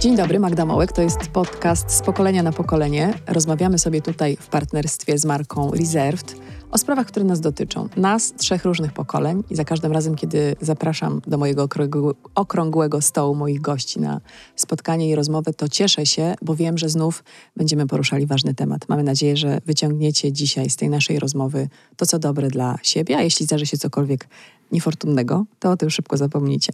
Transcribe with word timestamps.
Dzień 0.00 0.16
dobry, 0.16 0.38
Magda 0.38 0.64
Mołek. 0.64 0.92
To 0.92 1.02
jest 1.02 1.18
podcast 1.18 1.90
z 1.90 2.02
pokolenia 2.02 2.42
na 2.42 2.52
pokolenie. 2.52 3.14
Rozmawiamy 3.26 3.78
sobie 3.78 4.02
tutaj 4.02 4.36
w 4.40 4.46
partnerstwie 4.48 5.18
z 5.18 5.24
marką 5.24 5.70
Reserved 5.70 6.36
o 6.70 6.78
sprawach, 6.78 7.06
które 7.06 7.24
nas 7.24 7.40
dotyczą. 7.40 7.88
Nas, 7.96 8.32
trzech 8.36 8.64
różnych 8.64 8.92
pokoleń 8.92 9.42
i 9.50 9.56
za 9.56 9.64
każdym 9.64 9.92
razem, 9.92 10.14
kiedy 10.14 10.56
zapraszam 10.60 11.20
do 11.26 11.38
mojego 11.38 11.68
okrągłego 12.34 13.00
stołu 13.00 13.34
moich 13.34 13.60
gości 13.60 14.00
na 14.00 14.20
spotkanie 14.56 15.10
i 15.10 15.14
rozmowę, 15.14 15.52
to 15.52 15.68
cieszę 15.68 16.06
się, 16.06 16.34
bo 16.42 16.54
wiem, 16.54 16.78
że 16.78 16.88
znów 16.88 17.24
będziemy 17.56 17.86
poruszali 17.86 18.26
ważny 18.26 18.54
temat. 18.54 18.88
Mamy 18.88 19.02
nadzieję, 19.02 19.36
że 19.36 19.60
wyciągniecie 19.66 20.32
dzisiaj 20.32 20.70
z 20.70 20.76
tej 20.76 20.90
naszej 20.90 21.18
rozmowy 21.18 21.68
to, 21.96 22.06
co 22.06 22.18
dobre 22.18 22.48
dla 22.48 22.78
siebie, 22.82 23.18
a 23.18 23.22
jeśli 23.22 23.46
zdarzy 23.46 23.66
się 23.66 23.78
cokolwiek 23.78 24.28
niefortunnego, 24.72 25.44
to 25.58 25.70
o 25.70 25.76
tym 25.76 25.90
szybko 25.90 26.16
zapomnicie. 26.16 26.72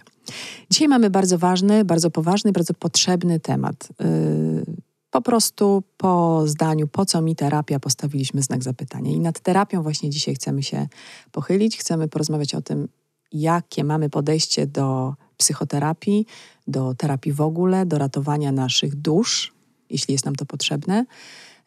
Dzisiaj 0.70 0.88
mamy 0.88 1.10
bardzo 1.10 1.38
ważny, 1.38 1.84
bardzo 1.84 2.10
poważny, 2.10 2.52
bardzo 2.52 2.74
potrzebny 2.74 3.40
temat. 3.40 3.88
Yy, 4.00 4.91
po 5.12 5.22
prostu 5.22 5.82
po 5.96 6.42
zdaniu, 6.46 6.88
po 6.88 7.06
co 7.06 7.22
mi 7.22 7.36
terapia, 7.36 7.80
postawiliśmy 7.80 8.42
znak 8.42 8.62
zapytania. 8.62 9.10
I 9.10 9.20
nad 9.20 9.40
terapią 9.40 9.82
właśnie 9.82 10.10
dzisiaj 10.10 10.34
chcemy 10.34 10.62
się 10.62 10.88
pochylić. 11.32 11.78
Chcemy 11.78 12.08
porozmawiać 12.08 12.54
o 12.54 12.62
tym, 12.62 12.88
jakie 13.32 13.84
mamy 13.84 14.10
podejście 14.10 14.66
do 14.66 15.14
psychoterapii, 15.36 16.26
do 16.66 16.94
terapii 16.94 17.32
w 17.32 17.40
ogóle, 17.40 17.86
do 17.86 17.98
ratowania 17.98 18.52
naszych 18.52 18.94
dusz, 18.94 19.52
jeśli 19.90 20.12
jest 20.12 20.24
nam 20.24 20.34
to 20.34 20.46
potrzebne. 20.46 21.04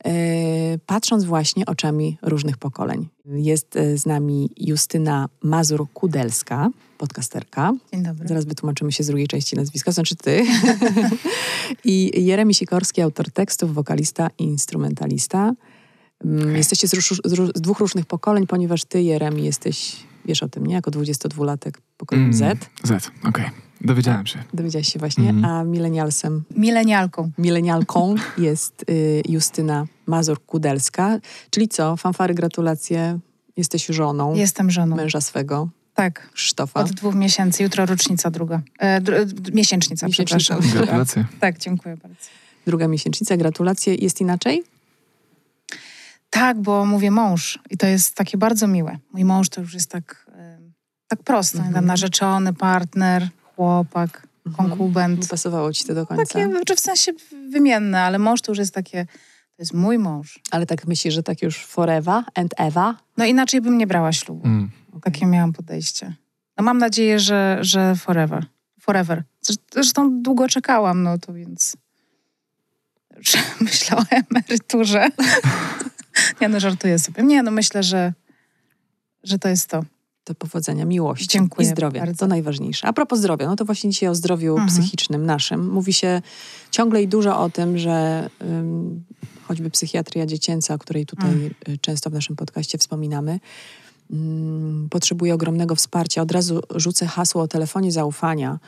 E, 0.06 0.12
patrząc 0.86 1.24
właśnie 1.24 1.66
oczami 1.66 2.18
różnych 2.22 2.58
pokoleń. 2.58 3.08
Jest 3.26 3.76
e, 3.76 3.98
z 3.98 4.06
nami 4.06 4.50
Justyna 4.58 5.30
Mazur-Kudelska, 5.44 6.70
podcasterka. 6.98 7.74
Dzień 7.94 8.04
dobry. 8.04 8.28
Zaraz 8.28 8.46
wytłumaczymy 8.46 8.92
się 8.92 9.04
z 9.04 9.08
drugiej 9.08 9.28
części 9.28 9.56
nazwiska, 9.56 9.92
znaczy 9.92 10.16
ty. 10.16 10.46
I 11.86 12.26
Jeremi 12.26 12.54
Sikorski, 12.54 13.02
autor 13.02 13.32
tekstów, 13.32 13.74
wokalista 13.74 14.30
i 14.38 14.44
instrumentalista. 14.44 15.54
Mm, 16.24 16.42
okay. 16.42 16.58
Jesteście 16.58 16.88
z, 16.88 16.92
z, 16.92 17.22
z, 17.26 17.62
dwóch 17.62 17.80
różnych 17.80 18.06
pokoleń, 18.06 18.48
ponieważ 18.48 18.86
ty, 18.86 19.02
Jeremi, 19.02 19.44
jesteś, 19.44 19.96
wiesz 20.26 20.44
o 20.44 20.50
tym, 20.50 20.66
nie? 20.66 20.74
Jako 20.74 20.92
22-latek 20.92 21.72
pokolenia 21.98 22.26
mm, 22.26 22.38
Z. 22.38 22.70
Z, 22.84 23.08
okej. 23.08 23.30
Okay. 23.30 23.52
Dowiedziałem 23.82 24.26
się. 24.28 24.44
Dowiedziałaś 24.54 24.94
się 24.94 25.00
właśnie, 25.00 25.30
mm. 25.30 25.46
a 25.46 25.64
milenialsem? 25.64 26.44
Milenialką. 26.56 27.32
Milenialką 27.38 28.16
jest 28.38 28.86
y, 28.90 29.22
Justyna 29.30 29.86
Mazur-Kudelska. 30.08 31.20
Czyli 31.50 31.68
co, 31.68 31.98
fanfary, 31.98 32.34
gratulacje, 32.34 33.20
jesteś 33.58 33.86
żoną. 33.86 34.36
Jestem 34.36 34.72
żoną. 34.72 34.96
Męża 34.96 35.22
swego. 35.22 35.70
Tak. 35.96 36.30
Krzysztofa. 36.32 36.80
Od 36.80 36.92
dwóch 36.92 37.16
miesięcy, 37.16 37.64
jutro 37.64 37.86
rocznica 37.86 38.32
druga. 38.32 38.62
E, 38.80 39.02
dr, 39.02 39.28
miesięcznica, 39.54 40.08
miesięcznica, 40.08 40.56
przepraszam. 40.56 40.78
Gratulacje. 40.78 41.26
Tak, 41.40 41.58
dziękuję 41.58 41.98
bardzo. 41.98 42.18
Druga 42.68 42.88
miesięcznica, 42.88 43.38
gratulacje. 43.38 43.96
Jest 43.96 44.22
inaczej? 44.22 44.64
Tak, 46.30 46.62
bo 46.62 46.86
mówię 46.86 47.12
mąż 47.12 47.60
i 47.70 47.78
to 47.78 47.88
jest 47.88 48.16
takie 48.16 48.38
bardzo 48.38 48.68
miłe. 48.68 48.98
Mój 49.14 49.26
mąż 49.26 49.50
to 49.50 49.62
już 49.62 49.74
jest 49.74 49.92
tak, 49.92 50.32
tak 51.08 51.24
prosto. 51.24 51.60
Mhm. 51.60 51.86
Narzeczony, 51.86 52.54
partner, 52.54 53.30
chłopak, 53.56 54.28
mhm. 54.46 54.70
konkubent. 54.70 55.22
Nie 55.22 55.28
pasowało 55.28 55.74
ci 55.74 55.86
to 55.86 55.94
do 55.94 56.06
końca? 56.06 56.24
Takie, 56.24 56.46
czy 56.46 56.52
znaczy 56.52 56.76
w 56.76 56.80
sensie 56.80 57.12
wymienne, 57.52 58.02
ale 58.02 58.20
mąż 58.20 58.42
to 58.42 58.52
już 58.52 58.60
jest 58.60 58.74
takie, 58.74 59.06
to 59.56 59.60
jest 59.60 59.74
mój 59.74 59.98
mąż. 59.98 60.40
Ale 60.52 60.66
tak 60.66 60.88
myślisz, 60.88 61.14
że 61.14 61.24
tak 61.24 61.42
już 61.42 61.66
forever 61.66 62.24
and 62.36 62.54
ever? 62.58 62.94
No 63.18 63.26
inaczej 63.26 63.62
bym 63.62 63.78
nie 63.78 63.88
brała 63.88 64.14
ślubu. 64.14 64.48
Mm. 64.48 64.72
Takie 65.02 65.26
miałam 65.26 65.54
podejście. 65.54 66.16
No 66.58 66.64
mam 66.64 66.78
nadzieję, 66.78 67.20
że, 67.20 67.58
że 67.62 67.96
forever. 67.96 68.46
Forever. 68.80 69.24
Zresztą 69.74 70.22
długo 70.22 70.48
czekałam, 70.48 71.04
no 71.04 71.18
to 71.18 71.34
więc 71.34 71.78
myślę 73.62 73.98
o 73.98 74.04
emeryturze. 74.10 75.08
nie 76.42 76.50
no, 76.50 76.60
żartuję 76.60 77.00
sobie. 77.00 77.24
Nie 77.24 77.44
no, 77.44 77.52
myślę, 77.52 77.84
że, 77.84 78.14
że 79.24 79.40
to 79.40 79.50
jest 79.50 79.70
to 79.70 79.84
do 80.26 80.36
powodzenia, 80.36 80.86
miłości 80.86 81.28
Dziękuję 81.28 81.68
i 81.68 81.72
zdrowia. 81.72 82.00
Bardzo. 82.00 82.20
To 82.20 82.28
najważniejsze. 82.28 82.88
A 82.88 82.94
propos 82.94 83.20
zdrowia, 83.20 83.48
no 83.48 83.56
to 83.56 83.66
właśnie 83.66 83.90
dzisiaj 83.90 84.10
o 84.10 84.16
zdrowiu 84.16 84.52
mhm. 84.52 84.70
psychicznym 84.70 85.26
naszym. 85.26 85.70
Mówi 85.70 85.94
się 85.94 86.22
ciągle 86.72 87.04
i 87.04 87.08
dużo 87.08 87.40
o 87.40 87.50
tym, 87.50 87.78
że 87.78 88.30
um, 88.42 89.04
choćby 89.44 89.70
psychiatria 89.70 90.26
dziecięca, 90.26 90.74
o 90.74 90.78
której 90.78 91.06
tutaj 91.06 91.32
mhm. 91.32 91.54
Często 91.82 92.10
w 92.10 92.14
naszym 92.14 92.36
podcaście 92.36 92.78
wspominamy, 92.78 93.40
potrzebuje 94.90 95.34
ogromnego 95.34 95.76
wsparcia. 95.76 96.22
Od 96.22 96.32
razu 96.32 96.62
rzucę 96.76 97.06
hasło 97.06 97.42
o 97.42 97.48
telefonie 97.48 97.92
zaufania, 97.92 98.60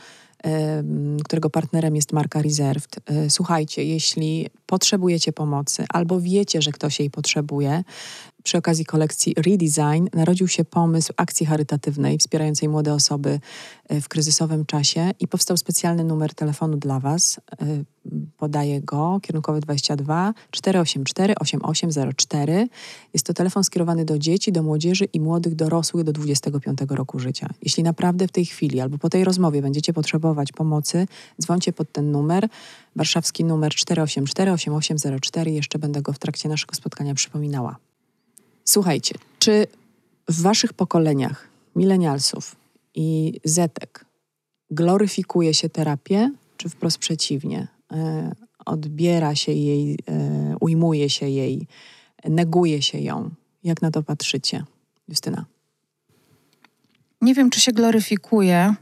którego 1.25 1.49
partnerem 1.49 1.95
jest 1.95 2.13
marka 2.13 2.41
Reserved. 2.41 2.99
E, 3.05 3.29
słuchajcie, 3.29 3.83
jeśli 3.83 4.49
potrzebujecie 4.65 5.33
pomocy 5.33 5.85
albo 5.89 6.21
wiecie, 6.21 6.61
że 6.61 6.71
ktoś 6.71 6.99
jej 6.99 7.09
potrzebuje, 7.09 7.83
przy 8.47 8.57
okazji 8.57 8.85
kolekcji 8.85 9.33
Redesign 9.37 10.07
narodził 10.13 10.47
się 10.47 10.65
pomysł 10.65 11.13
akcji 11.17 11.45
charytatywnej 11.45 12.17
wspierającej 12.17 12.69
młode 12.69 12.93
osoby 12.93 13.39
e, 13.89 14.01
w 14.01 14.07
kryzysowym 14.07 14.65
czasie 14.65 15.11
i 15.19 15.27
powstał 15.27 15.57
specjalny 15.57 16.03
numer 16.03 16.33
telefonu 16.33 16.77
dla 16.77 16.99
Was. 16.99 17.39
E, 17.61 17.83
podaję 18.37 18.81
go, 18.81 19.19
kierunkowy 19.23 19.59
22 19.59 20.33
484 20.51 21.35
8804. 21.35 22.67
Jest 23.13 23.25
to 23.25 23.33
telefon 23.33 23.63
skierowany 23.63 24.05
do 24.05 24.19
dzieci, 24.19 24.51
do 24.51 24.63
młodzieży 24.63 25.05
i 25.05 25.19
młodych 25.19 25.55
dorosłych 25.55 26.03
do 26.03 26.13
25 26.13 26.79
roku 26.89 27.19
życia. 27.19 27.49
Jeśli 27.61 27.83
naprawdę 27.83 28.27
w 28.27 28.31
tej 28.31 28.45
chwili 28.45 28.79
albo 28.79 28.97
po 28.97 29.09
tej 29.09 29.23
rozmowie 29.23 29.61
będziecie 29.61 29.93
potrzebować 29.93 30.51
pomocy, 30.51 31.07
dzwońcie 31.41 31.73
pod 31.73 31.91
ten 31.91 32.11
numer. 32.11 32.49
Warszawski 32.95 33.43
numer 33.43 33.75
484 33.75 34.51
8804. 34.51 35.51
Jeszcze 35.51 35.79
będę 35.79 36.01
go 36.01 36.13
w 36.13 36.19
trakcie 36.19 36.49
naszego 36.49 36.75
spotkania 36.75 37.13
przypominała. 37.13 37.86
Słuchajcie, 38.69 39.16
czy 39.39 39.67
w 40.29 40.41
waszych 40.41 40.73
pokoleniach 40.73 41.47
milenialsów 41.75 42.55
i 42.95 43.33
zetek 43.44 44.05
gloryfikuje 44.72 45.53
się 45.53 45.69
terapię, 45.69 46.31
czy 46.57 46.69
wprost 46.69 46.97
przeciwnie? 46.97 47.67
E, 47.91 48.31
odbiera 48.66 49.35
się 49.35 49.51
jej, 49.51 50.00
e, 50.07 50.56
ujmuje 50.59 51.09
się 51.09 51.29
jej, 51.29 51.67
neguje 52.25 52.81
się 52.81 53.00
ją. 53.00 53.29
Jak 53.63 53.81
na 53.81 53.91
to 53.91 54.03
patrzycie, 54.03 54.63
Justyna? 55.07 55.45
Nie 57.22 57.33
wiem, 57.33 57.50
czy 57.50 57.59
się 57.59 57.72
gloryfikuje, 57.72 58.75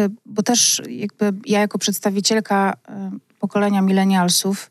e, 0.00 0.08
bo 0.26 0.42
też 0.42 0.82
jakby 0.88 1.32
ja 1.46 1.60
jako 1.60 1.78
przedstawicielka 1.78 2.76
pokolenia 3.38 3.82
milenialsów 3.82 4.70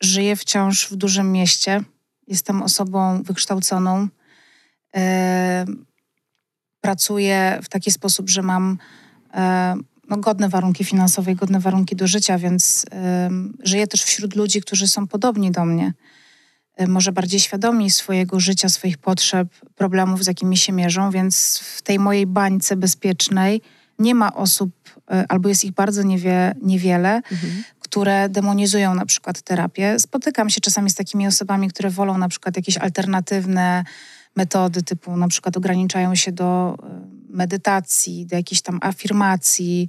żyję 0.00 0.36
wciąż 0.36 0.88
w 0.90 0.96
dużym 0.96 1.32
mieście 1.32 1.84
Jestem 2.32 2.62
osobą 2.62 3.22
wykształconą. 3.22 4.08
E, 4.96 5.64
pracuję 6.80 7.58
w 7.62 7.68
taki 7.68 7.90
sposób, 7.90 8.30
że 8.30 8.42
mam 8.42 8.78
e, 9.34 9.74
no, 10.08 10.16
godne 10.16 10.48
warunki 10.48 10.84
finansowe 10.84 11.32
i 11.32 11.34
godne 11.34 11.60
warunki 11.60 11.96
do 11.96 12.06
życia, 12.06 12.38
więc 12.38 12.86
e, 12.92 13.30
żyję 13.62 13.86
też 13.86 14.02
wśród 14.02 14.36
ludzi, 14.36 14.60
którzy 14.60 14.88
są 14.88 15.06
podobni 15.06 15.50
do 15.50 15.64
mnie. 15.64 15.92
E, 16.76 16.86
może 16.86 17.12
bardziej 17.12 17.40
świadomi 17.40 17.90
swojego 17.90 18.40
życia, 18.40 18.68
swoich 18.68 18.98
potrzeb, 18.98 19.48
problemów, 19.74 20.24
z 20.24 20.26
jakimi 20.26 20.56
się 20.56 20.72
mierzą, 20.72 21.10
więc 21.10 21.58
w 21.58 21.82
tej 21.82 21.98
mojej 21.98 22.26
bańce 22.26 22.76
bezpiecznej 22.76 23.60
nie 23.98 24.14
ma 24.14 24.34
osób, 24.34 24.70
e, 25.10 25.24
albo 25.28 25.48
jest 25.48 25.64
ich 25.64 25.72
bardzo 25.72 26.02
niewie, 26.02 26.54
niewiele, 26.62 27.16
mhm 27.16 27.62
które 27.92 28.28
demonizują 28.28 28.94
na 28.94 29.06
przykład 29.06 29.42
terapię. 29.42 29.98
Spotykam 29.98 30.50
się 30.50 30.60
czasami 30.60 30.90
z 30.90 30.94
takimi 30.94 31.26
osobami, 31.26 31.68
które 31.68 31.90
wolą 31.90 32.18
na 32.18 32.28
przykład 32.28 32.56
jakieś 32.56 32.76
alternatywne 32.76 33.84
metody, 34.36 34.82
typu 34.82 35.16
na 35.16 35.28
przykład 35.28 35.56
ograniczają 35.56 36.14
się 36.14 36.32
do 36.32 36.78
e, 36.82 37.00
medytacji, 37.28 38.26
do 38.26 38.36
jakiejś 38.36 38.62
tam 38.62 38.78
afirmacji, 38.82 39.88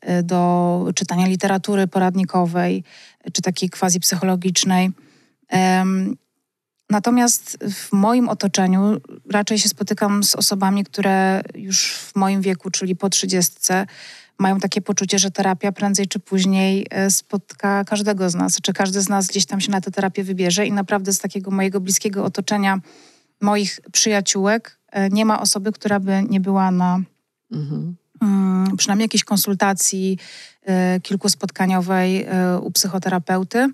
e, 0.00 0.22
do 0.22 0.90
czytania 0.94 1.26
literatury 1.26 1.86
poradnikowej, 1.86 2.84
czy 3.32 3.42
takiej 3.42 3.70
quasi 3.70 4.00
psychologicznej. 4.00 4.90
Natomiast 6.90 7.58
w 7.70 7.92
moim 7.92 8.28
otoczeniu 8.28 9.00
raczej 9.30 9.58
się 9.58 9.68
spotykam 9.68 10.24
z 10.24 10.34
osobami, 10.34 10.84
które 10.84 11.42
już 11.54 11.94
w 11.94 12.16
moim 12.16 12.40
wieku, 12.40 12.70
czyli 12.70 12.96
po 12.96 13.10
trzydziestce, 13.10 13.86
mają 14.42 14.60
takie 14.60 14.80
poczucie, 14.80 15.18
że 15.18 15.30
terapia 15.30 15.72
prędzej 15.72 16.06
czy 16.06 16.18
później 16.18 16.86
e, 16.90 17.10
spotka 17.10 17.84
każdego 17.84 18.30
z 18.30 18.34
nas, 18.34 18.60
czy 18.62 18.72
każdy 18.72 19.00
z 19.00 19.08
nas 19.08 19.26
gdzieś 19.26 19.46
tam 19.46 19.60
się 19.60 19.70
na 19.70 19.80
tę 19.80 19.90
terapię 19.90 20.24
wybierze 20.24 20.66
i 20.66 20.72
naprawdę 20.72 21.12
z 21.12 21.18
takiego 21.18 21.50
mojego 21.50 21.80
bliskiego 21.80 22.24
otoczenia, 22.24 22.80
moich 23.40 23.80
przyjaciółek, 23.92 24.78
e, 24.92 25.08
nie 25.08 25.24
ma 25.24 25.40
osoby, 25.40 25.72
która 25.72 26.00
by 26.00 26.22
nie 26.28 26.40
była 26.40 26.70
na 26.70 27.00
mhm. 27.52 27.96
Mm, 28.22 28.76
przynajmniej 28.76 29.04
jakiejś 29.04 29.24
konsultacji 29.24 30.18
e, 30.62 31.00
kilkuspotkaniowej 31.00 32.26
u 32.62 32.70
psychoterapeuty, 32.70 33.68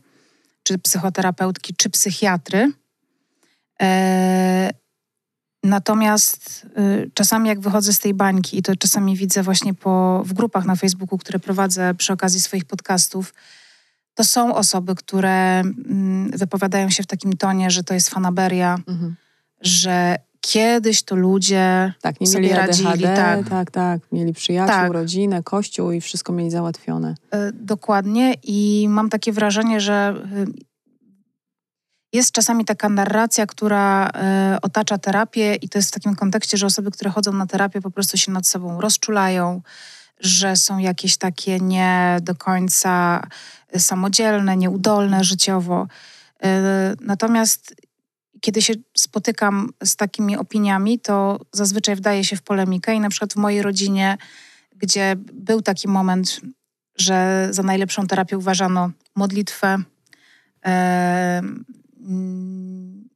czy 0.63 0.79
psychoterapeutki, 0.79 1.75
czy 1.77 1.91
psychiatry. 1.91 2.73
Natomiast 5.69 6.67
y, 6.79 7.11
czasami 7.15 7.49
jak 7.49 7.61
wychodzę 7.61 7.93
z 7.93 7.99
tej 7.99 8.15
bańki 8.15 8.59
i 8.59 8.63
to 8.63 8.77
czasami 8.77 9.17
widzę 9.17 9.43
właśnie 9.43 9.75
po, 9.75 10.23
w 10.25 10.33
grupach 10.33 10.65
na 10.65 10.77
Facebooku, 10.77 11.19
które 11.19 11.39
prowadzę 11.39 11.95
przy 11.95 12.13
okazji 12.13 12.41
swoich 12.41 12.65
podcastów, 12.65 13.35
to 14.15 14.25
są 14.25 14.55
osoby, 14.55 14.95
które 14.95 15.61
mm, 15.61 16.31
wypowiadają 16.31 16.91
się 16.91 17.03
w 17.03 17.07
takim 17.07 17.33
tonie, 17.33 17.71
że 17.71 17.85
to 17.85 17.95
jest 17.95 18.11
fanaberia, 18.11 18.79
mhm. 18.89 19.17
że 19.61 20.17
kiedyś 20.41 21.03
to 21.03 21.17
ludzie 21.17 21.93
tak, 22.01 22.21
nie 22.21 22.27
sobie 22.27 22.43
mieli 22.43 22.55
radzili. 22.55 22.89
ADHD, 22.89 23.17
tak. 23.17 23.49
tak, 23.49 23.71
tak. 23.71 24.01
Mieli 24.13 24.33
przyjaciół, 24.33 24.75
tak. 24.75 24.93
rodzinę, 24.93 25.43
kościół 25.43 25.93
i 25.93 26.01
wszystko 26.01 26.33
mieli 26.33 26.51
załatwione. 26.51 27.15
Y, 27.35 27.53
dokładnie 27.53 28.35
i 28.43 28.87
mam 28.89 29.11
takie 29.11 29.33
wrażenie, 29.33 29.81
że 29.81 30.15
y, 30.37 30.68
jest 32.13 32.33
czasami 32.33 32.65
taka 32.65 32.89
narracja, 32.89 33.47
która 33.47 34.09
y, 34.09 34.61
otacza 34.61 34.99
terapię, 34.99 35.55
i 35.55 35.69
to 35.69 35.79
jest 35.79 35.89
w 35.89 35.93
takim 35.93 36.17
kontekście, 36.17 36.57
że 36.57 36.67
osoby, 36.67 36.91
które 36.91 37.11
chodzą 37.11 37.33
na 37.33 37.47
terapię, 37.47 37.81
po 37.81 37.91
prostu 37.91 38.17
się 38.17 38.33
nad 38.33 38.47
sobą 38.47 38.81
rozczulają, 38.81 39.63
że 40.21 40.57
są 40.57 40.79
jakieś 40.79 41.17
takie 41.17 41.61
nie 41.61 42.17
do 42.23 42.35
końca 42.35 43.23
samodzielne, 43.77 44.57
nieudolne 44.57 45.25
życiowo. 45.25 45.87
Y, 46.45 46.49
natomiast 47.01 47.75
kiedy 48.41 48.63
się 48.63 48.75
spotykam 48.97 49.71
z 49.85 49.97
takimi 49.97 50.37
opiniami, 50.37 50.99
to 50.99 51.41
zazwyczaj 51.53 51.97
wdaje 51.97 52.25
się 52.25 52.37
w 52.37 52.43
polemikę 52.43 52.95
i 52.95 53.01
na 53.01 53.09
przykład 53.09 53.33
w 53.33 53.37
mojej 53.37 53.63
rodzinie, 53.63 54.19
gdzie 54.77 55.17
był 55.33 55.63
taki 55.63 55.89
moment, 55.89 56.41
że 56.97 57.49
za 57.51 57.63
najlepszą 57.63 58.07
terapię 58.07 58.39
uważano 58.39 58.91
modlitwę, 59.17 59.79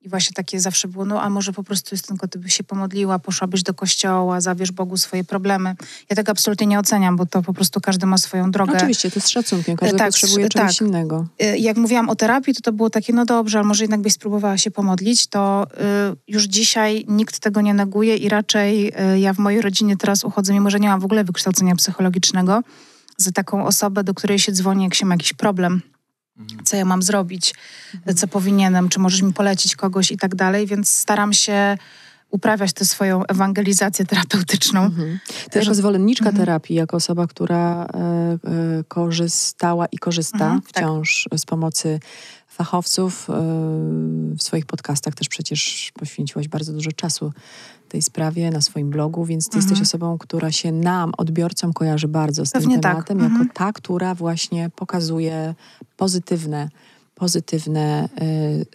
i 0.01 0.09
właśnie 0.09 0.35
takie 0.35 0.61
zawsze 0.61 0.89
było, 0.89 1.05
no 1.05 1.23
a 1.23 1.31
może 1.31 1.53
po 1.53 1.65
prostu 1.65 1.95
jest 1.95 2.09
tylko, 2.09 2.29
ty 2.29 2.39
byś 2.39 2.55
się 2.55 2.65
pomodliła, 2.65 3.19
poszłabyś 3.19 3.63
do 3.63 3.75
kościoła, 3.75 4.41
zawierz 4.41 4.73
Bogu 4.73 4.97
swoje 4.97 5.25
problemy. 5.25 5.77
Ja 6.11 6.17
tego 6.17 6.33
absolutnie 6.33 6.67
nie 6.67 6.79
oceniam, 6.79 7.17
bo 7.17 7.27
to 7.27 7.43
po 7.43 7.53
prostu 7.53 7.81
każdy 7.81 8.07
ma 8.07 8.19
swoją 8.19 8.51
drogę. 8.51 8.77
Oczywiście, 8.77 9.11
to 9.11 9.17
jest 9.17 9.29
szacunkiem, 9.29 9.77
każdy 9.77 9.99
tak, 9.99 10.09
potrzebuje 10.09 10.49
czegoś 10.49 10.79
tak. 10.79 10.89
innego. 10.89 11.27
Y, 11.43 11.59
jak 11.59 11.77
mówiłam 11.77 12.09
o 12.09 12.17
terapii, 12.17 12.55
to 12.55 12.61
to 12.61 12.73
było 12.73 12.91
takie, 12.91 13.13
no 13.13 13.25
dobrze, 13.25 13.59
ale 13.59 13.69
może 13.69 13.85
jednak 13.85 14.01
byś 14.01 14.13
spróbowała 14.13 14.59
się 14.59 14.71
pomodlić, 14.71 15.27
to 15.27 15.67
już 16.29 16.45
dzisiaj 16.45 17.05
nikt 17.09 17.41
tego 17.41 17.61
nie 17.61 17.75
neguje 17.75 18.17
i 18.17 18.29
raczej 18.29 18.93
ja 19.19 19.35
w 19.35 19.39
mojej 19.39 19.63
rodzinie 19.63 19.97
teraz 19.97 20.25
uchodzę, 20.25 20.53
mimo 20.53 20.71
że 20.71 20.81
nie 20.81 20.89
mam 20.89 21.01
w 21.01 21.05
ogóle 21.05 21.25
wykształcenia 21.25 21.77
psychologicznego, 21.77 22.63
za 23.17 23.33
taką 23.33 23.67
osobę, 23.67 24.05
do 24.05 24.15
której 24.15 24.39
się 24.39 24.53
dzwoni, 24.53 24.85
jak 24.85 24.95
się 24.95 25.07
ma 25.07 25.15
jakiś 25.15 25.33
problem 25.33 25.83
co 26.65 26.77
ja 26.77 26.85
mam 26.85 27.03
zrobić, 27.03 27.55
co 28.17 28.29
powinienem, 28.29 28.89
czy 28.89 29.01
możesz 29.01 29.23
mi 29.23 29.33
polecić 29.33 29.77
kogoś 29.77 30.11
i 30.11 30.17
tak 30.17 30.35
dalej, 30.35 30.67
więc 30.67 30.89
staram 30.89 31.33
się 31.33 31.77
uprawiać 32.33 32.73
tę 32.73 32.85
swoją 32.85 33.27
ewangelizację 33.27 34.05
terapeutyczną. 34.05 34.85
Mhm. 34.85 35.19
Ty 35.51 35.59
jako 35.59 35.75
zwolenniczka 35.75 36.29
mhm. 36.29 36.37
terapii, 36.37 36.77
jako 36.77 36.97
osoba, 36.97 37.27
która 37.27 37.85
e, 37.85 37.99
e, 37.99 38.39
korzystała 38.89 39.87
i 39.87 39.99
korzysta 39.99 40.45
mhm, 40.45 40.61
tak. 40.61 40.71
wciąż 40.71 41.29
tak. 41.31 41.39
z 41.39 41.45
pomocy 41.45 42.01
fachowców, 42.49 43.31
e, 43.31 43.33
w 44.37 44.43
swoich 44.43 44.67
podcastach 44.67 45.15
też 45.15 45.29
przecież 45.29 45.93
poświęciłaś 45.95 46.49
bardzo 46.49 46.73
dużo 46.73 46.93
czasu 46.93 47.33
tej 47.93 48.03
sprawie 48.03 48.51
na 48.51 48.61
swoim 48.61 48.91
blogu, 48.91 49.25
więc 49.25 49.49
ty 49.49 49.57
mhm. 49.57 49.63
jesteś 49.63 49.89
osobą, 49.89 50.19
która 50.19 50.53
się 50.53 50.73
nam, 50.73 51.13
odbiorcom, 51.19 51.73
kojarzy 51.73 52.09
bardzo 52.09 52.47
z 52.47 52.51
Pewnie 52.51 52.75
tym 52.75 52.81
tak. 52.81 52.93
tematem, 52.93 53.19
tak. 53.19 53.25
jako 53.25 53.43
mhm. 53.43 53.51
ta, 53.55 53.73
która 53.73 54.15
właśnie 54.15 54.71
pokazuje 54.77 55.55
pozytywne 55.97 56.69
pozytywne 57.15 58.09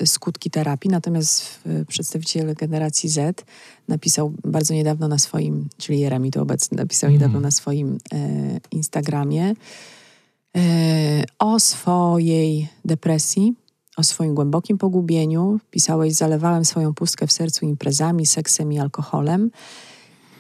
y, 0.02 0.08
skutki 0.08 0.50
terapii. 0.50 0.92
Natomiast 0.92 1.60
y, 1.66 1.86
przedstawiciel 1.86 2.56
generacji 2.56 3.10
Z 3.10 3.46
napisał 3.88 4.34
bardzo 4.44 4.74
niedawno 4.74 5.08
na 5.08 5.18
swoim, 5.18 5.70
czyli 5.78 6.00
Jeremi 6.00 6.32
to 6.32 6.42
obecny, 6.42 6.78
napisał 6.78 7.08
mm. 7.08 7.14
niedawno 7.14 7.40
na 7.40 7.52
swoim 7.52 7.98
y, 8.14 8.60
Instagramie 8.72 9.54
y, 10.58 11.24
o 11.40 11.60
swojej 11.60 12.68
depresji, 12.86 13.56
o 13.98 14.04
swoim 14.04 14.36
głębokim 14.36 14.78
pogubieniu. 14.78 15.60
Pisałeś, 15.72 16.14
zalewałem 16.14 16.66
swoją 16.66 16.94
pustkę 16.94 17.28
w 17.28 17.32
sercu 17.32 17.66
imprezami, 17.66 18.26
seksem 18.26 18.74
i 18.74 18.80
alkoholem. 18.80 19.52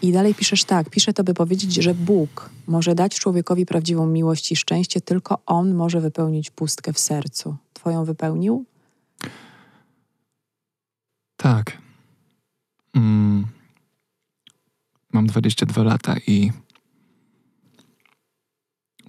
I 0.02 0.12
dalej 0.12 0.36
piszesz 0.36 0.64
tak, 0.64 0.90
piszę 0.90 1.14
to, 1.14 1.24
by 1.24 1.34
powiedzieć, 1.34 1.74
że 1.74 1.94
Bóg 1.94 2.50
może 2.68 2.96
dać 2.96 3.20
człowiekowi 3.20 3.66
prawdziwą 3.66 4.08
miłość 4.08 4.52
i 4.52 4.56
szczęście, 4.56 5.02
tylko 5.02 5.40
On 5.46 5.76
może 5.76 6.02
wypełnić 6.02 6.52
pustkę 6.52 6.94
w 6.94 7.00
sercu. 7.00 7.56
Twoją 7.74 8.06
wypełnił? 8.06 8.66
Tak. 11.38 11.78
Mm. 12.96 13.48
Mam 15.14 15.28
22 15.28 15.84
lata 15.84 16.16
i 16.28 16.52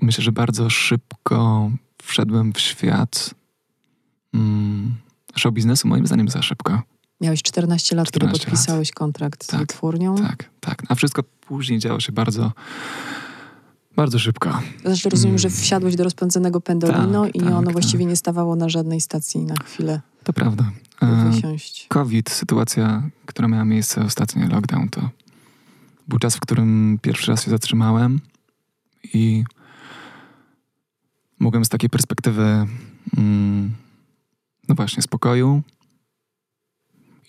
myślę, 0.01 0.25
że 0.25 0.33
bardzo 0.33 0.71
szybko 0.71 1.71
wszedłem 2.03 2.53
w 2.53 2.61
świat 2.61 3.38
mm, 4.39 4.95
show 5.37 5.55
biznesu, 5.55 5.89
moim 5.89 6.07
zdaniem 6.07 6.29
za 6.29 6.43
szybko. 6.43 6.83
Miałeś 7.21 7.43
14 7.43 7.97
lat, 7.97 8.09
14 8.09 8.33
kiedy 8.33 8.45
podpisałeś 8.45 8.89
lat. 8.89 8.95
kontrakt 8.95 9.47
tak, 9.47 9.57
z 9.57 9.61
wytwórnią. 9.61 10.17
Tak, 10.17 10.51
tak. 10.61 10.83
A 10.89 10.95
wszystko 10.95 11.23
później 11.23 11.79
działo 11.79 12.01
się 12.01 12.13
bardzo, 12.13 12.53
bardzo 13.97 14.19
szybko. 14.19 14.61
Znaczy 14.85 15.09
rozumiem, 15.09 15.31
mm. 15.31 15.39
że 15.39 15.51
wsiadłeś 15.51 15.97
do 15.97 16.05
rozpędzonego 16.05 16.61
pendolino 16.61 17.25
tak, 17.25 17.37
i 17.37 17.41
tak, 17.41 17.49
ono 17.49 17.63
tak. 17.63 17.73
właściwie 17.73 18.05
nie 18.05 18.17
stawało 18.17 18.57
na 18.57 18.69
żadnej 18.69 19.01
stacji 19.01 19.45
na 19.45 19.55
chwilę. 19.55 20.01
To 20.25 20.33
prawda. 20.33 20.65
E, 21.03 21.31
wysiąść. 21.31 21.87
COVID, 21.89 22.31
sytuacja, 22.31 23.03
która 23.27 23.49
miała 23.49 23.65
miejsce 23.65 24.05
ostatnio, 24.05 24.49
lockdown, 24.49 24.89
to 24.89 25.11
był 26.09 26.19
czas, 26.19 26.37
w 26.37 26.41
którym 26.41 26.99
pierwszy 27.03 27.31
raz 27.31 27.45
się 27.45 27.51
zatrzymałem 27.51 28.21
i 29.15 29.45
mogłem 31.39 31.65
z 31.65 31.69
takiej 31.69 31.91
perspektywy, 31.91 32.67
mm, 33.17 33.75
no 34.69 34.75
właśnie, 34.75 35.03
spokoju, 35.03 35.63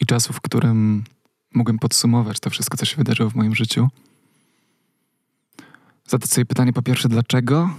i 0.01 0.05
czasu, 0.05 0.33
w 0.33 0.41
którym 0.41 1.03
mogłem 1.53 1.79
podsumować 1.79 2.39
to 2.39 2.49
wszystko, 2.49 2.77
co 2.77 2.85
się 2.85 2.97
wydarzyło 2.97 3.29
w 3.29 3.35
moim 3.35 3.55
życiu. 3.55 3.87
Zadać 6.07 6.29
sobie 6.29 6.45
pytanie 6.45 6.73
po 6.73 6.81
pierwsze, 6.81 7.09
dlaczego 7.09 7.69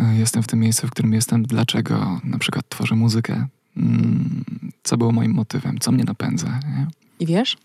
e, 0.00 0.16
jestem 0.16 0.42
w 0.42 0.46
tym 0.46 0.60
miejscu, 0.60 0.86
w 0.86 0.90
którym 0.90 1.12
jestem, 1.12 1.42
dlaczego 1.42 2.20
na 2.24 2.38
przykład 2.38 2.68
tworzę 2.68 2.94
muzykę, 2.94 3.46
mm, 3.76 4.44
co 4.82 4.96
było 4.96 5.12
moim 5.12 5.32
motywem, 5.32 5.78
co 5.78 5.92
mnie 5.92 6.04
napędza. 6.04 6.60
Nie? 6.68 6.86
I 7.20 7.26
wiesz? 7.26 7.56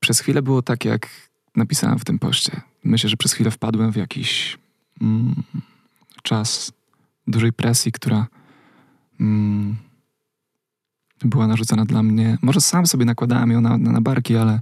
Przez 0.00 0.20
chwilę 0.20 0.42
było 0.42 0.62
tak, 0.62 0.84
jak 0.84 1.08
napisałem 1.56 1.98
w 1.98 2.04
tym 2.04 2.18
poście. 2.18 2.60
Myślę, 2.84 3.10
że 3.10 3.16
przez 3.16 3.32
chwilę 3.32 3.50
wpadłem 3.50 3.92
w 3.92 3.96
jakiś 3.96 4.58
mm, 5.00 5.42
czas 6.22 6.72
dużej 7.26 7.52
presji, 7.52 7.92
która 7.92 8.26
mm, 9.20 9.76
była 11.24 11.46
narzucona 11.46 11.84
dla 11.84 12.02
mnie. 12.02 12.38
Może 12.42 12.60
sam 12.60 12.86
sobie 12.86 13.04
nakładałem 13.04 13.50
ją 13.50 13.60
na, 13.60 13.78
na, 13.78 13.92
na 13.92 14.00
barki, 14.00 14.36
ale 14.36 14.60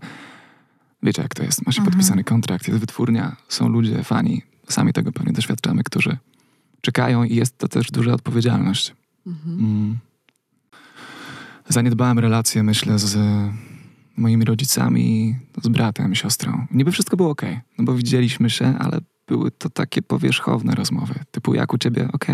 wiecie 1.03 1.23
jak 1.23 1.35
to 1.35 1.43
jest. 1.43 1.67
Ma 1.67 1.73
się 1.73 1.81
mhm. 1.81 1.93
podpisany 1.93 2.25
kontrakt, 2.25 2.69
jest 2.69 2.81
wytwórnia, 2.81 3.37
są 3.49 3.69
ludzie, 3.69 4.05
fani. 4.05 4.43
Sami 4.69 4.93
tego 4.93 5.13
pewnie 5.13 5.33
doświadczamy, 5.33 5.85
którzy 5.85 6.19
czekają 6.81 7.25
i 7.25 7.35
jest 7.35 7.59
to 7.59 7.69
też 7.69 7.91
duża 7.91 8.13
odpowiedzialność. 8.13 8.95
Mhm. 9.27 9.59
Mm. 9.59 9.99
Zaniedbałem 11.69 12.19
relacje, 12.19 12.63
myślę, 12.63 12.99
z 12.99 13.19
moimi 14.17 14.45
rodzicami, 14.45 15.37
z 15.63 15.69
bratem, 15.69 16.15
siostrą. 16.15 16.67
Niby 16.71 16.93
wszystko 16.93 17.17
było 17.17 17.31
ok, 17.31 17.43
no 17.79 17.85
bo 17.85 17.95
widzieliśmy 17.95 18.51
się, 18.51 18.75
ale 18.79 19.01
były 19.27 19.51
to 19.51 19.71
takie 19.71 20.03
powierzchowne 20.03 20.75
rozmowy, 20.75 21.15
typu 21.31 21.55
jak 21.55 21.73
u 21.73 21.79
ciebie, 21.79 22.09
ok? 22.13 22.27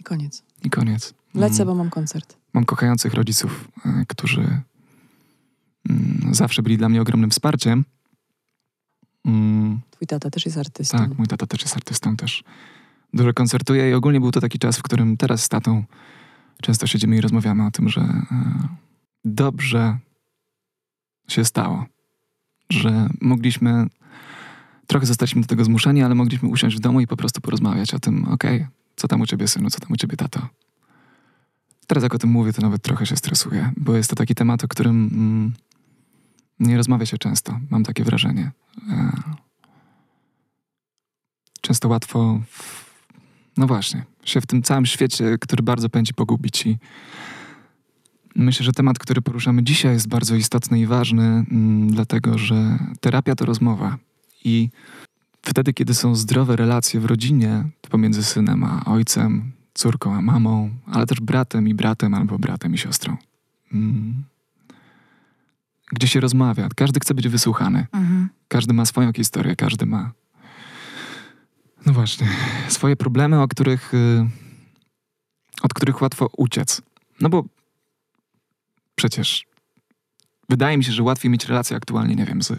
I 0.00 0.02
koniec. 0.02 0.47
I 0.64 0.70
koniec. 0.70 1.14
Lecę, 1.34 1.62
mm. 1.62 1.66
bo 1.66 1.74
mam 1.74 1.90
koncert. 1.90 2.36
Mam 2.52 2.64
kochających 2.64 3.14
rodziców, 3.14 3.68
e, 3.84 4.04
którzy 4.08 4.60
mm, 5.90 6.34
zawsze 6.34 6.62
byli 6.62 6.78
dla 6.78 6.88
mnie 6.88 7.02
ogromnym 7.02 7.30
wsparciem. 7.30 7.84
Mm. 9.24 9.80
Twój 9.90 10.06
tata 10.06 10.30
też 10.30 10.46
jest 10.46 10.58
artystą. 10.58 10.98
Tak, 10.98 11.18
mój 11.18 11.26
tata 11.26 11.46
też 11.46 11.62
jest 11.62 11.76
artystą, 11.76 12.16
też 12.16 12.44
dużo 13.12 13.32
koncertuje 13.32 13.90
i 13.90 13.94
ogólnie 13.94 14.20
był 14.20 14.30
to 14.30 14.40
taki 14.40 14.58
czas, 14.58 14.78
w 14.78 14.82
którym 14.82 15.16
teraz 15.16 15.42
z 15.44 15.48
tatą 15.48 15.84
często 16.62 16.86
siedzimy 16.86 17.16
i 17.16 17.20
rozmawiamy 17.20 17.66
o 17.66 17.70
tym, 17.70 17.88
że 17.88 18.00
e, 18.00 18.24
dobrze 19.24 19.98
się 21.28 21.44
stało, 21.44 21.86
że 22.70 23.08
mogliśmy, 23.20 23.86
trochę 24.86 25.06
zostaliśmy 25.06 25.40
do 25.40 25.46
tego 25.46 25.64
zmuszeni, 25.64 26.02
ale 26.02 26.14
mogliśmy 26.14 26.48
usiąść 26.48 26.76
w 26.76 26.80
domu 26.80 27.00
i 27.00 27.06
po 27.06 27.16
prostu 27.16 27.40
porozmawiać 27.40 27.94
o 27.94 27.98
tym, 27.98 28.24
okej, 28.24 28.56
okay, 28.56 28.77
co 28.98 29.08
tam 29.08 29.20
u 29.20 29.26
ciebie 29.26 29.48
synu, 29.48 29.70
co 29.70 29.80
tam 29.80 29.92
u 29.92 29.96
ciebie 29.96 30.16
tato. 30.16 30.48
Teraz 31.86 32.02
jak 32.02 32.14
o 32.14 32.18
tym 32.18 32.30
mówię, 32.30 32.52
to 32.52 32.62
nawet 32.62 32.82
trochę 32.82 33.06
się 33.06 33.16
stresuję, 33.16 33.72
bo 33.76 33.96
jest 33.96 34.10
to 34.10 34.16
taki 34.16 34.34
temat, 34.34 34.64
o 34.64 34.68
którym 34.68 35.10
mm, 35.12 35.52
nie 36.60 36.76
rozmawia 36.76 37.06
się 37.06 37.18
często. 37.18 37.60
Mam 37.70 37.84
takie 37.84 38.04
wrażenie. 38.04 38.50
E, 38.90 39.12
często 41.60 41.88
łatwo, 41.88 42.40
w, 42.50 42.84
no 43.56 43.66
właśnie, 43.66 44.04
się 44.24 44.40
w 44.40 44.46
tym 44.46 44.62
całym 44.62 44.86
świecie, 44.86 45.38
który 45.40 45.62
bardzo 45.62 45.88
pędzi 45.88 46.14
pogubić 46.14 46.66
i 46.66 46.78
Myślę, 48.36 48.64
że 48.64 48.72
temat, 48.72 48.98
który 48.98 49.22
poruszamy 49.22 49.62
dzisiaj, 49.62 49.92
jest 49.92 50.08
bardzo 50.08 50.34
istotny 50.34 50.80
i 50.80 50.86
ważny, 50.86 51.24
mm, 51.24 51.90
dlatego 51.90 52.38
że 52.38 52.78
terapia 53.00 53.34
to 53.34 53.44
rozmowa. 53.44 53.98
I 54.44 54.68
wtedy, 55.48 55.72
kiedy 55.72 55.94
są 55.94 56.14
zdrowe 56.14 56.56
relacje 56.56 57.00
w 57.00 57.04
rodzinie 57.04 57.64
pomiędzy 57.90 58.24
synem 58.24 58.64
a 58.64 58.84
ojcem, 58.84 59.52
córką 59.74 60.14
a 60.14 60.22
mamą, 60.22 60.70
ale 60.86 61.06
też 61.06 61.20
bratem 61.20 61.68
i 61.68 61.74
bratem 61.74 62.14
albo 62.14 62.38
bratem 62.38 62.74
i 62.74 62.78
siostrą. 62.78 63.16
Mm. 63.72 64.24
Gdzie 65.92 66.08
się 66.08 66.20
rozmawia, 66.20 66.68
każdy 66.76 67.00
chce 67.00 67.14
być 67.14 67.28
wysłuchany. 67.28 67.86
Mhm. 67.92 68.28
Każdy 68.48 68.74
ma 68.74 68.84
swoją 68.84 69.12
historię, 69.12 69.56
każdy 69.56 69.86
ma. 69.86 70.12
No 71.86 71.92
właśnie, 71.92 72.28
swoje 72.68 72.96
problemy, 72.96 73.40
o 73.40 73.48
których, 73.48 73.94
y, 73.94 74.26
od 75.62 75.74
których 75.74 76.02
łatwo 76.02 76.30
uciec. 76.36 76.82
No 77.20 77.28
bo 77.28 77.44
przecież 78.94 79.46
wydaje 80.48 80.78
mi 80.78 80.84
się, 80.84 80.92
że 80.92 81.02
łatwiej 81.02 81.30
mieć 81.30 81.46
relacje 81.46 81.76
aktualnie, 81.76 82.14
nie 82.14 82.24
wiem, 82.24 82.42
z 82.42 82.52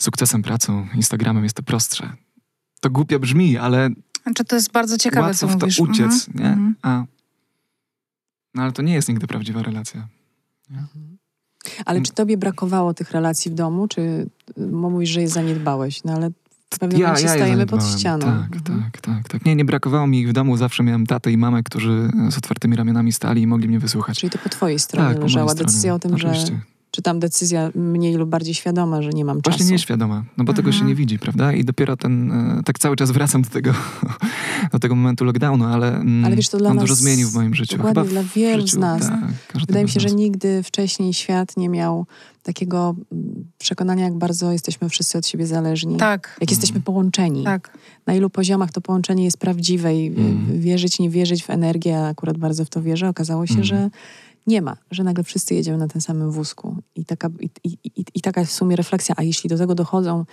sukcesem, 0.00 0.42
pracą, 0.42 0.86
Instagramem 0.94 1.44
jest 1.44 1.56
to 1.56 1.62
prostsze. 1.62 2.12
To 2.80 2.90
głupio 2.90 3.18
brzmi, 3.18 3.58
ale 3.58 3.90
Znaczy 4.22 4.44
to 4.44 4.56
jest 4.56 4.72
bardzo 4.72 4.98
ciekawe, 4.98 5.26
łatwo 5.26 5.46
co 5.46 5.48
w 5.48 5.56
to 5.58 5.66
mówisz. 5.66 5.80
uciec, 5.80 6.28
Mhm. 6.28 6.34
nie? 6.34 6.46
Mhm. 6.52 6.74
A, 6.82 7.04
no 8.54 8.62
ale 8.62 8.72
to 8.72 8.82
nie 8.82 8.94
jest 8.94 9.08
nigdy 9.08 9.26
prawdziwa 9.26 9.62
relacja. 9.62 10.08
Ale 11.84 12.00
czy 12.02 12.12
tobie 12.12 12.36
brakowało 12.36 12.94
tych 12.94 13.10
relacji 13.10 13.50
w 13.50 13.54
domu, 13.54 13.88
czy 13.88 14.00
y, 14.58 14.66
mówisz, 14.66 15.10
że 15.10 15.20
je 15.20 15.28
zaniedbałeś? 15.28 16.04
No 16.04 16.12
ale 16.12 16.30
w 16.74 16.78
pewnym 16.78 17.00
momencie 17.02 17.22
je 17.22 17.28
stajemy 17.28 17.66
pod 17.66 17.84
ścianą. 17.84 18.26
Tak, 18.26 18.56
Mhm. 18.56 18.82
tak, 18.92 19.00
tak, 19.00 19.28
tak. 19.28 19.44
Nie, 19.44 19.56
nie 19.56 19.64
brakowało 19.64 20.06
mi 20.06 20.20
ich 20.20 20.28
w 20.28 20.32
domu. 20.32 20.56
Zawsze 20.56 20.82
miałem 20.82 21.06
tatę 21.06 21.32
i 21.32 21.36
mamę, 21.36 21.62
którzy 21.62 22.10
z 22.30 22.38
otwartymi 22.38 22.76
ramionami 22.76 23.12
stali 23.12 23.42
i 23.42 23.46
mogli 23.46 23.68
mnie 23.68 23.78
wysłuchać. 23.80 24.18
Czyli 24.20 24.30
to 24.30 24.38
po 24.38 24.48
twojej 24.48 24.78
stronie 24.78 25.08
tak, 25.08 25.14
po 25.16 25.20
mojej 25.20 25.34
leżała 25.34 25.48
stronie. 25.50 25.66
decyzja 25.66 25.94
o 25.94 25.98
tym, 25.98 26.18
że... 26.18 26.34
Czy 26.90 27.02
tam 27.02 27.20
decyzja 27.20 27.70
mniej 27.74 28.14
lub 28.14 28.30
bardziej 28.30 28.54
świadoma, 28.54 29.02
że 29.02 29.10
nie 29.10 29.24
mam 29.24 29.42
czasu? 29.42 29.58
Właśnie 29.58 29.72
nieświadoma, 29.72 30.24
no 30.36 30.44
bo 30.44 30.52
tego 30.52 30.68
Mhm. 30.68 30.80
się 30.82 30.88
nie 30.88 30.94
widzi, 30.94 31.18
prawda? 31.18 31.52
I 31.52 31.64
dopiero 31.64 31.96
ten, 31.96 32.32
e, 32.32 32.62
tak 32.64 32.78
cały 32.78 32.96
czas 32.96 33.10
wracam 33.10 33.42
do 33.42 33.50
tego, 33.50 33.72
do 34.72 34.78
tego 34.78 34.94
momentu 34.96 35.24
lockdownu, 35.24 35.64
ale, 35.64 35.96
mm, 35.96 36.24
Ale 36.24 36.36
wiesz, 36.36 36.48
to 36.48 36.58
dla 36.58 36.70
on 36.70 36.76
nas 36.76 36.82
dużo 36.82 36.94
zmienił 36.94 37.28
w 37.28 37.34
moim 37.34 37.54
życiu. 37.54 37.76
dokładnie 37.76 38.02
Chyba 38.02 38.10
dla 38.12 38.22
wielu 38.34 38.60
życiu, 38.62 38.76
z 38.76 38.78
nas. 38.78 39.00
Tak, 39.08 39.62
Wydaje 39.66 39.84
mi 39.84 39.90
się, 39.90 40.00
że 40.00 40.10
nigdy 40.10 40.62
wcześniej 40.62 41.14
świat 41.14 41.56
nie 41.56 41.68
miał 41.68 42.06
takiego 42.42 42.94
mm, 43.12 43.44
przekonania, 43.58 44.04
jak 44.04 44.14
bardzo 44.18 44.52
jesteśmy 44.52 44.88
wszyscy 44.88 45.18
od 45.18 45.26
siebie 45.26 45.46
zależni. 45.46 45.96
Tak, 45.96 46.36
Jak 46.40 46.50
jesteśmy 46.50 46.80
połączeni. 46.80 47.44
tak. 47.44 47.78
Na 48.06 48.14
ilu 48.14 48.30
poziomach 48.30 48.72
to 48.72 48.80
połączenie 48.80 49.24
jest 49.24 49.38
prawdziwe 49.38 49.94
i 49.96 50.06
Mm. 50.06 50.60
wierzyć, 50.60 50.98
nie 50.98 51.10
wierzyć 51.10 51.44
w 51.44 51.50
energię, 51.50 51.98
a 51.98 52.08
akurat 52.08 52.38
bardzo 52.38 52.64
w 52.64 52.68
to 52.68 52.82
wierzę. 52.82 53.08
Okazało 53.08 53.46
się, 53.46 53.52
Mm. 53.54 53.64
że 53.64 53.90
nie 54.50 54.62
ma, 54.62 54.76
że 54.90 55.04
nagle 55.04 55.24
wszyscy 55.24 55.54
jedziemy 55.54 55.78
na 55.78 55.88
tym 55.88 56.00
samym 56.00 56.30
wózku. 56.30 56.76
I 56.94 57.04
taka, 57.04 57.28
i, 57.40 57.50
i, 57.64 57.78
i, 57.84 58.04
i 58.14 58.20
taka 58.20 58.44
w 58.44 58.50
sumie 58.50 58.76
refleksja. 58.76 59.14
A 59.18 59.22
jeśli 59.22 59.50
do 59.50 59.58
tego 59.58 59.74
dochodzą 59.74 60.24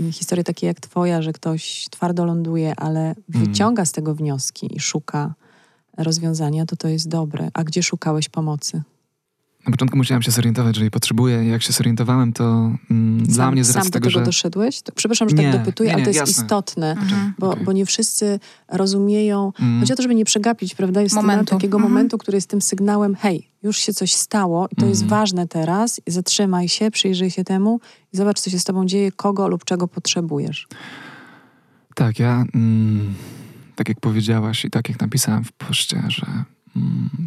y, 0.00 0.12
historie 0.12 0.44
takie 0.44 0.66
jak 0.66 0.80
twoja, 0.80 1.22
że 1.22 1.32
ktoś 1.32 1.86
twardo 1.90 2.24
ląduje, 2.24 2.74
ale 2.76 3.14
wyciąga 3.28 3.84
z 3.84 3.92
tego 3.92 4.14
wnioski 4.14 4.76
i 4.76 4.80
szuka 4.80 5.34
rozwiązania, 5.96 6.66
to 6.66 6.76
to 6.76 6.88
jest 6.88 7.08
dobre. 7.08 7.50
A 7.54 7.64
gdzie 7.64 7.82
szukałeś 7.82 8.28
pomocy? 8.28 8.82
Na 9.68 9.72
początku 9.72 9.96
musiałem 9.96 10.22
się 10.22 10.30
zorientować, 10.30 10.76
że 10.76 10.82
jej 10.82 10.90
potrzebuję. 10.90 11.44
Jak 11.44 11.62
się 11.62 11.72
zorientowałem, 11.72 12.32
to 12.32 12.72
mm, 12.90 13.26
dla 13.26 13.34
sam, 13.34 13.52
mnie 13.52 13.64
z 13.64 13.66
sam 13.66 13.76
racji 13.76 13.90
do 13.90 13.92
tego, 13.92 14.04
tego 14.10 14.20
że... 14.20 14.24
doszedłeś? 14.24 14.82
To, 14.82 14.92
przepraszam, 14.92 15.28
że 15.28 15.36
Nie, 15.36 15.52
tak 15.52 15.60
dopytuję, 15.60 15.88
nie, 15.88 15.94
ale 15.94 16.04
to 16.04 16.10
nie, 16.10 16.16
jest 16.16 16.28
jasne. 16.28 16.42
istotne. 16.44 16.90
Mhm. 16.90 17.34
Bo, 17.38 17.50
Okej. 17.50 17.64
bo 17.64 17.72
nie 17.72 17.86
wszyscy 17.86 18.40
rozumieją. 18.68 19.52
Mm, 19.60 19.80
Chodzi 19.80 19.92
o 19.92 19.96
to, 19.96 20.02
żeby 20.02 20.14
nie 20.14 20.24
przegapić, 20.24 20.74
prawda? 20.74 21.02
Jest 21.02 21.14
Momentu. 21.14 21.54
takiego 21.54 21.76
Mhm. 21.76 21.92
momentu, 21.92 22.18
który 22.18 22.36
jest 22.36 22.50
tym 22.50 22.60
sygnałem, 22.62 23.14
hej, 23.14 23.48
już 23.62 23.76
się 23.78 23.92
coś 23.94 24.12
stało 24.12 24.68
i 24.72 24.76
to 24.76 24.86
jest 24.86 25.02
Mhm. 25.02 25.20
ważne 25.20 25.48
teraz. 25.48 26.00
I 26.06 26.10
zatrzymaj 26.10 26.68
się, 26.68 26.90
przyjrzyj 26.90 27.30
się 27.30 27.44
temu 27.44 27.80
i 28.12 28.16
zobacz, 28.16 28.40
co 28.40 28.50
się 28.50 28.58
z 28.58 28.64
tobą 28.64 28.86
dzieje, 28.86 29.12
kogo 29.12 29.48
lub 29.48 29.64
czego 29.64 29.88
potrzebujesz. 29.88 30.68
Tak, 31.94 32.18
ja, 32.18 32.44
mm, 32.54 33.14
tak 33.76 33.88
jak 33.88 34.00
powiedziałaś 34.00 34.64
i 34.64 34.70
tak 34.70 34.88
jak 34.88 35.00
napisałem 35.00 35.44
w 35.44 35.52
poście, 35.52 36.02
że 36.08 36.26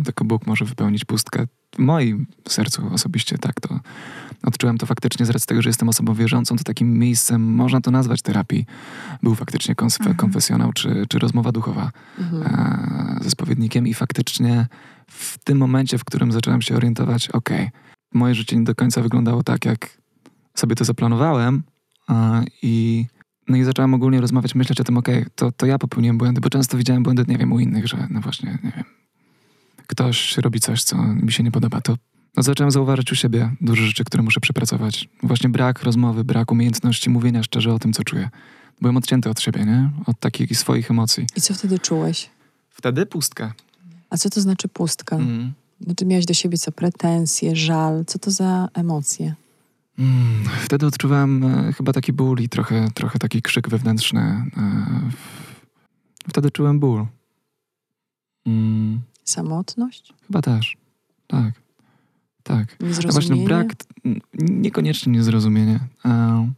tylko 0.05 0.25
Bóg 0.25 0.47
może 0.47 0.65
wypełnić 0.65 1.05
pustkę. 1.05 1.45
W 1.75 1.79
moim 1.79 2.25
sercu 2.47 2.87
osobiście 2.93 3.37
tak 3.37 3.61
to 3.61 3.79
odczułem 4.43 4.77
to 4.77 4.85
faktycznie 4.85 5.25
z 5.25 5.29
racji 5.29 5.47
tego, 5.47 5.61
że 5.61 5.69
jestem 5.69 5.89
osobą 5.89 6.13
wierzącą, 6.13 6.55
to 6.55 6.63
takim 6.63 6.99
miejscem, 6.99 7.41
można 7.55 7.81
to 7.81 7.91
nazwać 7.91 8.21
terapii, 8.21 8.65
był 9.23 9.35
faktycznie 9.35 9.75
kons- 9.75 9.99
Mhm. 9.99 10.15
konfesjonał 10.17 10.73
czy, 10.73 11.05
czy 11.09 11.19
rozmowa 11.19 11.51
duchowa 11.51 11.91
Mhm. 12.19 12.43
e, 12.43 13.23
ze 13.23 13.29
spowiednikiem 13.29 13.87
i 13.87 13.93
faktycznie 13.93 14.67
w 15.07 15.37
tym 15.43 15.57
momencie, 15.57 15.97
w 15.97 16.05
którym 16.05 16.31
zacząłem 16.31 16.61
się 16.61 16.75
orientować, 16.75 17.29
okej, 17.29 17.69
moje 18.13 18.35
życie 18.35 18.57
nie 18.57 18.63
do 18.63 18.75
końca 18.75 19.01
wyglądało 19.01 19.43
tak, 19.43 19.65
jak 19.65 19.97
sobie 20.55 20.75
to 20.75 20.85
zaplanowałem 20.85 21.63
i 22.61 23.05
no 23.47 23.57
i 23.57 23.63
zacząłem 23.63 23.93
ogólnie 23.93 24.21
rozmawiać, 24.21 24.55
myśleć 24.55 24.81
o 24.81 24.83
tym, 24.83 24.97
okej, 24.97 25.25
to, 25.35 25.51
to 25.51 25.65
ja 25.65 25.77
popełniłem 25.77 26.17
błędy, 26.17 26.41
bo 26.41 26.49
często 26.49 26.77
widziałem 26.77 27.03
błędy, 27.03 27.25
nie 27.27 27.37
wiem, 27.37 27.51
u 27.53 27.59
innych, 27.59 27.87
że 27.87 28.07
no 28.09 28.21
właśnie, 28.21 28.57
nie 28.63 28.71
wiem, 28.75 28.83
ktoś 29.91 30.37
robi 30.37 30.59
coś, 30.59 30.83
co 30.83 30.97
mi 30.97 31.31
się 31.31 31.43
nie 31.43 31.51
podoba, 31.51 31.81
to 31.81 31.95
no 32.37 32.43
zacząłem 32.43 32.71
zauważyć 32.71 33.11
u 33.11 33.15
siebie 33.15 33.51
duże 33.61 33.85
rzeczy, 33.87 34.03
które 34.03 34.23
muszę 34.23 34.39
przepracować. 34.39 35.09
Właśnie 35.23 35.49
brak 35.49 35.83
rozmowy, 35.83 36.23
brak 36.23 36.51
umiejętności 36.51 37.09
mówienia 37.09 37.43
szczerze 37.43 37.73
o 37.73 37.79
tym, 37.79 37.93
co 37.93 38.03
czuję. 38.03 38.29
Byłem 38.81 38.97
odcięty 38.97 39.29
od 39.29 39.41
siebie, 39.41 39.65
nie? 39.65 39.89
Od 40.05 40.19
takich 40.19 40.57
swoich 40.57 40.91
emocji. 40.91 41.25
I 41.35 41.41
co 41.41 41.53
wtedy 41.53 41.79
czułeś? 41.79 42.29
Wtedy 42.69 43.05
pustka. 43.05 43.53
A 44.09 44.17
co 44.17 44.29
to 44.29 44.41
znaczy 44.41 44.67
pustka? 44.67 45.15
Mm. 45.15 45.53
Znaczy 45.81 46.05
miałeś 46.05 46.25
do 46.25 46.33
siebie 46.33 46.57
co? 46.57 46.71
Pretensje, 46.71 47.55
żal? 47.55 48.05
Co 48.07 48.19
to 48.19 48.31
za 48.31 48.69
emocje? 48.73 49.35
Mm, 49.99 50.43
wtedy 50.63 50.85
odczuwałem 50.85 51.43
e, 51.43 51.73
chyba 51.73 51.93
taki 51.93 52.13
ból 52.13 52.39
i 52.39 52.49
trochę, 52.49 52.87
trochę 52.93 53.19
taki 53.19 53.41
krzyk 53.41 53.69
wewnętrzny. 53.69 54.21
E, 54.21 54.51
w- 55.11 56.29
wtedy 56.29 56.51
czułem 56.51 56.79
ból. 56.79 57.05
Mm, 58.47 59.01
Samotność? 59.23 60.13
chyba 60.27 60.41
też. 60.41 60.77
Tak. 61.27 61.53
Tak. 62.43 62.67
Właśnie, 62.79 62.87
Niezrozumienie? 62.87 63.41
no 63.41 63.47
brak, 63.47 63.73
niekoniecznie 64.33 65.11
niezrozumienie. 65.13 65.79
E, 66.05 66.51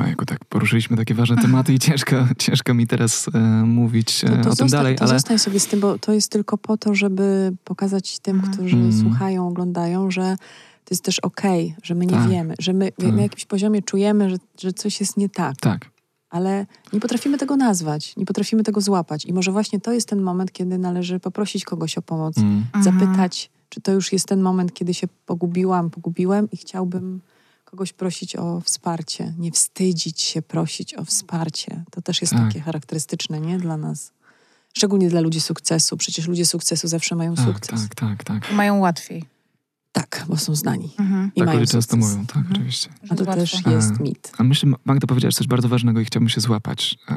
Ojejku, 0.00 0.24
tak 0.26 0.44
poruszyliśmy 0.44 0.96
takie 0.96 1.14
ważne 1.14 1.36
tematy 1.42 1.74
i 1.74 1.78
ciężko, 1.78 2.16
ciężko 2.38 2.74
mi 2.74 2.86
teraz 2.86 3.26
e, 3.34 3.38
mówić 3.64 4.24
e, 4.24 4.30
No 4.44 4.50
o 4.50 4.56
tym 4.56 4.68
dalej, 4.68 4.96
to 4.96 5.04
ale 5.04 5.14
zostań 5.14 5.38
sobie 5.38 5.60
z 5.60 5.66
tym, 5.66 5.80
bo 5.80 5.98
to 5.98 6.12
jest 6.12 6.32
tylko 6.32 6.58
po 6.58 6.76
to, 6.76 6.94
żeby 6.94 7.52
pokazać 7.64 8.18
tym, 8.18 8.36
Mhm. 8.36 8.52
którzy 8.54 8.76
Mhm. 8.76 9.00
słuchają, 9.00 9.48
oglądają, 9.48 10.10
że 10.10 10.36
to 10.84 10.94
jest 10.94 11.04
też 11.04 11.18
okej, 11.20 11.74
że 11.82 11.94
my 11.94 12.06
nie 12.06 12.12
Tak. 12.12 12.28
wiemy, 12.30 12.54
że 12.58 12.72
my 12.72 12.92
Tak. 12.92 13.12
na 13.12 13.22
jakimś 13.22 13.44
poziomie 13.46 13.82
czujemy, 13.82 14.30
że, 14.30 14.36
że 14.60 14.72
coś 14.72 15.00
jest 15.00 15.16
nie 15.16 15.28
tak, 15.28 15.56
tak. 15.56 15.90
Ale 16.30 16.66
nie 16.92 17.00
potrafimy 17.00 17.38
tego 17.38 17.56
nazwać, 17.56 18.16
nie 18.16 18.26
potrafimy 18.26 18.62
tego 18.62 18.80
złapać. 18.80 19.24
I 19.24 19.32
może 19.32 19.52
właśnie 19.52 19.80
to 19.80 19.92
jest 19.92 20.08
ten 20.08 20.20
moment, 20.22 20.52
kiedy 20.52 20.78
należy 20.78 21.20
poprosić 21.20 21.64
kogoś 21.64 21.98
o 21.98 22.02
pomoc, 22.02 22.38
Mm. 22.38 22.64
Mhm. 22.74 22.84
zapytać, 22.84 23.50
czy 23.68 23.80
to 23.80 23.92
już 23.92 24.12
jest 24.12 24.26
ten 24.28 24.40
moment, 24.40 24.72
kiedy 24.74 24.94
się 24.94 25.08
pogubiłam, 25.26 25.90
pogubiłem 25.90 26.50
i 26.50 26.56
chciałbym 26.56 27.20
kogoś 27.64 27.92
prosić 27.92 28.36
o 28.36 28.60
wsparcie. 28.60 29.34
Nie 29.38 29.52
wstydzić 29.52 30.20
się 30.20 30.42
prosić 30.42 30.94
o 30.94 31.04
wsparcie. 31.04 31.84
To 31.90 32.02
też 32.02 32.20
jest 32.20 32.32
Tak. 32.32 32.42
takie 32.48 32.60
charakterystyczne, 32.60 33.40
nie? 33.40 33.58
Dla 33.58 33.76
nas. 33.76 34.12
Szczególnie 34.76 35.08
dla 35.10 35.20
ludzi 35.20 35.40
sukcesu. 35.40 35.96
Przecież 35.96 36.28
ludzie 36.28 36.46
sukcesu 36.46 36.88
zawsze 36.88 37.14
mają 37.16 37.34
Tak, 37.34 37.44
sukces. 37.46 37.80
tak, 37.88 37.94
tak, 37.94 38.24
tak. 38.24 38.52
Mają 38.52 38.78
łatwiej. 38.78 39.24
Tak, 39.92 40.24
bo 40.28 40.36
są 40.36 40.54
znani. 40.54 40.90
Mhm. 40.98 41.30
I 41.34 41.38
tak 41.40 41.46
mają 41.46 41.60
ludzie 41.60 41.72
często 41.72 41.96
sukces. 41.96 42.12
mówią, 42.12 42.26
tak, 42.26 42.36
Mhm. 42.36 42.52
oczywiście. 42.54 42.88
A 43.10 43.14
to 43.14 43.24
też 43.24 43.66
A. 43.66 43.70
jest 43.70 44.00
mit. 44.00 44.32
A 44.38 44.42
myślę, 44.42 44.72
Magda 44.84 45.06
powiedziałaś 45.06 45.34
coś 45.34 45.46
bardzo 45.46 45.68
ważnego 45.68 46.00
i 46.00 46.04
chciałbym 46.04 46.28
się 46.28 46.40
złapać 46.40 46.98
e, 47.08 47.16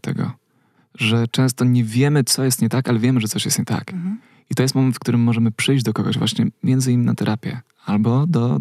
tego, 0.00 0.30
że 0.94 1.28
często 1.28 1.64
nie 1.64 1.84
wiemy, 1.84 2.24
co 2.24 2.44
jest 2.44 2.62
nie 2.62 2.68
tak, 2.68 2.88
ale 2.88 2.98
wiemy, 2.98 3.20
że 3.20 3.28
coś 3.28 3.44
jest 3.44 3.58
nie 3.58 3.64
tak. 3.64 3.92
Mhm. 3.92 4.18
I 4.50 4.54
to 4.54 4.62
jest 4.62 4.74
moment, 4.74 4.96
w 4.96 4.98
którym 4.98 5.20
możemy 5.20 5.52
przyjść 5.52 5.84
do 5.84 5.92
kogoś 5.92 6.18
właśnie 6.18 6.46
między 6.62 6.92
innymi 6.92 7.06
na 7.06 7.14
terapię. 7.14 7.60
Albo 7.86 8.26
do... 8.26 8.60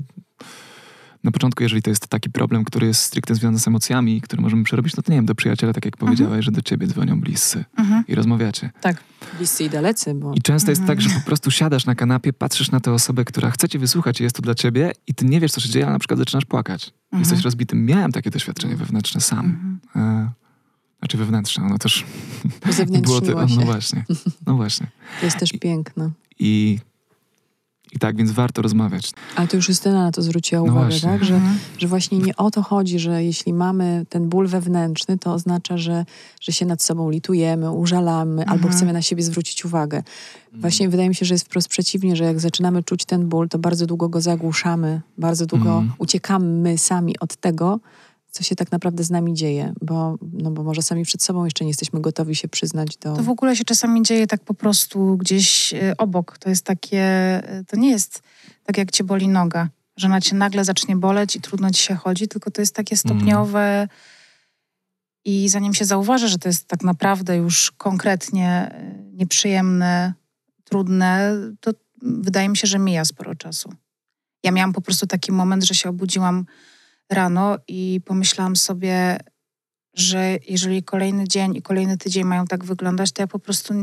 Na 1.23 1.31
początku, 1.31 1.63
jeżeli 1.63 1.81
to 1.81 1.89
jest 1.89 2.07
taki 2.07 2.29
problem, 2.29 2.63
który 2.63 2.87
jest 2.87 3.01
stricte 3.01 3.35
związany 3.35 3.59
z 3.59 3.67
emocjami, 3.67 4.21
który 4.21 4.41
możemy 4.41 4.63
przerobić, 4.63 4.95
no 4.97 5.03
to 5.03 5.11
nie 5.11 5.17
wiem, 5.17 5.25
do 5.25 5.35
przyjaciela, 5.35 5.73
tak 5.73 5.85
jak 5.85 5.97
powiedziałaś, 5.97 6.45
że 6.45 6.51
do 6.51 6.61
ciebie 6.61 6.87
dzwonią 6.87 7.21
bliscy 7.21 7.65
Mhm. 7.77 8.03
i 8.07 8.15
rozmawiacie. 8.15 8.69
Tak. 8.81 9.03
Bliscy 9.37 9.63
i 9.63 9.69
dalecy, 9.69 10.13
bo 10.13 10.33
I 10.33 10.41
często 10.41 10.71
jest 10.71 10.81
Mhm. 10.81 10.97
tak, 10.99 11.09
że 11.09 11.19
po 11.19 11.25
prostu 11.25 11.51
siadasz 11.51 11.85
na 11.85 11.95
kanapie, 11.95 12.33
patrzysz 12.33 12.71
na 12.71 12.79
tę 12.79 12.91
osobę, 12.93 13.25
która 13.25 13.51
chce 13.51 13.69
cię 13.69 13.79
wysłuchać 13.79 14.19
i 14.19 14.23
jest 14.23 14.35
tu 14.35 14.41
dla 14.41 14.55
ciebie 14.55 14.91
i 15.07 15.13
ty 15.13 15.25
nie 15.25 15.39
wiesz, 15.39 15.51
co 15.51 15.61
się 15.61 15.69
dzieje, 15.69 15.85
ale 15.85 15.93
na 15.93 15.99
przykład 15.99 16.19
zaczynasz 16.19 16.45
płakać. 16.45 16.85
Mhm. 17.05 17.19
Jesteś 17.19 17.41
rozbitym. 17.41 17.85
Miałem 17.85 18.11
takie 18.11 18.29
doświadczenie 18.29 18.75
wewnętrzne 18.75 19.21
sam. 19.21 19.45
Mhm. 19.45 19.79
E, 19.95 20.31
znaczy 20.99 21.17
wewnętrzne, 21.17 21.63
ono 21.65 21.77
też 21.77 22.05
było 23.01 23.21
ty, 23.21 23.35
uzewnętrzniło 23.35 23.47
no 23.59 23.65
właśnie, 23.65 24.05
no 24.47 24.55
właśnie. 24.55 24.87
To 25.19 25.25
jest 25.25 25.37
też 25.37 25.51
piękne. 25.61 26.11
I 26.39 26.79
I 27.93 27.99
tak, 27.99 28.15
więc 28.17 28.31
warto 28.31 28.61
rozmawiać. 28.61 29.11
Ale 29.35 29.47
to 29.47 29.55
już 29.55 29.69
Justyna 29.69 30.03
na 30.03 30.11
to 30.11 30.21
zwróciła 30.21 30.61
No 30.61 30.71
uwagę, 30.71 30.89
właśnie. 30.89 31.09
tak? 31.09 31.23
Że, 31.23 31.35
Mhm. 31.35 31.57
że 31.77 31.87
właśnie 31.87 32.17
nie 32.17 32.35
o 32.35 32.51
to 32.51 32.61
chodzi, 32.63 32.99
że 32.99 33.23
jeśli 33.23 33.53
mamy 33.53 34.05
ten 34.09 34.29
ból 34.29 34.47
wewnętrzny, 34.47 35.17
to 35.17 35.33
oznacza, 35.33 35.77
że, 35.77 36.05
że 36.41 36.51
się 36.51 36.65
nad 36.65 36.81
sobą 36.83 37.09
litujemy, 37.09 37.71
użalamy 37.71 38.41
albo 38.41 38.53
Mhm. 38.53 38.73
chcemy 38.73 38.93
na 38.93 39.01
siebie 39.01 39.23
zwrócić 39.23 39.65
uwagę. 39.65 40.03
Właśnie 40.53 40.89
wydaje 40.89 41.09
mi 41.09 41.15
się, 41.15 41.25
że 41.25 41.33
jest 41.33 41.45
wprost 41.45 41.67
przeciwnie, 41.67 42.15
że 42.15 42.23
jak 42.23 42.39
zaczynamy 42.39 42.83
czuć 42.83 43.05
ten 43.05 43.29
ból, 43.29 43.49
to 43.49 43.59
bardzo 43.59 43.85
długo 43.85 44.09
go 44.09 44.21
zagłuszamy, 44.21 45.01
bardzo 45.17 45.45
długo 45.45 45.69
Mhm. 45.69 45.91
uciekamy 45.97 46.77
sami 46.77 47.19
od 47.19 47.35
tego, 47.35 47.79
co 48.31 48.43
się 48.43 48.55
tak 48.55 48.71
naprawdę 48.71 49.03
z 49.03 49.09
nami 49.09 49.33
dzieje, 49.33 49.73
bo, 49.81 50.17
no 50.33 50.51
bo 50.51 50.63
może 50.63 50.81
sami 50.81 51.03
przed 51.03 51.23
sobą 51.23 51.45
jeszcze 51.45 51.65
nie 51.65 51.69
jesteśmy 51.69 52.01
gotowi 52.01 52.35
się 52.35 52.47
przyznać 52.47 52.97
do... 52.97 53.15
To 53.15 53.23
w 53.23 53.29
ogóle 53.29 53.55
się 53.55 53.63
czasami 53.63 54.03
dzieje 54.03 54.27
tak 54.27 54.43
po 54.43 54.53
prostu 54.53 55.17
gdzieś 55.17 55.73
y, 55.73 55.97
obok. 55.97 56.37
To 56.37 56.49
jest 56.49 56.65
takie, 56.65 57.03
y, 57.59 57.65
to 57.65 57.77
nie 57.77 57.89
jest 57.89 58.21
tak 58.63 58.77
jak 58.77 58.91
cię 58.91 59.03
boli 59.03 59.27
noga, 59.27 59.69
że 59.97 60.07
ona 60.07 60.21
cię 60.21 60.35
nagle 60.35 60.65
zacznie 60.65 60.95
boleć 60.95 61.35
i 61.35 61.41
trudno 61.41 61.71
ci 61.71 61.83
się 61.83 61.95
chodzi, 61.95 62.27
tylko 62.27 62.51
to 62.51 62.61
jest 62.61 62.75
takie 62.75 62.97
stopniowe 62.97 63.87
i 65.25 65.49
zanim 65.49 65.73
się 65.73 65.85
zauważy, 65.85 66.27
że 66.27 66.37
to 66.37 66.49
jest 66.49 66.67
tak 66.67 66.83
naprawdę 66.83 67.37
już 67.37 67.71
konkretnie 67.71 68.75
y, 69.11 69.15
nieprzyjemne, 69.15 70.13
trudne, 70.63 71.33
to 71.59 71.71
wydaje 72.01 72.49
mi 72.49 72.57
się, 72.57 72.67
że 72.67 72.79
mija 72.79 73.05
sporo 73.05 73.35
czasu. 73.35 73.73
Ja 74.43 74.51
miałam 74.51 74.73
po 74.73 74.81
prostu 74.81 75.07
taki 75.07 75.31
moment, 75.31 75.63
że 75.63 75.75
się 75.75 75.89
obudziłam 75.89 76.45
rano 77.09 77.57
i 77.67 78.01
pomyślałam 78.05 78.55
sobie, 78.55 79.17
że 79.93 80.37
jeżeli 80.49 80.83
kolejny 80.83 81.27
dzień 81.27 81.55
i 81.55 81.61
kolejny 81.61 81.97
tydzień 81.97 82.23
mają 82.23 82.45
tak 82.47 82.63
wyglądać, 82.65 83.11
to 83.11 83.21
ja 83.23 83.27
po 83.27 83.39
prostu 83.39 83.73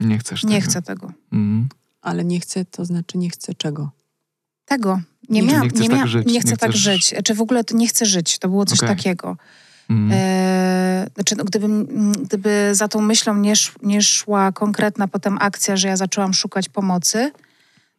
Nie 0.00 0.18
chcesz 0.18 0.44
nie 0.44 0.58
tego. 0.60 0.70
chcę 0.70 0.82
tego. 0.82 1.12
Mhm. 1.32 1.68
Ale 2.02 2.24
nie 2.24 2.40
chcę, 2.40 2.64
to 2.64 2.84
znaczy 2.84 3.18
nie 3.18 3.30
chcę 3.30 3.54
czego? 3.54 3.90
Tego. 4.64 5.00
Nie, 5.28 5.40
Nie 5.42 5.48
miałam, 5.52 5.68
chcesz 5.68 5.80
nie, 5.80 5.88
tak 5.88 6.08
żyć, 6.08 6.26
nie 6.26 6.32
nie 6.32 6.40
chcę 6.40 6.56
tak 6.56 6.70
chcesz- 6.70 6.80
żyć. 6.80 7.14
Czy 7.24 7.34
w 7.34 7.40
ogóle 7.40 7.64
to 7.64 7.76
nie 7.76 7.88
chcę 7.88 8.06
żyć. 8.06 8.38
To 8.38 8.48
było 8.48 8.64
coś 8.64 8.78
Okej. 8.78 8.88
takiego. 8.96 9.36
Mhm. 9.90 10.10
E, 10.14 11.06
znaczy, 11.14 11.36
no, 11.36 11.44
gdybym, 11.44 11.72
mm, 11.90 12.12
gdyby 12.12 12.70
za 12.72 12.88
tą 12.88 13.00
myślą 13.00 13.36
nie, 13.36 13.52
sz, 13.52 13.76
nie 13.82 14.02
szła 14.02 14.52
konkretna 14.52 15.08
potem 15.08 15.38
akcja, 15.40 15.76
że 15.76 15.88
ja 15.88 15.96
zaczęłam 15.96 16.34
szukać 16.34 16.68
pomocy, 16.68 17.32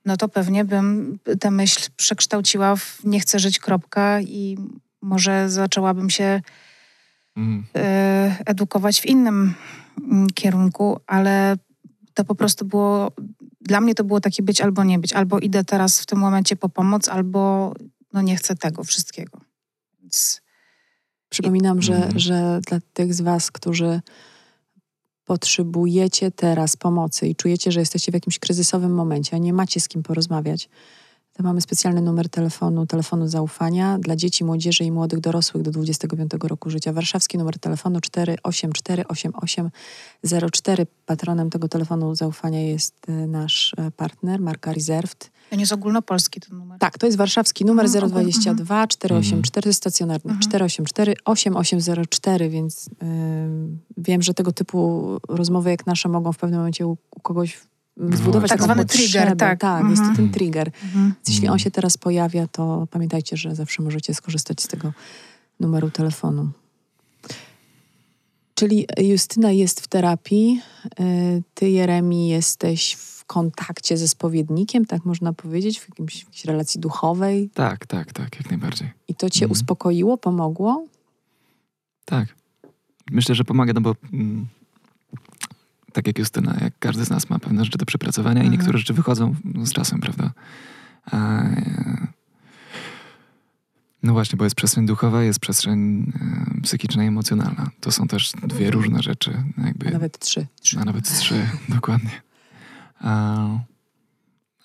no 0.06 0.18
to 0.18 0.28
pewnie 0.28 0.66
bym 0.66 1.20
tę 1.40 1.52
myśl 1.52 1.90
przekształciła 1.96 2.76
w 2.76 3.00
nie 3.04 3.20
chcę 3.20 3.40
żyć, 3.40 3.60
kropka 3.60 4.22
i 4.22 4.58
może 5.02 5.50
zaczęłabym 5.50 6.10
się 6.10 6.42
Mhm. 7.38 7.64
e, 7.76 8.38
edukować 8.46 9.02
w 9.02 9.06
innym 9.06 9.54
mm, 10.12 10.28
kierunku, 10.30 11.00
ale 11.08 11.56
to 12.14 12.24
po 12.26 12.36
prostu 12.36 12.66
było, 12.66 13.12
dla 13.62 13.82
mnie 13.82 13.96
to 13.96 14.04
było 14.04 14.22
takie 14.22 14.44
być 14.44 14.62
albo 14.62 14.84
nie 14.84 15.00
być. 15.00 15.14
Albo 15.14 15.40
idę 15.40 15.64
teraz 15.64 16.00
w 16.00 16.06
tym 16.06 16.20
momencie 16.20 16.56
po 16.56 16.70
pomoc, 16.70 17.10
albo 17.10 17.74
no 18.14 18.22
nie 18.22 18.36
chcę 18.36 18.56
tego 18.56 18.84
wszystkiego. 18.84 19.42
Więc 20.02 20.42
Przypominam, 21.30 21.82
że, 21.82 21.96
Mhm. 21.96 22.20
że 22.20 22.60
dla 22.68 22.80
tych 22.94 23.14
z 23.14 23.22
Was, 23.22 23.52
którzy 23.52 24.02
potrzebujecie 25.26 26.32
teraz 26.32 26.76
pomocy 26.76 27.28
i 27.28 27.36
czujecie, 27.36 27.72
że 27.72 27.80
jesteście 27.80 28.12
w 28.12 28.16
jakimś 28.16 28.40
kryzysowym 28.40 28.94
momencie, 28.94 29.36
a 29.36 29.40
nie 29.40 29.54
macie 29.54 29.80
z 29.80 29.88
kim 29.88 30.04
porozmawiać, 30.04 30.70
to 31.34 31.44
mamy 31.44 31.62
specjalny 31.62 32.02
numer 32.02 32.30
telefonu, 32.30 32.86
telefonu 32.86 33.28
zaufania 33.28 33.98
dla 34.00 34.16
dzieci, 34.16 34.44
młodzieży 34.44 34.84
i 34.84 34.92
młodych 34.92 35.20
dorosłych 35.20 35.64
do 35.64 35.72
25 35.72 36.32
roku 36.44 36.70
życia. 36.70 36.94
Warszawski 36.94 37.38
numer 37.38 37.60
telefonu 37.60 38.00
4848804. 38.00 40.86
Patronem 41.06 41.50
tego 41.50 41.68
telefonu 41.68 42.16
zaufania 42.16 42.62
jest 42.62 43.10
e, 43.10 43.12
nasz 43.12 43.74
e, 43.78 43.92
partner, 43.92 44.42
marka 44.42 44.74
Reserved. 44.74 45.32
To 45.52 45.56
nie 45.56 45.62
jest 45.62 45.72
ogólnopolski 45.74 46.40
ten 46.40 46.58
numer. 46.58 46.80
Tak, 46.80 46.98
to 46.98 47.06
jest 47.06 47.18
warszawski 47.18 47.66
numer 47.66 47.86
Mhm, 47.86 48.10
022 48.10 48.88
484 48.88 49.74
stacjonarny 49.74 50.32
Mhm. 50.32 50.40
484 50.42 51.14
8804, 51.26 52.50
więc 52.50 52.90
ym, 53.04 53.80
wiem, 53.98 54.22
że 54.22 54.34
tego 54.34 54.52
typu 54.52 55.08
rozmowy 55.30 55.70
jak 55.70 55.86
nasze 55.86 56.10
mogą 56.10 56.34
w 56.34 56.38
pewnym 56.38 56.60
momencie 56.60 56.88
u, 56.88 56.92
u 57.16 57.20
kogoś 57.22 57.60
mm, 58.00 58.18
zbudować 58.18 58.50
Tak 58.50 58.64
zwany 58.64 58.84
potrzebę. 58.86 59.04
trigger, 59.04 59.38
tak. 59.38 59.60
Tak, 59.60 59.90
jest 59.90 60.02
to 60.02 60.08
Mhm. 60.08 60.16
ten 60.16 60.30
trigger. 60.34 60.72
Mhm. 60.84 61.14
Jeśli 61.28 61.42
on 61.42 61.54
Mhm. 61.54 61.60
się 61.60 61.72
teraz 61.72 61.98
pojawia, 61.98 62.48
to 62.48 62.88
pamiętajcie, 62.92 63.38
że 63.38 63.56
zawsze 63.56 63.84
możecie 63.84 64.14
skorzystać 64.14 64.62
z 64.62 64.68
tego 64.68 64.94
numeru 65.60 65.90
telefonu. 65.92 66.50
Czyli 68.56 68.86
Justyna 68.98 69.52
jest 69.52 69.82
w 69.82 69.88
terapii, 69.88 70.62
y, 71.00 71.44
ty 71.54 71.70
Jeremi 71.70 72.28
jesteś 72.28 72.94
w 72.96 73.11
kontakcie 73.36 73.98
ze 73.98 74.08
spowiednikiem, 74.08 74.86
tak 74.86 75.06
można 75.06 75.34
powiedzieć, 75.34 75.80
w 75.80 75.90
jakimś, 75.90 76.14
w 76.24 76.26
jakiejś 76.26 76.46
relacji 76.46 76.80
duchowej 76.80 77.50
Tak, 77.54 77.86
tak, 77.86 78.14
tak, 78.14 78.36
jak 78.36 78.50
najbardziej. 78.50 78.92
i 79.08 79.16
to 79.16 79.30
cię 79.30 79.46
Mhm. 79.46 79.52
uspokoiło, 79.52 80.18
pomogło? 80.18 80.86
Tak. 82.06 82.36
Myślę, 83.12 83.36
że 83.36 83.44
pomaga, 83.44 83.74
no 83.74 83.82
bo 83.82 83.96
mm, 84.14 84.48
tak 85.94 86.08
jak 86.08 86.20
Justyna, 86.20 86.58
jak 86.62 86.74
każdy 86.80 87.06
z 87.06 87.10
nas 87.10 87.30
ma 87.30 87.40
pewne 87.40 87.66
rzeczy 87.66 87.78
do 87.78 87.86
przepracowania 87.86 88.42
i 88.44 88.46
Mhm. 88.46 88.52
niektóre 88.60 88.78
rzeczy 88.78 88.94
wychodzą 88.94 89.36
z 89.64 89.72
czasem, 89.74 90.00
prawda? 90.00 90.32
A, 91.12 91.18
e, 91.44 92.08
no 94.04 94.14
właśnie, 94.14 94.38
bo 94.38 94.44
jest 94.44 94.56
przestrzeń 94.56 94.86
duchowa, 94.86 95.24
jest 95.24 95.40
przestrzeń 95.40 96.12
e, 96.58 96.62
psychiczna 96.62 97.04
i 97.04 97.08
emocjonalna. 97.08 97.70
To 97.80 97.92
są 97.92 98.08
też 98.08 98.32
dwie 98.32 98.72
różne 98.72 99.02
rzeczy, 99.04 99.44
jakby, 99.66 99.88
A 99.88 99.92
nawet 99.92 100.20
trzy. 100.20 100.48
a 100.82 100.86
nawet 100.86 101.20
trzy, 101.20 101.48
dokładnie. 101.70 102.22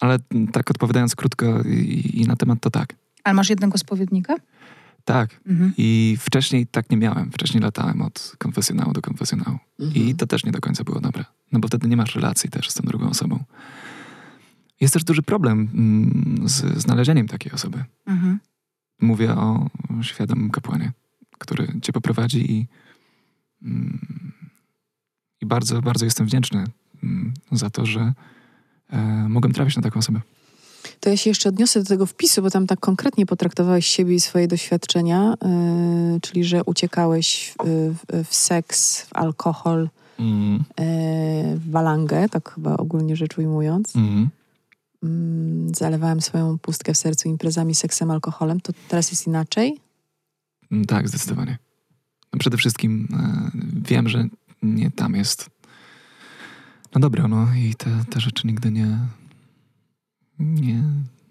Ale 0.01 0.19
tak 0.53 0.71
odpowiadając 0.71 1.17
krótko 1.17 1.63
i, 1.63 2.11
i 2.21 2.27
na 2.27 2.37
temat, 2.37 2.61
to 2.61 2.71
tak. 2.71 2.95
Ale 3.25 3.35
masz 3.35 3.51
jednego 3.51 3.79
spowiednika? 3.79 4.37
Tak. 5.05 5.41
Mhm. 5.47 5.73
I 5.77 6.17
wcześniej 6.21 6.67
tak 6.67 6.91
nie 6.91 6.97
miałem. 6.97 7.33
Wcześniej 7.33 7.63
latałem 7.63 8.03
od 8.03 8.35
konfesjonału 8.39 8.93
do 8.93 9.03
konfesjonału. 9.03 9.59
Mhm. 9.81 10.07
I 10.07 10.15
to 10.15 10.27
też 10.27 10.45
nie 10.45 10.53
do 10.53 10.61
końca 10.61 10.85
było 10.85 11.01
dobre. 11.01 11.25
No 11.53 11.61
bo 11.61 11.69
wtedy 11.69 11.89
nie 11.89 11.97
masz 11.97 12.15
relacji 12.15 12.51
też 12.51 12.71
z 12.71 12.75
tą 12.75 12.85
drugą 12.85 13.09
osobą. 13.09 13.45
Jest 14.81 14.95
też 14.95 15.05
duży 15.05 15.23
problem 15.23 15.69
mm, 15.75 16.49
z 16.49 16.79
znalezieniem 16.83 17.29
takiej 17.29 17.53
osoby. 17.53 17.85
Mhm. 18.07 18.39
Mówię 19.01 19.33
o 19.35 19.69
świadomym 20.03 20.51
kapłanie, 20.51 20.93
który 21.39 21.81
cię 21.83 21.93
poprowadzi 21.93 22.53
i, 22.53 22.67
mm, 23.63 24.33
i 25.41 25.47
bardzo, 25.47 25.83
bardzo 25.83 26.05
jestem 26.05 26.27
wdzięczny 26.27 26.65
za 27.53 27.71
to, 27.71 27.87
że 27.87 28.13
e, 28.91 28.99
mogłem 29.29 29.53
trafić 29.53 29.77
na 29.77 29.83
taką 29.83 29.99
osobę. 29.99 30.21
To 31.01 31.11
ja 31.11 31.17
się 31.17 31.31
jeszcze 31.31 31.49
odniosę 31.49 31.81
do 31.81 31.87
tego 31.87 32.07
wpisu, 32.07 32.43
bo 32.43 32.51
tam 32.51 32.67
tak 32.67 32.81
konkretnie 32.81 33.27
potraktowałeś 33.27 33.87
siebie 33.87 34.15
i 34.15 34.21
swoje 34.21 34.49
doświadczenia, 34.49 35.35
yy, 36.13 36.21
czyli 36.21 36.45
że 36.45 36.65
uciekałeś 36.65 37.55
w, 37.65 38.25
w, 38.29 38.35
seks, 38.35 39.01
w 39.03 39.17
alkohol, 39.17 39.89
Mm, 40.19 40.55
yy, 40.55 41.57
w 41.59 41.69
balangę, 41.69 42.29
tak 42.29 42.53
chyba 42.55 42.77
ogólnie 42.77 43.17
rzecz 43.17 43.39
ujmując. 43.39 43.97
mm. 43.97 44.29
Mm, 45.03 45.75
zalewałem 45.75 46.21
swoją 46.21 46.59
pustkę 46.59 46.95
w 46.95 46.99
sercu 46.99 47.29
imprezami, 47.29 47.75
seksem, 47.75 48.11
alkoholem. 48.11 48.61
To 48.61 48.73
teraz 48.89 49.11
jest 49.11 49.27
inaczej? 49.27 49.81
Mm, 50.71 50.85
Tak, 50.85 51.09
zdecydowanie. 51.09 51.59
No 52.33 52.39
przede 52.39 52.57
wszystkim 52.57 53.09
e, 53.13 53.51
wiem, 53.89 54.09
że 54.09 54.25
nie 54.63 54.91
tam 54.91 55.15
jest 55.15 55.51
no 56.97 57.01
dobro, 57.01 57.29
no 57.29 57.47
i 57.57 57.75
te, 57.75 57.91
te 58.11 58.21
rzeczy 58.21 58.47
nigdy 58.47 58.71
nie, 58.71 58.99
nie, 60.39 60.83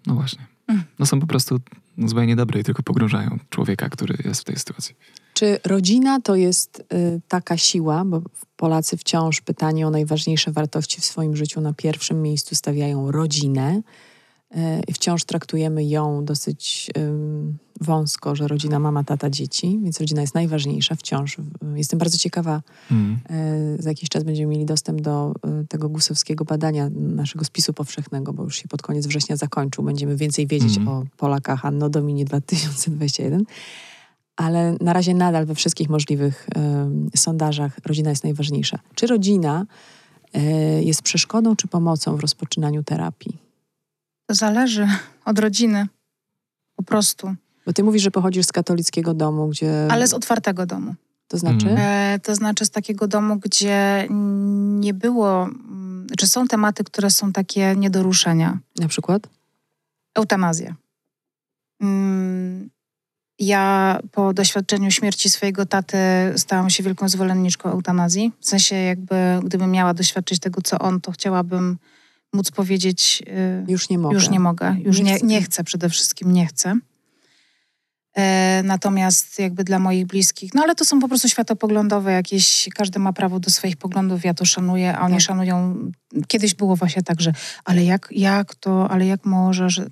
no 0.06 0.14
właśnie. 0.14 0.46
Mm. 0.68 0.84
No 0.98 1.06
są 1.06 1.20
po 1.20 1.26
prostu 1.26 1.60
złe 1.98 2.26
niedobre 2.26 2.60
i 2.60 2.64
tylko 2.64 2.82
pogrążają 2.82 3.38
człowieka, 3.50 3.88
który 3.88 4.18
jest 4.24 4.40
w 4.40 4.44
tej 4.44 4.56
sytuacji. 4.56 4.94
Czy 5.34 5.58
rodzina 5.64 6.20
to 6.20 6.36
jest 6.36 6.80
y, 6.92 7.20
taka 7.28 7.56
siła, 7.56 8.04
bo 8.04 8.22
Polacy 8.56 8.96
wciąż 8.96 9.40
pytanie 9.40 9.86
o 9.86 9.90
najważniejsze 9.90 10.52
wartości 10.52 11.00
w 11.00 11.04
swoim 11.04 11.36
życiu 11.36 11.60
na 11.60 11.72
pierwszym 11.72 12.22
miejscu 12.22 12.54
stawiają 12.54 13.10
rodzinę 13.10 13.82
wciąż 14.94 15.24
traktujemy 15.24 15.84
ją 15.84 16.24
dosyć 16.24 16.90
wąsko, 17.80 18.36
że 18.36 18.48
rodzina, 18.48 18.78
mama, 18.78 19.04
tata, 19.04 19.30
dzieci, 19.30 19.80
więc 19.82 20.00
rodzina 20.00 20.20
jest 20.20 20.34
najważniejsza 20.34 20.94
wciąż. 20.94 21.38
Y, 21.38 21.42
Jestem 21.74 21.98
bardzo 21.98 22.18
ciekawa, 22.18 22.62
Mm. 22.90 23.18
y, 23.78 23.82
za 23.82 23.88
jakiś 23.90 24.08
czas 24.08 24.24
będziemy 24.24 24.50
mieli 24.52 24.64
dostęp 24.64 25.00
do 25.00 25.32
y, 25.62 25.66
tego 25.66 25.88
gusowskiego 25.88 26.44
badania 26.44 26.88
naszego 26.94 27.44
spisu 27.44 27.72
powszechnego, 27.72 28.32
bo 28.32 28.42
już 28.42 28.56
się 28.62 28.68
pod 28.68 28.82
koniec 28.82 29.06
września 29.06 29.36
zakończył. 29.36 29.84
Będziemy 29.84 30.16
więcej 30.16 30.46
wiedzieć 30.46 30.78
Mhm. 30.78 30.88
o 30.98 31.04
Polakach 31.16 31.64
Anno 31.64 31.88
Domini 31.90 32.24
2021. 32.24 33.44
Ale 34.36 34.76
na 34.80 34.92
razie 34.92 35.14
nadal 35.14 35.46
we 35.46 35.54
wszystkich 35.54 35.88
możliwych 35.88 36.46
em, 36.54 37.10
sondażach 37.16 37.78
rodzina 37.86 38.10
jest 38.10 38.24
najważniejsza. 38.24 38.78
Czy 38.94 39.06
rodzina 39.06 39.66
e, 40.34 40.42
jest 40.82 41.02
przeszkodą 41.02 41.56
czy 41.56 41.68
pomocą 41.68 42.16
w 42.16 42.20
rozpoczynaniu 42.20 42.82
terapii? 42.82 43.45
Zależy 44.28 44.88
od 45.24 45.38
rodziny. 45.38 45.86
Po 46.76 46.82
prostu. 46.82 47.34
Bo 47.66 47.72
ty 47.72 47.84
mówisz, 47.84 48.02
że 48.02 48.10
pochodzisz 48.10 48.46
z 48.46 48.52
katolickiego 48.52 49.14
domu, 49.14 49.48
gdzie... 49.48 49.88
Ale 49.90 50.06
z 50.06 50.14
otwartego 50.14 50.66
domu. 50.66 50.94
To 51.28 51.38
znaczy? 51.38 51.70
Mhm. 51.70 51.78
E, 51.78 52.18
to 52.18 52.34
znaczy 52.34 52.64
z 52.64 52.70
takiego 52.70 53.08
domu, 53.08 53.36
gdzie 53.36 54.06
nie 54.80 54.94
było, 54.94 55.42
mm, 55.44 56.06
czy 56.18 56.26
są 56.26 56.48
tematy, 56.48 56.84
które 56.84 57.10
są 57.10 57.32
takie 57.32 57.76
nie 57.76 57.90
do 57.90 58.02
ruszenia. 58.02 58.58
Na 58.78 58.88
przykład? 58.88 59.28
Eutanazja. 60.14 60.74
Mm, 61.80 62.70
ja 63.38 63.98
po 64.12 64.34
doświadczeniu 64.34 64.90
śmierci 64.90 65.30
swojego 65.30 65.66
taty 65.66 65.98
stałam 66.36 66.70
się 66.70 66.82
wielką 66.82 67.08
zwolenniczką 67.08 67.70
eutanazji. 67.70 68.32
W 68.40 68.48
sensie 68.48 68.76
jakby, 68.76 69.14
gdybym 69.44 69.70
miała 69.70 69.94
doświadczyć 69.94 70.40
tego, 70.40 70.62
co 70.62 70.78
on, 70.78 71.00
to 71.00 71.12
chciałabym 71.12 71.78
móc 72.36 72.50
powiedzieć... 72.50 73.22
y, 73.68 73.72
już 73.72 73.88
nie 73.88 73.98
mogę. 73.98 74.14
Już 74.14 74.30
nie 74.30 74.40
mogę. 74.40 74.76
Już 74.84 75.00
nie, 75.00 75.18
nie 75.22 75.42
chcę 75.42 75.64
przede 75.64 75.88
wszystkim, 75.88 76.32
nie 76.32 76.46
chcę. 76.46 76.78
E, 78.16 78.62
natomiast 78.64 79.38
jakby 79.38 79.64
dla 79.64 79.78
moich 79.78 80.06
bliskich, 80.06 80.54
no 80.54 80.62
ale 80.62 80.74
to 80.74 80.84
są 80.84 81.00
po 81.00 81.08
prostu 81.08 81.28
światopoglądowe 81.28 82.12
jakieś, 82.12 82.68
każdy 82.74 82.98
ma 82.98 83.12
prawo 83.12 83.40
do 83.40 83.50
swoich 83.50 83.76
poglądów, 83.76 84.24
ja 84.24 84.34
to 84.34 84.44
szanuję, 84.44 84.96
a 84.96 85.00
oni 85.00 85.14
tak. 85.14 85.22
szanują, 85.22 85.76
kiedyś 86.28 86.54
było 86.54 86.76
właśnie 86.76 87.02
tak, 87.02 87.20
że 87.20 87.32
ale 87.64 87.84
jak, 87.84 88.08
jak 88.10 88.54
to, 88.54 88.90
ale 88.90 89.06
jak 89.06 89.24
może, 89.24 89.70
że... 89.70 89.86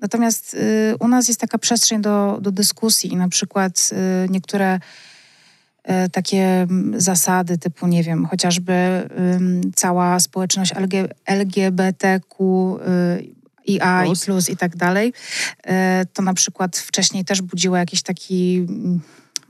Natomiast 0.00 0.54
y, 0.54 0.94
u 1.00 1.08
nas 1.08 1.28
jest 1.28 1.40
taka 1.40 1.58
przestrzeń 1.58 2.02
do, 2.02 2.38
do 2.40 2.52
dyskusji 2.52 3.12
i 3.12 3.16
na 3.16 3.28
przykład 3.28 3.90
y, 3.92 4.28
niektóre 4.30 4.80
takie 6.12 6.66
zasady 6.96 7.58
typu, 7.58 7.86
nie 7.86 8.02
wiem, 8.02 8.26
chociażby 8.26 9.08
cała 9.74 10.20
społeczność 10.20 10.74
LG, 10.74 11.14
LGBTQ 11.26 12.78
i 13.68 13.80
A, 13.80 14.02
plus. 14.04 14.22
i 14.22 14.26
plus 14.26 14.50
i 14.50 14.56
tak 14.56 14.76
dalej, 14.76 15.12
e, 15.66 16.06
to 16.12 16.22
na 16.22 16.34
przykład 16.34 16.76
wcześniej 16.76 17.24
też 17.24 17.42
budziło 17.42 17.76
jakieś 17.76 18.02
taki, 18.02 18.66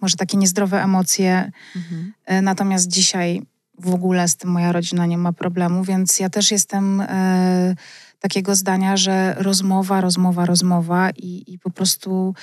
może 0.01 0.17
takie 0.17 0.37
niezdrowe 0.37 0.83
emocje. 0.83 1.53
Mhm. 1.77 2.13
E, 2.27 2.43
natomiast 2.43 2.89
dzisiaj 2.89 3.43
w 3.79 3.95
ogóle 3.95 4.29
z 4.29 4.37
tym 4.37 4.51
moja 4.51 4.73
rodzina 4.73 5.07
nie 5.07 5.19
ma 5.19 5.33
problemu, 5.33 5.85
więc 5.85 6.21
ja 6.21 6.31
też 6.31 6.51
jestem 6.51 7.01
e, 7.01 7.75
takiego 8.21 8.55
zdania, 8.55 8.97
że 8.97 9.35
rozmowa, 9.39 10.01
rozmowa, 10.01 10.47
rozmowa 10.47 11.11
i, 11.11 11.45
i 11.47 11.59
po 11.59 11.71
prostu 11.71 12.35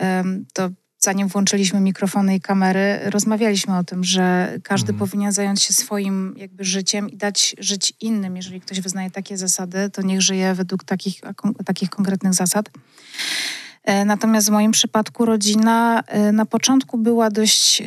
e, 0.00 0.24
to 0.52 0.70
zanim 0.98 1.28
włączyliśmy 1.28 1.80
mikrofony 1.80 2.34
i 2.34 2.40
kamery, 2.40 3.00
rozmawialiśmy 3.04 3.78
o 3.78 3.84
tym, 3.84 4.04
że 4.04 4.54
każdy 4.62 4.92
mhm. 4.92 4.98
powinien 4.98 5.32
zająć 5.32 5.62
się 5.62 5.72
swoim 5.72 6.34
jakby 6.36 6.64
życiem 6.64 7.10
i 7.10 7.16
dać 7.16 7.56
żyć 7.58 7.92
innym. 8.00 8.36
Jeżeli 8.36 8.60
ktoś 8.60 8.80
wyznaje 8.80 9.10
takie 9.10 9.36
zasady, 9.36 9.90
to 9.90 10.02
niech 10.02 10.22
żyje 10.22 10.54
według 10.54 10.84
takich, 10.84 11.20
takich 11.64 11.90
konkretnych 11.90 12.34
zasad. 12.34 12.70
E, 13.84 14.04
natomiast 14.04 14.48
w 14.48 14.50
moim 14.50 14.72
przypadku 14.72 15.24
rodzina 15.24 16.02
e, 16.06 16.32
na 16.32 16.46
początku 16.46 16.98
była 16.98 17.30
dość 17.30 17.82
e, 17.82 17.86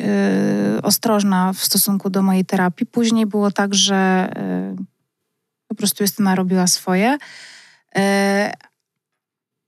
ostrożna 0.84 1.54
w 1.54 1.58
stosunku 1.58 2.10
do 2.10 2.21
mojej 2.21 2.45
terapii. 2.45 2.86
Później 2.86 3.26
było 3.26 3.52
tak, 3.52 3.74
że 3.74 4.32
po 5.67 5.76
prostu 5.76 6.04
Justyna 6.04 6.36
robiła 6.36 6.67
swoje. 6.67 7.17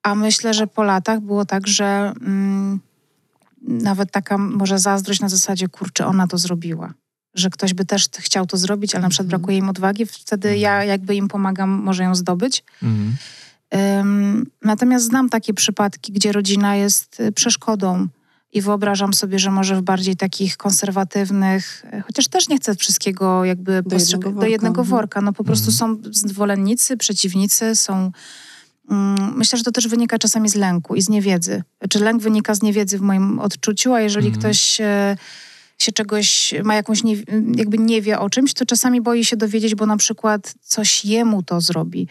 A 0.04 0.16
myślę, 0.16 0.54
że 0.54 0.68
po 0.68 0.84
latach 0.84 1.20
było 1.20 1.46
tak, 1.46 1.68
że 1.68 2.14
mm, 2.22 2.80
nawet 3.68 4.12
taka 4.12 4.38
może 4.38 4.80
zazdrość 4.80 5.20
na 5.20 5.30
zasadzie, 5.30 5.68
kurczę, 5.68 6.06
ona 6.08 6.28
to 6.28 6.38
zrobiła. 6.38 6.94
Że 7.36 7.50
ktoś 7.50 7.74
by 7.74 7.86
też 7.86 8.10
chciał 8.18 8.46
to 8.46 8.58
zrobić, 8.58 8.96
ale 8.96 9.02
na 9.02 9.10
przykład 9.10 9.26
mhm. 9.26 9.42
brakuje 9.42 9.58
im 9.58 9.70
odwagi, 9.70 10.06
wtedy 10.06 10.48
mhm. 10.48 10.62
ja 10.62 10.84
jakby 10.84 11.16
im 11.16 11.28
pomagam, 11.28 11.70
może 11.70 12.04
ją 12.04 12.16
zdobyć. 12.16 12.64
Mhm. 12.84 13.16
Um, 13.72 14.46
natomiast 14.62 15.06
znam 15.06 15.30
takie 15.30 15.54
przypadki, 15.54 16.12
gdzie 16.12 16.32
rodzina 16.32 16.76
jest 16.76 17.20
y, 17.20 17.32
przeszkodą 17.32 18.08
i 18.52 18.62
wyobrażam 18.62 19.14
sobie, 19.14 19.40
że 19.40 19.52
może 19.52 19.76
w 19.76 19.82
bardziej 19.82 20.16
takich 20.16 20.58
konserwatywnych, 20.58 21.86
y, 21.94 22.02
chociaż 22.02 22.28
też 22.28 22.50
nie 22.50 22.58
chcę 22.58 22.76
wszystkiego 22.76 23.46
jakby 23.46 23.84
do, 23.84 23.96
jednego 23.96 24.32
worka. 24.32 24.42
do 24.42 24.48
jednego 24.48 24.84
worka. 24.84 25.22
No 25.22 25.34
po 25.34 25.44
prostu 25.44 25.72
są 25.72 25.98
zwolennicy, 26.12 26.98
przeciwnicy, 26.98 27.76
są 27.76 28.12
myślę, 29.36 29.58
że 29.58 29.64
to 29.64 29.72
też 29.72 29.88
wynika 29.88 30.18
czasami 30.18 30.50
z 30.50 30.56
lęku 30.56 30.96
i 30.96 31.02
z 31.02 31.10
niewiedzy. 31.10 31.64
Czy 31.90 32.00
lęk 32.00 32.22
wynika 32.22 32.56
z 32.56 32.62
niewiedzy 32.62 32.98
w 32.98 33.02
moim 33.02 33.40
odczuciu, 33.40 33.94
a 33.94 34.02
jeżeli 34.02 34.28
mhm. 34.28 34.42
ktoś 34.42 34.60
się, 34.60 35.18
się 35.78 35.92
czegoś, 35.92 36.54
ma 36.64 36.76
jakąś, 36.76 37.04
nie, 37.04 37.16
jakby 37.56 37.78
nie 37.78 38.02
wie 38.02 38.20
o 38.20 38.30
czymś, 38.30 38.54
to 38.54 38.66
czasami 38.66 39.02
boi 39.02 39.26
się 39.26 39.38
dowiedzieć, 39.38 39.76
bo 39.76 39.86
na 39.86 39.98
przykład 39.98 40.54
coś 40.62 41.06
jemu 41.06 41.44
to 41.44 41.62
zrobi. 41.62 42.08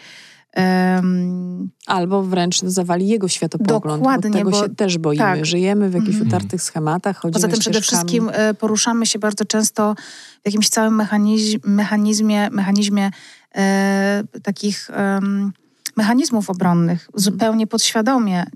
Um, 0.57 1.71
Albo 1.87 2.23
wręcz 2.23 2.61
zawali 2.61 3.09
jego 3.09 3.29
światopogląd. 3.29 4.03
Dokładnie, 4.03 4.31
bo 4.31 4.39
tego 4.39 4.51
bo, 4.51 4.63
się 4.63 4.75
też 4.75 4.99
boimy. 4.99 5.25
Tak. 5.25 5.47
Żyjemy 5.47 5.91
w 5.91 5.95
jakichś 5.95 6.17
mm. 6.17 6.29
utartych 6.29 6.63
schematach, 6.63 7.17
chodzimy 7.17 7.33
Poza 7.33 7.49
tym 7.49 7.57
ścieżkami. 7.57 7.83
przede 7.83 7.97
wszystkim 7.97 8.31
e, 8.33 8.55
poruszamy 8.55 9.07
się 9.07 9.19
bardzo 9.19 9.45
często 9.45 9.95
w 10.43 10.47
jakimś 10.47 10.69
całym 10.69 10.95
mechanizm, 10.95 11.59
mechanizmie, 11.65 12.51
mechanizmie 12.51 13.11
e, 13.55 14.25
takich... 14.43 14.91
Um, 14.97 15.53
mechanizmów 15.97 16.51
obronnych, 16.51 17.09
zupełnie 17.15 17.67
podświadomie. 17.67 18.43
Y, 18.43 18.47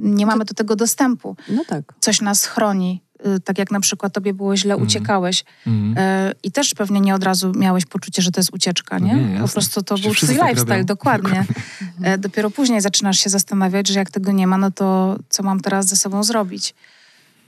nie 0.00 0.26
mamy 0.26 0.44
do 0.44 0.54
tego 0.54 0.76
dostępu. 0.76 1.36
No 1.48 1.64
tak. 1.64 1.94
Coś 2.00 2.20
nas 2.20 2.44
chroni. 2.44 3.02
Y, 3.36 3.40
tak 3.40 3.58
jak 3.58 3.70
na 3.70 3.80
przykład 3.80 4.12
tobie 4.12 4.34
było 4.34 4.56
źle, 4.56 4.74
mm. 4.74 4.86
uciekałeś 4.86 5.44
mm. 5.66 5.94
i 6.42 6.52
też 6.52 6.74
pewnie 6.74 7.00
nie 7.00 7.14
od 7.14 7.24
razu 7.24 7.52
miałeś 7.56 7.86
poczucie, 7.86 8.22
że 8.22 8.30
to 8.30 8.40
jest 8.40 8.54
ucieczka, 8.54 8.98
nie? 8.98 9.14
nie 9.14 9.40
po 9.40 9.48
prostu 9.48 9.82
to 9.82 9.98
był 9.98 10.14
twój 10.14 10.36
tak 10.36 10.48
lifestyle, 10.48 10.84
dokładnie. 10.84 11.44
dokładnie. 11.46 12.18
Dopiero 12.18 12.50
później 12.50 12.80
zaczynasz 12.80 13.18
się 13.18 13.30
zastanawiać, 13.30 13.88
że 13.88 13.98
jak 13.98 14.10
tego 14.10 14.32
nie 14.32 14.46
ma, 14.46 14.58
no 14.58 14.70
to 14.70 15.18
co 15.28 15.42
mam 15.42 15.60
teraz 15.60 15.86
ze 15.86 15.96
sobą 15.96 16.22
zrobić? 16.22 16.74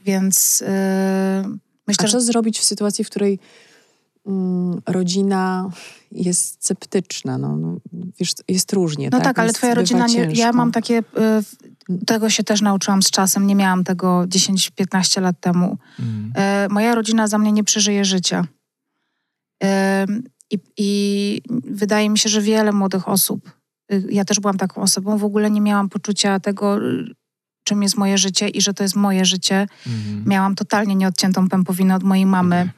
Więc 0.05 0.61
yy, 0.61 1.59
myślę, 1.87 2.05
A 2.05 2.09
co 2.09 2.21
że... 2.21 2.21
zrobić 2.21 2.59
w 2.59 2.65
sytuacji, 2.65 3.05
w 3.05 3.11
której 3.11 3.39
rodzina 4.87 5.71
jest 6.13 6.65
sceptyczna. 6.65 7.39
No, 7.39 7.57
no, 7.57 7.77
wiesz, 8.21 8.33
jest 8.49 8.73
różnie. 8.73 9.09
No 9.13 9.19
tak, 9.19 9.27
tak 9.27 9.39
ale 9.39 9.53
twoja 9.53 9.75
rodzina, 9.75 10.07
nie, 10.07 10.29
ja 10.33 10.53
mam 10.53 10.73
takie, 10.73 10.99
y, 10.99 12.05
tego 12.07 12.31
się 12.31 12.45
też 12.45 12.61
nauczyłam 12.61 13.03
z 13.03 13.11
czasem, 13.11 13.47
nie 13.47 13.55
miałam 13.55 13.85
tego 13.85 14.25
10-15 14.27 15.21
lat 15.21 15.41
temu. 15.41 15.79
Mm. 15.99 16.33
Y, 16.67 16.69
moja 16.73 16.95
rodzina 16.95 17.27
za 17.27 17.39
mnie 17.39 17.53
nie 17.53 17.65
przeżyje 17.65 18.05
życia. 18.05 18.47
Y, 19.65 19.67
I, 20.51 20.59
I 20.77 21.43
wydaje 21.65 22.11
mi 22.11 22.19
się, 22.19 22.29
że 22.29 22.41
wiele 22.41 22.73
młodych 22.73 23.09
osób, 23.09 23.53
ja 24.11 24.25
też 24.25 24.41
byłam 24.41 24.59
taką 24.59 24.81
osobą, 24.81 25.19
w 25.19 25.25
ogóle 25.25 25.51
nie 25.51 25.61
miałam 25.61 25.89
poczucia 25.89 26.41
tego, 26.41 26.79
czym 27.65 27.83
jest 27.83 27.97
moje 27.97 28.19
życie 28.19 28.49
i 28.49 28.61
że 28.61 28.75
to 28.75 28.83
jest 28.83 28.97
moje 28.97 29.25
życie. 29.25 29.67
Mm. 29.87 30.25
Miałam 30.27 30.55
totalnie 30.55 30.95
nieodciętą 30.95 31.49
pępowinę 31.49 31.95
od 31.95 32.03
mojej 32.03 32.27
mamy. 32.27 32.71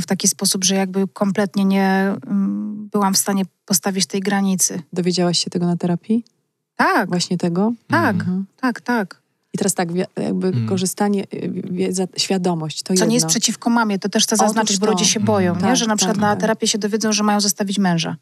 W 0.00 0.06
taki 0.06 0.28
sposób, 0.28 0.64
że 0.64 0.74
jakby 0.74 1.08
kompletnie 1.08 1.64
nie 1.64 2.14
mm, 2.26 2.88
byłam 2.92 3.14
w 3.14 3.18
stanie 3.18 3.44
postawić 3.66 4.06
tej 4.06 4.20
granicy. 4.20 4.82
Dowiedziałaś 4.92 5.44
się 5.44 5.50
tego 5.50 5.66
na 5.66 5.76
terapii? 5.76 6.24
Tak. 6.76 7.08
Właśnie 7.08 7.38
tego? 7.38 7.72
Tak, 7.88 8.14
mhm. 8.14 8.44
tak, 8.60 8.80
tak. 8.80 9.22
I 9.52 9.58
teraz 9.58 9.74
tak, 9.74 9.88
jakby 10.16 10.48
mm. 10.48 10.68
korzystanie, 10.68 11.24
y, 11.34 11.62
wiedza, 11.70 12.04
świadomość, 12.16 12.82
to 12.82 12.86
Co 12.86 12.92
jedno. 12.92 13.06
nie 13.06 13.14
jest 13.14 13.26
przeciwko 13.26 13.70
mamie, 13.70 13.98
to 13.98 14.08
też 14.08 14.24
chcę 14.24 14.36
zaznaczyć, 14.36 14.78
bo 14.78 14.86
ludzie 14.86 15.04
się 15.04 15.20
boją, 15.20 15.52
mm. 15.52 15.64
nie? 15.64 15.76
że 15.76 15.84
na 15.84 15.88
tak, 15.88 15.96
przykład 15.96 16.16
tak, 16.16 16.22
na 16.22 16.30
tak. 16.30 16.40
terapię 16.40 16.66
się 16.66 16.78
dowiedzą, 16.78 17.12
że 17.12 17.22
mają 17.22 17.40
zostawić 17.40 17.78
męża. 17.78 18.16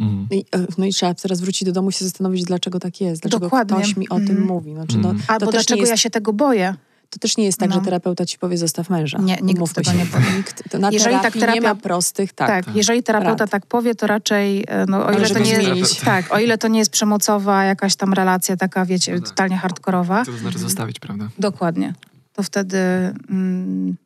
Mm. 0.00 0.26
I, 0.30 0.44
e, 0.54 0.66
no 0.78 0.84
i 0.84 0.92
trzeba 0.92 1.14
teraz 1.14 1.40
wrócić 1.40 1.64
do 1.64 1.72
domu 1.72 1.90
i 1.90 1.92
się 1.92 2.04
zastanowić, 2.04 2.44
dlaczego 2.44 2.80
tak 2.80 3.00
jest, 3.00 3.22
dlaczego 3.22 3.46
Dokładnie. 3.46 3.76
ktoś 3.76 3.96
mi 3.96 4.08
o 4.08 4.16
tym 4.16 4.30
mm. 4.30 4.46
mówi. 4.46 4.74
Znaczy, 4.74 4.98
no, 4.98 5.14
Albo 5.28 5.50
dlaczego 5.50 5.80
jest... 5.80 5.90
ja 5.90 5.96
się 5.96 6.10
tego 6.10 6.32
boję. 6.32 6.74
To 7.12 7.18
też 7.18 7.36
nie 7.36 7.44
jest 7.44 7.58
tak, 7.58 7.68
no. 7.70 7.74
że 7.74 7.80
terapeuta 7.80 8.26
ci 8.26 8.38
powie 8.38 8.56
zostaw 8.56 8.90
męża. 8.90 9.18
Nie, 9.18 9.36
nikt 9.42 9.58
Umówmy 9.58 9.74
tego 9.74 9.90
się. 9.90 9.96
nie 9.96 10.06
powie. 10.06 10.36
Nikt, 10.36 10.70
to 10.70 10.78
na 10.78 10.90
jeżeli 10.90 11.20
tak 11.20 11.32
terapia, 11.32 11.54
nie 11.54 11.60
ma 11.60 11.74
prostych, 11.74 12.32
tak. 12.32 12.48
Tak, 12.48 12.76
jeżeli 12.76 13.02
terapeuta 13.02 13.44
rad. 13.44 13.50
tak 13.50 13.66
powie, 13.66 13.94
to 13.94 14.06
raczej, 14.06 14.64
e, 14.68 14.86
no, 14.86 15.06
o 15.06 15.12
ile 15.12 15.30
to 15.30 15.38
nie 15.38 15.52
jest, 15.52 16.00
tak, 16.00 16.34
o 16.34 16.38
ile 16.38 16.58
to 16.58 16.68
nie 16.68 16.78
jest 16.78 16.90
przemocowa 16.90 17.64
jakaś 17.64 17.96
tam 17.96 18.12
relacja 18.12 18.56
taka, 18.56 18.84
wiecie, 18.84 19.14
no 19.14 19.20
tak. 19.20 19.28
totalnie 19.28 19.56
hardkorowa. 19.56 20.24
To 20.24 20.32
znaczy 20.32 20.58
zostawić, 20.58 21.00
prawda? 21.00 21.28
Dokładnie. 21.38 21.94
To 22.32 22.42
wtedy... 22.42 22.78
Mm, 23.30 23.96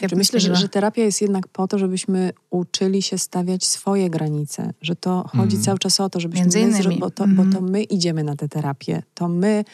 ja 0.00 0.08
myślę, 0.16 0.40
że, 0.40 0.56
że, 0.56 0.68
terapia 0.68 1.02
jest 1.02 1.22
jednak 1.22 1.48
po 1.48 1.68
to, 1.68 1.78
żebyśmy 1.78 2.32
uczyli 2.50 3.02
się 3.02 3.18
stawiać 3.18 3.66
swoje 3.66 4.10
granice, 4.10 4.72
że 4.82 4.96
to 4.96 5.30
chodzi 5.36 5.54
mm. 5.54 5.64
cały 5.64 5.78
czas 5.78 6.00
o 6.00 6.10
to, 6.10 6.20
żebyśmy 6.20 6.42
Między 6.42 6.60
innymi. 6.60 6.94
My, 6.94 6.96
bo, 6.96 7.10
to, 7.10 7.24
mm. 7.24 7.36
bo 7.36 7.58
to 7.58 7.64
my 7.64 7.82
idziemy 7.82 8.24
na 8.24 8.36
tę 8.36 8.48
terapię, 8.48 9.02
to 9.14 9.28
my 9.28 9.64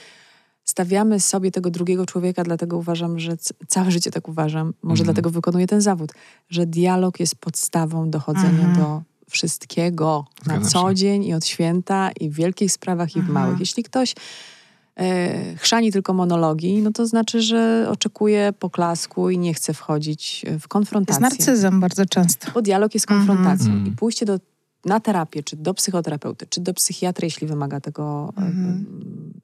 stawiamy 0.64 1.20
sobie 1.20 1.50
tego 1.50 1.70
drugiego 1.70 2.06
człowieka, 2.06 2.44
dlatego 2.44 2.76
uważam, 2.76 3.18
że 3.18 3.36
całe 3.68 3.90
życie 3.90 4.10
tak 4.10 4.28
uważam, 4.28 4.74
może 4.82 5.02
mm. 5.02 5.14
dlatego 5.14 5.30
wykonuję 5.30 5.66
ten 5.66 5.80
zawód, 5.80 6.12
że 6.50 6.66
dialog 6.66 7.20
jest 7.20 7.36
podstawą 7.36 8.10
dochodzenia 8.10 8.64
mm. 8.64 8.76
do 8.76 9.02
wszystkiego 9.30 10.24
na 10.46 10.60
co 10.60 10.94
dzień 10.94 11.24
i 11.24 11.34
od 11.34 11.46
święta 11.46 12.10
i 12.20 12.30
w 12.30 12.34
wielkich 12.34 12.72
sprawach 12.72 13.16
i 13.16 13.22
w 13.22 13.28
małych. 13.28 13.60
Jeśli 13.60 13.82
ktoś 13.82 14.14
e, 14.96 15.56
chrzani 15.56 15.92
tylko 15.92 16.12
monologi, 16.12 16.82
no 16.82 16.92
to 16.92 17.06
znaczy, 17.06 17.42
że 17.42 17.86
oczekuje 17.90 18.52
poklasku 18.58 19.30
i 19.30 19.38
nie 19.38 19.54
chce 19.54 19.74
wchodzić 19.74 20.44
w 20.60 20.68
konfrontację. 20.68 21.26
Jest 21.26 21.38
narcyzem 21.38 21.80
bardzo 21.80 22.06
często. 22.06 22.50
Bo 22.54 22.62
dialog 22.62 22.94
jest 22.94 23.06
konfrontacją 23.06 23.84
i 23.84 23.90
pójście 23.90 24.26
do 24.26 24.38
na 24.84 25.00
terapię, 25.00 25.42
czy 25.42 25.56
do 25.56 25.74
psychoterapeuty, 25.74 26.46
czy 26.46 26.60
do 26.60 26.74
psychiatry, 26.74 27.26
jeśli 27.26 27.46
wymaga 27.46 27.80
tego 27.80 28.32
mm. 28.36 28.86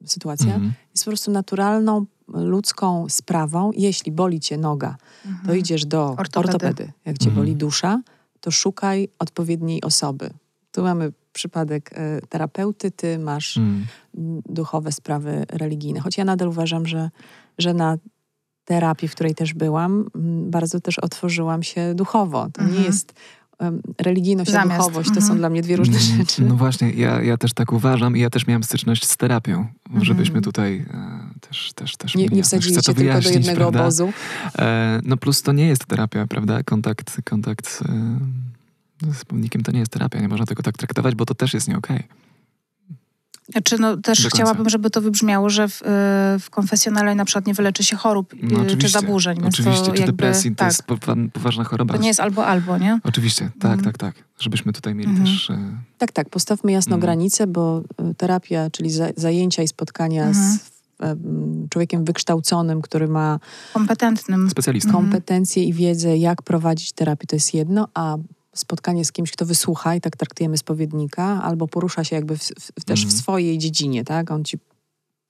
sytuacja, 0.05 0.55
mm. 0.55 0.73
jest 0.91 1.05
po 1.05 1.11
prostu 1.11 1.31
naturalną, 1.31 2.05
ludzką 2.27 3.05
sprawą. 3.09 3.71
Jeśli 3.75 4.11
boli 4.11 4.39
cię 4.39 4.57
noga, 4.57 4.87
mm. 5.25 5.37
to 5.37 5.41
mhm. 5.41 5.59
idziesz 5.59 5.85
do 5.85 6.15
ortopedy. 6.17 6.53
ortopedy. 6.55 6.91
Jak 7.05 7.17
cię 7.17 7.29
boli 7.29 7.51
mhm. 7.51 7.57
dusza, 7.57 8.01
to 8.39 8.51
szukaj 8.51 9.09
odpowiedniej 9.19 9.81
osoby. 9.81 10.29
Tu 10.71 10.83
mamy 10.83 11.11
przypadek 11.33 11.89
e, 11.93 12.21
terapeuty, 12.21 12.91
ty 12.91 13.19
masz 13.19 13.57
Mm. 13.57 13.85
duchowe 14.45 14.91
sprawy 14.91 15.45
religijne. 15.49 15.99
Choć 15.99 16.17
ja 16.17 16.25
nadal 16.25 16.47
uważam, 16.47 16.85
że, 16.87 17.09
że 17.57 17.73
na 17.73 17.97
terapii, 18.65 19.07
w 19.07 19.11
której 19.11 19.35
też 19.35 19.53
byłam, 19.53 20.05
m, 20.15 20.51
bardzo 20.51 20.79
też 20.79 20.99
otworzyłam 20.99 21.63
się 21.63 21.95
duchowo. 21.95 22.47
To 22.53 22.61
nie 22.61 22.67
Mhm. 22.67 22.85
jest 22.85 23.13
religijność 23.97 24.49
a 24.49 24.53
Zamiast, 24.53 24.77
duchowość, 24.79 25.09
to 25.09 25.15
mhm. 25.15 25.27
są 25.27 25.37
dla 25.37 25.49
mnie 25.49 25.61
dwie 25.61 25.75
różne 25.75 25.97
Mm, 25.97 26.17
rzeczy. 26.17 26.41
No 26.41 26.55
właśnie, 26.55 26.91
ja, 26.91 27.21
ja 27.21 27.37
też 27.37 27.53
tak 27.53 27.73
uważam 27.73 28.17
i 28.17 28.19
ja 28.19 28.29
też 28.29 28.47
miałem 28.47 28.63
styczność 28.63 29.05
z 29.05 29.17
terapią, 29.17 29.67
żebyśmy 30.01 30.37
Mhm. 30.37 30.43
tutaj 30.43 30.85
e, 30.93 31.39
też, 31.47 31.73
też, 31.73 31.97
też 31.97 32.15
Nie, 32.15 32.25
nie 32.25 32.37
jasność. 32.37 32.47
wsadzili 32.47 32.73
Chcę 32.73 32.81
się 32.81 32.93
to 32.95 33.01
tylko 33.01 33.21
do 33.21 33.29
jednego 33.29 33.57
prawda? 33.57 33.81
obozu. 33.81 34.13
E, 34.59 34.99
no 35.03 35.17
plus 35.17 35.41
to 35.41 35.51
nie 35.51 35.67
jest 35.67 35.85
terapia, 35.85 36.27
prawda? 36.27 36.63
Kontakt, 36.63 37.21
kontakt 37.25 37.67
z, 37.69 37.81
e, 37.81 37.85
z 39.11 39.15
wspólnikiem 39.15 39.63
to 39.63 39.71
nie 39.71 39.79
jest 39.79 39.91
terapia, 39.91 40.19
nie 40.19 40.27
można 40.27 40.45
tego 40.45 40.63
tak 40.63 40.77
traktować, 40.77 41.15
bo 41.15 41.25
to 41.25 41.35
też 41.35 41.53
jest 41.53 41.67
nie 41.67 41.77
okej. 41.77 42.03
Znaczy, 43.51 43.77
no, 43.79 43.97
też 43.97 44.27
chciałabym, 44.33 44.69
żeby 44.69 44.89
to 44.89 45.01
wybrzmiało, 45.01 45.49
że 45.49 45.67
w, 45.69 45.81
y, 45.81 45.85
w 46.39 46.47
konfesjonale 46.49 47.15
na 47.15 47.25
przykład 47.25 47.47
nie 47.47 47.53
wyleczy 47.53 47.83
się 47.83 47.95
chorób 47.95 48.33
y, 48.33 48.37
No 48.41 48.65
czy 48.77 48.89
zaburzeń. 48.89 49.41
Więc 49.41 49.55
Oczywiście, 49.55 49.85
to 49.85 49.91
czy 49.91 49.97
jakby, 50.01 50.11
depresji, 50.11 50.51
to 50.51 50.55
tak, 50.57 50.67
jest 50.67 50.83
powa- 50.83 51.29
poważna 51.33 51.63
choroba. 51.63 51.93
To 51.95 52.01
nie 52.01 52.07
jest 52.07 52.19
albo 52.19 52.45
albo, 52.47 52.77
nie? 52.77 52.99
Oczywiście, 53.03 53.49
tak, 53.59 53.71
Mhm. 53.71 53.83
tak, 53.83 53.97
tak. 53.97 54.15
Żebyśmy 54.39 54.73
tutaj 54.73 54.95
mieli 54.95 55.09
Mhm. 55.09 55.25
też... 55.27 55.49
E, 55.49 55.77
Tak, 55.97 56.11
tak, 56.11 56.29
postawmy 56.29 56.71
jasno 56.71 56.95
Mhm. 56.95 57.01
granice, 57.01 57.47
bo 57.47 57.81
terapia, 58.17 58.69
czyli 58.69 58.89
za, 58.89 59.07
zajęcia 59.15 59.63
i 59.63 59.67
spotkania 59.67 60.23
Mhm. 60.27 60.45
z 60.57 60.59
em, 60.99 61.67
człowiekiem 61.69 62.05
wykształconym, 62.05 62.81
który 62.81 63.07
ma 63.07 63.39
Kompetentnym. 63.73 64.49
specjalista. 64.49 64.89
Mhm. 64.89 65.05
kompetencje 65.05 65.63
i 65.63 65.73
wiedzę, 65.73 66.17
jak 66.17 66.41
prowadzić 66.41 66.91
terapię, 66.91 67.27
to 67.27 67.35
jest 67.35 67.53
jedno, 67.53 67.87
a 67.93 68.17
spotkanie 68.59 69.05
z 69.05 69.11
kimś, 69.11 69.31
kto 69.31 69.45
wysłucha 69.45 69.95
i 69.95 70.01
tak 70.01 70.17
traktujemy 70.17 70.57
spowiednika, 70.57 71.43
albo 71.43 71.67
porusza 71.67 72.03
się 72.03 72.15
jakby 72.15 72.37
w, 72.37 72.43
w, 72.79 72.85
też 72.85 72.99
w 73.01 73.03
Mhm. 73.03 73.21
swojej 73.21 73.57
dziedzinie, 73.57 74.03
tak? 74.03 74.31
On 74.31 74.43
ci 74.43 74.57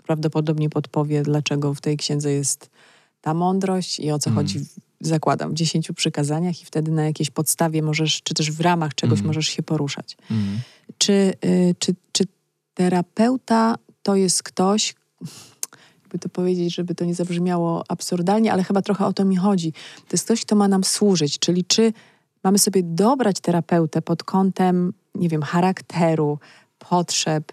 prawdopodobnie 0.04 0.70
podpowie, 0.70 1.24
dlaczego 1.24 1.74
w 1.74 1.82
tej 1.82 1.98
księdze 1.98 2.32
jest 2.32 2.70
ta 3.22 3.34
mądrość 3.34 4.00
i 4.00 4.12
o 4.12 4.20
co 4.20 4.30
Mhm. 4.30 4.48
chodzi, 4.48 4.60
w, 4.60 4.68
zakładam, 5.02 5.52
w 5.52 5.54
dziesięciu 5.54 5.94
przykazaniach 5.94 6.62
i 6.62 6.65
wtedy 6.65 6.92
na 6.92 7.04
jakiejś 7.04 7.30
podstawie 7.30 7.82
możesz, 7.82 8.22
czy 8.24 8.34
też 8.34 8.52
w 8.52 8.60
ramach 8.62 8.96
czegoś 8.96 9.20
Mhm. 9.20 9.28
możesz 9.28 9.48
się 9.48 9.63
poruszać. 9.63 10.18
Mhm. 10.32 10.60
Czy, 10.98 11.34
y, 11.46 11.76
czy, 11.80 11.96
czy 12.12 12.24
terapeuta 12.74 13.76
to 14.04 14.15
jest 14.15 14.44
ktoś, 14.44 14.96
jakby 16.04 16.20
to 16.20 16.30
powiedzieć, 16.30 16.76
żeby 16.76 16.96
to 16.96 17.06
nie 17.06 17.15
zabrzmiało 17.15 17.84
absurdalnie, 17.88 18.54
ale 18.54 18.63
chyba 18.63 18.82
trochę 18.82 19.06
o 19.06 19.13
to 19.13 19.26
mi 19.26 19.36
chodzi. 19.36 19.72
To 19.96 20.12
jest 20.12 20.26
ktoś, 20.26 20.42
kto 20.46 20.56
ma 20.56 20.68
nam 20.68 20.84
służyć, 20.84 21.39
czyli 21.39 21.65
czy 21.65 21.94
mamy 22.43 22.60
sobie 22.60 22.82
dobrać 22.84 23.39
terapeutę 23.39 24.02
pod 24.02 24.23
kątem, 24.23 24.93
nie 25.15 25.30
wiem, 25.30 25.41
charakteru, 25.41 26.39
potrzeb, 26.80 27.52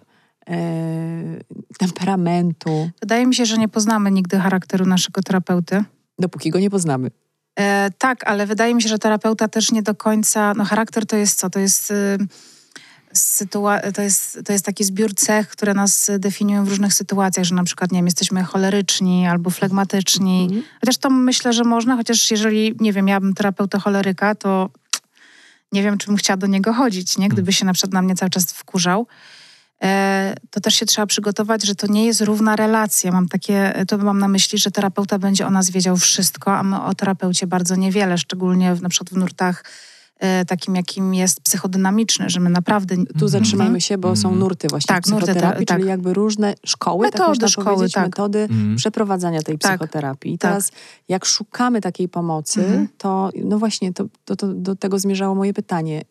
e, 0.48 0.56
temperamentu, 1.78 2.90
Wydaje 3.00 3.26
mi 3.26 3.34
się, 3.34 3.46
że 3.46 3.58
nie 3.58 3.68
poznamy 3.68 4.10
nigdy 4.10 4.38
charakteru 4.38 4.86
naszego 4.86 5.22
terapeuty. 5.22 5.84
dopóki 6.18 6.50
go 6.50 6.58
nie 6.58 6.70
poznamy. 6.70 7.10
E, 7.58 7.90
tak, 7.98 8.24
ale 8.28 8.46
wydaje 8.46 8.74
mi 8.74 8.82
się, 8.82 8.88
że 8.88 8.98
terapeuta 8.98 9.48
też 9.48 9.72
nie 9.72 9.82
do 9.82 9.94
końca. 9.94 10.54
No, 10.54 10.64
charakter 10.64 11.06
to 11.06 11.16
jest 11.16 11.38
co? 11.38 11.50
To 11.50 11.58
jest. 11.58 11.90
Y, 11.90 12.18
sytua- 13.16 13.92
to, 13.92 14.02
jest, 14.02 14.40
to 14.44 14.52
jest 14.52 14.64
taki 14.64 14.84
zbiór 14.84 15.14
cech, 15.14 15.48
które 15.48 15.74
nas 15.74 16.10
definiują 16.18 16.64
w 16.64 16.68
różnych 16.68 16.94
sytuacjach, 16.94 17.44
że 17.46 17.54
na 17.54 17.64
przykład, 17.64 17.92
nie 17.92 17.98
wiem, 17.98 18.06
jesteśmy 18.06 18.44
choleryczni 18.44 19.26
albo 19.26 19.50
flegmatyczni. 19.50 20.42
Mhm. 20.42 20.62
Chociaż 20.80 20.96
to 20.96 21.10
myślę, 21.10 21.52
że 21.52 21.64
można, 21.64 21.96
chociaż 21.96 22.30
jeżeli, 22.30 22.74
nie 22.80 22.92
wiem, 22.92 23.08
ja 23.08 23.20
bym 23.20 23.34
terapeutę 23.34 23.78
choleryka, 23.78 24.34
to 24.34 24.70
nie 25.72 25.82
wiem, 25.82 25.98
czy 25.98 26.06
bym 26.06 26.16
chciała 26.16 26.36
do 26.36 26.46
niego 26.46 26.72
chodzić, 26.72 27.18
nie? 27.18 27.28
Gdyby 27.28 27.52
się 27.52 27.64
na 27.64 27.72
przykład 27.72 27.92
na 27.92 28.02
mnie 28.02 28.14
cały 28.14 28.30
czas 28.30 28.52
wkurzał. 28.52 29.06
E, 29.82 30.34
to 30.50 30.60
też 30.60 30.74
się 30.74 30.86
trzeba 30.86 31.06
przygotować, 31.06 31.64
że 31.64 31.74
to 31.74 31.86
nie 31.86 32.06
jest 32.06 32.20
równa 32.20 32.56
relacja. 32.56 33.12
Mam 33.12 33.28
takie, 33.28 33.84
to 33.88 33.98
mam 33.98 34.18
na 34.18 34.28
myśli, 34.28 34.58
że 34.58 34.70
terapeuta 34.70 35.18
będzie 35.18 35.46
o 35.46 35.50
nas 35.50 35.70
wiedział 35.70 35.96
wszystko, 35.96 36.56
a 36.56 36.62
my 36.62 36.82
o 36.82 36.94
terapeucie 36.94 37.46
bardzo 37.46 37.76
niewiele, 37.76 38.18
szczególnie 38.18 38.74
w, 38.74 38.82
na 38.82 38.88
przykład 38.88 39.10
w 39.10 39.16
nurtach 39.16 39.64
takim, 40.46 40.76
jakim 40.76 41.14
jest 41.14 41.40
psychodynamiczny, 41.40 42.30
że 42.30 42.40
my 42.40 42.50
naprawdę... 42.50 42.96
Tu 43.18 43.28
zatrzymajmy 43.28 43.80
się, 43.80 43.98
bo 43.98 44.16
są 44.16 44.28
Mhm. 44.28 44.38
nurty 44.40 44.68
właśnie 44.68 44.94
Tak, 44.94 45.06
nurty, 45.06 45.24
psychoterapii, 45.26 45.66
tak. 45.66 45.76
czyli 45.78 45.88
jakby 45.88 46.14
różne 46.14 46.54
szkoły, 46.66 47.04
tak 47.06 47.12
Metody 47.14 47.28
można 47.28 47.48
szkoły, 47.48 47.66
powiedzieć, 47.74 47.92
tak. 47.94 48.04
metody 48.04 48.38
Mhm. 48.42 48.76
przeprowadzania 48.76 49.42
tej 49.42 49.58
Tak, 49.58 49.70
psychoterapii. 49.78 50.32
I 50.34 50.38
tak. 50.38 50.50
teraz 50.50 50.72
jak 51.08 51.24
szukamy 51.24 51.80
takiej 51.80 52.08
pomocy, 52.08 52.60
Mhm. 52.64 52.88
to 52.98 53.30
no 53.44 53.58
właśnie, 53.58 53.92
to, 53.92 54.04
to, 54.24 54.36
to 54.36 54.48
do 54.54 54.76
tego 54.76 54.98
zmierzało 54.98 55.34
moje 55.34 55.54
pytanie. 55.54 56.02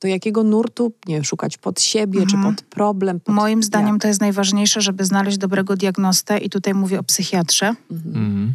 Do 0.00 0.08
jakiego 0.08 0.42
nurtu, 0.44 0.92
nie 1.06 1.14
wiem, 1.14 1.24
szukać 1.24 1.58
pod 1.58 1.80
siebie, 1.80 2.26
czy 2.26 2.36
Mhm. 2.36 2.54
pod 2.54 2.64
problem? 2.64 3.20
Pod... 3.20 3.34
Moim 3.34 3.62
zdaniem 3.62 3.98
to 3.98 4.08
jest 4.08 4.20
najważniejsze, 4.20 4.80
żeby 4.80 5.04
znaleźć 5.04 5.38
dobrego 5.38 5.76
diagnostę 5.76 6.38
i 6.38 6.50
tutaj 6.50 6.74
mówię 6.74 7.00
o 7.00 7.02
psychiatrze. 7.02 7.74
Mhm. 7.90 8.16
Mhm. 8.16 8.54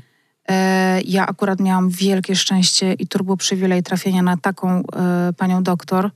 E, 0.50 1.02
Ja 1.02 1.28
akurat 1.28 1.60
miałam 1.60 1.90
wielkie 1.90 2.36
szczęście 2.36 2.94
i 2.94 3.08
turbo 3.08 3.38
przywilej 3.38 3.84
trafienia 3.84 4.22
na 4.22 4.38
taką 4.38 4.80
e, 4.80 5.34
panią 5.38 5.64
doktor, 5.64 6.12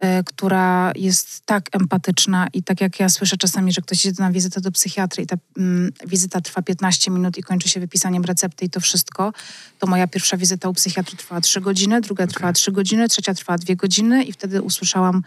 e, 0.00 0.24
która 0.24 0.92
jest 0.96 1.46
tak 1.46 1.68
empatyczna 1.72 2.46
i 2.52 2.62
tak 2.62 2.80
jak 2.80 3.00
ja 3.00 3.08
słyszę 3.08 3.36
czasami, 3.36 3.72
że 3.72 3.80
ktoś 3.80 4.06
idzie 4.06 4.22
na 4.22 4.32
wizytę 4.32 4.60
do 4.60 4.72
psychiatry 4.72 5.22
i 5.22 5.26
ta 5.26 5.36
mm, 5.58 5.92
wizyta 6.06 6.40
trwa 6.40 6.62
15 6.62 7.10
minut 7.10 7.38
i 7.38 7.42
kończy 7.42 7.68
się 7.68 7.80
wypisaniem 7.80 8.24
recepty 8.24 8.64
i 8.64 8.70
to 8.70 8.80
wszystko, 8.80 9.32
to 9.78 9.86
moja 9.86 10.06
pierwsza 10.06 10.36
wizyta 10.36 10.68
u 10.68 10.72
psychiatry 10.72 11.16
trwała 11.16 11.40
3 11.40 11.60
godziny, 11.60 12.00
druga 12.00 12.26
trwała 12.26 12.52
3 12.52 12.72
godziny, 12.72 13.08
trzecia 13.08 13.34
trwała 13.34 13.58
2 13.58 13.74
godziny 13.74 14.24
i 14.24 14.32
wtedy 14.32 14.62
usłyszałam, 14.62 15.22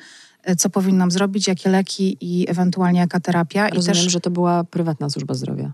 co 0.58 0.70
powinnam 0.70 1.12
zrobić, 1.12 1.48
jakie 1.48 1.70
leki 1.70 2.18
i 2.22 2.50
ewentualnie 2.50 3.00
jaka 3.00 3.20
terapia. 3.20 3.70
I 3.70 3.76
Rozumiem, 3.76 4.04
też 4.04 4.12
że 4.12 4.20
to 4.20 4.32
była 4.32 4.64
prywatna 4.64 5.10
służba 5.10 5.34
zdrowia. 5.34 5.74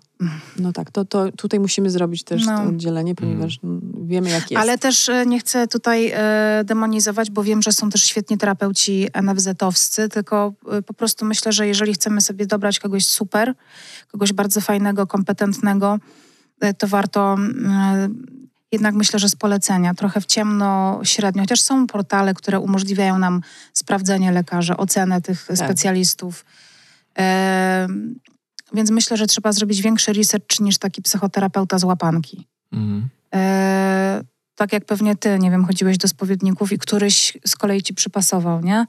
No 0.59 0.73
tak, 0.73 0.91
to, 0.91 1.05
to 1.05 1.31
tutaj 1.31 1.59
musimy 1.59 1.89
zrobić 1.89 2.23
też 2.23 2.45
No. 2.45 2.57
to 2.57 2.63
oddzielenie, 2.63 3.15
ponieważ 3.15 3.59
mm, 3.63 3.81
wiemy 4.07 4.29
jak 4.29 4.51
jest. 4.51 4.61
Ale 4.63 4.77
też 4.77 5.09
e, 5.09 5.25
nie 5.25 5.39
chcę 5.39 5.67
tutaj 5.67 6.11
e, 6.15 6.63
demonizować, 6.65 7.31
bo 7.31 7.43
wiem, 7.43 7.61
że 7.61 7.71
są 7.71 7.89
też 7.89 8.03
świetni 8.03 8.37
terapeuci 8.37 9.07
NFZ-owscy, 9.13 10.09
tylko 10.09 10.53
e, 10.71 10.81
po 10.81 10.93
prostu 10.93 11.25
myślę, 11.25 11.51
że 11.51 11.67
jeżeli 11.67 11.93
chcemy 11.93 12.21
sobie 12.21 12.45
dobrać 12.45 12.79
kogoś 12.79 13.05
super, 13.05 13.53
kogoś 14.11 14.33
bardzo 14.33 14.61
fajnego, 14.61 15.07
kompetentnego, 15.07 15.99
e, 16.59 16.73
to 16.73 16.87
warto 16.87 17.37
e, 17.69 18.09
jednak 18.71 18.95
myślę, 18.95 19.19
że 19.19 19.29
z 19.29 19.35
polecenia, 19.35 19.93
trochę 19.93 20.21
w 20.21 20.25
ciemno, 20.25 20.99
średnio, 21.03 21.43
chociaż 21.43 21.61
są 21.61 21.87
portale, 21.87 22.33
które 22.33 22.59
umożliwiają 22.59 23.19
nam 23.19 23.41
sprawdzenie 23.73 24.31
lekarzy, 24.31 24.77
ocenę 24.77 25.21
tych 25.21 25.47
specjalistów. 25.55 26.45
E, 27.19 27.87
więc 28.73 28.91
myślę, 28.91 29.17
że 29.17 29.27
trzeba 29.27 29.51
zrobić 29.51 29.81
większy 29.81 30.13
research 30.13 30.59
niż 30.59 30.77
taki 30.77 31.01
psychoterapeuta 31.01 31.79
z 31.79 31.83
łapanki. 31.83 32.47
Mhm. 32.71 33.09
E, 33.35 34.21
tak 34.55 34.73
jak 34.73 34.85
pewnie 34.85 35.15
ty, 35.15 35.39
nie 35.39 35.51
wiem, 35.51 35.65
chodziłeś 35.65 35.97
do 35.97 36.07
spowiedników 36.07 36.71
i 36.71 36.77
któryś 36.77 37.37
z 37.45 37.55
kolei 37.55 37.81
ci 37.81 37.93
przypasował, 37.93 38.61
nie? 38.61 38.85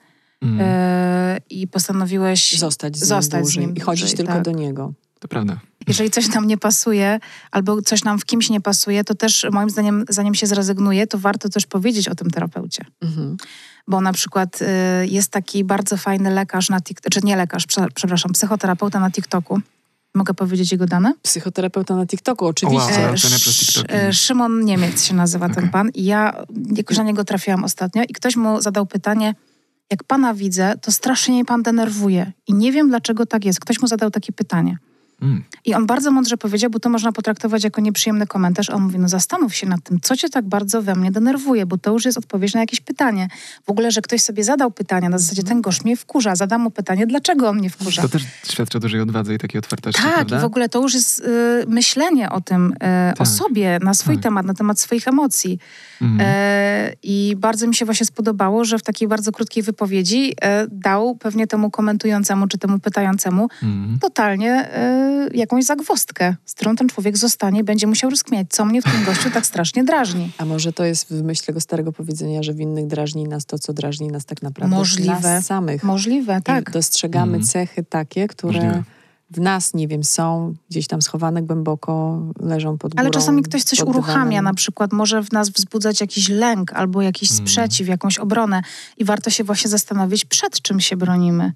E, 0.61 1.39
I 1.51 1.69
postanowiłeś 1.69 2.59
zostać 2.59 2.97
z 2.97 3.01
nim 3.01 3.09
zostać 3.09 3.41
z 3.41 3.43
dłużej 3.43 3.67
nim 3.67 3.77
i 3.77 3.81
chodzić 3.81 4.03
dłużej, 4.03 4.17
tylko 4.17 4.33
tak. 4.33 4.43
do 4.43 4.51
niego. 4.51 4.93
To 5.19 5.29
prawda. 5.29 5.61
Jeżeli 5.89 6.11
coś 6.11 6.29
nam 6.29 6.47
nie 6.47 6.59
pasuje, 6.59 7.21
albo 7.51 7.83
coś 7.83 8.05
nam 8.05 8.19
w 8.19 8.25
kimś 8.25 8.51
nie 8.51 8.61
pasuje, 8.61 9.05
to 9.05 9.15
też 9.15 9.47
moim 9.53 9.71
zdaniem, 9.71 10.05
zanim 10.09 10.35
się 10.35 10.47
zrezygnuje, 10.47 11.07
to 11.07 11.19
warto 11.19 11.49
też 11.49 11.67
powiedzieć 11.67 12.09
o 12.09 12.15
tym 12.15 12.31
terapeucie. 12.31 12.85
Mhm. 13.03 13.37
Bo 13.89 14.01
na 14.01 14.13
przykład 14.13 14.63
y, 14.63 14.67
jest 15.07 15.31
taki 15.31 15.65
bardzo 15.65 15.97
fajny 15.97 16.31
lekarz 16.31 16.71
na 16.71 16.81
TikToku, 16.81 17.11
czy 17.11 17.21
nie 17.27 17.37
lekarz, 17.37 17.67
prze, 17.67 17.87
przepraszam, 17.95 18.33
psychoterapeuta 18.33 19.01
na 19.01 19.11
TikToku. 19.11 19.61
Mogę 20.15 20.35
powiedzieć 20.35 20.73
jego 20.73 20.87
dane? 20.87 21.15
Psychoterapeuta 21.23 21.97
na 21.97 22.07
TikToku, 22.07 22.47
oczywiście. 22.47 23.01
Wow. 23.01 23.15
E, 23.89 24.13
Szymon 24.13 24.65
Niemiec 24.65 25.05
się 25.05 25.15
nazywa 25.15 25.49
ten 25.49 25.59
Okej. 25.59 25.71
pan. 25.71 25.91
I 25.95 26.05
ja 26.05 26.45
jakoś 26.77 26.97
na 26.97 27.03
niego 27.03 27.25
trafiłam 27.25 27.65
ostatnio 27.65 28.03
i 28.09 28.13
ktoś 28.13 28.37
mu 28.37 28.61
zadał 28.61 28.87
pytanie, 28.87 29.35
jak 29.91 30.05
pana 30.05 30.35
widzę, 30.35 30.75
to 30.81 30.93
strasznie 30.93 31.35
mnie 31.35 31.45
pan 31.45 31.63
denerwuje. 31.63 32.33
I 32.47 32.55
nie 32.55 32.73
wiem, 32.73 32.89
dlaczego 32.89 33.27
tak 33.27 33.45
jest. 33.45 33.61
Ktoś 33.61 33.81
mu 33.81 33.87
zadał 33.89 34.11
takie 34.11 34.33
pytanie. 34.33 34.79
Mm. 35.23 35.45
I 35.65 35.75
on 35.75 35.87
bardzo 35.87 36.11
mądrze 36.11 36.37
powiedział, 36.37 36.71
bo 36.71 36.79
to 36.81 36.89
można 36.89 37.13
potraktować 37.13 37.65
jako 37.65 37.81
nieprzyjemny 37.81 38.27
komentarz. 38.27 38.71
On 38.71 38.83
mówi, 38.83 38.99
no 38.99 39.09
zastanów 39.09 39.55
się 39.55 39.67
nad 39.69 39.81
tym, 39.85 39.99
co 40.03 40.17
cię 40.17 40.29
tak 40.29 40.45
bardzo 40.49 40.83
we 40.83 40.95
mnie 40.95 41.11
denerwuje, 41.13 41.67
bo 41.67 41.79
to 41.79 41.93
już 41.93 42.05
jest 42.05 42.19
odpowiedź 42.19 42.55
na 42.55 42.61
jakieś 42.61 42.81
pytanie. 42.81 43.29
W 43.67 43.71
ogóle, 43.71 43.91
że 43.91 44.01
ktoś 44.03 44.21
sobie 44.23 44.45
zadał 44.45 44.71
pytanie, 44.71 45.09
na 45.09 45.19
zasadzie 45.19 45.43
ten 45.43 45.61
gość 45.61 45.85
mnie 45.85 45.97
wkurza, 45.97 46.37
zadam 46.37 46.61
mu 46.61 46.71
pytanie, 46.71 47.07
dlaczego 47.07 47.49
on 47.49 47.57
mnie 47.59 47.71
wkurza. 47.71 48.03
To 48.03 48.09
też 48.09 48.23
świadczy 48.45 48.79
o 48.79 48.81
dużej 48.81 49.01
odwadze 49.01 49.35
i 49.35 49.39
takiej 49.39 49.59
otwartości, 49.59 50.03
Tak, 50.03 50.15
prawda? 50.15 50.39
i 50.39 50.41
w 50.41 50.45
ogóle 50.45 50.69
to 50.69 50.81
już 50.83 50.95
jest 50.95 51.19
y, 51.21 51.65
myślenie 51.69 52.31
o 52.31 52.41
tym, 52.41 52.73
y, 52.73 53.13
o 53.13 53.17
Tak. 53.19 53.29
sobie, 53.29 53.79
na 53.83 53.95
swój 53.95 54.15
Tak. 54.15 54.23
temat, 54.23 54.47
na 54.47 54.55
temat 54.55 54.81
swoich 54.81 55.09
emocji. 55.09 55.59
Mhm. 56.03 56.21
E, 56.35 56.93
I 57.03 57.35
bardzo 57.39 57.67
mi 57.67 57.75
się 57.75 57.85
właśnie 57.85 58.07
spodobało, 58.07 58.65
że 58.65 58.79
w 58.79 58.83
takiej 58.83 59.09
bardzo 59.09 59.33
krótkiej 59.33 59.63
wypowiedzi 59.63 60.33
e, 60.43 60.67
dał 60.71 61.15
pewnie 61.17 61.47
temu 61.47 61.71
komentującemu 61.71 62.47
czy 62.49 62.59
temu 62.59 62.79
pytającemu 62.79 63.49
Mhm. 63.63 63.99
totalnie 63.99 64.53
e, 64.53 65.10
jakąś 65.35 65.65
zagwostkę, 65.65 66.37
z 66.47 66.55
którą 66.55 66.77
ten 66.77 66.89
człowiek 66.89 67.17
zostanie 67.19 67.61
i 67.61 67.65
będzie 67.65 67.87
musiał 67.87 68.11
rozkmiać, 68.11 68.47
co 68.51 68.65
mnie 68.65 68.83
w 68.83 68.85
tym 68.85 69.05
gościu 69.05 69.31
tak 69.31 69.47
strasznie 69.47 69.85
drażni. 69.85 70.33
A 70.39 70.45
może 70.45 70.73
to 70.73 70.85
jest 70.85 71.09
w 71.15 71.23
myśl 71.23 71.45
tego 71.47 71.61
starego 71.61 71.93
powiedzenia, 71.93 72.43
że 72.43 72.53
w 72.53 72.61
innych 72.61 72.87
drażni 72.87 73.25
nas 73.25 73.47
to, 73.47 73.59
co 73.59 73.73
drażni 73.73 74.09
nas 74.09 74.25
tak 74.25 74.43
naprawdę 74.43 74.77
Możliwe. 74.77 75.21
nas 75.21 75.47
samych. 75.47 75.83
Możliwe, 75.85 76.41
tak. 76.45 76.69
I 76.69 76.73
dostrzegamy 76.73 77.33
Mhm. 77.37 77.43
cechy 77.45 77.85
takie, 77.85 78.29
które 78.29 78.53
Możliwe. 78.53 78.83
w 79.31 79.41
nas, 79.41 79.75
nie 79.75 79.89
wiem, 79.89 80.05
są 80.05 80.55
gdzieś 80.71 80.87
tam 80.87 81.03
schowane 81.03 81.43
głęboko, 81.43 82.21
leżą 82.41 82.79
pod 82.79 82.93
górą. 82.93 83.01
Ale 83.03 83.11
czasami 83.11 83.43
ktoś 83.43 83.63
coś 83.65 83.81
uruchamia, 83.81 84.25
dywanem. 84.25 84.45
na 84.45 84.55
przykład 84.55 84.93
może 84.93 85.23
w 85.23 85.33
nas 85.33 85.51
wzbudzać 85.51 86.01
jakiś 86.01 86.29
lęk 86.29 86.73
albo 86.73 87.03
jakiś 87.03 87.31
Mm. 87.31 87.43
sprzeciw, 87.47 87.89
jakąś 87.89 88.19
obronę 88.19 88.63
i 88.97 89.05
warto 89.05 89.31
się 89.31 89.45
właśnie 89.45 89.71
zastanowić, 89.71 90.25
przed 90.25 90.63
czym 90.63 90.81
się 90.81 90.97
bronimy. 90.97 91.53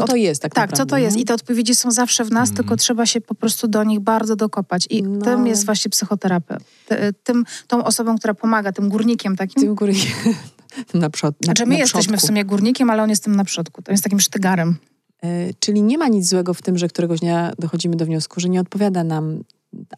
Co 0.00 0.06
to 0.06 0.16
jest 0.16 0.42
tak, 0.42 0.54
Tak, 0.54 0.62
naprawdę? 0.70 0.76
co 0.84 0.96
to 0.96 0.98
jest? 0.98 1.16
no? 1.16 1.22
I 1.22 1.24
te 1.24 1.34
odpowiedzi 1.34 1.74
są 1.74 1.90
zawsze 1.90 2.24
w 2.24 2.30
nas, 2.30 2.48
Mm. 2.48 2.56
tylko 2.56 2.76
trzeba 2.76 3.06
się 3.06 3.20
po 3.20 3.34
prostu 3.34 3.68
do 3.68 3.84
nich 3.84 4.00
bardzo 4.00 4.36
dokopać. 4.36 4.86
I 4.90 5.02
No, 5.02 5.24
tym 5.24 5.46
jest 5.46 5.66
właśnie 5.66 5.90
psychoterapeuta. 5.90 6.64
Ty- 6.86 7.14
Tym, 7.24 7.44
tą 7.66 7.84
osobą, 7.84 8.18
która 8.18 8.34
pomaga, 8.34 8.72
tym 8.72 8.88
górnikiem 8.88 9.36
takim. 9.36 9.62
Tym 9.62 9.74
góry 9.74 9.92
na 10.94 11.10
przód. 11.10 11.34
Na, 11.40 11.44
Znaczy 11.44 11.66
my 11.66 11.72
na 11.74 11.78
jesteśmy 11.78 12.16
w 12.16 12.20
sumie 12.20 12.44
górnikiem, 12.44 12.90
ale 12.90 13.02
on 13.02 13.10
jest 13.10 13.24
tym 13.24 13.36
na 13.36 13.44
przodku. 13.44 13.82
To 13.82 13.90
jest 13.92 14.04
takim 14.04 14.20
sztygarem. 14.20 14.76
E, 15.22 15.28
Czyli 15.60 15.82
nie 15.82 15.98
ma 15.98 16.08
nic 16.08 16.28
złego 16.28 16.54
w 16.54 16.62
tym, 16.62 16.78
że 16.78 16.88
któregoś 16.88 17.20
dnia 17.20 17.52
dochodzimy 17.58 17.96
do 17.96 18.06
wniosku, 18.06 18.40
że 18.40 18.48
nie 18.48 18.60
odpowiada 18.60 19.04
nam 19.04 19.42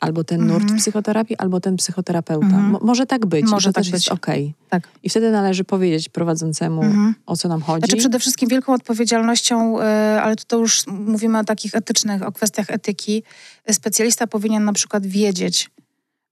albo 0.00 0.24
ten 0.24 0.46
nurt 0.46 0.62
Mhm. 0.62 0.78
psychoterapii, 0.80 1.36
albo 1.36 1.60
ten 1.60 1.76
psychoterapeuta. 1.76 2.46
Mhm. 2.46 2.64
Mo- 2.70 2.80
może 2.82 3.06
tak 3.06 3.26
być. 3.26 3.46
Może 3.46 3.72
tak 3.72 3.74
też 3.84 3.90
być. 3.90 3.92
jest 4.06 4.08
okej. 4.12 4.54
Tak. 4.68 4.88
I 5.02 5.10
wtedy 5.10 5.30
należy 5.30 5.64
powiedzieć 5.64 6.08
prowadzącemu, 6.08 6.82
Mhm. 6.82 7.14
o 7.26 7.36
co 7.36 7.48
nam 7.48 7.62
chodzi. 7.62 7.80
Znaczy 7.80 7.96
przede 7.96 8.18
wszystkim 8.18 8.48
wielką 8.48 8.72
odpowiedzialnością, 8.74 9.80
e, 9.80 10.22
ale 10.22 10.36
to 10.36 10.58
już 10.58 10.86
mówimy 10.86 11.38
o 11.38 11.44
takich 11.44 11.74
etycznych, 11.74 12.22
o 12.22 12.32
kwestiach 12.32 12.70
etyki. 12.70 13.22
Specjalista 13.70 14.26
powinien 14.26 14.64
na 14.64 14.72
przykład 14.72 15.06
wiedzieć, 15.06 15.70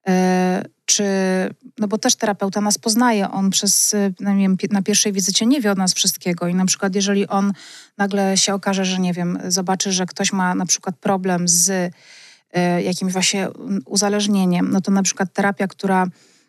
e, 0.09 0.64
czy, 0.85 1.05
no 1.79 1.88
bo 1.88 1.98
też 1.98 2.16
terapeuta 2.16 2.61
nas 2.61 2.79
poznaje, 2.79 3.31
on 3.31 3.51
przez, 3.51 3.94
e, 3.94 4.11
no 4.20 4.33
nie 4.35 4.42
wiem, 4.42 4.57
na 4.70 4.83
pierwszej 4.83 5.12
wizycie 5.12 5.46
nie 5.46 5.61
wie 5.61 5.72
od 5.72 5.79
nas 5.79 5.94
wszystkiego 5.94 6.48
i 6.48 6.55
na 6.55 6.64
przykład 6.66 6.94
jeżeli 6.94 7.27
on 7.29 7.53
nagle 7.98 8.37
się 8.37 8.55
okaże, 8.55 8.85
że 8.85 8.98
nie 8.98 9.12
wiem, 9.12 9.38
zobaczy, 9.48 9.92
że 9.92 10.07
ktoś 10.07 10.33
ma 10.33 10.55
na 10.55 10.66
przykład 10.66 10.96
problem 10.96 11.48
z 11.48 11.92
jakimś 12.84 13.12
właśnie 13.12 13.48
uzależnieniem, 13.87 14.70
no 14.70 14.80
to 14.80 14.90
na 14.90 15.02
przykład 15.02 15.32
terapia, 15.32 15.68
która 15.68 16.06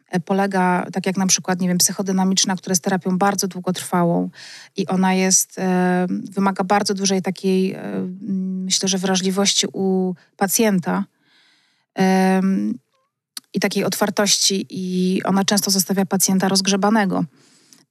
e, 0.09 0.19
polega, 0.19 0.85
tak 0.93 1.05
jak 1.05 1.17
na 1.17 1.27
przykład, 1.27 1.61
nie 1.61 1.67
wiem, 1.67 1.77
psychodynamiczna, 1.77 2.55
która 2.55 2.71
jest 2.71 2.83
terapią 2.83 3.17
bardzo 3.17 3.47
długotrwałą 3.47 4.29
i 4.77 4.87
ona 4.87 5.13
jest, 5.13 5.59
e, 5.59 6.07
wymaga 6.09 6.63
bardzo 6.63 6.93
dużej 6.93 7.21
takiej, 7.21 7.73
e, 7.73 7.81
myślę, 8.65 8.89
że 8.89 8.97
wrażliwości 8.97 9.67
u 9.73 10.15
pacjenta 10.37 11.05
i 13.53 13.59
takiej 13.59 13.83
otwartości 13.83 14.65
i 14.69 15.23
ona 15.23 15.45
często 15.45 15.71
zostawia 15.71 16.05
pacjenta 16.05 16.47
rozgrzebanego. 16.47 17.25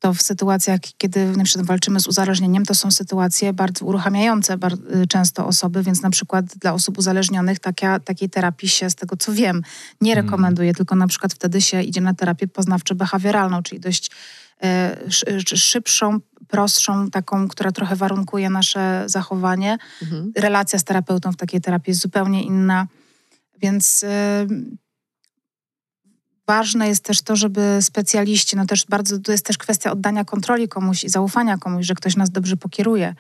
To 0.00 0.14
w 0.14 0.22
sytuacjach, 0.22 0.80
kiedy 0.98 1.36
na 1.36 1.44
przykład 1.44 1.66
walczymy 1.66 2.00
z 2.00 2.06
uzależnieniem, 2.06 2.64
to 2.64 2.74
są 2.74 2.90
sytuacje 2.90 3.52
bardzo 3.52 3.84
uruchamiające 3.86 4.56
bar- 4.58 4.72
y, 5.02 5.06
często 5.06 5.46
osoby, 5.46 5.82
więc 5.82 6.02
na 6.02 6.10
przykład 6.10 6.44
dla 6.46 6.72
osób 6.74 6.98
uzależnionych 6.98 7.58
taka, 7.58 8.00
takiej 8.00 8.30
terapii 8.30 8.68
się, 8.68 8.90
z 8.90 8.94
tego 8.94 9.16
co 9.16 9.32
wiem, 9.32 9.62
nie 10.00 10.12
Mm. 10.12 10.24
rekomenduje, 10.24 10.74
tylko 10.74 10.94
na 10.96 11.06
przykład 11.06 11.32
wtedy 11.34 11.60
się 11.60 11.82
idzie 11.82 12.00
na 12.00 12.14
terapię 12.14 12.46
poznawczo-behawioralną, 12.46 13.62
czyli 13.62 13.80
dość 13.80 14.10
szy- 15.08 15.56
szybszą, 15.56 16.18
prostszą, 16.48 17.10
taką, 17.10 17.48
która 17.48 17.72
trochę 17.72 17.96
warunkuje 17.96 18.50
nasze 18.50 19.02
zachowanie. 19.06 19.78
Mhm. 20.02 20.32
Relacja 20.36 20.78
z 20.78 20.84
terapeutą 20.84 21.32
w 21.32 21.36
takiej 21.36 21.60
terapii 21.60 21.90
jest 21.90 22.00
zupełnie 22.00 22.42
inna, 22.44 22.86
więc 23.62 24.02
y, 24.02 24.08
ważne 26.48 26.88
jest 26.88 27.04
też 27.04 27.22
to, 27.22 27.36
żeby 27.36 27.78
specjaliści, 27.80 28.56
no 28.56 28.66
też 28.66 28.86
bardzo, 28.86 29.18
to 29.18 29.32
jest 29.32 29.44
też 29.46 29.58
kwestia 29.58 29.92
oddania 29.92 30.24
kontroli 30.24 30.68
komuś 30.68 31.04
i 31.04 31.08
zaufania 31.08 31.58
komuś, 31.58 31.86
że 31.86 31.94
ktoś 31.94 32.16
nas 32.16 32.30
dobrze 32.30 32.56
pokieruje. 32.56 33.14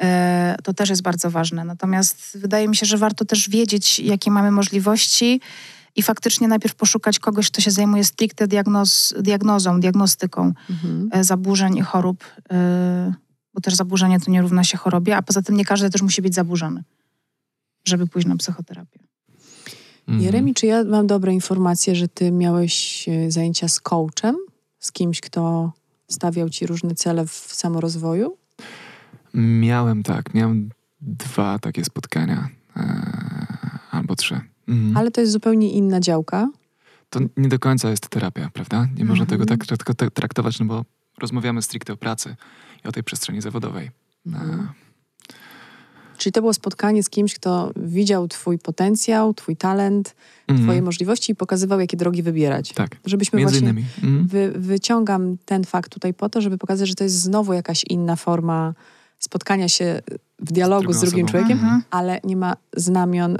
E, 0.00 0.56
To 0.64 0.74
też 0.74 0.88
jest 0.90 1.02
bardzo 1.02 1.30
ważne. 1.30 1.64
Natomiast 1.64 2.38
wydaje 2.38 2.68
mi 2.68 2.76
się, 2.76 2.86
że 2.86 2.98
warto 2.98 3.24
też 3.24 3.48
wiedzieć, 3.50 3.98
jakie 3.98 4.30
mamy 4.30 4.50
możliwości 4.50 5.40
i 5.96 6.02
faktycznie 6.02 6.48
najpierw 6.48 6.74
poszukać 6.74 7.18
kogoś, 7.18 7.50
kto 7.50 7.60
się 7.60 7.70
zajmuje 7.70 8.04
stricte 8.04 8.46
diagnoz, 8.48 9.14
diagnozą, 9.20 9.80
diagnostyką 9.80 10.52
Mhm. 10.70 11.08
e, 11.12 11.24
zaburzeń 11.24 11.76
i 11.76 11.82
chorób, 11.82 12.24
e, 12.52 13.14
bo 13.54 13.60
też 13.60 13.74
zaburzenie 13.74 14.20
to 14.20 14.30
nie 14.30 14.42
równa 14.42 14.64
się 14.64 14.78
chorobie, 14.78 15.16
a 15.16 15.22
poza 15.22 15.42
tym 15.42 15.56
nie 15.56 15.64
każdy 15.64 15.90
też 15.90 16.02
musi 16.02 16.22
być 16.22 16.34
zaburzony, 16.34 16.82
żeby 17.84 18.06
pójść 18.06 18.28
na 18.28 18.36
psychoterapię. 18.36 19.05
Mhm. 20.08 20.24
Jeremi, 20.24 20.54
czy 20.54 20.66
ja 20.66 20.84
mam 20.84 21.06
dobre 21.06 21.32
informacje, 21.34 21.94
że 21.94 22.08
ty 22.08 22.32
miałeś 22.32 23.08
e, 23.08 23.30
zajęcia 23.30 23.68
z 23.68 23.80
coachem? 23.80 24.36
Z 24.78 24.92
kimś, 24.92 25.20
kto 25.20 25.72
stawiał 26.08 26.50
ci 26.50 26.66
różne 26.66 26.94
cele 26.94 27.26
w 27.26 27.30
samorozwoju? 27.30 28.36
Miałem 29.34 30.02
tak, 30.02 30.34
miałem 30.34 30.70
dwa 31.00 31.58
takie 31.58 31.84
spotkania. 31.84 32.48
e, 32.76 33.06
albo 33.90 34.16
trzy. 34.16 34.40
Mhm. 34.68 34.96
Ale 34.96 35.10
to 35.10 35.20
jest 35.20 35.32
zupełnie 35.32 35.70
inna 35.72 36.00
działka. 36.00 36.48
To 37.10 37.20
nie 37.36 37.48
do 37.48 37.58
końca 37.58 37.90
jest 37.90 38.08
terapia, 38.08 38.50
prawda? 38.52 38.88
Nie 38.98 39.04
można 39.04 39.22
Mhm. 39.22 39.26
tego 39.26 39.46
tak 39.46 39.66
tylko 39.66 39.94
tak 39.94 40.10
traktować, 40.10 40.60
no 40.60 40.66
bo 40.66 40.84
rozmawiamy 41.18 41.62
stricte 41.62 41.92
o 41.92 41.96
pracy 41.96 42.36
i 42.84 42.88
o 42.88 42.92
tej 42.92 43.02
przestrzeni 43.02 43.40
zawodowej. 43.40 43.90
Mhm. 44.26 44.60
E, 44.60 44.66
Czyli 46.16 46.32
to 46.32 46.40
było 46.40 46.54
spotkanie 46.54 47.02
z 47.02 47.10
kimś, 47.10 47.34
kto 47.34 47.70
widział 47.76 48.28
twój 48.28 48.58
potencjał, 48.58 49.34
twój 49.34 49.56
talent, 49.56 50.14
mhm. 50.48 50.66
twoje 50.66 50.82
możliwości 50.82 51.32
i 51.32 51.34
pokazywał, 51.34 51.80
jakie 51.80 51.96
drogi 51.96 52.22
wybierać. 52.22 52.72
Tak, 52.72 52.96
Żebyśmy 53.04 53.38
między 53.38 53.52
właśnie... 53.52 53.68
innymi. 53.68 53.86
Mhm. 54.02 54.26
Wy, 54.26 54.52
wyciągam 54.56 55.36
ten 55.44 55.64
fakt 55.64 55.92
tutaj 55.92 56.14
po 56.14 56.28
to, 56.28 56.40
żeby 56.40 56.58
pokazać, 56.58 56.88
że 56.88 56.94
to 56.94 57.04
jest 57.04 57.16
znowu 57.20 57.52
jakaś 57.52 57.84
inna 57.90 58.16
forma 58.16 58.74
spotkania 59.18 59.68
się 59.68 60.02
w 60.38 60.52
dialogu 60.52 60.92
z, 60.92 60.96
drugą 61.00 61.06
drugim 61.10 61.24
osobą. 61.26 61.30
człowiekiem, 61.38 61.58
Mhm. 61.58 61.82
ale 61.90 62.20
nie 62.24 62.36
ma 62.36 62.56
znamion 62.76 63.36
y, 63.36 63.38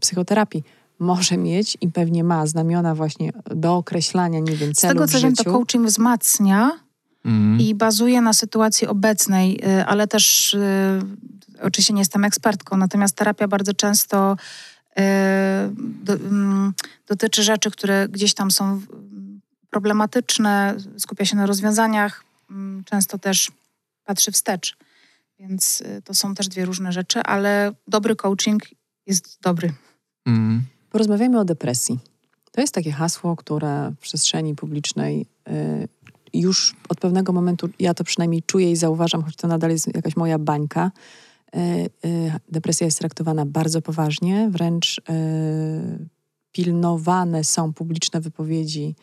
psychoterapii. 0.00 0.62
Może 0.98 1.36
mieć 1.36 1.76
i 1.80 1.88
pewnie 1.88 2.24
ma 2.24 2.46
znamiona 2.46 2.94
właśnie 2.94 3.32
do 3.46 3.76
określania, 3.76 4.40
nie 4.40 4.52
wiem, 4.56 4.74
Z 4.74 4.78
celów 4.78 4.94
tego 4.94 5.08
co 5.08 5.20
wiem, 5.20 5.34
to 5.34 5.44
coaching 5.44 5.86
wzmacnia 5.86 6.70
Mhm. 7.24 7.60
i 7.60 7.74
bazuje 7.74 8.20
na 8.20 8.32
sytuacji 8.32 8.86
obecnej, 8.86 9.60
y, 9.80 9.86
ale 9.86 10.06
też 10.06 10.54
y, 10.54 11.00
oczywiście 11.62 11.94
nie 11.94 12.00
jestem 12.00 12.24
ekspertką, 12.24 12.76
natomiast 12.76 13.16
terapia 13.16 13.48
bardzo 13.48 13.74
często 13.74 14.36
y, 14.98 15.02
mm, 16.12 16.72
dotyczy 17.06 17.42
rzeczy, 17.42 17.70
które 17.70 18.08
gdzieś 18.08 18.34
tam 18.34 18.50
są 18.50 18.64
mm, 18.64 19.40
problematyczne, 19.70 20.76
skupia 20.98 21.24
się 21.24 21.36
na 21.36 21.46
rozwiązaniach, 21.46 22.24
mm, 22.50 22.84
często 22.84 23.18
też 23.18 23.52
patrzy 24.04 24.32
wstecz. 24.32 24.76
Więc 25.38 25.82
to 26.04 26.14
są 26.14 26.34
też 26.34 26.48
dwie 26.48 26.64
różne 26.64 26.92
rzeczy, 26.92 27.22
ale 27.22 27.72
dobry 27.88 28.16
coaching 28.16 28.62
jest 29.06 29.38
dobry. 29.42 29.72
Mhm. 30.26 30.62
Porozmawiajmy 30.90 31.40
o 31.40 31.44
depresji. 31.44 31.98
To 32.52 32.60
jest 32.60 32.74
takie 32.74 32.92
hasło, 32.92 33.36
które 33.36 33.92
w 33.96 33.98
przestrzeni 34.00 34.54
publicznej 34.54 35.26
już 36.34 36.76
od 36.88 37.00
pewnego 37.00 37.32
momentu, 37.32 37.68
ja 37.78 37.94
to 37.94 38.04
przynajmniej 38.04 38.42
czuję 38.42 38.70
i 38.70 38.76
zauważam, 38.76 39.22
choć 39.22 39.36
to 39.36 39.48
nadal 39.48 39.70
jest 39.70 39.94
jakaś 39.94 40.16
moja 40.16 40.38
bańka. 40.38 40.90
Y, 41.56 41.58
y, 42.08 42.32
depresja 42.48 42.84
jest 42.84 42.98
traktowana 42.98 43.46
bardzo 43.46 43.82
poważnie, 43.82 44.48
wręcz 44.50 44.98
y, 44.98 45.02
pilnowane 46.52 47.44
są 47.44 47.72
publiczne 47.72 48.20
wypowiedzi 48.20 48.94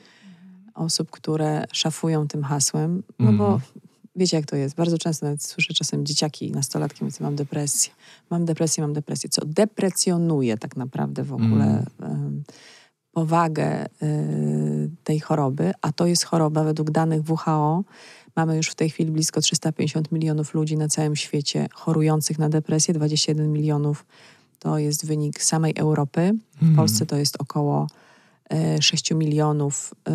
osób, 0.74 1.12
które 1.12 1.66
szafują 1.74 2.28
tym 2.28 2.44
hasłem, 2.44 3.04
no 3.20 3.34
bo 3.34 3.46
Mhm. 3.46 3.62
wiecie 4.16 4.38
jak 4.38 4.46
to 4.46 4.56
jest. 4.56 4.76
Bardzo 4.76 4.98
często 4.98 5.26
nawet 5.26 5.44
słyszę 5.44 5.74
czasem 5.74 6.06
dzieciaki, 6.06 6.52
nastolatki 6.52 7.04
mówią, 7.04 7.16
mam 7.20 7.36
depresję, 7.36 7.92
mam 8.30 8.46
depresję, 8.46 8.82
mam 8.82 8.94
depresję, 8.94 9.30
co 9.30 9.46
deprecjonuje 9.46 10.58
tak 10.58 10.76
naprawdę 10.78 11.24
w 11.24 11.34
ogóle 11.34 11.86
em, 12.02 12.44
powagę 13.20 13.86
y, 13.86 14.90
tej 15.04 15.20
choroby, 15.20 15.72
a 15.82 15.92
to 15.92 16.06
jest 16.06 16.24
choroba 16.24 16.64
według 16.64 16.92
danych 16.92 17.22
WHO. 17.30 17.84
Mamy 18.36 18.58
już 18.58 18.68
w 18.70 18.76
tej 18.76 18.90
chwili 18.90 19.12
blisko 19.12 19.42
350 19.42 20.12
milionów 20.12 20.54
ludzi 20.54 20.78
na 20.78 20.88
całym 20.88 21.16
świecie 21.16 21.68
chorujących 21.74 22.40
na 22.40 22.50
depresję, 22.50 22.94
21 22.94 23.52
milionów 23.52 24.06
to 24.60 24.78
jest 24.78 25.06
wynik 25.06 25.44
samej 25.44 25.74
Europy. 25.78 26.32
W 26.52 26.62
Mhm. 26.62 26.76
Polsce 26.76 27.06
to 27.06 27.18
jest 27.18 27.36
około 27.42 27.88
e, 28.50 28.82
6 28.82 29.12
milionów 29.12 29.94
e, 30.08 30.12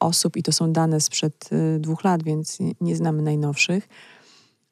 osób 0.00 0.36
i 0.36 0.42
to 0.42 0.52
są 0.52 0.72
dane 0.72 1.00
sprzed 1.00 1.50
dwóch 1.78 2.04
lat, 2.04 2.22
więc 2.22 2.58
nie- 2.80 2.96
znamy 2.96 3.22
najnowszych. 3.22 3.88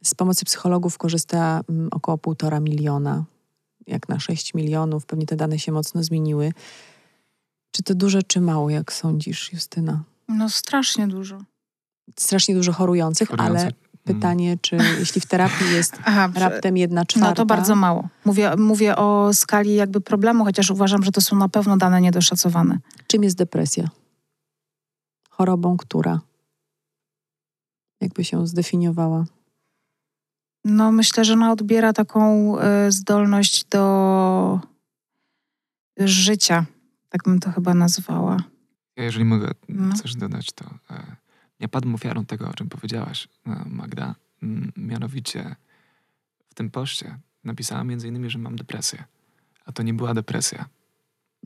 Z 0.05 0.15
pomocy 0.15 0.45
psychologów 0.45 0.99
korzysta 0.99 1.61
mm, 1.69 1.89
około 1.93 2.19
półtora 2.19 2.61
miliona, 2.61 3.25
jak 3.87 4.09
na 4.09 4.21
6 4.21 4.55
milionów. 4.55 5.07
Pewnie 5.07 5.27
te 5.27 5.37
dane 5.37 5.59
się 5.59 5.73
mocno 5.73 6.03
zmieniły. 6.03 6.53
Czy 7.75 7.83
to 7.83 7.95
dużo, 7.95 8.23
czy 8.23 8.41
mało, 8.41 8.71
jak 8.71 8.93
sądzisz, 8.93 9.53
Justyna? 9.53 10.03
No 10.29 10.49
strasznie 10.49 11.09
dużo. 11.09 11.39
Strasznie 12.19 12.55
dużo 12.55 12.73
chorujących, 12.73 13.31
ale 13.31 13.43
Chorujące. 13.43 13.73
Pytanie, 14.05 14.59
czy 14.61 14.77
jeśli 14.99 15.21
w 15.21 15.27
terapii 15.27 15.71
jest 15.73 15.99
Aha, 16.05 16.29
raptem 16.35 16.77
jedna 16.77 17.05
czwarta... 17.05 17.29
No 17.29 17.35
to 17.35 17.47
bardzo 17.47 17.77
mało. 17.77 18.09
Mówię, 18.25 18.57
mówię 18.57 18.97
o 18.97 19.35
skali 19.35 19.75
jakby 19.75 20.01
problemu, 20.01 20.45
chociaż 20.45 20.71
uważam, 20.71 21.05
że 21.05 21.13
to 21.13 21.21
są 21.21 21.37
na 21.37 21.49
pewno 21.49 21.77
dane 21.77 22.01
niedoszacowane. 22.01 22.79
Czym 23.07 23.23
jest 23.23 23.37
depresja? 23.37 23.89
Chorobą, 25.31 25.77
która? 25.77 26.21
Jakby 28.01 28.25
się 28.25 28.47
zdefiniowała? 28.47 29.25
No 30.65 30.93
myślę, 30.93 31.25
że 31.25 31.33
ona 31.33 31.53
odbiera 31.53 31.93
taką 31.93 32.55
y, 32.59 32.93
zdolność 32.93 33.65
do 33.65 34.61
życia. 35.99 36.67
Tak 37.15 37.23
bym 37.25 37.41
to 37.41 37.53
chyba 37.53 37.75
nazwała. 37.75 38.37
Ja 38.97 39.05
jeżeli 39.05 39.25
mogę 39.25 39.51
no. 39.69 39.95
coś 39.95 40.15
dodać, 40.15 40.53
to... 40.53 40.65
Y 40.65 41.17
ja 41.61 41.69
padłem 41.69 41.95
ofiarą 41.95 42.25
tego, 42.25 42.49
o 42.49 42.55
czym 42.55 42.69
powiedziałaś, 42.69 43.29
e, 43.47 43.65
Magda. 43.67 44.15
Mianowicie 44.77 45.57
w 46.49 46.55
tym 46.55 46.71
poście 46.71 47.19
napisałam 47.45 47.89
między 47.89 48.09
innymi, 48.09 48.31
że 48.31 48.39
mam 48.39 48.57
depresję. 48.57 49.05
A 49.65 49.73
to 49.73 49.83
nie 49.83 49.95
była 49.95 50.15
depresja. 50.15 50.69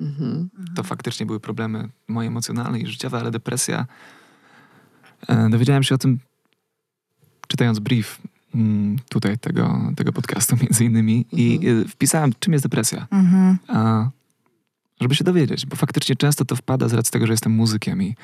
Mhm. 0.01 0.49
To 0.75 0.83
faktycznie 0.83 1.27
były 1.27 1.41
problemy 1.41 1.89
moje 2.09 2.29
emocjonalne 2.29 2.79
i 2.79 2.87
życiowe, 2.87 3.19
ale 3.19 3.31
depresja... 3.31 3.87
E, 5.29 5.49
dowiedziałem 5.49 5.83
się 5.83 5.95
o 5.95 5.99
tym 5.99 6.19
czytając 7.49 7.79
brief 7.79 8.21
tutaj 9.09 9.39
tego, 9.39 9.93
tego 9.97 10.13
podcastu 10.13 10.57
między 10.63 10.85
innymi 10.85 11.27
i 11.33 11.57
mhm. 11.57 11.83
e, 11.83 11.85
wpisałem, 11.89 12.33
czym 12.39 12.53
jest 12.53 12.65
depresja. 12.65 13.07
Mhm. 13.11 13.59
A, 13.69 14.11
żeby 15.01 15.15
się 15.15 15.25
dowiedzieć, 15.25 15.67
bo 15.67 15.77
faktycznie 15.77 16.17
często 16.17 16.45
to 16.45 16.57
wpada 16.57 16.89
z 16.89 16.93
racji 16.93 17.13
tego, 17.13 17.27
że 17.27 17.33
jestem 17.33 17.53
muzykiem 17.53 18.03
i 18.03 18.15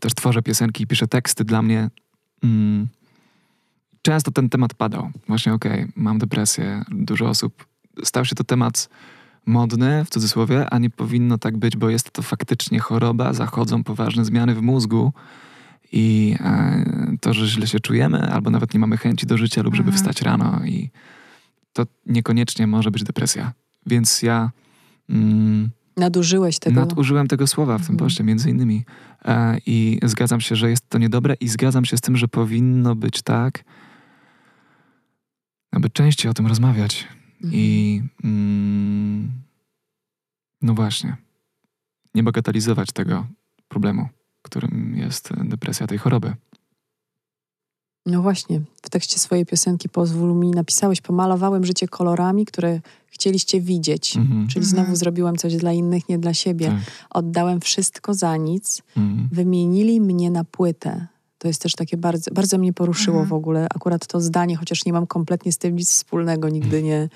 też 0.00 0.14
tworzę 0.14 0.42
piosenki 0.42 0.84
i 0.84 0.86
piszę 0.86 1.08
teksty 1.08 1.44
dla 1.44 1.62
mnie. 1.62 1.90
Mm, 2.44 2.88
często 4.02 4.30
ten 4.30 4.48
temat 4.48 4.74
padał. 4.74 5.10
Właśnie, 5.28 5.54
okej, 5.54 5.72
okay, 5.72 5.92
mam 5.96 6.18
depresję, 6.18 6.84
dużo 6.90 7.28
osób. 7.28 7.66
Stał 8.04 8.24
się 8.24 8.34
to 8.34 8.44
temat 8.44 8.88
modny, 9.46 10.04
w 10.04 10.10
cudzysłowie, 10.10 10.70
a 10.70 10.78
nie 10.78 10.90
powinno 10.90 11.38
tak 11.38 11.56
być, 11.56 11.76
bo 11.76 11.90
jest 11.90 12.10
to 12.10 12.22
faktycznie 12.22 12.78
choroba, 12.78 13.32
zachodzą 13.32 13.84
poważne 13.84 14.24
zmiany 14.24 14.54
w 14.54 14.62
mózgu 14.62 15.12
i 15.92 16.36
e, 16.40 16.84
to, 17.20 17.34
że 17.34 17.46
źle 17.46 17.66
się 17.66 17.80
czujemy, 17.80 18.32
albo 18.32 18.50
nawet 18.50 18.74
nie 18.74 18.80
mamy 18.80 18.96
chęci 18.96 19.26
do 19.26 19.38
życia 19.38 19.62
lub 19.62 19.74
żeby 19.74 19.88
mhm. 19.88 19.98
wstać 19.98 20.22
rano 20.22 20.60
i 20.64 20.90
to 21.72 21.86
niekoniecznie 22.06 22.66
może 22.66 22.90
być 22.90 23.04
depresja. 23.04 23.52
Więc 23.86 24.22
ja... 24.22 24.50
Mm, 25.08 25.70
Nadużyłeś 25.96 26.58
tego. 26.58 26.80
Nadużyłem 26.80 27.28
tego 27.28 27.46
słowa 27.46 27.78
w 27.78 27.86
tym 27.86 27.94
mhm. 27.94 27.98
poście, 27.98 28.24
między 28.24 28.50
innymi. 28.50 28.84
E, 29.24 29.58
I 29.66 30.00
zgadzam 30.02 30.40
się, 30.40 30.56
że 30.56 30.70
jest 30.70 30.88
to 30.88 30.98
niedobre 30.98 31.34
i 31.40 31.48
zgadzam 31.48 31.84
się 31.84 31.96
z 31.96 32.00
tym, 32.00 32.16
że 32.16 32.28
powinno 32.28 32.94
być 32.94 33.22
tak, 33.22 33.64
aby 35.72 35.90
częściej 35.90 36.30
o 36.30 36.34
tym 36.34 36.46
rozmawiać. 36.46 37.08
Mhm. 37.34 37.52
I 37.54 38.02
mm, 38.24 39.30
no 40.62 40.74
właśnie, 40.74 41.16
nie 42.14 42.22
bagatelizować 42.22 42.92
tego 42.92 43.26
problemu, 43.68 44.08
którym 44.42 44.94
jest 44.96 45.32
depresja 45.44 45.86
tej 45.86 45.98
choroby. 45.98 46.34
No 48.06 48.22
właśnie, 48.22 48.60
w 48.82 48.90
tekście 48.90 49.18
swojej 49.18 49.46
piosenki 49.46 49.88
Pozwól 49.88 50.34
mi 50.34 50.50
napisałeś, 50.50 51.00
pomalowałem 51.00 51.64
życie 51.64 51.88
kolorami, 51.88 52.46
które 52.46 52.80
chcieliście 53.06 53.60
widzieć. 53.60 54.16
Mhm. 54.16 54.48
Czyli 54.48 54.66
znowu 54.66 54.80
mhm. 54.80 54.96
zrobiłem 54.96 55.36
coś 55.36 55.56
dla 55.56 55.72
innych, 55.72 56.08
nie 56.08 56.18
dla 56.18 56.34
siebie. 56.34 56.66
Tak. 56.66 56.78
Oddałem 57.10 57.60
wszystko 57.60 58.14
za 58.14 58.36
nic. 58.36 58.82
Mhm. 58.96 59.28
Wymienili 59.32 60.00
mnie 60.00 60.30
na 60.30 60.44
płytę. 60.44 61.06
To 61.38 61.48
jest 61.48 61.62
też 61.62 61.74
takie 61.74 61.96
bardzo, 61.96 62.30
bardzo 62.30 62.58
mnie 62.58 62.72
poruszyło 62.72 63.20
mhm. 63.20 63.28
w 63.28 63.32
ogóle. 63.32 63.66
Akurat 63.74 64.06
to 64.06 64.20
zdanie, 64.20 64.56
chociaż 64.56 64.84
nie 64.84 64.92
mam 64.92 65.06
kompletnie 65.06 65.52
z 65.52 65.58
tym 65.58 65.76
nic 65.76 65.90
wspólnego, 65.90 66.48
nigdy 66.48 66.82
nie 66.82 67.08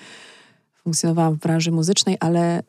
funkcjonowałam 0.83 1.35
w 1.35 1.39
branży 1.39 1.73
muzycznej, 1.73 2.17
ale 2.21 2.63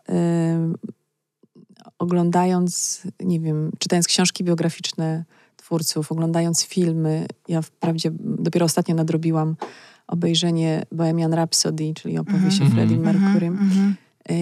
oglądając, 1.99 3.01
nie 3.19 3.39
wiem, 3.39 3.71
czytając 3.79 4.07
książki 4.07 4.43
biograficzne 4.43 5.25
twórców, 5.65 6.11
oglądając 6.11 6.63
filmy, 6.63 7.25
ja 7.47 7.61
wprawdzie 7.61 8.11
dopiero 8.19 8.65
ostatnio 8.65 8.95
nadrobiłam 8.95 9.55
obejrzenie 10.07 10.85
Bohemian 10.91 11.33
Rhapsody, 11.33 11.93
czyli 11.93 12.17
opowieść 12.17 12.59
mm 12.59 12.71
-hmm. 12.71 12.75
Freddie 12.75 12.97
mhm. 12.97 13.15
Mercury. 13.15 13.47
Mm 13.47 13.69
-hmm. 13.69 13.93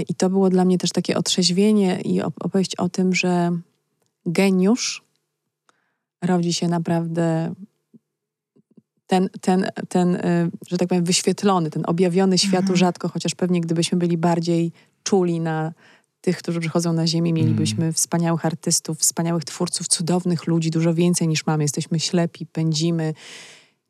I 0.10 0.16
to 0.16 0.30
było 0.30 0.50
dla 0.50 0.66
mnie 0.66 0.78
też 0.78 0.92
takie 0.92 1.18
otrzeźwienie 1.18 2.02
i 2.02 2.22
opowieść 2.22 2.76
o 2.76 2.90
tym, 2.90 3.16
że 3.16 3.52
geniusz 4.26 5.04
rodzi 6.22 6.54
się 6.54 6.68
naprawdę 6.68 7.54
ten, 9.08 9.30
ten, 9.42 9.70
ten 9.90 10.16
y, 10.16 10.52
że 10.68 10.78
tak 10.78 10.88
powiem, 10.88 11.04
wyświetlony, 11.04 11.70
ten 11.70 11.84
objawiony 11.88 12.38
światu 12.38 12.74
-hmm. 12.74 12.78
rzadko, 12.78 13.10
chociaż 13.10 13.36
pewnie 13.36 13.62
gdybyśmy 13.62 13.98
byli 13.98 14.18
bardziej 14.18 14.72
czuli 15.04 15.40
na 15.40 15.74
tych, 16.24 16.38
którzy 16.38 16.60
przychodzą 16.60 16.94
na 16.94 17.08
ziemię, 17.08 17.34
mielibyśmy 17.34 17.84
mm. 17.84 17.94
wspaniałych 17.94 18.46
artystów, 18.46 19.00
wspaniałych 19.00 19.46
twórców, 19.46 19.88
cudownych 19.88 20.48
ludzi, 20.48 20.72
dużo 20.72 20.94
więcej 20.94 21.28
niż 21.28 21.46
mamy. 21.46 21.64
Jesteśmy 21.64 22.00
ślepi, 22.00 22.46
pędzimy, 22.46 23.14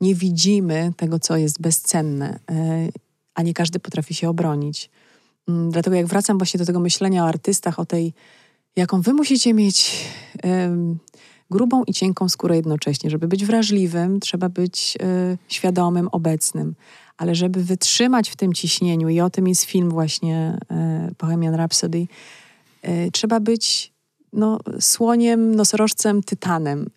nie 0.02 0.16
widzimy 0.16 0.94
tego, 0.98 1.20
co 1.20 1.38
jest 1.38 1.62
bezcenne, 1.62 2.40
e, 2.52 2.90
a 3.36 3.42
nie 3.42 3.54
każdy 3.54 3.80
potrafi 3.80 4.14
się 4.14 4.30
obronić. 4.30 4.90
Mm, 5.48 5.72
dlatego 5.72 5.96
jak 5.96 6.06
wracam 6.06 6.38
właśnie 6.38 6.58
do 6.58 6.66
tego 6.66 6.80
myślenia 6.80 7.24
o 7.24 7.28
artystach, 7.28 7.80
o 7.80 7.86
tej, 7.86 8.14
jaką 8.76 9.02
wy 9.02 9.14
musicie 9.14 9.54
mieć 9.54 10.08
grubą 11.54 11.84
i 11.84 11.94
cienką 11.94 12.30
skórę 12.30 12.56
jednocześnie. 12.56 13.10
Żeby 13.10 13.28
być 13.28 13.46
wrażliwym, 13.46 14.20
trzeba 14.20 14.50
być 14.50 14.98
y, 15.02 15.38
świadomym, 15.48 16.08
obecnym. 16.08 16.76
Ale 17.18 17.36
żeby 17.36 17.64
wytrzymać 17.64 18.30
w 18.30 18.36
tym 18.36 18.54
ciśnieniu, 18.54 19.10
i 19.10 19.22
o 19.22 19.30
tym 19.30 19.48
jest 19.48 19.64
film 19.64 19.90
właśnie 19.90 20.58
y, 21.10 21.16
Bohemian 21.20 21.56
Rhapsody, 21.56 22.08
y, 22.88 23.10
trzeba 23.12 23.40
być 23.40 23.94
no, 24.34 24.60
słoniem, 24.80 25.56
nosorożcem, 25.56 26.24
tytanem. 26.24 26.90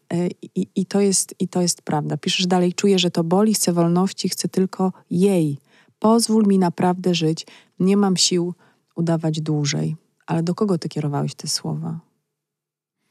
I, 0.77 0.87
to 0.87 1.01
jest, 1.01 1.35
I 1.39 1.49
to 1.49 1.63
jest 1.63 1.83
prawda. 1.83 2.17
Piszesz 2.17 2.47
dalej, 2.47 2.75
czuję, 2.75 2.99
że 2.99 3.11
to 3.11 3.25
boli, 3.25 3.55
chcę 3.55 3.73
wolności, 3.73 4.29
chcę 4.29 4.49
tylko 4.49 4.93
jej. 5.11 5.59
Pozwól 5.99 6.47
mi 6.47 6.59
naprawdę 6.59 7.15
żyć. 7.15 7.47
Nie 7.81 7.97
mam 7.97 8.17
sił 8.17 8.55
udawać 8.95 9.41
dłużej. 9.41 9.97
Ale 10.27 10.43
do 10.43 10.55
kogo 10.55 10.79
ty 10.79 10.89
kierowałeś 10.89 11.35
te 11.35 11.49
słowa? 11.49 12.06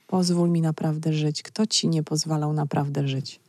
Pozwól 0.08 0.50
mi 0.50 0.62
naprawdę 0.62 1.14
żyć. 1.14 1.44
Kto 1.44 1.68
ci 1.68 1.88
nie 1.88 2.04
pozwalał 2.04 2.54
naprawdę 2.54 3.08
żyć? 3.08 3.40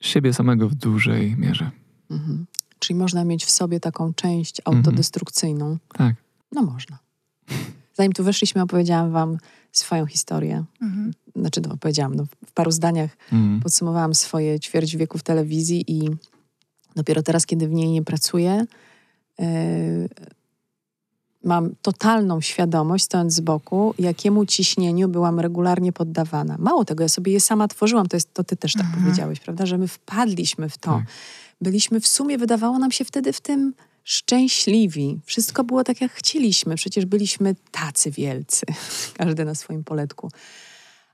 Siebie 0.00 0.32
samego 0.32 0.68
w 0.68 0.74
dużej 0.74 1.36
mierze. 1.36 1.70
Mhm. 2.10 2.46
Czyli 2.78 2.98
można 2.98 3.24
mieć 3.24 3.44
w 3.44 3.50
sobie 3.50 3.80
taką 3.80 4.14
część 4.14 4.60
mhm. 4.60 4.76
autodestrukcyjną. 4.76 5.66
Mhm. 5.66 5.80
Tak. 5.88 6.16
No 6.52 6.62
można. 6.62 6.98
Zanim 7.94 8.12
tu 8.12 8.24
weszliśmy, 8.24 8.62
opowiedziałam 8.62 9.12
wam 9.12 9.38
swoją 9.72 10.06
historię. 10.06 10.64
Mhm. 10.82 11.12
Znaczy, 11.36 11.60
no, 11.60 11.74
opowiedziałam, 11.74 12.14
no, 12.14 12.24
w 12.46 12.52
paru 12.52 12.70
zdaniach 12.70 13.16
mhm. 13.32 13.60
podsumowałam 13.60 14.14
swoje 14.14 14.60
ćwierć 14.60 14.96
wieku 14.96 15.18
w 15.18 15.22
telewizji 15.22 15.84
i 15.88 16.10
dopiero 16.96 17.22
teraz, 17.22 17.46
kiedy 17.46 17.68
w 17.68 17.72
niej 17.72 17.90
nie 17.90 18.02
pracuję, 18.02 18.66
yy, 19.38 19.46
mam 21.46 21.74
totalną 21.82 22.40
świadomość, 22.40 23.04
stojąc 23.04 23.34
z 23.34 23.40
boku, 23.40 23.94
jakiemu 23.98 24.46
ciśnieniu 24.46 25.08
byłam 25.08 25.40
regularnie 25.40 25.92
poddawana. 25.92 26.56
Mało 26.58 26.84
tego, 26.84 27.02
ja 27.02 27.08
sobie 27.08 27.32
je 27.32 27.40
sama 27.40 27.68
tworzyłam, 27.68 28.06
to, 28.06 28.16
jest, 28.16 28.34
to 28.34 28.44
ty 28.44 28.56
też 28.56 28.72
tak 28.72 28.84
mhm. 28.84 29.02
powiedziałeś, 29.02 29.40
prawda, 29.40 29.66
że 29.66 29.78
my 29.78 29.88
wpadliśmy 29.88 30.68
w 30.68 30.78
to. 30.78 30.90
Tak. 30.90 31.04
Byliśmy 31.60 32.00
w 32.00 32.08
sumie, 32.08 32.38
wydawało 32.38 32.78
nam 32.78 32.92
się 32.92 33.04
wtedy 33.04 33.32
w 33.32 33.40
tym 33.40 33.74
szczęśliwi. 34.04 35.20
Wszystko 35.24 35.64
było 35.64 35.84
tak, 35.84 36.00
jak 36.00 36.12
chcieliśmy. 36.12 36.74
Przecież 36.76 37.06
byliśmy 37.06 37.54
tacy 37.70 38.10
wielcy, 38.10 38.66
każdy 39.18 39.44
na 39.44 39.54
swoim 39.54 39.84
poletku. 39.84 40.30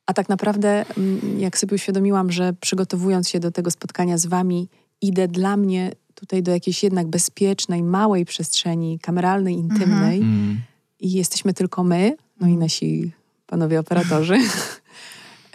A 0.06 0.14
tak 0.14 0.28
naprawdę, 0.28 0.84
mm, 0.98 1.40
jak 1.40 1.58
sobie 1.58 1.74
uświadomiłam, 1.74 2.32
że 2.32 2.52
przygotowując 2.60 3.28
się 3.28 3.40
do 3.40 3.50
tego 3.50 3.70
spotkania 3.70 4.18
z 4.18 4.26
wami, 4.26 4.68
idę 5.00 5.28
dla 5.28 5.56
mnie 5.56 5.92
tutaj 6.22 6.42
do 6.42 6.52
jakiejś 6.52 6.82
jednak 6.82 7.06
bezpiecznej, 7.06 7.82
małej 7.82 8.24
przestrzeni 8.24 8.98
kameralnej, 8.98 9.54
intymnej 9.54 10.18
mhm. 10.18 10.60
i 11.00 11.12
jesteśmy 11.12 11.54
tylko 11.54 11.84
my, 11.84 12.16
no 12.40 12.48
i 12.48 12.56
nasi 12.56 13.12
panowie 13.46 13.80
operatorzy, 13.80 14.38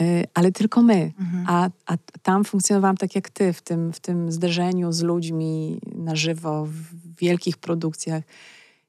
Y, 0.01 0.23
ale 0.33 0.51
tylko 0.51 0.81
my. 0.81 1.13
Mhm. 1.19 1.45
A, 1.47 1.69
a 1.85 1.97
tam 2.21 2.43
funkcjonowałam 2.43 2.97
tak 2.97 3.15
jak 3.15 3.29
ty, 3.29 3.53
w 3.53 3.61
tym, 3.61 3.93
w 3.93 3.99
tym 3.99 4.31
zderzeniu 4.31 4.91
z 4.91 5.01
ludźmi 5.01 5.79
na 5.95 6.15
żywo, 6.15 6.65
w 6.65 7.15
wielkich 7.19 7.57
produkcjach. 7.57 8.23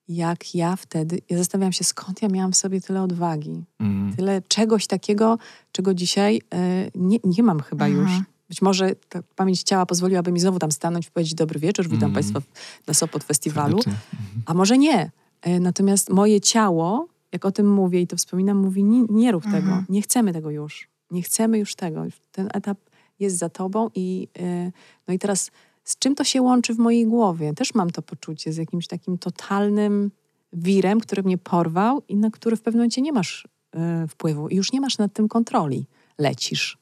Jak 0.08 0.54
ja 0.54 0.76
wtedy, 0.76 1.18
ja 1.30 1.38
zastanawiam 1.38 1.72
się, 1.72 1.84
skąd 1.84 2.22
ja 2.22 2.28
miałam 2.28 2.52
w 2.52 2.56
sobie 2.56 2.80
tyle 2.80 3.02
odwagi, 3.02 3.64
mhm. 3.80 4.16
tyle 4.16 4.42
czegoś 4.48 4.86
takiego, 4.86 5.38
czego 5.72 5.94
dzisiaj 5.94 6.36
y, 6.36 6.90
nie, 6.94 7.18
nie 7.24 7.42
mam 7.42 7.60
chyba 7.60 7.86
mhm. 7.86 8.04
już. 8.04 8.22
Być 8.48 8.62
może 8.62 8.94
ta 9.08 9.22
pamięć 9.36 9.62
ciała 9.62 9.86
pozwoliłaby 9.86 10.32
mi 10.32 10.40
znowu 10.40 10.58
tam 10.58 10.72
stanąć 10.72 11.06
i 11.06 11.10
powiedzieć 11.10 11.34
dobry 11.34 11.60
wieczór, 11.60 11.84
witam 11.84 12.04
mm. 12.04 12.14
Państwa 12.14 12.40
na 12.86 12.94
Sopot 12.94 13.24
Festiwalu. 13.24 13.78
A 14.46 14.54
może 14.54 14.78
nie. 14.78 15.10
Y, 15.46 15.60
natomiast 15.60 16.10
moje 16.10 16.40
ciało, 16.40 17.08
jak 17.32 17.44
o 17.44 17.52
tym 17.52 17.72
mówię 17.72 18.00
i 18.00 18.06
to 18.06 18.16
wspominam, 18.16 18.56
mówi 18.56 18.84
nie, 18.84 19.04
nie 19.10 19.32
rób 19.32 19.44
tego, 19.44 19.84
nie 19.88 20.02
chcemy 20.02 20.32
tego 20.32 20.50
już. 20.50 20.88
Nie 21.10 21.22
chcemy 21.22 21.58
już 21.58 21.74
tego. 21.74 22.04
Ten 22.32 22.48
etap 22.54 22.78
jest 23.18 23.36
za 23.36 23.48
tobą 23.48 23.90
i 23.94 24.28
y, 24.38 24.72
no 25.08 25.14
i 25.14 25.18
teraz 25.18 25.50
z 25.84 25.98
czym 25.98 26.14
to 26.14 26.24
się 26.24 26.42
łączy 26.42 26.74
w 26.74 26.78
mojej 26.78 27.06
głowie? 27.06 27.54
Też 27.54 27.74
mam 27.74 27.90
to 27.90 28.02
poczucie 28.02 28.52
z 28.52 28.56
jakimś 28.56 28.86
takim 28.86 29.18
totalnym 29.18 30.10
wirem, 30.52 31.00
który 31.00 31.22
mnie 31.22 31.38
porwał 31.38 32.02
i 32.08 32.16
na 32.16 32.30
który 32.30 32.56
w 32.56 32.62
pewnym 32.62 32.80
momencie 32.80 33.02
nie 33.02 33.12
masz 33.12 33.48
y, 34.04 34.08
wpływu 34.08 34.48
i 34.48 34.56
już 34.56 34.72
nie 34.72 34.80
masz 34.80 34.98
nad 34.98 35.12
tym 35.12 35.28
kontroli. 35.28 35.86
Lecisz. 36.18 36.78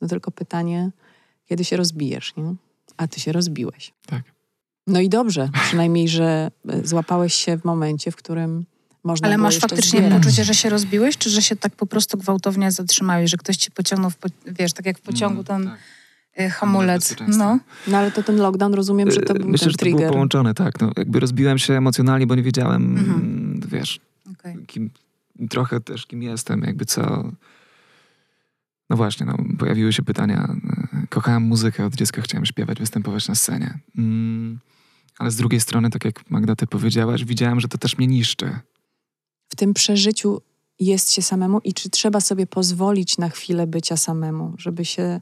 No 0.00 0.08
tylko 0.08 0.30
pytanie, 0.30 0.90
kiedy 1.46 1.64
się 1.64 1.76
rozbijesz, 1.76 2.36
nie? 2.36 2.54
A 2.96 3.08
ty 3.08 3.20
się 3.20 3.32
rozbiłeś. 3.32 3.92
Tak. 4.06 4.22
No 4.86 5.00
i 5.00 5.08
dobrze, 5.08 5.48
przynajmniej, 5.62 6.08
że 6.08 6.50
y, 6.74 6.86
złapałeś 6.86 7.34
się 7.34 7.56
w 7.58 7.64
momencie, 7.64 8.10
w 8.10 8.16
którym 8.16 8.64
można 9.04 9.26
Ale 9.28 9.36
było 9.36 9.46
masz 9.46 9.58
faktycznie 9.58 9.98
zbierać. 10.00 10.22
poczucie, 10.22 10.44
że 10.44 10.54
się 10.54 10.68
rozbiłeś, 10.70 11.18
czy 11.18 11.30
że 11.30 11.42
się 11.42 11.56
tak 11.56 11.72
po 11.76 11.86
prostu 11.86 12.18
gwałtownie 12.18 12.72
zatrzymałeś, 12.72 13.30
że 13.30 13.36
ktoś 13.36 13.56
ci 13.56 13.70
pociągnął, 13.70 14.10
w 14.10 14.16
po, 14.16 14.28
wiesz, 14.46 14.72
tak 14.72 14.86
jak 14.86 14.98
w 14.98 15.00
pociągu 15.00 15.44
ten 15.44 15.64
tak. 15.64 15.78
y, 16.46 16.50
hamulec. 16.50 17.14
No. 17.28 17.58
No 17.86 17.98
ale 17.98 18.10
to 18.10 18.22
ten 18.22 18.36
lockdown, 18.36 18.74
rozumiem, 18.74 19.10
że 19.10 19.20
to 19.20 19.34
E, 19.34 19.38
był 19.38 19.48
Myślę, 19.48 19.64
ten 19.64 19.70
że 19.72 19.76
to 19.78 19.84
było 19.84 19.96
trigger. 19.96 20.12
połączone, 20.12 20.54
tak. 20.54 20.80
No, 20.80 20.90
jakby 20.96 21.20
rozbiłem 21.20 21.58
się 21.58 21.74
emocjonalnie, 21.74 22.26
bo 22.26 22.34
nie 22.34 22.42
wiedziałem, 22.42 22.96
Mhm. 22.98 23.60
wiesz, 23.68 24.00
Okej. 24.32 24.56
kim, 24.66 24.90
trochę 25.50 25.80
też 25.80 26.06
kim 26.06 26.22
jestem, 26.22 26.62
jakby 26.62 26.84
co... 26.84 27.30
No 28.90 28.96
właśnie, 28.96 29.26
no, 29.26 29.36
pojawiły 29.58 29.92
się 29.92 30.02
pytania. 30.02 30.56
e, 30.92 31.06
Kochałem 31.06 31.42
muzykę, 31.42 31.86
od 31.86 31.94
dziecka 31.94 32.22
chciałem 32.22 32.46
śpiewać, 32.46 32.78
występować 32.78 33.28
na 33.28 33.34
scenie. 33.34 33.78
Mm, 33.98 34.58
ale 35.18 35.30
z 35.30 35.36
drugiej 35.36 35.60
strony, 35.60 35.90
tak 35.90 36.04
jak 36.04 36.30
Magda, 36.30 36.56
ty 36.56 36.66
powiedziałaś, 36.66 37.24
widziałem, 37.24 37.60
że 37.60 37.68
to 37.68 37.78
też 37.78 37.98
mnie 37.98 38.06
niszczy. 38.06 38.58
w 39.48 39.56
tym 39.56 39.74
przeżyciu 39.74 40.40
jest 40.80 41.12
się 41.12 41.22
samemu 41.22 41.60
i 41.64 41.74
czy 41.74 41.90
trzeba 41.90 42.20
sobie 42.20 42.46
pozwolić 42.46 43.18
na 43.18 43.28
chwilę 43.28 43.66
bycia 43.66 43.96
samemu, 43.96 44.54
żeby 44.58 44.84
się, 44.84 45.20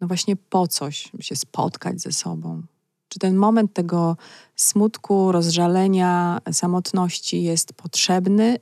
no 0.00 0.06
właśnie 0.06 0.36
po 0.36 0.68
coś, 0.68 1.08
żeby 1.12 1.22
się 1.22 1.36
spotkać 1.36 2.00
ze 2.00 2.12
sobą. 2.12 2.62
Czy 3.08 3.18
ten 3.18 3.36
moment 3.36 3.74
tego 3.74 4.16
smutku, 4.56 5.32
rozżalenia, 5.32 6.38
samotności 6.52 7.42
jest 7.42 7.72
potrzebny 7.72 8.58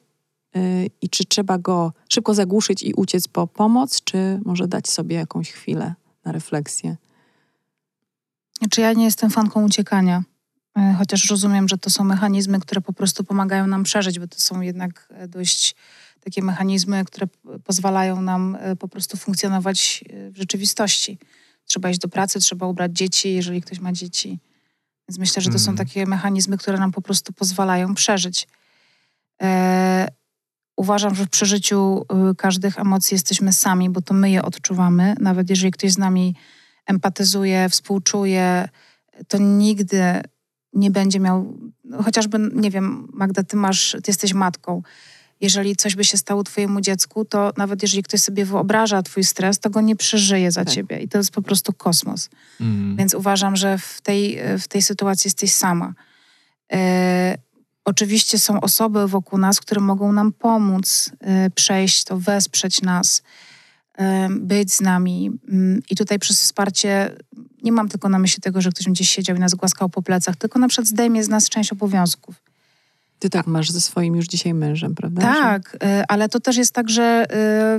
i 1.02 1.08
czy 1.08 1.24
trzeba 1.24 1.58
go 1.58 1.92
szybko 2.08 2.34
zagłuszyć 2.34 2.82
i 2.82 2.94
uciec 2.94 3.28
po 3.28 3.46
pomoc, 3.46 4.04
czy 4.04 4.40
może 4.44 4.68
dać 4.68 4.90
sobie 4.90 5.16
jakąś 5.16 5.50
chwilę 5.50 5.94
na 6.24 6.32
refleksję? 6.32 6.96
Znaczy 8.58 8.80
ja 8.80 8.92
nie 8.92 9.04
jestem 9.04 9.30
fanką 9.30 9.64
uciekania, 9.64 10.22
e, 10.76 10.94
chociaż 10.98 11.30
rozumiem, 11.30 11.68
że 11.68 11.78
to 11.78 11.90
są 11.90 12.04
mechanizmy, 12.04 12.60
które 12.60 12.80
po 12.80 12.92
prostu 12.92 13.24
pomagają 13.24 13.66
nam 13.66 13.82
przeżyć, 13.82 14.18
bo 14.18 14.26
to 14.26 14.40
są 14.40 14.60
jednak 14.60 15.08
e, 15.10 15.28
dość 15.28 15.74
takie 16.20 16.42
mechanizmy, 16.42 17.04
które 17.04 17.26
pozwalają 17.64 18.22
nam 18.22 18.56
e, 18.60 18.76
po 18.76 18.88
prostu 18.88 19.16
funkcjonować 19.16 20.04
w 20.30 20.36
rzeczywistości. 20.36 21.18
Trzeba 21.64 21.90
iść 21.90 22.00
do 22.00 22.08
pracy, 22.08 22.40
trzeba 22.40 22.66
ubrać 22.66 22.92
dzieci, 22.92 23.34
jeżeli 23.34 23.62
ktoś 23.62 23.78
ma 23.80 23.92
dzieci. 23.92 24.38
Więc 25.08 25.18
myślę, 25.18 25.42
że 25.42 25.50
to 25.50 25.58
są 25.58 25.70
Mhm. 25.70 25.88
takie 25.88 26.06
mechanizmy, 26.06 26.58
które 26.58 26.78
nam 26.78 26.92
po 26.92 27.02
prostu 27.02 27.32
pozwalają 27.32 27.94
przeżyć. 27.94 28.48
Uważam, 30.80 31.14
że 31.14 31.26
w 31.26 31.28
przeżyciu 31.28 32.06
y, 32.30 32.34
każdych 32.34 32.78
emocji 32.78 33.14
jesteśmy 33.14 33.52
sami, 33.52 33.90
bo 33.90 34.02
to 34.02 34.14
my 34.14 34.30
je 34.30 34.42
odczuwamy. 34.42 35.14
Nawet 35.20 35.50
jeżeli 35.50 35.72
ktoś 35.72 35.92
z 35.92 35.98
nami 35.98 36.34
empatyzuje, 36.86 37.68
współczuje, 37.68 38.68
to 39.28 39.38
nigdy 39.38 40.20
nie 40.72 40.90
będzie 40.90 41.20
miał, 41.20 41.58
no, 41.84 42.02
chociażby, 42.02 42.38
nie 42.54 42.70
wiem, 42.70 43.08
Magda, 43.12 43.42
ty 43.42 43.56
masz, 43.56 43.92
ty 43.92 44.10
jesteś 44.10 44.34
matką. 44.34 44.82
Jeżeli 45.40 45.76
coś 45.76 45.96
by 45.96 46.04
się 46.04 46.16
stało 46.16 46.44
twojemu 46.44 46.80
dziecku, 46.80 47.24
to 47.24 47.52
nawet 47.56 47.82
jeżeli 47.82 48.02
ktoś 48.02 48.20
sobie 48.20 48.44
wyobraża 48.44 49.02
twój 49.02 49.24
stres, 49.24 49.58
to 49.58 49.70
go 49.70 49.80
nie 49.80 49.96
przeżyje 49.96 50.50
za 50.52 50.64
Tak. 50.64 50.74
ciebie. 50.74 51.00
I 51.00 51.08
to 51.08 51.18
jest 51.18 51.30
po 51.30 51.42
prostu 51.42 51.72
kosmos. 51.72 52.30
Mm. 52.60 52.96
Więc 52.96 53.14
uważam, 53.14 53.56
że 53.56 53.78
w 53.78 54.00
tej, 54.00 54.40
w 54.58 54.68
tej 54.68 54.82
sytuacji 54.82 55.28
jesteś 55.28 55.52
sama. 55.52 55.94
E, 56.72 57.38
oczywiście 57.84 58.38
są 58.38 58.60
osoby 58.60 59.08
wokół 59.08 59.38
nas, 59.38 59.60
które 59.60 59.80
mogą 59.80 60.12
nam 60.12 60.32
pomóc 60.32 61.10
e, 61.20 61.50
przejść 61.50 62.04
to, 62.04 62.18
wesprzeć 62.18 62.82
nas, 62.82 63.22
e, 63.98 64.28
być 64.30 64.74
z 64.74 64.80
nami. 64.80 65.30
Mm, 65.48 65.82
I 65.90 65.96
tutaj 65.96 66.18
przez 66.18 66.40
wsparcie 66.40 67.16
nie 67.62 67.72
mam 67.72 67.88
tylko 67.88 68.08
na 68.08 68.18
myśli 68.18 68.42
tego, 68.42 68.60
że 68.60 68.70
ktoś 68.70 68.84
będzie 68.84 69.04
siedział 69.04 69.36
i 69.36 69.40
nas 69.40 69.54
głaskał 69.54 69.88
po 69.88 70.02
plecach, 70.02 70.36
tylko 70.36 70.58
na 70.58 70.68
przykład 70.68 70.88
zdejmie 70.88 71.24
z 71.24 71.28
nas 71.28 71.48
część 71.48 71.72
obowiązków. 71.72 72.42
Ty 73.18 73.30
tak 73.30 73.46
masz 73.46 73.70
ze 73.70 73.80
swoim 73.80 74.16
już 74.16 74.26
dzisiaj 74.26 74.54
mężem, 74.54 74.94
prawda? 74.94 75.22
Tak, 75.22 75.74
y, 75.74 75.78
ale 76.08 76.28
to 76.28 76.40
też 76.40 76.56
jest 76.56 76.72
tak, 76.72 76.90
że 76.90 77.26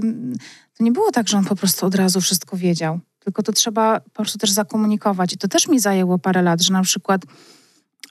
y, 0.02 0.38
to 0.78 0.84
nie 0.84 0.91
było 0.91 1.12
tak, 1.12 1.30
że 1.30 1.38
on 1.38 1.45
po 1.45 1.56
prostu 1.56 1.86
od 1.86 1.95
razu 1.95 2.22
wszystko 2.22 2.58
wiedział. 2.58 2.99
Tylko 3.20 3.43
to 3.43 3.52
trzeba 3.52 3.99
po 3.99 4.10
prostu 4.10 4.38
też 4.38 4.52
zakomunikować. 4.52 5.34
I 5.34 5.38
to 5.38 5.47
też 5.47 5.68
mi 5.68 5.80
zajęło 5.80 6.20
parę 6.20 6.41
lat, 6.41 6.62
że 6.62 6.74
na 6.74 6.82
przykład 6.82 7.22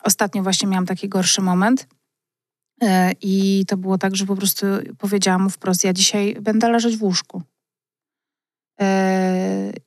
ostatnio 0.02 0.42
właśnie 0.42 0.68
miałam 0.68 0.86
taki 0.86 1.08
gorszy 1.08 1.42
moment. 1.42 1.86
y, 2.82 2.86
I 3.22 3.64
to 3.68 3.76
było 3.76 3.98
tak, 3.98 4.16
że 4.16 4.26
po 4.26 4.36
prostu 4.36 4.66
powiedziałam 4.98 5.42
mu 5.42 5.50
wprost, 5.50 5.84
ja 5.84 5.92
dzisiaj 5.92 6.36
będę 6.40 6.68
leżeć 6.68 6.96
w 6.96 7.02
łóżku. 7.02 7.42
Y, 8.82 8.84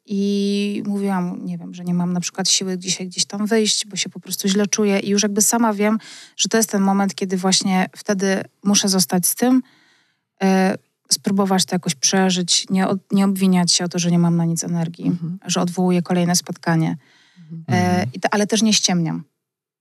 I 0.06 0.84
mówiłam, 0.86 1.46
nie 1.46 1.58
wiem, 1.58 1.74
że 1.74 1.84
nie 1.84 1.94
mam 1.94 2.14
na 2.14 2.20
przykład 2.20 2.50
siły 2.50 2.78
dzisiaj 2.78 3.08
gdzieś 3.08 3.26
tam 3.26 3.46
wyjść, 3.46 3.86
bo 3.88 3.96
się 3.96 4.10
po 4.10 4.20
prostu 4.20 4.48
źle 4.48 4.68
czuję. 4.68 5.00
I 5.00 5.10
już 5.10 5.24
jakby 5.24 5.42
sama 5.42 5.74
wiem, 5.74 5.98
że 6.38 6.50
to 6.50 6.58
jest 6.58 6.70
ten 6.72 6.82
moment, 6.82 7.16
kiedy 7.16 7.38
właśnie 7.38 7.90
wtedy 7.96 8.44
muszę 8.64 8.90
zostać 8.90 9.28
z 9.28 9.36
tym, 9.36 9.62
e, 10.44 10.78
spróbować 11.12 11.66
to 11.66 11.76
jakoś 11.76 11.96
przeżyć, 11.96 12.70
nie, 12.70 12.88
od, 12.88 13.00
nie 13.12 13.26
obwiniać 13.26 13.72
się 13.72 13.86
o 13.86 13.90
to, 13.90 14.00
że 14.00 14.12
nie 14.12 14.20
mam 14.20 14.36
na 14.38 14.46
nic 14.46 14.64
energii, 14.64 15.08
Mhm. 15.08 15.40
że 15.46 15.62
odwołuję 15.62 16.02
kolejne 16.02 16.36
spotkanie, 16.36 16.98
e, 17.72 18.06
i 18.14 18.20
to, 18.20 18.30
ale 18.32 18.48
też 18.48 18.62
nie 18.62 18.74
ściemniam. 18.74 19.24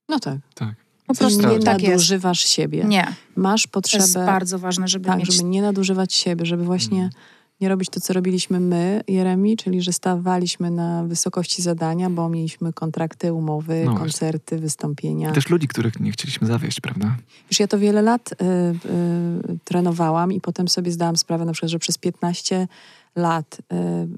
No 0.09 0.19
tak. 0.21 0.39
Tak. 0.55 0.75
Po 1.07 1.15
prostu 1.15 1.49
nie 1.49 1.59
tak 1.59 1.83
jest. 1.83 1.91
nadużywasz 1.93 2.41
siebie. 2.41 2.85
Nie, 2.85 3.15
Masz 3.37 3.63
to 3.63 3.69
potrzebę... 3.71 4.05
jest 4.05 4.15
bardzo 4.15 4.59
ważne, 4.59 4.89
żeby 4.89 5.07
Tak, 5.07 5.19
mieć... 5.19 5.33
żeby 5.35 5.49
nie 5.49 5.63
nadużywać 5.63 6.15
siebie, 6.15 6.47
żeby 6.47 6.65
właśnie 6.65 7.03
Mhm. 7.03 7.23
nie 7.61 7.69
robić 7.69 7.89
to, 7.91 8.01
co 8.01 8.13
robiliśmy 8.13 8.61
my, 8.61 9.01
Jeremi, 9.09 9.57
czyli 9.57 9.83
że 9.83 9.93
stawaliśmy 9.93 10.71
na 10.71 11.05
wysokości 11.05 11.63
zadania, 11.63 12.11
bo 12.11 12.29
mieliśmy 12.29 12.73
kontrakty, 12.73 13.33
umowy, 13.33 13.83
No 13.85 13.91
właśnie. 13.91 13.99
koncerty, 14.01 14.59
wystąpienia. 14.59 15.31
I 15.31 15.33
też 15.33 15.49
ludzi, 15.49 15.69
których 15.69 16.01
nie 16.01 16.13
chcieliśmy 16.13 16.47
zawieść, 16.47 16.81
prawda? 16.81 17.17
Już 17.51 17.61
ja 17.61 17.67
to 17.69 17.79
wiele 17.79 18.03
lat 18.03 18.33
y, 18.33 18.35
y, 19.55 19.59
trenowałam 19.65 20.33
i 20.33 20.41
potem 20.41 20.69
sobie 20.69 20.93
zdałam 20.93 21.17
sprawę 21.17 21.45
na 21.45 21.53
przykład, 21.53 21.71
że 21.71 21.79
przez 21.79 21.99
15 21.99 22.69
lat 23.17 23.59
y, 23.73 23.75
y, 23.77 24.09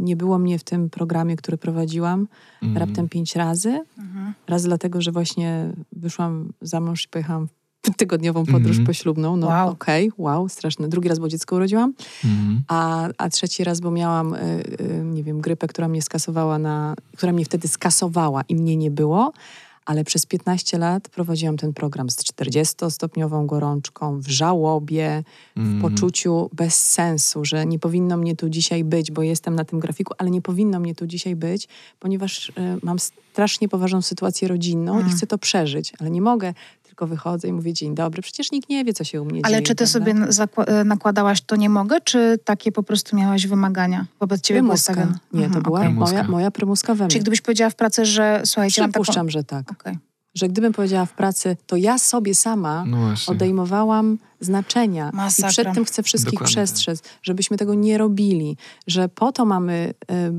nie 0.00 0.16
było 0.16 0.38
mnie 0.38 0.58
w 0.58 0.64
tym 0.64 0.90
programie, 0.90 1.36
który 1.36 1.56
prowadziłam 1.58 2.28
Mm. 2.62 2.76
raptem 2.78 3.08
pięć 3.08 3.36
razy. 3.36 3.80
Mhm. 3.98 4.34
Raz 4.48 4.62
dlatego, 4.62 5.02
że 5.02 5.12
właśnie 5.12 5.72
wyszłam 5.92 6.52
za 6.60 6.80
mąż 6.80 7.04
i 7.04 7.08
pojechałam 7.08 7.48
w 7.48 7.50
tygodniową 7.96 8.46
podróż 8.46 8.70
Mhm. 8.70 8.86
poślubną. 8.86 9.36
No 9.36 9.46
Wow. 9.46 9.68
okej, 9.70 10.12
wow, 10.18 10.48
straszne. 10.48 10.88
Drugi 10.88 11.08
raz, 11.08 11.18
bo 11.18 11.28
dziecko 11.28 11.56
urodziłam. 11.56 11.92
Mm. 12.24 12.62
A, 12.68 13.08
a 13.18 13.28
trzeci 13.28 13.64
raz, 13.64 13.80
bo 13.80 13.90
miałam, 13.90 14.34
y, 14.34 14.38
y, 14.80 15.02
nie 15.04 15.22
wiem, 15.22 15.40
grypę, 15.40 15.66
która 15.66 15.88
mnie 15.88 16.02
skasowała 16.02 16.58
na, 16.58 16.94
która 17.16 17.32
mnie 17.32 17.44
wtedy 17.44 17.68
skasowała 17.68 18.42
i 18.48 18.54
mnie 18.56 18.76
nie 18.76 18.90
było, 18.90 19.32
ale 19.86 20.04
przez 20.04 20.26
15 20.26 20.78
lat 20.78 21.08
prowadziłam 21.08 21.56
ten 21.56 21.72
program 21.72 22.10
z 22.10 22.16
40-stopniową 22.16 23.46
gorączką, 23.46 24.20
w 24.20 24.28
żałobie, 24.28 25.22
w 25.56 25.58
Mm. 25.60 25.80
poczuciu 25.82 26.50
bez 26.52 26.74
sensu, 26.90 27.44
że 27.44 27.66
nie 27.66 27.78
powinno 27.78 28.16
mnie 28.16 28.36
tu 28.36 28.48
dzisiaj 28.48 28.84
być, 28.84 29.10
bo 29.10 29.22
jestem 29.22 29.54
na 29.54 29.64
tym 29.64 29.80
grafiku, 29.80 30.14
ale 30.18 30.30
nie 30.30 30.42
powinno 30.42 30.80
mnie 30.80 30.94
tu 30.94 31.06
dzisiaj 31.06 31.36
być, 31.36 31.68
ponieważ 32.00 32.48
y, 32.48 32.52
mam 32.82 32.98
strasznie 32.98 33.68
poważną 33.68 34.02
sytuację 34.02 34.48
rodzinną 34.48 34.94
Mm. 34.96 35.08
i 35.08 35.10
chcę 35.10 35.26
to 35.26 35.38
przeżyć, 35.38 35.92
ale 36.00 36.10
nie 36.10 36.20
mogę, 36.22 36.54
tylko 37.00 37.06
wychodzę 37.06 37.48
i 37.48 37.52
mówię 37.52 37.72
dzień 37.72 37.94
dobry. 37.94 38.22
Przecież 38.22 38.52
nikt 38.52 38.68
nie 38.68 38.84
wie, 38.84 38.92
co 38.92 39.04
się 39.04 39.22
u 39.22 39.24
mnie 39.24 39.42
dzieje. 39.42 39.46
Ale 39.46 39.62
czy 39.62 39.74
ty 39.74 39.84
prawda? 39.84 39.92
sobie 39.92 40.14
e, 40.80 40.84
nakładałaś 40.84 41.40
to 41.40 41.56
nie 41.56 41.68
mogę, 41.68 42.00
czy 42.00 42.38
takie 42.44 42.72
po 42.72 42.82
prostu 42.82 43.16
miałaś 43.16 43.46
wymagania 43.46 44.06
wobec 44.20 44.40
ciebie? 44.40 44.60
Prymuska. 44.60 44.94
Nie, 45.32 45.40
to 45.40 45.46
Mhm, 45.46 45.62
była. 45.62 45.80
Prymuska. 45.80 46.16
moja, 46.16 46.28
moja 46.28 46.50
prymuska 46.50 46.94
we 46.94 47.04
mnie. 47.04 47.10
Czyli 47.10 47.20
gdybyś 47.20 47.40
powiedziała 47.40 47.70
w 47.70 47.74
pracy, 47.74 48.04
że 48.04 48.42
słuchajcie, 48.44 48.82
mam 48.82 48.92
taką... 48.92 49.02
Przypuszczam, 49.02 49.30
że 49.30 49.44
tak. 49.44 49.72
Okej. 49.72 49.98
Że 50.34 50.48
gdybym 50.48 50.72
powiedziała 50.72 51.06
w 51.06 51.12
pracy, 51.12 51.56
to 51.66 51.76
ja 51.76 51.98
sobie 51.98 52.34
sama 52.34 52.84
No 52.86 53.14
odejmowałam 53.26 54.18
znaczenia. 54.40 55.10
Masakra. 55.14 55.48
I 55.48 55.52
przed 55.52 55.74
tym 55.74 55.84
chcę 55.84 56.02
wszystkich 56.02 56.32
Dokładnie 56.32 56.52
przestrzec, 56.52 57.02
żebyśmy 57.22 57.56
tego 57.56 57.74
nie 57.74 57.98
robili. 57.98 58.56
Że 58.86 59.08
po 59.08 59.32
to 59.32 59.44
mamy 59.44 59.94
y, 60.10 60.32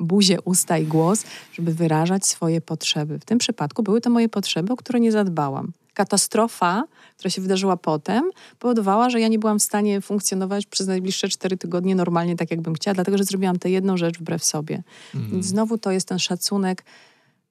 buzię, 0.00 0.40
usta 0.40 0.78
i 0.78 0.86
głos, 0.86 1.24
żeby 1.52 1.74
wyrażać 1.74 2.26
swoje 2.26 2.60
potrzeby. 2.60 3.18
W 3.18 3.24
tym 3.24 3.38
przypadku 3.38 3.82
były 3.82 4.00
to 4.00 4.10
moje 4.10 4.28
potrzeby, 4.28 4.72
o 4.72 4.76
które 4.76 5.00
nie 5.00 5.12
zadbałam. 5.12 5.72
Katastrofa, 5.94 6.84
która 7.16 7.30
się 7.30 7.42
wydarzyła 7.42 7.76
potem, 7.76 8.30
powodowała, 8.58 9.10
że 9.10 9.20
ja 9.20 9.28
nie 9.28 9.38
byłam 9.38 9.58
w 9.58 9.62
stanie 9.62 10.00
funkcjonować 10.00 10.66
przez 10.66 10.86
najbliższe 10.86 11.28
cztery 11.28 11.56
tygodnie 11.56 11.94
normalnie 11.94 12.36
tak, 12.36 12.50
jakbym 12.50 12.74
chciała, 12.74 12.94
dlatego 12.94 13.18
że 13.18 13.24
zrobiłam 13.24 13.58
tę 13.58 13.70
jedną 13.70 13.96
rzecz 13.96 14.18
wbrew 14.18 14.44
sobie. 14.44 14.82
Mm. 15.14 15.30
Więc 15.30 15.46
znowu 15.46 15.78
to 15.78 15.90
jest 15.90 16.08
ten 16.08 16.18
szacunek 16.18 16.84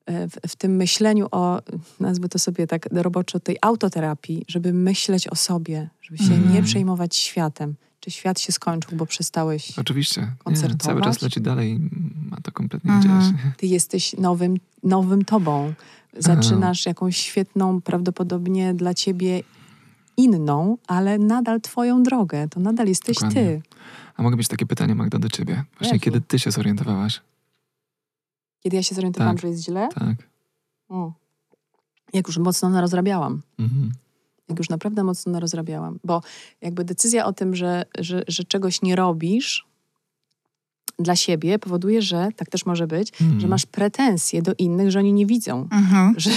w, 0.07 0.47
w 0.51 0.55
tym 0.55 0.75
myśleniu 0.75 1.27
o, 1.31 1.61
nazwę 1.99 2.29
to 2.29 2.39
sobie 2.39 2.67
tak 2.67 2.87
roboczo, 2.91 3.39
tej 3.39 3.57
autoterapii, 3.61 4.45
żeby 4.47 4.73
myśleć 4.73 5.27
o 5.27 5.35
sobie, 5.35 5.89
żeby 6.01 6.17
się 6.17 6.33
Mhm. 6.33 6.53
nie 6.53 6.63
przejmować 6.63 7.15
światem. 7.15 7.75
Czy 7.99 8.11
świat 8.11 8.39
się 8.39 8.51
skończył, 8.51 8.97
bo 8.97 9.05
przestałeś 9.05 9.79
Oczywiście. 9.79 10.21
Nie, 10.21 10.27
koncertować? 10.43 10.81
cały 10.83 11.01
czas 11.01 11.21
leci 11.21 11.41
dalej 11.41 11.79
ma 12.29 12.37
to 12.43 12.51
kompletnie 12.51 12.91
Mhm. 12.91 13.19
gdzieś. 13.31 13.41
Ty 13.57 13.67
jesteś 13.67 14.13
nowym, 14.17 14.57
nowym 14.83 15.25
tobą. 15.25 15.73
Zaczynasz 16.17 16.85
jakąś 16.85 17.17
świetną, 17.17 17.81
prawdopodobnie 17.81 18.73
dla 18.73 18.93
ciebie 18.93 19.41
inną, 20.17 20.77
ale 20.87 21.17
nadal 21.17 21.61
twoją 21.61 22.03
drogę. 22.03 22.47
To 22.49 22.59
nadal 22.59 22.87
jesteś 22.87 23.15
Dokładnie. 23.15 23.41
ty. 23.41 23.61
A 24.17 24.23
mogę 24.23 24.35
mieć 24.37 24.47
takie 24.47 24.65
pytanie, 24.65 24.95
Magda, 24.95 25.19
do 25.19 25.29
ciebie. 25.29 25.63
Właśnie 25.79 25.95
Jakie? 25.95 25.99
kiedy 26.11 26.21
ty 26.21 26.39
się 26.39 26.51
zorientowałaś? 26.51 27.21
Kiedy 28.65 28.75
ja 28.77 28.83
się 28.83 28.95
zorientowałam, 28.95 29.35
Tak. 29.35 29.41
że 29.41 29.47
jest 29.47 29.63
źle, 29.63 29.87
Tak. 29.95 30.15
o, 30.89 31.13
jak 32.13 32.27
już 32.27 32.37
mocno 32.37 32.69
narozrabiałam. 32.69 33.41
Mhm. 33.59 33.91
Jak 34.49 34.57
już 34.59 34.69
naprawdę 34.69 35.03
mocno 35.03 35.31
narozrabiałam. 35.31 35.99
Bo 36.03 36.21
jakby 36.61 36.83
decyzja 36.83 37.25
o 37.25 37.33
tym, 37.33 37.55
że, 37.55 37.85
że, 37.99 38.23
że 38.27 38.43
czegoś 38.43 38.81
nie 38.81 38.95
robisz 38.95 39.65
dla 40.99 41.15
siebie 41.15 41.59
powoduje, 41.59 42.01
że, 42.01 42.27
tak 42.35 42.49
też 42.49 42.65
może 42.65 42.87
być, 42.87 43.11
Mhm. 43.21 43.39
że 43.39 43.47
masz 43.47 43.65
pretensje 43.65 44.41
do 44.41 44.53
innych, 44.57 44.91
że 44.91 44.99
oni 44.99 45.13
nie 45.13 45.25
widzą. 45.25 45.67
Mhm. 45.71 46.13
Że, 46.19 46.29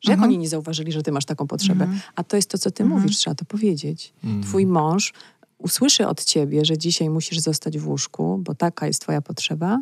że 0.00 0.12
jak 0.12 0.18
Mhm. 0.18 0.22
oni 0.30 0.38
nie 0.38 0.48
zauważyli, 0.48 0.92
że 0.92 1.02
ty 1.02 1.12
masz 1.12 1.24
taką 1.24 1.46
potrzebę. 1.46 1.84
Mhm. 1.84 2.00
A 2.16 2.24
to 2.24 2.36
jest 2.36 2.50
to, 2.50 2.58
co 2.58 2.70
ty 2.70 2.82
Mhm. 2.82 3.00
mówisz, 3.00 3.16
trzeba 3.16 3.34
to 3.34 3.44
powiedzieć. 3.44 4.12
Mhm. 4.24 4.42
Twój 4.42 4.66
mąż 4.66 5.12
usłyszy 5.58 6.06
od 6.06 6.24
ciebie, 6.24 6.64
że 6.64 6.78
dzisiaj 6.78 7.10
musisz 7.10 7.38
zostać 7.38 7.78
w 7.78 7.88
łóżku, 7.88 8.38
bo 8.44 8.54
taka 8.54 8.86
jest 8.86 9.02
twoja 9.02 9.22
potrzeba. 9.22 9.80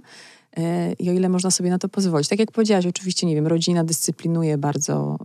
E, 0.57 0.93
I 0.93 1.11
o 1.11 1.13
ile 1.13 1.29
można 1.29 1.51
sobie 1.51 1.71
na 1.71 1.79
to 1.79 1.89
pozwolić. 1.89 2.29
Tak 2.29 2.39
jak 2.39 2.53
powiedziałaś, 2.53 2.87
oczywiście, 2.87 3.27
nie 3.27 3.35
wiem, 3.35 3.47
rodzina 3.47 3.85
dyscyplinuje 3.85 4.59
bardzo 4.59 5.17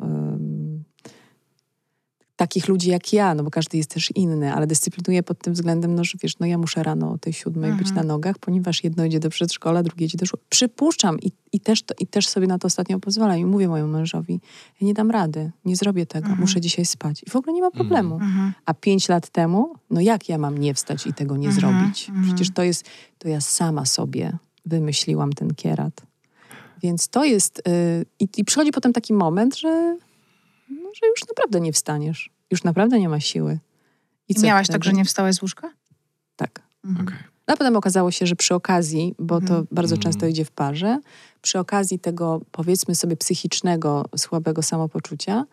takich 2.35 2.67
ludzi 2.67 2.89
jak 2.89 3.13
ja, 3.13 3.35
no 3.35 3.43
bo 3.43 3.51
każdy 3.51 3.77
jest 3.77 3.89
też 3.89 4.11
inny, 4.15 4.53
ale 4.53 4.67
dyscyplinuje 4.67 5.23
pod 5.23 5.39
tym 5.39 5.53
względem, 5.53 5.95
no 5.95 6.03
że 6.03 6.17
wiesz, 6.23 6.39
no 6.39 6.45
ja 6.45 6.57
muszę 6.57 6.83
rano 6.83 7.11
o 7.11 7.17
tej 7.17 7.33
siódmej 7.33 7.71
być 7.71 7.87
Mhm. 7.87 7.95
na 8.07 8.13
nogach, 8.13 8.37
ponieważ 8.39 8.83
jedno 8.83 9.05
idzie 9.05 9.19
do 9.19 9.29
przedszkola, 9.29 9.83
drugie 9.83 10.05
idzie 10.05 10.17
do 10.17 10.25
szkoły. 10.25 10.43
Przypuszczam 10.49 11.19
i, 11.19 11.31
i, 11.53 11.59
też 11.59 11.83
to, 11.83 11.93
i 11.99 12.07
też 12.07 12.27
sobie 12.27 12.47
na 12.47 12.59
to 12.59 12.65
ostatnio 12.67 12.99
pozwalam 12.99 13.37
i 13.39 13.45
mówię 13.45 13.67
mojemu 13.67 13.89
mężowi, 13.91 14.39
ja 14.81 14.87
nie 14.87 14.93
dam 14.93 15.11
rady, 15.11 15.51
nie 15.65 15.75
zrobię 15.75 16.05
tego, 16.05 16.25
Mhm. 16.25 16.41
muszę 16.41 16.61
dzisiaj 16.61 16.85
spać. 16.85 17.23
I 17.27 17.29
w 17.29 17.35
ogóle 17.35 17.53
nie 17.53 17.61
ma 17.61 17.71
problemu. 17.71 18.15
Mhm. 18.15 18.53
A 18.65 18.73
pięć 18.73 19.09
lat 19.09 19.29
temu, 19.29 19.73
no 19.89 20.01
jak 20.01 20.29
ja 20.29 20.37
mam 20.37 20.57
nie 20.57 20.73
wstać 20.73 21.07
i 21.07 21.13
tego 21.13 21.37
nie 21.37 21.47
Mhm, 21.49 21.61
zrobić? 21.73 22.09
mhm. 22.09 22.25
Przecież 22.27 22.53
to 22.53 22.63
jest, 22.63 22.85
to 23.17 23.27
ja 23.29 23.41
sama 23.41 23.85
sobie 23.85 24.37
wymyśliłam 24.65 25.33
ten 25.33 25.53
kierat. 25.55 26.01
Więc 26.83 27.07
to 27.07 27.23
jest, 27.25 27.61
yy, 27.67 28.05
i, 28.19 28.27
i 28.37 28.45
przychodzi 28.45 28.71
potem 28.71 28.93
taki 28.93 29.13
moment, 29.13 29.57
że, 29.57 29.97
no, 30.69 30.89
że 31.01 31.07
już 31.07 31.27
naprawdę 31.27 31.59
nie 31.59 31.73
wstaniesz. 31.73 32.29
Już 32.51 32.63
naprawdę 32.63 32.99
nie 32.99 33.09
ma 33.09 33.19
siły. 33.19 33.59
I 34.29 34.35
co 34.35 34.45
miałaś 34.45 34.65
wtedy? 34.67 34.79
tak, 34.79 34.83
że 34.83 34.93
nie 34.93 35.05
wstałeś 35.05 35.35
z 35.35 35.41
łóżka? 35.41 35.71
Tak. 36.35 36.61
Mhm. 36.85 37.07
Okej. 37.07 37.17
No, 37.47 37.53
a 37.53 37.57
potem 37.57 37.75
okazało 37.75 38.11
się, 38.11 38.25
że 38.25 38.35
przy 38.35 38.55
okazji, 38.55 39.15
bo 39.19 39.35
to 39.39 39.47
Mhm. 39.47 39.67
bardzo 39.71 39.95
Mhm. 39.95 40.01
często 40.13 40.27
idzie 40.27 40.45
w 40.45 40.51
parze, 40.51 40.99
przy 41.41 41.59
okazji 41.59 41.99
tego 41.99 42.41
powiedzmy 42.51 42.95
sobie 42.95 43.17
psychicznego, 43.17 44.05
słabego 44.17 44.63
samopoczucia, 44.63 45.45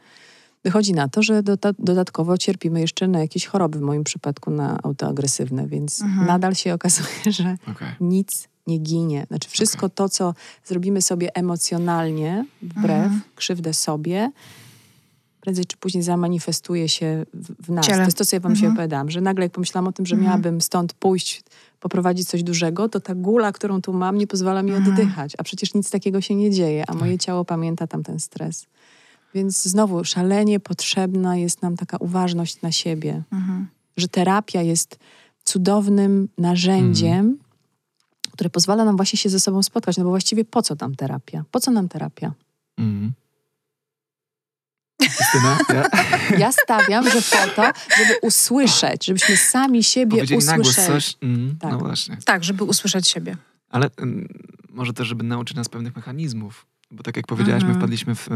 wychodzi 0.64 0.92
na 0.92 1.08
to, 1.08 1.22
że 1.22 1.42
doda- 1.42 1.72
dodatkowo 1.78 2.38
cierpimy 2.38 2.80
jeszcze 2.80 3.08
na 3.08 3.20
jakieś 3.20 3.46
choroby, 3.46 3.78
w 3.78 3.82
moim 3.82 4.04
przypadku 4.04 4.50
na 4.50 4.78
autoagresywne, 4.82 5.66
więc 5.66 6.02
Mhm. 6.02 6.26
nadal 6.26 6.54
się 6.54 6.74
okazuje, 6.74 7.08
że 7.38 7.56
Okej. 7.70 7.88
nic 8.00 8.48
nie 8.66 8.78
ginie. 8.78 9.24
Znaczy 9.28 9.48
wszystko 9.50 9.88
to, 9.88 10.08
co 10.08 10.34
zrobimy 10.64 11.02
sobie 11.02 11.36
emocjonalnie, 11.36 12.44
wbrew, 12.62 12.90
Mhm. 13.04 13.20
krzywdę 13.36 13.74
sobie, 13.74 14.30
prędzej 15.40 15.64
czy 15.66 15.76
później 15.76 16.02
zamanifestuje 16.02 16.88
się 16.88 17.26
w, 17.34 17.66
w 17.66 17.70
nas. 17.70 17.86
Ciele. 17.86 17.98
To 17.98 18.04
jest 18.04 18.18
to, 18.18 18.24
co 18.24 18.36
ja 18.36 18.40
wam 18.40 18.52
się 18.56 18.58
Mhm. 18.60 18.72
opowiadałam, 18.72 19.10
że 19.10 19.20
nagle 19.20 19.44
jak 19.44 19.52
pomyślałam 19.52 19.88
o 19.88 19.92
tym, 19.92 20.06
że 20.06 20.14
Mhm. 20.14 20.26
miałabym 20.30 20.60
stąd 20.60 20.92
pójść, 20.92 21.42
poprowadzić 21.80 22.28
coś 22.28 22.42
dużego, 22.42 22.88
to 22.88 23.00
ta 23.00 23.14
gula, 23.14 23.52
którą 23.52 23.82
tu 23.82 23.92
mam, 23.92 24.18
nie 24.18 24.26
pozwala 24.26 24.62
mi 24.62 24.72
Mhm. 24.72 24.88
oddychać. 24.92 25.32
A 25.38 25.42
przecież 25.42 25.74
nic 25.74 25.90
takiego 25.90 26.20
się 26.20 26.34
nie 26.34 26.50
dzieje, 26.50 26.84
a 26.90 26.94
moje 26.94 27.18
ciało 27.18 27.44
pamięta 27.44 27.86
tam 27.86 28.02
ten 28.02 28.20
stres. 28.20 28.66
Więc 29.34 29.62
znowu, 29.62 30.04
szalenie 30.04 30.60
potrzebna 30.60 31.36
jest 31.36 31.62
nam 31.62 31.76
taka 31.76 31.96
uważność 31.96 32.62
na 32.62 32.72
siebie 32.72 33.22
Mhm. 33.32 33.66
że 33.96 34.08
terapia 34.08 34.62
jest 34.62 34.98
cudownym 35.44 36.28
narzędziem, 36.38 37.38
które 38.32 38.50
pozwala 38.50 38.84
nam 38.84 38.96
właśnie 38.96 39.18
się 39.18 39.28
ze 39.28 39.40
sobą 39.40 39.62
spotkać. 39.62 39.96
No 39.96 40.04
bo 40.04 40.10
właściwie 40.10 40.44
po 40.44 40.62
co 40.62 40.74
nam 40.80 40.94
terapia? 40.94 41.44
Po 41.50 41.60
co 41.60 41.70
nam 41.70 41.88
terapia? 41.88 42.32
Mhm. 42.78 43.12
Justyna, 45.02 45.58
ja? 45.74 45.84
Ja 46.38 46.52
stawiam, 46.52 47.04
że 47.10 47.22
po 47.22 47.54
to, 47.56 47.70
żeby 47.98 48.18
usłyszeć, 48.22 49.06
żebyśmy 49.06 49.36
sami 49.36 49.84
siebie 49.84 50.16
Powiedzieli 50.16 50.44
na 50.44 50.54
głos 50.56 50.68
usłyszeli. 50.68 50.88
coś. 50.94 51.16
Mhm. 51.22 51.56
Tak. 51.58 51.72
No 51.72 51.78
właśnie. 51.78 52.16
Tak, 52.24 52.44
żeby 52.44 52.64
usłyszeć 52.64 53.08
siebie. 53.08 53.36
Ale 53.70 53.90
ym, 54.00 54.28
może 54.70 54.92
też, 54.92 55.08
żeby 55.08 55.24
nauczyć 55.24 55.56
nas 55.56 55.68
pewnych 55.68 55.96
mechanizmów. 55.96 56.66
Bo 56.90 57.02
tak 57.02 57.16
jak 57.16 57.26
powiedziałaś, 57.26 57.62
my 57.62 57.68
Mhm. 57.68 57.80
wpadliśmy 57.80 58.14
w, 58.14 58.28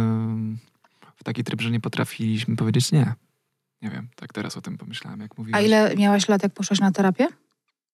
w 1.17 1.25
taki 1.25 1.45
tryb, 1.45 1.61
że 1.61 1.71
nie 1.71 1.81
potrafiliśmy 1.81 2.57
powiedzieć 2.57 2.93
nie. 2.93 3.15
Nie 3.83 3.91
wiem, 3.91 4.09
tak 4.17 4.33
teraz 4.33 4.57
o 4.57 4.61
tym 4.61 4.79
pomyślałem, 4.79 5.21
jak 5.21 5.39
mówiłaś. 5.39 5.63
A 5.63 5.67
ile 5.67 5.95
miałaś 5.97 6.29
lat, 6.29 6.43
jak 6.43 6.53
poszłaś 6.55 6.81
na 6.81 6.93
terapię? 6.93 7.29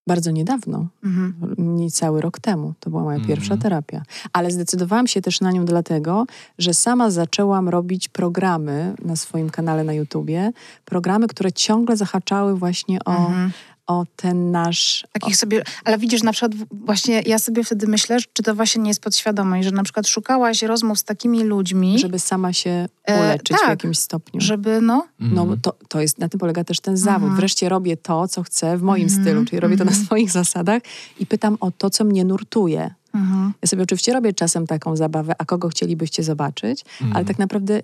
Bardzo 0.07 0.31
niedawno, 0.31 0.87
Mhm. 1.05 1.35
niecały 1.59 2.21
rok 2.21 2.41
temu. 2.41 2.75
To 2.81 2.91
była 2.91 3.03
moja 3.03 3.17
Mhm. 3.17 3.29
pierwsza 3.29 3.57
terapia. 3.57 4.03
Ale 4.33 4.51
zdecydowałam 4.51 5.07
się 5.07 5.23
też 5.23 5.41
na 5.41 5.53
nią 5.53 5.65
dlatego, 5.65 6.27
że 6.59 6.75
sama 6.75 7.11
zaczęłam 7.11 7.69
robić 7.69 8.09
programy 8.09 8.95
na 9.05 9.17
swoim 9.17 9.51
kanale 9.51 9.85
na 9.85 9.93
YouTubie. 9.93 10.53
Programy, 10.85 11.27
które 11.29 11.53
ciągle 11.53 11.97
zahaczały 11.97 12.57
właśnie 12.57 13.05
o, 13.05 13.17
Mhm. 13.17 13.51
O 13.87 14.05
ten 14.17 14.51
nasz... 14.51 15.07
Takich 15.13 15.37
sobie, 15.37 15.63
ale 15.85 15.99
widzisz, 15.99 16.23
na 16.23 16.33
przykład 16.33 16.55
w- 16.55 16.85
właśnie 16.87 17.23
ja 17.27 17.39
sobie 17.39 17.65
wtedy 17.65 17.87
myślę, 17.87 18.19
czy 18.33 18.43
to 18.43 18.55
właśnie 18.55 18.83
nie 18.83 18.91
jest 18.91 19.01
podświadomość, 19.03 19.65
że 19.65 19.71
na 19.71 19.83
przykład 19.83 20.07
szukałaś 20.09 20.63
rozmów 20.63 20.99
z 20.99 21.05
takimi 21.05 21.45
ludźmi, 21.45 21.99
żeby 21.99 22.19
sama 22.19 22.53
się 22.53 22.89
E, 23.05 23.19
uleczyć 23.21 23.57
w 23.57 23.61
tak. 23.61 23.69
jakimś 23.69 23.99
stopniu. 23.99 24.41
żeby 24.41 24.81
no, 24.81 25.07
Mhm. 25.21 25.35
No 25.37 25.47
bo 25.47 25.57
to, 25.63 25.75
to 25.89 26.01
jest, 26.01 26.19
na 26.19 26.29
tym 26.29 26.41
polega 26.41 26.65
też 26.65 26.81
ten 26.81 26.97
zawód. 26.97 27.23
Mhm. 27.23 27.37
Wreszcie 27.37 27.69
robię 27.69 27.97
to, 27.97 28.29
co 28.29 28.43
chcę 28.43 28.79
w 28.79 28.83
moim 28.83 29.03
Mhm, 29.05 29.23
stylu, 29.23 29.45
czyli 29.45 29.61
robię 29.61 29.77
to 29.77 29.85
na 29.85 29.91
mhm. 29.91 30.07
swoich 30.07 30.31
zasadach 30.31 30.83
i 31.21 31.27
pytam 31.27 31.57
o 31.61 31.71
to, 31.71 31.91
co 31.91 32.05
mnie 32.05 32.25
nurtuje. 32.25 32.95
mhm. 33.15 33.53
Ja 33.63 33.69
sobie 33.69 33.83
oczywiście 33.83 34.13
robię 34.13 34.33
czasem 34.33 34.67
taką 34.67 34.97
zabawę, 34.97 35.35
a 35.39 35.45
kogo 35.45 35.69
chcielibyście 35.69 36.23
zobaczyć, 36.23 36.85
Mhm. 37.01 37.17
ale 37.17 37.25
tak 37.25 37.39
naprawdę 37.39 37.81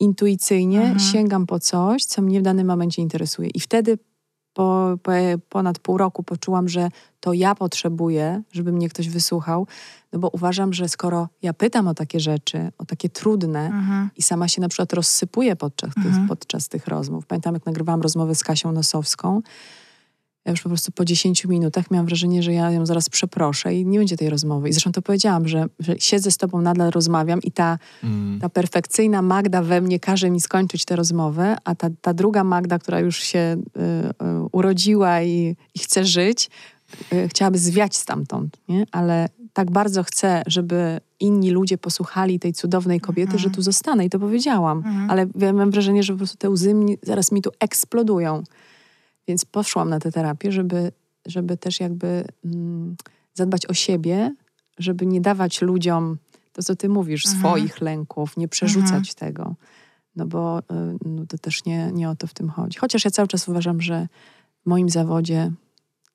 intuicyjnie 0.00 0.80
Mhm. 0.80 0.98
sięgam 0.98 1.46
po 1.46 1.60
coś, 1.60 2.04
co 2.04 2.22
mnie 2.22 2.40
w 2.40 2.42
danym 2.42 2.66
momencie 2.66 3.02
interesuje. 3.02 3.48
I 3.54 3.60
wtedy 3.60 3.98
po, 4.56 4.98
po 5.02 5.12
ponad 5.48 5.78
pół 5.78 5.98
roku 5.98 6.22
poczułam, 6.22 6.68
że 6.68 6.88
to 7.20 7.32
ja 7.32 7.54
potrzebuję, 7.54 8.42
żeby 8.52 8.72
mnie 8.72 8.88
ktoś 8.88 9.08
wysłuchał, 9.08 9.66
no 10.12 10.18
bo 10.18 10.28
uważam, 10.32 10.72
że 10.72 10.88
skoro 10.88 11.28
ja 11.42 11.52
pytam 11.54 11.88
o 11.88 11.94
takie 11.94 12.20
rzeczy, 12.20 12.72
o 12.78 12.84
takie 12.84 13.08
trudne, 13.08 13.66
Mhm. 13.66 14.10
i 14.16 14.22
sama 14.22 14.48
się 14.48 14.60
na 14.60 14.68
przykład 14.68 14.92
rozsypuję 14.92 15.56
podczas, 15.56 15.94
tych, 15.94 16.06
Mhm. 16.06 16.28
podczas 16.28 16.68
tych 16.68 16.86
rozmów. 16.86 17.26
Pamiętam, 17.26 17.54
jak 17.54 17.66
nagrywałam 17.66 18.02
rozmowę 18.02 18.34
z 18.34 18.44
Kasią 18.44 18.72
Nosowską, 18.72 19.42
ja 20.46 20.50
już 20.50 20.62
po 20.62 20.68
prostu 20.68 20.92
po 20.92 21.04
10 21.04 21.44
minutach 21.44 21.90
miałam 21.90 22.06
wrażenie, 22.06 22.42
że 22.42 22.52
ja 22.52 22.70
ją 22.70 22.86
zaraz 22.86 23.08
przeproszę 23.08 23.74
i 23.74 23.86
nie 23.86 23.98
będzie 23.98 24.16
tej 24.16 24.30
rozmowy. 24.30 24.68
I 24.68 24.72
zresztą 24.72 24.92
to 24.92 25.02
powiedziałam, 25.02 25.48
że, 25.48 25.66
że 25.78 25.94
siedzę 25.98 26.30
z 26.30 26.36
tobą, 26.36 26.60
nadal 26.60 26.90
rozmawiam 26.90 27.40
i 27.42 27.52
ta, 27.52 27.78
Mhm. 28.02 28.40
ta 28.40 28.48
perfekcyjna 28.48 29.22
Magda 29.22 29.62
we 29.62 29.80
mnie 29.80 30.00
każe 30.00 30.30
mi 30.30 30.40
skończyć 30.40 30.84
tę 30.84 30.96
rozmowę, 30.96 31.56
a 31.64 31.74
ta, 31.74 31.88
ta 32.00 32.14
druga 32.14 32.44
Magda, 32.44 32.78
która 32.78 33.00
już 33.00 33.18
się 33.18 33.38
y, 33.38 33.80
y, 33.80 34.48
urodziła 34.52 35.22
i, 35.22 35.56
i 35.74 35.78
chce 35.78 36.04
żyć, 36.04 36.50
y, 37.12 37.28
chciałaby 37.28 37.58
zwiać 37.58 37.96
stamtąd, 37.96 38.56
nie? 38.68 38.86
Ale 38.92 39.28
tak 39.52 39.70
bardzo 39.70 40.02
chcę, 40.02 40.42
żeby 40.46 41.00
inni 41.20 41.50
ludzie 41.50 41.78
posłuchali 41.78 42.38
tej 42.40 42.52
cudownej 42.52 43.00
kobiety, 43.00 43.32
Mhm. 43.32 43.38
że 43.42 43.50
tu 43.50 43.62
zostanę 43.62 44.04
i 44.04 44.10
to 44.10 44.18
powiedziałam. 44.18 44.78
Mhm. 44.78 45.10
Ale 45.10 45.26
ja 45.38 45.52
mam 45.52 45.70
wrażenie, 45.70 46.02
że 46.02 46.12
po 46.12 46.16
prostu 46.16 46.36
te 46.36 46.50
łzy 46.50 46.74
mi, 46.74 46.98
zaraz 47.02 47.32
mi 47.32 47.42
tu 47.42 47.50
eksplodują. 47.60 48.42
Więc 49.28 49.44
poszłam 49.44 49.88
na 49.90 50.00
tę 50.00 50.12
terapię, 50.12 50.52
żeby, 50.52 50.92
żeby 51.26 51.56
też 51.56 51.80
jakby 51.80 52.24
mm, 52.44 52.96
zadbać 53.34 53.66
o 53.66 53.74
siebie, 53.74 54.34
żeby 54.78 55.06
nie 55.06 55.20
dawać 55.20 55.62
ludziom 55.62 56.18
to, 56.52 56.62
co 56.62 56.76
ty 56.76 56.88
mówisz, 56.88 57.26
Mhm. 57.26 57.40
swoich 57.40 57.80
lęków, 57.80 58.36
nie 58.36 58.48
przerzucać 58.48 58.92
Mhm. 58.92 59.04
tego. 59.04 59.54
No 60.16 60.26
bo 60.26 60.58
y, 60.58 60.62
no 61.04 61.26
to 61.26 61.38
też 61.38 61.64
nie, 61.64 61.90
nie 61.92 62.10
o 62.10 62.16
to 62.16 62.26
w 62.26 62.34
tym 62.34 62.48
chodzi. 62.48 62.78
Chociaż 62.78 63.04
ja 63.04 63.10
cały 63.10 63.28
czas 63.28 63.48
uważam, 63.48 63.80
że 63.80 64.08
w 64.62 64.66
moim 64.68 64.88
zawodzie 64.88 65.52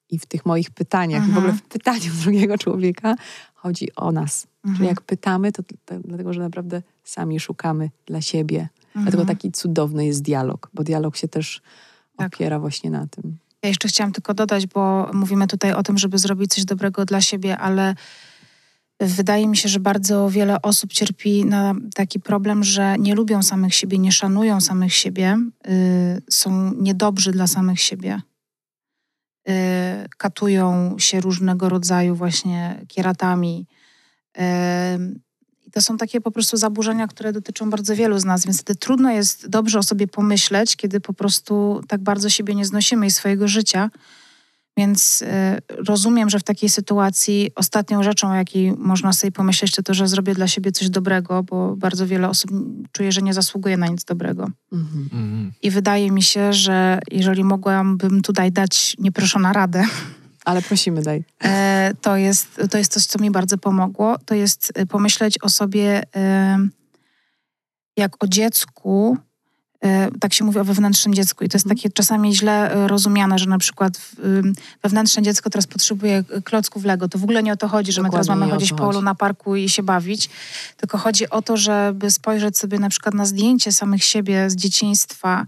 i 0.09 0.19
w 0.19 0.25
tych 0.25 0.45
moich 0.45 0.69
pytaniach, 0.71 1.27
i 1.27 1.31
w 1.31 1.37
ogóle 1.37 1.53
w 1.53 1.61
pytaniu 1.61 2.11
drugiego 2.23 2.57
człowieka 2.57 3.15
chodzi 3.53 3.95
o 3.95 4.11
nas. 4.11 4.47
Mhm. 4.65 4.77
Że 4.77 4.85
jak 4.85 5.01
pytamy, 5.01 5.51
to, 5.51 5.63
to 5.85 5.99
dlatego, 5.99 6.33
że 6.33 6.41
naprawdę 6.41 6.81
sami 7.03 7.39
szukamy 7.39 7.89
dla 8.05 8.21
siebie. 8.21 8.69
Mhm. 8.85 9.03
Dlatego 9.05 9.25
taki 9.25 9.51
cudowny 9.51 10.05
jest 10.05 10.21
dialog, 10.21 10.69
bo 10.73 10.83
dialog 10.83 11.17
się 11.17 11.27
też 11.27 11.61
Tak. 12.23 12.35
opiera 12.35 12.59
właśnie 12.59 12.89
na 12.89 13.07
tym. 13.07 13.37
Ja 13.63 13.69
jeszcze 13.69 13.87
chciałam 13.87 14.13
tylko 14.13 14.33
dodać, 14.33 14.67
bo 14.67 15.09
mówimy 15.13 15.47
tutaj 15.47 15.73
o 15.73 15.83
tym, 15.83 15.97
żeby 15.97 16.17
zrobić 16.17 16.53
coś 16.53 16.65
dobrego 16.65 17.05
dla 17.05 17.21
siebie, 17.21 17.57
ale 17.57 17.95
wydaje 18.99 19.47
mi 19.47 19.57
się, 19.57 19.69
że 19.69 19.79
bardzo 19.79 20.29
wiele 20.29 20.61
osób 20.61 20.93
cierpi 20.93 21.45
na 21.45 21.73
taki 21.95 22.19
problem, 22.19 22.63
że 22.63 22.95
nie 22.99 23.15
lubią 23.15 23.43
samych 23.43 23.75
siebie, 23.75 23.97
nie 23.97 24.11
szanują 24.11 24.61
samych 24.61 24.93
siebie, 24.93 25.37
y, 25.67 26.21
są 26.29 26.73
niedobrzy 26.73 27.31
dla 27.31 27.47
samych 27.47 27.79
siebie. 27.79 28.21
y, 29.49 29.53
katują 30.17 30.95
się 30.99 31.21
różnego 31.21 31.69
rodzaju 31.69 32.15
właśnie 32.15 32.85
kieratami. 32.87 33.67
Y, 34.37 34.41
I 35.71 35.73
to 35.73 35.81
są 35.81 35.97
takie 35.97 36.21
po 36.21 36.31
prostu 36.31 36.57
zaburzenia, 36.57 37.07
które 37.07 37.33
dotyczą 37.33 37.69
bardzo 37.69 37.95
wielu 37.95 38.19
z 38.19 38.25
nas, 38.25 38.45
więc 38.45 38.61
wtedy 38.61 38.79
trudno 38.79 39.11
jest 39.11 39.47
dobrze 39.47 39.79
o 39.79 39.83
sobie 39.83 40.07
pomyśleć, 40.07 40.75
kiedy 40.75 40.99
po 40.99 41.13
prostu 41.13 41.81
tak 41.87 42.01
bardzo 42.01 42.29
siebie 42.29 42.55
nie 42.55 42.65
znosimy 42.65 43.07
i 43.07 43.11
swojego 43.11 43.47
życia. 43.47 43.89
Więc 44.77 45.21
y, 45.21 45.25
rozumiem, 45.69 46.29
że 46.29 46.39
w 46.39 46.43
takiej 46.43 46.69
sytuacji 46.69 47.51
ostatnią 47.55 48.03
rzeczą, 48.03 48.31
o 48.31 48.35
jakiej 48.35 48.71
można 48.77 49.13
sobie 49.13 49.31
pomyśleć, 49.31 49.75
to 49.75 49.83
to, 49.83 49.93
że 49.93 50.07
zrobię 50.07 50.33
dla 50.33 50.47
siebie 50.47 50.71
coś 50.71 50.89
dobrego, 50.89 51.43
bo 51.43 51.75
bardzo 51.75 52.07
wiele 52.07 52.29
osób 52.29 52.51
czuje, 52.91 53.11
że 53.11 53.21
nie 53.21 53.33
zasługuje 53.33 53.77
na 53.77 53.87
nic 53.87 54.03
dobrego. 54.03 54.49
Mhm. 54.71 55.09
Mhm. 55.13 55.51
I 55.61 55.71
wydaje 55.71 56.11
mi 56.11 56.23
się, 56.23 56.53
że 56.53 56.99
jeżeli 57.11 57.43
mogłabym 57.43 58.21
tutaj 58.21 58.51
dać 58.51 58.95
nieproszona 58.99 59.53
radę, 59.53 59.83
Ale 60.45 60.61
prosimy, 60.61 61.01
daj. 61.01 61.23
e, 61.43 61.91
to, 62.01 62.17
jest, 62.17 62.61
to 62.71 62.77
jest 62.77 62.91
coś, 62.93 63.05
co 63.05 63.19
mi 63.19 63.31
bardzo 63.31 63.57
pomogło. 63.57 64.17
To 64.25 64.35
jest 64.35 64.73
y, 64.79 64.85
pomyśleć 64.85 65.37
o 65.41 65.49
sobie 65.49 66.03
jak 67.97 68.23
o 68.23 68.27
dziecku, 68.27 69.17
e, 69.83 70.11
tak 70.19 70.33
się 70.33 70.43
mówi 70.43 70.59
o 70.59 70.63
wewnętrznym 70.63 71.13
dziecku 71.13 71.43
i 71.43 71.49
to 71.49 71.55
jest 71.57 71.65
Mhm. 71.65 71.77
takie 71.77 71.89
czasami 71.89 72.35
źle 72.35 72.71
e, 72.73 72.87
rozumiane, 72.87 73.39
że 73.39 73.45
na 73.45 73.57
przykład 73.57 73.93
wewnętrzne 74.83 75.23
dziecko 75.23 75.49
teraz 75.49 75.67
potrzebuje 75.67 76.23
klocków 76.43 76.83
Lego. 76.85 77.09
To 77.09 77.17
w 77.17 77.23
ogóle 77.23 77.43
nie 77.43 77.53
o 77.53 77.57
to 77.57 77.67
chodzi, 77.67 77.91
że 77.91 78.01
my 78.01 78.09
teraz 78.09 78.25
Dokładnie 78.27 78.39
mamy 78.45 78.53
chodzić 78.53 78.69
po 78.71 78.77
polu 78.77 78.91
chodzi. 78.91 79.05
na 79.05 79.15
parku 79.15 79.55
i 79.55 79.69
się 79.69 79.83
bawić, 79.83 80.29
tylko 80.77 80.97
chodzi 80.97 81.29
o 81.29 81.41
to, 81.41 81.57
żeby 81.57 82.11
spojrzeć 82.11 82.57
sobie 82.57 82.79
na 82.79 82.89
przykład 82.89 83.13
na 83.15 83.25
zdjęcie 83.25 83.71
samych 83.71 84.03
siebie 84.03 84.49
z 84.49 84.55
dzieciństwa 84.55 85.45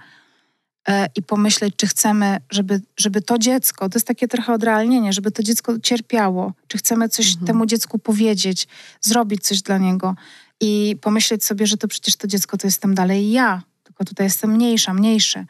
i 1.16 1.22
pomyśleć, 1.24 1.74
czy 1.78 1.88
chcemy, 1.88 2.38
żeby, 2.52 2.82
żeby 2.98 3.22
to 3.22 3.38
dziecko, 3.38 3.90
to 3.90 3.98
jest 3.98 4.08
takie 4.08 4.28
trochę 4.28 4.54
odrealnienie, 4.54 5.14
żeby 5.14 5.32
to 5.32 5.44
dziecko 5.44 5.80
cierpiało, 5.80 6.54
czy 6.68 6.78
chcemy 6.78 7.10
coś 7.10 7.28
Mhm. 7.30 7.48
temu 7.48 7.66
dziecku 7.66 8.00
powiedzieć, 8.00 8.68
zrobić 9.02 9.44
coś 9.44 9.62
dla 9.62 9.78
niego 9.78 10.16
i 10.62 10.96
pomyśleć 11.02 11.44
sobie, 11.44 11.68
że 11.68 11.78
to 11.78 11.88
przecież 11.88 12.16
to 12.16 12.28
dziecko 12.28 12.58
to 12.58 12.68
jestem 12.68 12.96
dalej 12.96 13.32
ja, 13.32 13.62
tylko 13.84 14.06
tutaj 14.06 14.26
jestem 14.26 14.52
mniejsza, 14.52 14.94
mniejszy. 14.94 15.46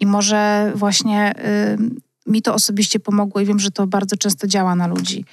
I 0.00 0.06
może 0.06 0.72
właśnie 0.74 1.34
y, 2.26 2.30
mi 2.30 2.42
to 2.42 2.54
osobiście 2.54 3.00
pomogło 3.00 3.40
i 3.40 3.44
wiem, 3.46 3.58
że 3.58 3.70
to 3.70 3.86
bardzo 3.86 4.16
często 4.16 4.46
działa 4.46 4.74
na 4.74 4.86
ludzi. 4.86 5.24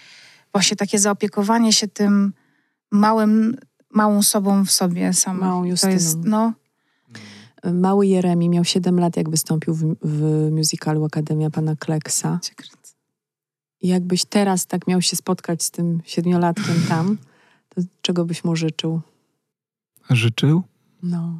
Właśnie 0.51 0.77
takie 0.77 0.99
zaopiekowanie 0.99 1.73
się 1.73 1.87
tym 1.87 2.33
małym, 2.91 3.57
małą 3.89 4.21
sobą 4.23 4.65
w 4.65 4.71
sobie 4.71 5.13
samym. 5.13 5.41
Małą 5.41 5.61
to 5.61 5.67
Justyną. 5.67 5.93
jest, 5.93 6.17
no, 6.23 6.53
Mały 7.73 8.07
Jeremi 8.07 8.49
miał 8.49 8.63
7 8.63 8.99
lat, 8.99 9.17
jak 9.17 9.29
wystąpił 9.29 9.73
w, 9.73 9.95
w 10.01 10.49
musicalu 10.51 11.05
Akademia 11.05 11.49
Pana 11.49 11.75
Kleksa. 11.75 12.39
I 13.81 13.87
jakbyś 13.87 14.25
teraz 14.25 14.65
tak 14.67 14.87
miał 14.87 15.01
się 15.01 15.15
spotkać 15.15 15.63
z 15.63 15.71
tym 15.71 16.01
siedmiolatkiem 16.05 16.75
tam, 16.89 17.17
to 17.69 17.81
czego 18.01 18.25
byś 18.25 18.43
mu 18.43 18.55
życzył? 18.55 19.01
Życzył? 20.09 20.63
No. 21.03 21.39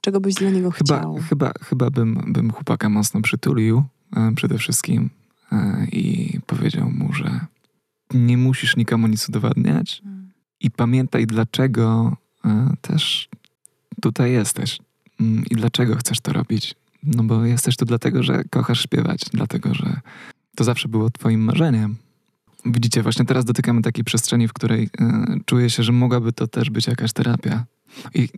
Czego 0.00 0.20
byś 0.20 0.34
dla 0.34 0.50
niego 0.50 0.70
Chyba, 0.70 0.98
chciał? 0.98 1.18
chyba, 1.28 1.52
chyba 1.62 1.90
bym, 1.90 2.32
bym 2.32 2.52
chłopaka 2.52 2.88
mocno 2.88 3.20
przytulił 3.20 3.82
e, 4.16 4.32
przede 4.36 4.58
wszystkim 4.58 5.10
e, 5.52 5.86
i 5.92 6.34
powiedział 6.46 6.90
mu, 6.90 7.12
że 7.12 7.40
nie 8.14 8.36
musisz 8.36 8.76
nikomu 8.76 9.06
nic 9.06 9.28
udowadniać 9.28 10.02
i 10.60 10.70
pamiętaj, 10.70 11.26
dlaczego 11.26 12.16
e, 12.44 12.72
też 12.80 13.28
tutaj 14.00 14.32
jesteś 14.32 14.78
Mm, 14.78 14.89
i 15.50 15.54
dlaczego 15.56 15.96
chcesz 15.96 16.20
to 16.20 16.32
robić. 16.32 16.74
No 17.02 17.22
bo 17.24 17.44
jesteś 17.44 17.76
tu 17.76 17.84
dlatego, 17.84 18.22
że 18.22 18.44
kochasz 18.50 18.82
śpiewać, 18.82 19.20
dlatego, 19.32 19.74
że 19.74 20.00
to 20.56 20.64
zawsze 20.64 20.88
było 20.88 21.10
twoim 21.10 21.40
marzeniem. 21.44 21.96
Widzicie, 22.66 23.02
właśnie 23.02 23.24
teraz 23.24 23.44
dotykamy 23.44 23.82
takiej 23.82 24.04
przestrzeni, 24.04 24.48
w 24.48 24.52
której 24.52 24.90
e, 25.00 25.26
czuję 25.46 25.70
się, 25.70 25.82
że 25.82 25.92
mogłaby 25.92 26.32
to 26.32 26.46
też 26.46 26.70
być 26.70 26.86
jakaś 26.86 27.12
terapia. 27.12 27.64
I 28.14 28.28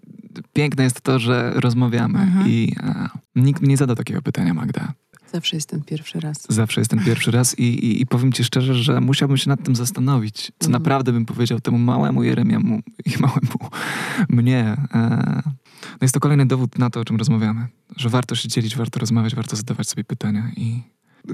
piękne 0.53 0.85
jest 0.85 1.01
to, 1.01 1.19
że 1.19 1.53
rozmawiamy 1.55 2.19
Mhm. 2.19 2.49
i 2.49 2.77
e, 2.83 3.09
nikt 3.37 3.63
mi 3.63 3.69
nie 3.69 3.77
zadał 3.77 3.97
takiego 3.97 4.23
pytania, 4.23 4.55
Magda. 4.55 4.93
Zawsze 5.33 5.57
jest 5.57 5.69
ten 5.69 5.83
pierwszy 5.83 6.21
raz. 6.21 6.47
Zawsze 6.49 6.81
jest 6.81 6.91
ten 6.91 7.05
pierwszy 7.05 7.31
raz 7.31 7.59
i, 7.59 7.63
i, 7.63 8.03
i 8.03 8.07
powiem 8.07 8.33
ci 8.33 8.45
szczerze, 8.45 8.75
że 8.75 9.01
musiałbym 9.01 9.37
się 9.37 9.49
nad 9.51 9.63
tym 9.65 9.77
zastanowić, 9.77 10.37
co 10.59 10.67
Mhm. 10.67 10.73
naprawdę 10.73 11.13
bym 11.13 11.27
powiedział 11.27 11.61
temu 11.61 11.79
małemu 11.79 12.23
Jeremiemu 12.23 12.81
i 13.07 13.11
małemu 13.21 13.71
mnie. 14.29 14.77
E, 14.95 15.43
no 15.91 15.99
jest 16.03 16.15
to 16.15 16.21
kolejny 16.21 16.47
dowód 16.47 16.79
na 16.79 16.91
to, 16.91 17.01
o 17.01 17.05
czym 17.05 17.17
rozmawiamy. 17.17 17.67
Że 17.97 18.09
warto 18.09 18.35
się 18.35 18.49
dzielić, 18.49 18.77
warto 18.77 19.01
rozmawiać, 19.01 19.35
warto 19.35 19.57
zadawać 19.57 19.89
sobie 19.89 20.05
pytania 20.05 20.51
i 20.57 20.83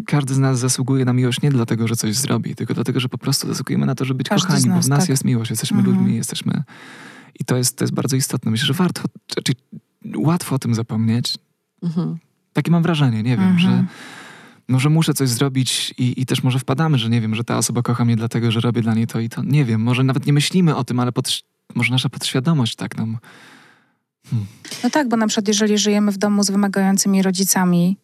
każdy 0.06 0.34
z 0.34 0.38
nas 0.38 0.58
zasługuje 0.58 1.04
na 1.04 1.12
miłość 1.12 1.42
nie 1.42 1.50
dlatego, 1.50 1.88
że 1.88 1.96
coś 1.96 2.16
zrobi, 2.16 2.54
tylko 2.54 2.74
dlatego, 2.74 3.00
że 3.00 3.08
po 3.08 3.18
prostu 3.18 3.46
zasługujemy 3.48 3.86
na 3.86 3.94
to, 3.94 4.04
żeby 4.04 4.18
być 4.18 4.28
Każdy 4.28 4.46
kochani, 4.46 4.68
bo 4.68 4.74
nas, 4.74 4.86
w 4.86 4.88
nas 4.88 4.98
tak. 4.98 5.08
jest 5.08 5.24
miłość, 5.24 5.50
jesteśmy 5.50 5.78
Mhm. 5.78 5.96
ludźmi, 5.96 6.16
jesteśmy... 6.16 6.62
I 7.40 7.44
to 7.44 7.56
jest, 7.56 7.76
to 7.76 7.84
jest 7.84 7.94
bardzo 7.94 8.16
istotne. 8.16 8.50
Myślę, 8.50 8.66
że 8.66 8.72
warto, 8.72 9.02
znaczy 9.32 9.52
łatwo 10.16 10.54
o 10.54 10.58
tym 10.58 10.74
zapomnieć. 10.74 11.38
Mhm. 11.82 12.18
Takie 12.52 12.70
mam 12.70 12.82
wrażenie, 12.82 13.22
nie 13.22 13.36
wiem, 13.36 13.48
Mhm. 13.48 13.58
że 13.58 13.84
no, 14.68 14.78
że 14.80 14.90
muszę 14.90 15.14
coś 15.14 15.28
zrobić 15.28 15.94
i, 15.98 16.22
i 16.22 16.26
też 16.26 16.42
może 16.42 16.58
wpadamy, 16.58 16.98
że 16.98 17.08
nie 17.08 17.20
wiem, 17.20 17.34
że 17.34 17.44
ta 17.44 17.58
osoba 17.58 17.82
kocha 17.82 18.04
mnie 18.04 18.16
dlatego, 18.16 18.50
że 18.50 18.60
robię 18.60 18.82
dla 18.82 18.94
niej 18.94 19.06
to 19.06 19.20
i 19.20 19.28
to. 19.28 19.42
Nie 19.42 19.64
wiem, 19.64 19.80
może 19.82 20.04
nawet 20.04 20.26
nie 20.26 20.32
myślimy 20.32 20.76
o 20.76 20.84
tym, 20.84 21.00
ale 21.00 21.12
może 21.74 21.92
nasza 21.92 22.08
podświadomość 22.08 22.76
tak 22.76 22.96
nam... 22.96 23.18
No 24.84 24.90
tak, 24.90 25.08
bo 25.08 25.16
na 25.16 25.26
przykład 25.26 25.48
jeżeli 25.48 25.78
żyjemy 25.78 26.12
w 26.12 26.18
domu 26.18 26.42
z 26.42 26.50
wymagającymi 26.50 27.22
rodzicami, 27.22 27.96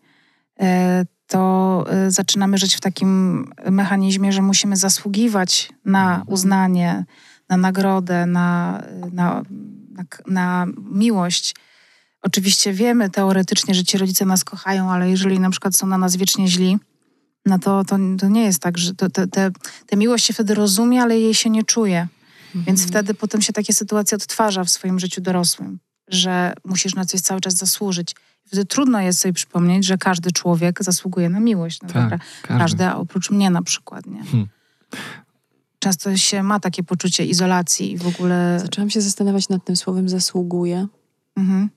e, 0.61 1.05
to 1.27 1.85
e, 1.89 2.11
zaczynamy 2.11 2.59
żyć 2.59 2.75
w 2.75 2.81
takim 2.81 3.45
mechanizmie, 3.71 4.33
że 4.33 4.43
musimy 4.43 4.77
zasługiwać 4.77 5.73
na 5.85 6.23
uznanie, 6.27 7.05
na 7.49 7.57
nagrodę, 7.57 8.27
na, 8.27 8.83
na, 9.13 9.43
na, 9.91 10.05
na 10.27 10.67
miłość. 10.91 11.55
Oczywiście 12.23 12.73
wiemy 12.73 13.11
teoretycznie, 13.11 13.75
że 13.75 13.85
ci 13.85 13.99
rodzice 13.99 14.25
nas 14.25 14.45
kochają, 14.45 14.91
ale 14.91 15.11
jeżeli 15.11 15.41
na 15.41 15.51
przykład 15.51 15.77
są 15.77 15.87
na 15.87 15.99
nas 15.99 16.17
wiecznie 16.17 16.49
źli, 16.49 16.79
no 17.47 17.59
to, 17.59 17.85
to, 17.85 17.97
to 18.19 18.29
nie 18.29 18.43
jest 18.45 18.63
tak, 18.63 18.79
że 18.79 18.95
to, 18.95 19.11
te, 19.11 19.27
te, 19.27 19.51
te 19.87 19.97
miłość 19.97 20.25
się 20.25 20.33
wtedy 20.33 20.55
rozumie, 20.55 21.03
ale 21.03 21.19
jej 21.19 21.35
się 21.35 21.51
nie 21.51 21.63
czuje. 21.63 22.09
Więc 22.55 22.81
Mhm. 22.81 22.89
wtedy 22.89 23.15
potem 23.15 23.43
się 23.43 23.53
takie 23.53 23.73
sytuacje 23.73 24.17
odtwarza 24.17 24.65
w 24.65 24.71
swoim 24.71 24.99
życiu 24.99 25.21
dorosłym, 25.21 25.79
że 26.09 26.53
musisz 26.65 26.95
na 26.95 27.05
coś 27.05 27.21
cały 27.21 27.41
czas 27.41 27.55
zasłużyć. 27.55 28.15
Wtedy 28.47 28.65
trudno 28.65 29.01
jest 29.01 29.21
sobie 29.21 29.33
przypomnieć, 29.33 29.87
że 29.87 29.99
każdy 29.99 30.33
człowiek 30.33 30.83
zasługuje 30.83 31.29
na 31.29 31.41
miłość. 31.41 31.83
No 31.83 31.89
Tak, 31.89 32.03
dobra, 32.03 32.19
każdy. 32.43 32.59
każdy, 32.59 32.85
a 32.87 32.97
oprócz 32.97 33.31
mnie 33.31 33.51
na 33.51 33.63
przykład, 33.63 34.07
nie? 34.07 34.25
Hmm. 34.25 34.49
Często 35.79 36.17
się 36.17 36.43
ma 36.43 36.61
takie 36.61 36.83
poczucie 36.83 37.25
izolacji 37.25 37.93
i 37.93 37.99
w 37.99 38.07
ogóle... 38.07 38.59
Zaczęłam 38.63 38.91
się 38.91 39.01
zastanawiać 39.01 39.49
nad 39.49 39.65
tym 39.65 39.77
słowem 39.77 40.09
zasługuje. 40.09 40.87
Mhm, 41.37 41.71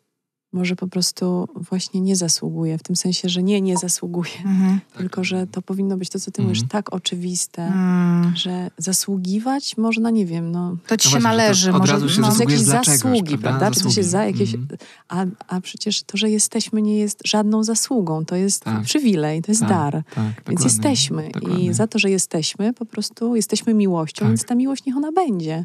Może 0.58 0.76
po 0.76 0.88
prostu 0.88 1.48
właśnie 1.56 2.02
nie 2.02 2.16
zasługuje, 2.16 2.78
w 2.78 2.84
tym 2.84 2.96
sensie, 2.96 3.30
że 3.30 3.44
nie, 3.44 3.62
nie 3.62 3.78
zasługuje. 3.78 4.32
mhm, 4.46 4.80
Tylko, 4.98 5.24
że 5.24 5.48
to 5.48 5.62
powinno 5.62 5.98
być 5.98 6.10
to, 6.10 6.20
co 6.20 6.32
ty 6.32 6.42
Mhm. 6.42 6.48
mówisz, 6.48 6.70
tak 6.70 6.94
oczywiste, 6.94 7.66
mm. 7.68 8.36
że 8.36 8.72
zasługiwać 8.78 9.78
można, 9.78 10.10
nie 10.10 10.26
wiem, 10.26 10.52
no... 10.52 10.78
To 10.88 10.98
ci 10.98 11.08
No 11.08 11.12
się 11.12 11.20
właśnie, 11.20 11.32
to 11.32 11.38
należy. 11.38 11.72
od 11.74 11.78
może, 11.80 11.94
razu 11.94 12.10
się 12.10 12.22
no, 12.22 12.32
zasługi, 12.32 13.38
prawda? 13.38 13.60
prawda? 13.60 13.72
Czy 13.72 13.84
to 13.84 13.90
się 13.90 14.04
za 14.04 14.26
jakieś... 14.26 14.54
Mhm. 14.56 14.78
A, 15.08 15.26
a 15.48 15.62
przecież 15.62 16.04
to, 16.04 16.18
że 16.18 16.30
jesteśmy, 16.30 16.82
nie 16.82 16.98
jest 16.98 17.22
żadną 17.26 17.64
zasługą. 17.64 18.26
To 18.26 18.36
jest 18.36 18.64
Tak. 18.64 18.82
przywilej, 18.84 19.42
to 19.42 19.52
jest 19.52 19.62
Tak, 19.62 19.70
dar. 19.70 20.04
Tak, 20.16 20.44
Więc 20.50 20.64
jesteśmy. 20.64 21.30
dokładnie. 21.34 21.66
I 21.66 21.74
za 21.74 21.88
to, 21.88 22.00
że 22.00 22.10
jesteśmy, 22.10 22.74
po 22.74 22.86
prostu 22.86 23.36
jesteśmy 23.36 23.74
miłością, 23.74 24.20
Tak. 24.20 24.28
więc 24.28 24.46
ta 24.46 24.56
miłość 24.56 24.86
niech 24.86 24.98
ona 24.98 25.12
będzie. 25.12 25.64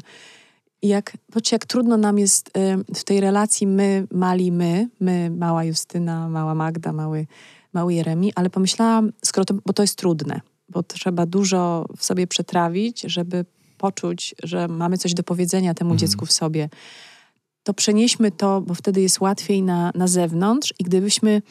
I 0.83 0.87
jak, 0.87 1.17
patrzcie, 1.33 1.55
jak 1.55 1.65
trudno 1.65 1.97
nam 1.97 2.19
jest 2.19 2.57
y, 2.57 2.95
w 2.95 3.03
tej 3.03 3.19
relacji 3.19 3.67
my, 3.67 4.07
mali 4.11 4.51
my, 4.51 4.89
my, 4.99 5.29
mała 5.29 5.63
Justyna, 5.63 6.29
mała 6.29 6.55
Magda, 6.55 6.93
mały, 6.93 7.27
mały 7.73 7.93
Jeremi, 7.93 8.31
ale 8.35 8.49
pomyślałam, 8.49 9.11
skoro 9.25 9.45
to, 9.45 9.53
bo 9.65 9.73
to 9.73 9.83
jest 9.83 9.97
trudne, 9.97 10.41
bo 10.69 10.83
trzeba 10.83 11.25
dużo 11.25 11.85
w 11.97 12.05
sobie 12.05 12.27
przetrawić, 12.27 13.01
żeby 13.01 13.45
poczuć, 13.77 14.35
że 14.43 14.67
mamy 14.67 14.97
coś 14.97 15.13
do 15.13 15.23
powiedzenia 15.23 15.73
temu 15.73 15.91
Mhm. 15.91 15.99
dziecku 15.99 16.25
w 16.25 16.31
sobie. 16.31 16.69
To 17.63 17.73
przenieśmy 17.73 18.31
to, 18.31 18.61
bo 18.61 18.73
wtedy 18.73 19.01
jest 19.01 19.21
łatwiej 19.21 19.63
na, 19.63 19.91
na 19.95 20.07
zewnątrz 20.07 20.73
i 20.79 20.83
gdybyśmy 20.83 21.41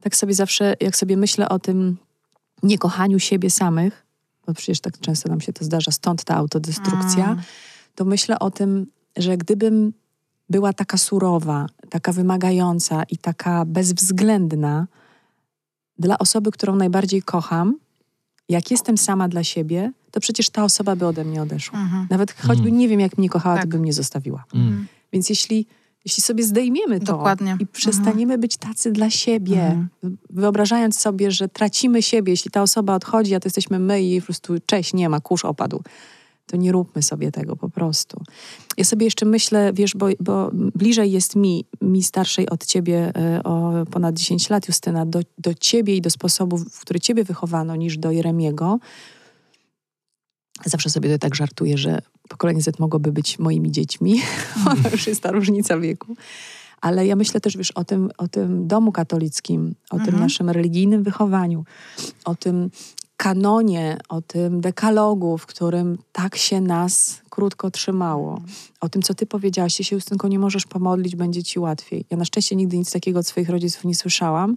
tak 0.00 0.16
sobie 0.16 0.34
zawsze, 0.34 0.74
jak 0.80 0.96
sobie 0.96 1.16
myślę 1.16 1.48
o 1.48 1.58
tym 1.58 1.96
niekochaniu 2.62 3.18
siebie 3.18 3.50
samych, 3.50 4.06
bo 4.46 4.54
przecież 4.54 4.80
tak 4.80 5.00
często 5.00 5.28
nam 5.28 5.40
się 5.40 5.52
to 5.52 5.64
zdarza, 5.64 5.90
stąd 5.90 6.24
ta 6.24 6.36
autodestrukcja. 6.36 7.36
To 7.94 8.04
myślę 8.04 8.38
o 8.38 8.50
tym, 8.50 8.86
że 9.16 9.36
gdybym 9.36 9.92
była 10.50 10.72
taka 10.72 10.96
surowa, 10.96 11.66
taka 11.90 12.12
wymagająca 12.12 13.02
i 13.02 13.16
taka 13.18 13.64
bezwzględna 13.64 14.86
dla 15.98 16.18
osoby, 16.18 16.50
którą 16.50 16.76
najbardziej 16.76 17.22
kocham, 17.22 17.74
jak 18.48 18.70
jestem 18.70 18.98
sama 18.98 19.28
dla 19.28 19.44
siebie, 19.44 19.92
to 20.10 20.20
przecież 20.20 20.50
ta 20.50 20.64
osoba 20.64 20.96
by 20.96 21.06
ode 21.06 21.24
mnie 21.24 21.42
odeszła. 21.42 21.78
Mhm. 21.78 22.06
Nawet 22.10 22.32
choćby 22.32 22.68
Mm. 22.68 22.78
nie 22.78 22.88
wiem, 22.88 23.00
jak 23.00 23.18
mnie 23.18 23.28
kochała, 23.28 23.54
Tak. 23.56 23.64
to 23.64 23.68
by 23.68 23.78
mnie 23.78 23.92
zostawiła. 23.92 24.44
Mm. 24.54 24.86
Więc 25.12 25.28
jeśli 25.30 25.66
Jeśli 26.04 26.22
sobie 26.22 26.44
zdejmiemy 26.44 27.00
to 27.00 27.06
Dokładnie. 27.06 27.56
i 27.60 27.66
przestaniemy 27.66 28.38
być 28.38 28.56
tacy 28.56 28.92
dla 28.92 29.10
siebie, 29.10 29.62
Mhm. 29.66 29.88
wyobrażając 30.30 30.98
sobie, 31.00 31.30
że 31.30 31.48
tracimy 31.48 32.02
siebie, 32.02 32.32
jeśli 32.32 32.50
ta 32.50 32.62
osoba 32.62 32.94
odchodzi, 32.94 33.34
a 33.34 33.40
to 33.40 33.46
jesteśmy 33.46 33.78
my 33.78 34.02
i 34.02 34.20
po 34.20 34.24
prostu 34.26 34.54
cześć, 34.66 34.94
nie 34.94 35.08
ma, 35.08 35.20
kurz 35.20 35.44
opadł. 35.44 35.82
To 36.52 36.56
nie 36.56 36.72
róbmy 36.72 37.02
sobie 37.02 37.32
tego 37.32 37.56
po 37.56 37.68
prostu. 37.68 38.22
Ja 38.76 38.84
sobie 38.84 39.04
jeszcze 39.04 39.26
myślę, 39.26 39.72
wiesz, 39.72 39.94
bo, 39.96 40.06
bo 40.20 40.50
bliżej 40.52 41.12
jest 41.12 41.36
mi, 41.36 41.64
mi 41.80 42.02
starszej 42.02 42.48
od 42.48 42.66
ciebie 42.66 43.12
e, 43.16 43.42
o 43.42 43.72
ponad 43.90 44.14
10 44.14 44.50
lat, 44.50 44.68
Justyna, 44.68 45.06
do, 45.06 45.20
do 45.38 45.54
ciebie 45.54 45.96
i 45.96 46.00
do 46.00 46.10
sposobu, 46.10 46.58
w 46.58 46.80
który 46.80 47.00
ciebie 47.00 47.24
wychowano, 47.24 47.76
niż 47.76 47.98
do 47.98 48.10
Jeremiego. 48.10 48.78
Zawsze 50.64 50.90
sobie 50.90 51.12
to 51.12 51.18
tak 51.18 51.34
żartuję, 51.34 51.78
że 51.78 52.02
pokolenie 52.28 52.62
Z 52.62 52.78
mogłoby 52.78 53.12
być 53.12 53.38
moimi 53.38 53.72
dziećmi. 53.72 54.20
Ona 54.70 54.88
już 54.92 55.06
jest 55.06 55.20
ta 55.20 55.30
różnica 55.30 55.78
wieku. 55.78 56.16
Ale 56.80 57.06
ja 57.06 57.16
myślę 57.16 57.40
też, 57.40 57.56
wiesz, 57.56 57.70
o 57.70 57.84
tym, 57.84 58.10
o 58.18 58.28
tym 58.28 58.66
domu 58.68 58.92
katolickim, 58.92 59.74
o 59.90 59.96
tym 59.96 60.00
Mhm. 60.00 60.20
naszym 60.20 60.50
religijnym 60.50 61.02
wychowaniu, 61.02 61.64
o 62.24 62.34
tym 62.34 62.70
kanonie, 63.22 63.98
o 64.08 64.22
tym 64.22 64.60
dekalogu, 64.60 65.38
w 65.38 65.46
którym 65.46 65.98
tak 66.12 66.36
się 66.36 66.60
nas 66.60 67.22
krótko 67.30 67.70
trzymało. 67.70 68.40
O 68.80 68.88
tym, 68.88 69.02
co 69.02 69.14
ty 69.14 69.26
powiedziałaś, 69.26 69.76
ty 69.76 69.84
się 69.84 69.96
Justynko 69.96 70.28
nie 70.28 70.38
możesz 70.38 70.66
pomodlić, 70.66 71.16
będzie 71.16 71.42
ci 71.42 71.58
łatwiej. 71.58 72.04
Ja 72.10 72.16
na 72.16 72.24
szczęście 72.24 72.56
nigdy 72.56 72.78
nic 72.78 72.92
takiego 72.92 73.18
od 73.18 73.26
swoich 73.26 73.48
rodziców 73.48 73.84
nie 73.84 73.94
słyszałam, 73.94 74.56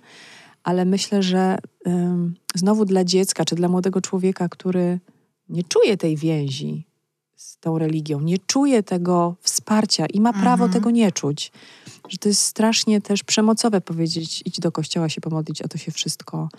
ale 0.64 0.86
myślę, 0.86 1.24
że 1.24 1.58
ym, 1.88 2.36
znowu 2.56 2.86
dla 2.86 3.04
dziecka, 3.04 3.46
czy 3.46 3.56
dla 3.56 3.68
młodego 3.68 4.02
człowieka, 4.02 4.50
który 4.50 5.00
nie 5.50 5.64
czuje 5.64 5.98
tej 5.98 6.18
więzi 6.18 6.88
z 7.36 7.58
tą 7.58 7.78
religią, 7.78 8.22
nie 8.22 8.38
czuje 8.38 8.84
tego 8.84 9.36
wsparcia 9.42 10.06
i 10.06 10.22
ma 10.22 10.34
prawo 10.34 10.64
Mhm. 10.66 10.72
tego 10.74 10.92
nie 10.92 11.12
czuć. 11.12 11.52
Że 12.10 12.18
to 12.18 12.30
jest 12.30 12.42
strasznie 12.42 13.02
też 13.02 13.24
przemocowe 13.24 13.82
powiedzieć, 13.82 14.42
idź 14.46 14.60
do 14.60 14.72
kościoła 14.72 15.10
się 15.10 15.22
pomodlić, 15.22 15.62
a 15.62 15.68
to 15.68 15.78
się 15.78 15.92
wszystko 15.92 16.50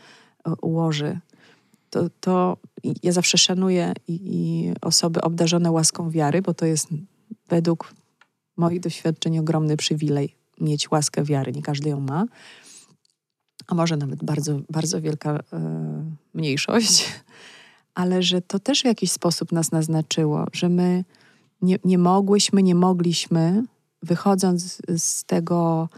e, 0.46 0.52
ułoży. 0.62 1.20
To, 1.96 2.10
to 2.20 2.56
ja 3.02 3.12
zawsze 3.12 3.38
szanuję 3.38 3.92
i, 4.08 4.20
i 4.22 4.72
osoby 4.80 5.20
obdarzone 5.20 5.70
łaską 5.70 6.10
wiary, 6.10 6.42
bo 6.42 6.54
to 6.54 6.66
jest 6.66 6.88
według 7.48 7.94
moich 8.56 8.80
doświadczeń 8.80 9.38
ogromny 9.38 9.76
przywilej 9.76 10.36
mieć 10.60 10.90
łaskę 10.90 11.24
wiary. 11.24 11.52
Nie 11.52 11.62
każdy 11.62 11.88
ją 11.90 12.00
ma. 12.00 12.24
A 13.66 13.74
może 13.74 13.96
nawet 13.96 14.24
bardzo, 14.24 14.60
bardzo 14.70 15.00
wielka 15.00 15.40
e, 15.52 16.04
mniejszość. 16.34 17.08
Ale 17.94 18.22
że 18.22 18.42
to 18.42 18.58
też 18.58 18.82
w 18.82 18.84
jakiś 18.84 19.12
sposób 19.12 19.52
nas 19.52 19.72
naznaczyło, 19.72 20.44
że 20.52 20.68
my 20.68 21.04
nie, 21.62 21.78
nie 21.84 21.98
mogłyśmy, 21.98 22.62
nie 22.62 22.74
mogliśmy, 22.74 23.64
wychodząc 24.02 24.82
z 24.96 25.24
tego 25.24 25.88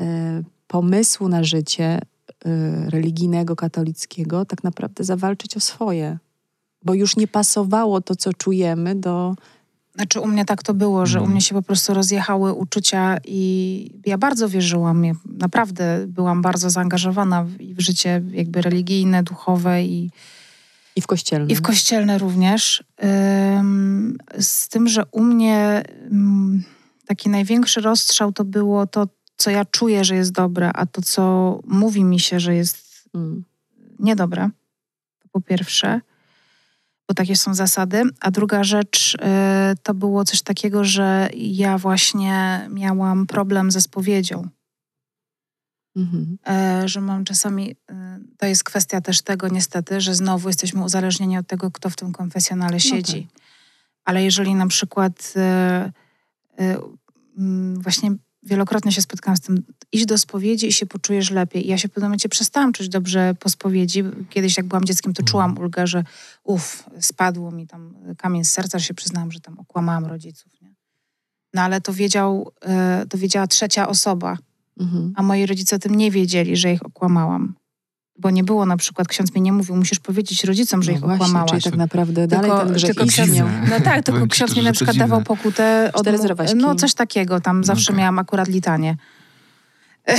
e, 0.00 0.42
pomysłu 0.66 1.28
na 1.28 1.44
życie 1.44 2.00
religijnego, 2.88 3.56
katolickiego, 3.56 4.44
tak 4.44 4.64
naprawdę 4.64 5.04
zawalczyć 5.04 5.56
o 5.56 5.60
swoje. 5.60 6.18
Bo 6.82 6.94
już 6.94 7.16
nie 7.16 7.28
pasowało 7.28 8.00
to, 8.00 8.16
co 8.16 8.32
czujemy, 8.32 8.94
do. 8.94 9.34
Znaczy 9.94 10.20
u 10.20 10.26
mnie 10.26 10.44
tak 10.44 10.62
to 10.62 10.74
było, 10.74 11.06
że 11.06 11.18
u 11.18 11.20
Mhm. 11.20 11.32
mnie 11.32 11.40
się 11.40 11.54
po 11.54 11.62
prostu 11.62 11.94
rozjechały 11.94 12.52
uczucia 12.52 13.16
i 13.24 13.90
ja 14.06 14.18
bardzo 14.18 14.48
wierzyłam. 14.48 15.04
Ja 15.04 15.12
naprawdę 15.38 16.04
byłam 16.08 16.42
bardzo 16.42 16.70
zaangażowana 16.70 17.44
w, 17.44 17.50
w 17.50 17.80
życie 17.80 18.22
jakby 18.32 18.62
religijne, 18.62 19.22
duchowe 19.22 19.84
i, 19.84 20.10
I 20.96 21.00
w 21.00 21.06
kościelnym. 21.06 21.50
i 21.50 21.54
w 21.56 21.62
kościelne 21.62 22.18
również. 22.18 22.84
Z 24.38 24.68
tym, 24.68 24.88
że 24.88 25.04
u 25.12 25.22
mnie 25.22 25.82
taki 27.06 27.28
największy 27.28 27.80
rozstrzał 27.80 28.32
to 28.32 28.44
było 28.44 28.86
to, 28.86 29.06
co 29.36 29.50
ja 29.50 29.64
czuję, 29.64 30.04
że 30.04 30.16
jest 30.16 30.32
dobre, 30.32 30.70
a 30.74 30.86
to, 30.86 31.02
co 31.02 31.60
mówi 31.66 32.04
mi 32.04 32.20
się, 32.20 32.40
że 32.40 32.54
jest 32.54 32.84
Mm. 33.14 33.44
niedobre. 33.98 34.50
To 35.18 35.28
po 35.32 35.40
pierwsze, 35.40 36.00
bo 37.08 37.14
takie 37.14 37.36
są 37.36 37.54
zasady. 37.54 38.02
A 38.20 38.30
druga 38.30 38.64
rzecz 38.64 39.14
y, 39.14 39.18
to 39.82 39.94
było 39.94 40.24
coś 40.24 40.42
takiego, 40.42 40.84
że 40.84 41.28
ja 41.34 41.78
właśnie 41.78 42.66
miałam 42.70 43.26
problem 43.26 43.70
ze 43.70 43.80
spowiedzią. 43.80 44.48
Mhm. 45.96 46.38
E, 46.46 46.88
że 46.88 47.00
mam 47.00 47.24
czasami, 47.24 47.70
y, 47.70 47.76
to 48.38 48.46
jest 48.46 48.64
kwestia 48.64 49.00
też 49.00 49.22
tego 49.22 49.48
niestety, 49.48 50.00
że 50.00 50.14
znowu 50.14 50.48
jesteśmy 50.48 50.84
uzależnieni 50.84 51.38
od 51.38 51.46
tego, 51.46 51.70
kto 51.70 51.90
w 51.90 51.96
tym 51.96 52.12
konfesjonale 52.12 52.80
siedzi. 52.80 53.28
Ale 54.04 54.24
jeżeli 54.24 54.54
na 54.54 54.66
przykład 54.66 55.34
y, 55.36 56.62
y, 56.62 56.78
mm, 57.38 57.82
właśnie 57.82 58.10
wielokrotnie 58.44 58.92
się 58.92 59.02
spotkałam 59.02 59.36
z 59.36 59.40
tym, 59.40 59.62
iść 59.92 60.06
do 60.06 60.18
spowiedzi 60.18 60.66
i 60.66 60.72
się 60.72 60.86
poczujesz 60.86 61.30
lepiej. 61.30 61.66
I 61.66 61.68
ja 61.70 61.78
się 61.78 61.88
w 61.88 61.90
pewnym 61.90 62.08
momencie 62.08 62.28
przestałam 62.28 62.72
czuć 62.72 62.88
dobrze 62.88 63.34
po 63.40 63.48
spowiedzi. 63.48 64.04
Kiedyś 64.30 64.56
jak 64.56 64.66
byłam 64.66 64.84
dzieckiem, 64.84 65.12
to 65.14 65.22
czułam 65.22 65.58
ulgę, 65.58 65.86
że 65.86 66.04
uff, 66.44 66.84
spadło 67.00 67.50
mi 67.50 67.66
tam 67.66 67.94
kamień 68.18 68.44
z 68.44 68.50
serca, 68.50 68.78
że 68.78 68.84
się 68.84 68.94
przyznałam, 68.94 69.32
że 69.32 69.40
tam 69.40 69.58
okłamałam 69.58 70.06
rodziców. 70.06 70.52
Nie? 70.62 70.74
No 71.54 71.62
ale 71.62 71.80
to 71.80 71.92
wiedział, 71.92 72.52
y, 73.04 73.08
to 73.08 73.18
wiedziała 73.18 73.46
trzecia 73.46 73.88
osoba, 73.88 74.38
Mhm. 74.80 75.12
a 75.16 75.22
moi 75.22 75.46
rodzice 75.46 75.76
o 75.76 75.78
tym 75.78 75.94
nie 75.94 76.10
wiedzieli, 76.10 76.56
że 76.56 76.72
ich 76.72 76.86
okłamałam. 76.86 77.54
Bo 78.18 78.30
nie 78.30 78.44
było 78.44 78.66
na 78.66 78.76
przykład, 78.76 79.08
ksiądz 79.08 79.34
mi 79.34 79.40
nie 79.40 79.52
mówił, 79.52 79.76
musisz 79.76 79.98
powiedzieć 80.00 80.44
rodzicom, 80.44 80.82
że 80.82 80.90
No 80.92 80.96
ich 80.96 81.00
właśnie, 81.04 81.16
okłamałaś. 81.24 81.50
czyli 81.50 81.62
tak 81.62 81.76
naprawdę 81.76 82.26
dalej 82.26 82.50
Tylko- 82.50 82.64
ten 82.64 82.74
grzech 82.74 82.94
tylko 82.94 83.06
ksiądz-. 83.12 83.38
No 83.70 83.80
tak, 83.80 83.94
tylko 84.04 84.12
Powiem 84.12 84.28
ksiądz 84.28 84.56
mi 84.56 84.62
na 84.62 84.72
przykład 84.72 84.96
dawał 84.96 85.22
pokutę. 85.22 85.92
Zdrowaśki. 86.18 86.56
No 86.56 86.74
coś 86.74 86.94
takiego, 86.94 87.40
tam 87.40 87.64
zawsze 87.64 87.92
Okej. 87.92 87.98
miałam 88.00 88.18
akurat 88.18 88.48
litanie. 88.48 88.96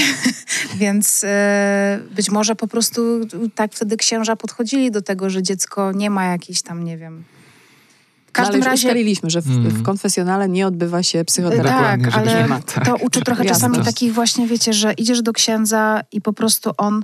Więc 0.77 1.23
e, 1.23 1.99
być 2.15 2.31
może 2.31 2.55
po 2.55 2.67
prostu 2.67 3.01
tak 3.55 3.73
wtedy 3.73 3.97
księża 3.97 4.35
podchodzili 4.35 4.91
do 4.91 5.01
tego, 5.01 5.29
że 5.29 5.43
dziecko 5.43 5.91
nie 5.91 6.09
ma 6.09 6.25
jakiejś 6.25 6.61
tam, 6.61 6.83
nie 6.83 6.97
wiem... 6.97 7.23
W 7.23 8.37
No, 8.37 8.43
ale 8.43 8.45
każdym 8.45 8.57
już 8.57 8.65
razie... 8.65 8.87
ustaliliśmy, 8.87 9.29
że 9.29 9.41
w, 9.41 9.47
Mm. 9.47 9.69
w 9.69 9.83
konfesjonale 9.83 10.49
nie 10.49 10.67
odbywa 10.67 11.03
się 11.03 11.25
psychoterapia. 11.25 11.97
Tak, 11.97 12.15
ale 12.17 12.41
nie 12.41 12.47
ma, 12.47 12.59
tak. 12.61 12.85
to 12.85 12.95
uczy 12.95 13.21
trochę 13.21 13.43
Jasne. 13.45 13.67
czasami 13.69 13.85
takich 13.85 14.13
właśnie, 14.13 14.47
wiecie, 14.47 14.73
że 14.73 14.93
idziesz 14.93 15.21
do 15.21 15.33
księdza 15.33 16.01
i 16.11 16.21
po 16.21 16.33
prostu 16.33 16.71
on 16.77 17.03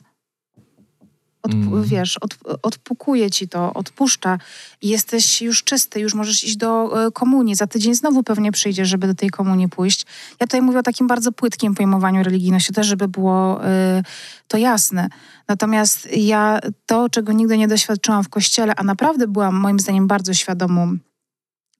od, 1.44 1.54
Mm. 1.54 1.84
wiesz, 1.84 2.18
od, 2.18 2.38
odpukuje 2.62 3.32
ci 3.32 3.48
to, 3.48 3.74
odpuszcza 3.74 4.38
jesteś 4.82 5.42
już 5.42 5.64
czysty, 5.64 6.00
już 6.00 6.14
możesz 6.14 6.44
iść 6.44 6.58
do 6.58 7.06
e, 7.08 7.12
komunii. 7.12 7.56
Za 7.56 7.68
tydzień 7.68 7.96
znowu 7.96 8.24
pewnie 8.24 8.52
przyjdziesz, 8.52 8.90
żeby 8.90 9.08
do 9.08 9.16
tej 9.16 9.30
komunii 9.30 9.70
pójść. 9.70 10.06
Ja 10.40 10.48
tutaj 10.48 10.62
mówię 10.62 10.80
o 10.80 10.84
takim 10.84 11.08
bardzo 11.08 11.32
płytkim 11.32 11.76
pojmowaniu 11.76 12.24
religijności, 12.24 12.74
też 12.74 12.88
żeby 12.88 13.08
było 13.08 13.66
e, 13.66 14.04
to 14.48 14.58
jasne. 14.58 15.10
Natomiast 15.48 16.18
ja 16.18 16.60
to, 16.86 17.10
czego 17.10 17.32
nigdy 17.32 17.58
nie 17.58 17.68
doświadczyłam 17.68 18.24
w 18.24 18.30
kościele, 18.30 18.74
a 18.76 18.84
naprawdę 18.84 19.28
byłam 19.28 19.56
moim 19.56 19.80
zdaniem 19.80 20.08
bardzo 20.08 20.34
świadomą 20.34 20.98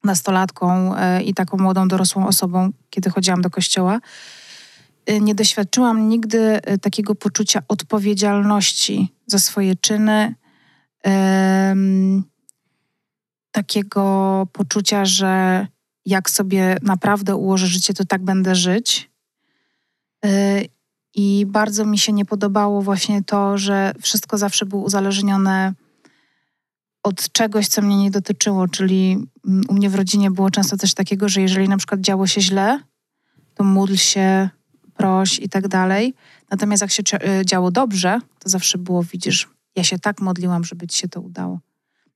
nastolatką 0.04 0.96
e, 0.96 1.22
i 1.22 1.34
taką 1.34 1.56
młodą, 1.56 1.88
dorosłą 1.88 2.26
osobą, 2.26 2.70
kiedy 2.90 3.10
chodziłam 3.10 3.42
do 3.42 3.50
kościoła, 3.50 4.00
nie 5.20 5.34
doświadczyłam 5.34 6.08
nigdy 6.08 6.38
e, 6.38 6.78
takiego 6.78 7.14
poczucia 7.14 7.62
odpowiedzialności 7.68 9.14
za 9.26 9.38
swoje 9.38 9.76
czyny, 9.76 10.34
em, 11.02 12.24
takiego 13.50 14.46
poczucia, 14.52 15.04
że 15.04 15.66
jak 16.06 16.30
sobie 16.30 16.76
naprawdę 16.82 17.36
ułożę 17.36 17.66
życie, 17.66 17.94
to 17.94 18.04
tak 18.04 18.24
będę 18.24 18.54
żyć. 18.54 19.10
E, 20.24 20.62
I 21.14 21.46
bardzo 21.46 21.84
mi 21.84 21.98
się 21.98 22.12
nie 22.12 22.24
podobało 22.24 22.82
właśnie 22.82 23.22
to, 23.24 23.58
że 23.58 23.92
wszystko 24.00 24.38
zawsze 24.38 24.66
było 24.66 24.82
uzależnione 24.82 25.74
od 27.02 27.32
czegoś, 27.32 27.68
co 27.68 27.82
mnie 27.82 27.96
nie 27.96 28.10
dotyczyło, 28.10 28.68
czyli 28.68 29.26
mm, 29.48 29.62
u 29.68 29.74
mnie 29.74 29.90
w 29.90 29.94
rodzinie 29.94 30.30
było 30.30 30.50
często 30.50 30.76
coś 30.76 30.94
takiego, 30.94 31.28
że 31.28 31.40
jeżeli 31.40 31.68
na 31.68 31.76
przykład 31.76 32.00
działo 32.00 32.26
się 32.26 32.40
źle, 32.40 32.80
to 33.54 33.64
módl 33.64 33.94
się, 33.94 34.50
proś 35.02 35.38
i 35.38 35.48
tak 35.48 35.68
dalej. 35.68 36.14
Natomiast 36.50 36.82
jak 36.82 36.90
się 36.90 37.02
y, 37.40 37.46
działo 37.46 37.70
dobrze, 37.70 38.20
to 38.38 38.48
zawsze 38.48 38.78
było, 38.78 39.02
widzisz, 39.02 39.48
ja 39.76 39.84
się 39.84 39.98
tak 39.98 40.20
modliłam, 40.20 40.64
żeby 40.64 40.86
ci 40.86 40.98
się 40.98 41.08
to 41.08 41.20
udało. 41.20 41.60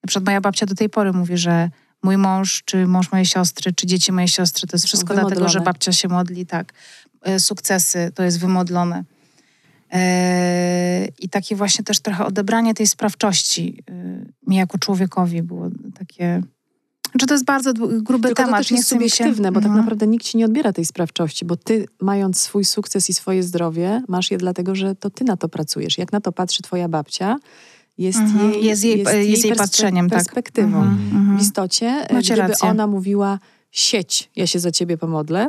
Na 0.02 0.08
przykład 0.08 0.24
moja 0.26 0.40
babcia 0.40 0.66
do 0.66 0.74
tej 0.74 0.88
pory 0.88 1.12
mówi, 1.12 1.36
że 1.36 1.70
mój 2.02 2.16
mąż, 2.16 2.62
czy 2.64 2.86
mąż 2.86 3.12
mojej 3.12 3.26
siostry, 3.26 3.72
czy 3.72 3.86
dzieci 3.86 4.12
mojej 4.12 4.28
siostry, 4.28 4.68
to 4.68 4.76
jest 4.76 4.86
wszystko 4.86 5.14
dlatego, 5.14 5.28
wymodlone. 5.28 5.52
że 5.52 5.60
babcia 5.60 5.92
się 5.92 6.08
modli, 6.08 6.46
tak. 6.46 6.72
Y, 7.28 7.40
Sukcesy, 7.40 8.12
to 8.14 8.22
jest 8.22 8.40
wymodlone. 8.40 9.04
Eee, 9.90 11.08
I 11.18 11.28
takie 11.28 11.56
właśnie 11.56 11.84
też 11.84 12.00
trochę 12.00 12.26
odebranie 12.26 12.74
tej 12.74 12.86
sprawczości 12.86 13.82
y, 13.90 14.32
mi 14.46 14.56
jako 14.56 14.78
człowiekowi 14.78 15.42
było 15.42 15.68
takie... 15.98 16.42
Znaczy 17.16 17.26
to 17.26 17.34
jest 17.34 17.44
bardzo 17.44 17.72
gruby 18.02 18.28
Tylko 18.28 18.42
temat. 18.42 18.52
to 18.58 18.58
też 18.62 18.70
jest 18.70 18.92
mi 18.92 19.10
się- 19.10 19.14
subiektywne, 19.16 19.52
bo 19.52 19.60
tak 19.60 19.66
Mhm. 19.66 19.84
naprawdę 19.84 20.06
nikt 20.06 20.24
ci 20.26 20.36
nie 20.38 20.44
odbiera 20.44 20.72
tej 20.72 20.84
sprawczości, 20.84 21.44
bo 21.44 21.56
ty 21.56 21.86
mając 22.00 22.40
swój 22.40 22.64
sukces 22.64 23.10
i 23.10 23.14
swoje 23.14 23.42
zdrowie, 23.42 24.02
masz 24.08 24.30
je 24.30 24.38
dlatego, 24.38 24.74
że 24.74 24.94
to 24.94 25.10
ty 25.10 25.24
na 25.24 25.36
to 25.36 25.48
pracujesz. 25.48 25.98
Jak 25.98 26.12
na 26.12 26.20
to 26.20 26.32
patrzy 26.32 26.62
twoja 26.62 26.88
babcia, 26.88 27.36
jest 27.98 28.18
Mhm. 28.18 28.52
jej, 28.52 28.64
Jest 28.64 28.84
jej- 28.84 28.98
jest 29.30 29.44
jej 29.44 29.52
perspe- 29.54 29.58
patrzeniem, 29.58 30.10
tak. 30.10 30.18
perspektywą. 30.18 30.82
Mhm, 30.82 31.16
mhm. 31.18 31.38
W 31.38 31.42
istocie, 31.42 32.06
Macie 32.12 32.34
gdyby 32.34 32.48
rację. 32.48 32.68
ona 32.68 32.86
mówiła 32.86 33.38
sieć, 33.70 34.30
ja 34.36 34.46
się 34.46 34.58
za 34.58 34.70
ciebie 34.70 34.98
pomodlę 34.98 35.48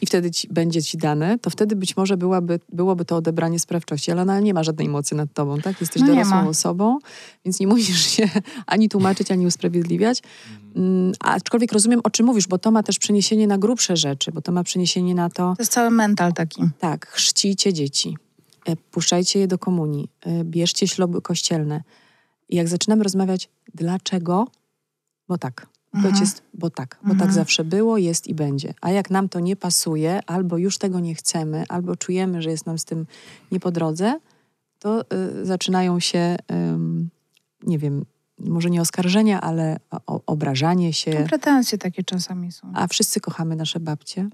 i 0.00 0.06
wtedy 0.06 0.30
ci, 0.30 0.48
będzie 0.50 0.82
ci 0.82 0.98
dane, 0.98 1.38
to 1.38 1.50
wtedy 1.50 1.76
być 1.76 1.96
może 1.96 2.16
byłaby, 2.16 2.60
byłoby 2.72 3.04
to 3.04 3.16
odebranie 3.16 3.58
sprawczości, 3.58 4.10
ale 4.10 4.22
ona 4.22 4.40
nie 4.40 4.54
ma 4.54 4.62
żadnej 4.64 4.88
mocy 4.88 5.14
nad 5.14 5.32
tobą, 5.32 5.60
tak? 5.60 5.80
Jesteś 5.80 6.02
No 6.02 6.08
dorosłą 6.08 6.48
osobą, 6.48 6.98
więc 7.44 7.60
nie 7.60 7.66
musisz 7.66 8.06
się 8.10 8.28
ani 8.66 8.88
tłumaczyć, 8.88 9.30
ani 9.30 9.46
usprawiedliwiać. 9.46 10.22
Mm, 10.76 11.12
Aczkolwiek 11.20 11.72
rozumiem, 11.72 12.00
o 12.04 12.10
czym 12.10 12.26
mówisz, 12.26 12.48
bo 12.48 12.58
to 12.58 12.70
ma 12.70 12.82
też 12.82 12.98
przeniesienie 12.98 13.46
na 13.46 13.58
grubsze 13.58 13.96
rzeczy, 13.96 14.32
bo 14.32 14.40
to 14.42 14.52
ma 14.52 14.64
przeniesienie 14.64 15.14
na 15.14 15.30
to, 15.30 15.54
To 15.56 15.62
jest 15.62 15.72
cały 15.72 15.90
mental 15.90 16.32
taki. 16.32 16.62
tak, 16.78 17.06
chrzcijcie 17.06 17.72
dzieci, 17.72 18.16
e, 18.64 18.76
puszczajcie 18.76 19.38
je 19.38 19.46
do 19.48 19.58
komunii, 19.58 20.08
e, 20.26 20.44
bierzcie 20.44 20.88
śluby 20.88 21.22
kościelne. 21.22 21.82
I 22.48 22.56
jak 22.56 22.68
zaczynamy 22.68 23.04
rozmawiać, 23.04 23.48
dlaczego? 23.74 24.46
Bo 25.28 25.38
tak. 25.38 25.66
Odpowiedź 25.98 26.12
Mhm. 26.14 26.20
jest, 26.20 26.42
bo 26.54 26.70
tak. 26.70 26.96
Bo 27.02 27.10
Mhm. 27.10 27.18
tak 27.18 27.32
zawsze 27.32 27.64
było, 27.64 27.98
jest 27.98 28.26
i 28.26 28.34
będzie. 28.34 28.74
A 28.80 28.90
jak 28.90 29.10
nam 29.10 29.28
to 29.28 29.40
nie 29.40 29.56
pasuje, 29.56 30.20
albo 30.26 30.58
już 30.58 30.78
tego 30.78 31.00
nie 31.00 31.14
chcemy, 31.14 31.64
albo 31.68 31.96
czujemy, 31.96 32.42
że 32.42 32.50
jest 32.50 32.66
nam 32.66 32.78
z 32.78 32.84
tym 32.84 33.06
nie 33.52 33.60
po 33.60 33.70
drodze, 33.70 34.18
to 34.78 35.02
y, 35.02 35.46
zaczynają 35.46 36.00
się, 36.00 36.36
ym, 36.52 37.10
nie 37.62 37.78
wiem, 37.78 38.04
może 38.38 38.70
nie 38.70 38.80
oskarżenia, 38.80 39.40
ale 39.40 39.76
o, 40.06 40.20
obrażanie 40.26 40.92
się. 40.92 41.10
No, 41.20 41.26
pretensje 41.26 41.78
takie 41.78 42.02
czasami 42.04 42.52
są. 42.52 42.72
A 42.74 42.86
wszyscy 42.86 43.20
kochamy 43.20 43.56
nasze 43.56 43.80
babcie, 43.80 44.28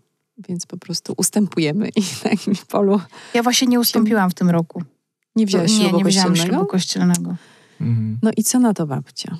więc 0.48 0.66
po 0.66 0.76
prostu 0.76 1.14
ustępujemy 1.16 1.88
i 1.96 2.00
na 2.24 2.30
jakimś 2.30 2.64
polu 2.64 3.00
Ja 3.34 3.42
właśnie 3.42 3.68
nie 3.68 3.80
ustąpiłam 3.80 4.30
w 4.30 4.34
tym 4.34 4.50
roku. 4.50 4.82
nie 5.36 5.46
wziąłeś 5.46 5.72
nie, 5.72 5.78
ślubu 5.88 5.98
nie 5.98 6.04
wzięłam 6.04 6.28
kościelnego? 6.28 6.54
ślubu 6.56 6.66
kościelnego. 6.70 7.36
Mhm. 7.80 8.18
No 8.22 8.30
i 8.36 8.42
co 8.44 8.58
na 8.58 8.74
to 8.74 8.86
babcia? 8.86 9.38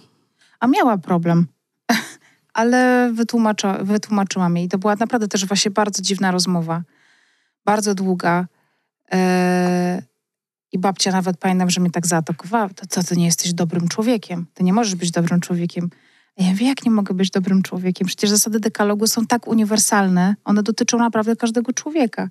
A 0.61 0.67
miała 0.67 0.99
problem. 0.99 1.47
Ale 2.55 3.11
wytłumacza, 3.13 3.79
wytłumaczyłam 3.85 4.57
jej. 4.57 4.69
To 4.69 4.79
była 4.79 4.97
naprawdę 4.97 5.29
też 5.29 5.47
właśnie 5.47 5.71
bardzo 5.71 6.03
dziwna 6.03 6.31
rozmowa. 6.31 6.83
Bardzo 7.65 7.95
długa. 7.95 8.47
E, 9.13 10.03
I 10.73 10.79
babcia 10.79 11.13
nawet 11.13 11.37
pamiętam, 11.39 11.71
że 11.71 11.81
mnie 11.81 11.91
tak 11.91 12.07
zaatakowała. 12.07 12.69
To 12.69 12.87
co, 12.89 13.03
ty 13.05 13.17
nie 13.17 13.25
jesteś 13.25 13.53
dobrym 13.53 13.89
człowiekiem? 13.89 14.47
Ty 14.55 14.65
nie 14.65 14.73
możesz 14.73 14.95
być 14.95 15.11
dobrym 15.11 15.41
człowiekiem. 15.41 15.91
A 16.41 16.43
ja 16.43 16.55
wiem, 16.55 16.69
jak 16.69 16.85
nie 16.85 16.91
mogę 16.91 17.15
być 17.15 17.31
dobrym 17.31 17.63
człowiekiem? 17.63 18.07
Przecież 18.07 18.31
zasady 18.31 18.61
dekalogu 18.61 19.07
są 19.07 19.27
tak 19.27 19.47
uniwersalne. 19.49 20.35
One 20.45 20.63
dotyczą 20.63 20.99
naprawdę 20.99 21.37
każdego 21.37 21.73
człowieka. 21.73 22.29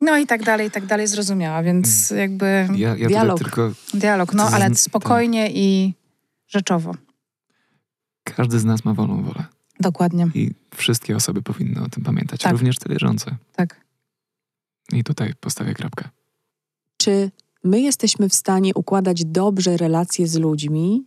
No 0.00 0.18
i 0.18 0.26
tak 0.26 0.42
dalej, 0.42 0.68
i 0.68 0.70
tak 0.70 0.86
dalej 0.86 1.06
zrozumiała, 1.06 1.62
więc 1.62 2.10
jakby 2.10 2.68
Ja, 2.74 2.96
ja 2.96 3.08
Dialog. 3.08 3.38
tylko 3.38 3.70
dialog, 3.94 4.34
no 4.34 4.48
ale 4.48 4.74
spokojnie 4.74 5.50
i 5.52 5.94
rzeczowo. 6.48 6.94
Każdy 8.34 8.58
z 8.58 8.64
nas 8.64 8.84
ma 8.84 8.94
wolną 8.94 9.22
wolę. 9.22 9.44
Dokładnie, 9.80 10.28
I 10.34 10.50
wszystkie 10.74 11.16
osoby 11.16 11.42
powinny 11.42 11.82
o 11.82 11.88
tym 11.88 12.04
pamiętać, 12.04 12.40
Tak. 12.42 12.52
również 12.52 12.78
te 12.78 12.88
wierzące. 12.88 13.36
tak. 13.56 13.80
I 14.92 15.04
tutaj 15.04 15.34
postawię 15.40 15.74
kropkę. 15.74 16.08
Czy 16.96 17.30
my 17.64 17.80
jesteśmy 17.80 18.28
w 18.28 18.34
stanie 18.34 18.74
układać 18.74 19.24
dobrze 19.24 19.76
relacje 19.76 20.26
z 20.28 20.34
ludźmi? 20.36 21.04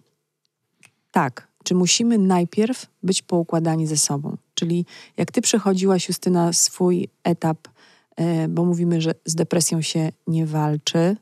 Tak. 1.11 1.47
Czy 1.63 1.75
musimy 1.75 2.17
najpierw 2.17 2.85
być 3.03 3.21
poukładani 3.21 3.87
ze 3.87 3.97
sobą? 3.97 4.37
Czyli 4.53 4.85
jak 5.17 5.31
ty 5.31 5.41
przechodziłaś, 5.41 6.07
Justyna, 6.07 6.53
swój 6.53 7.07
etap, 7.23 7.67
e, 8.15 8.47
bo 8.47 8.65
mówimy, 8.65 9.01
że 9.01 9.11
z 9.25 9.35
depresją 9.35 9.81
się 9.81 10.11
nie 10.27 10.45
walczy, 10.45 11.15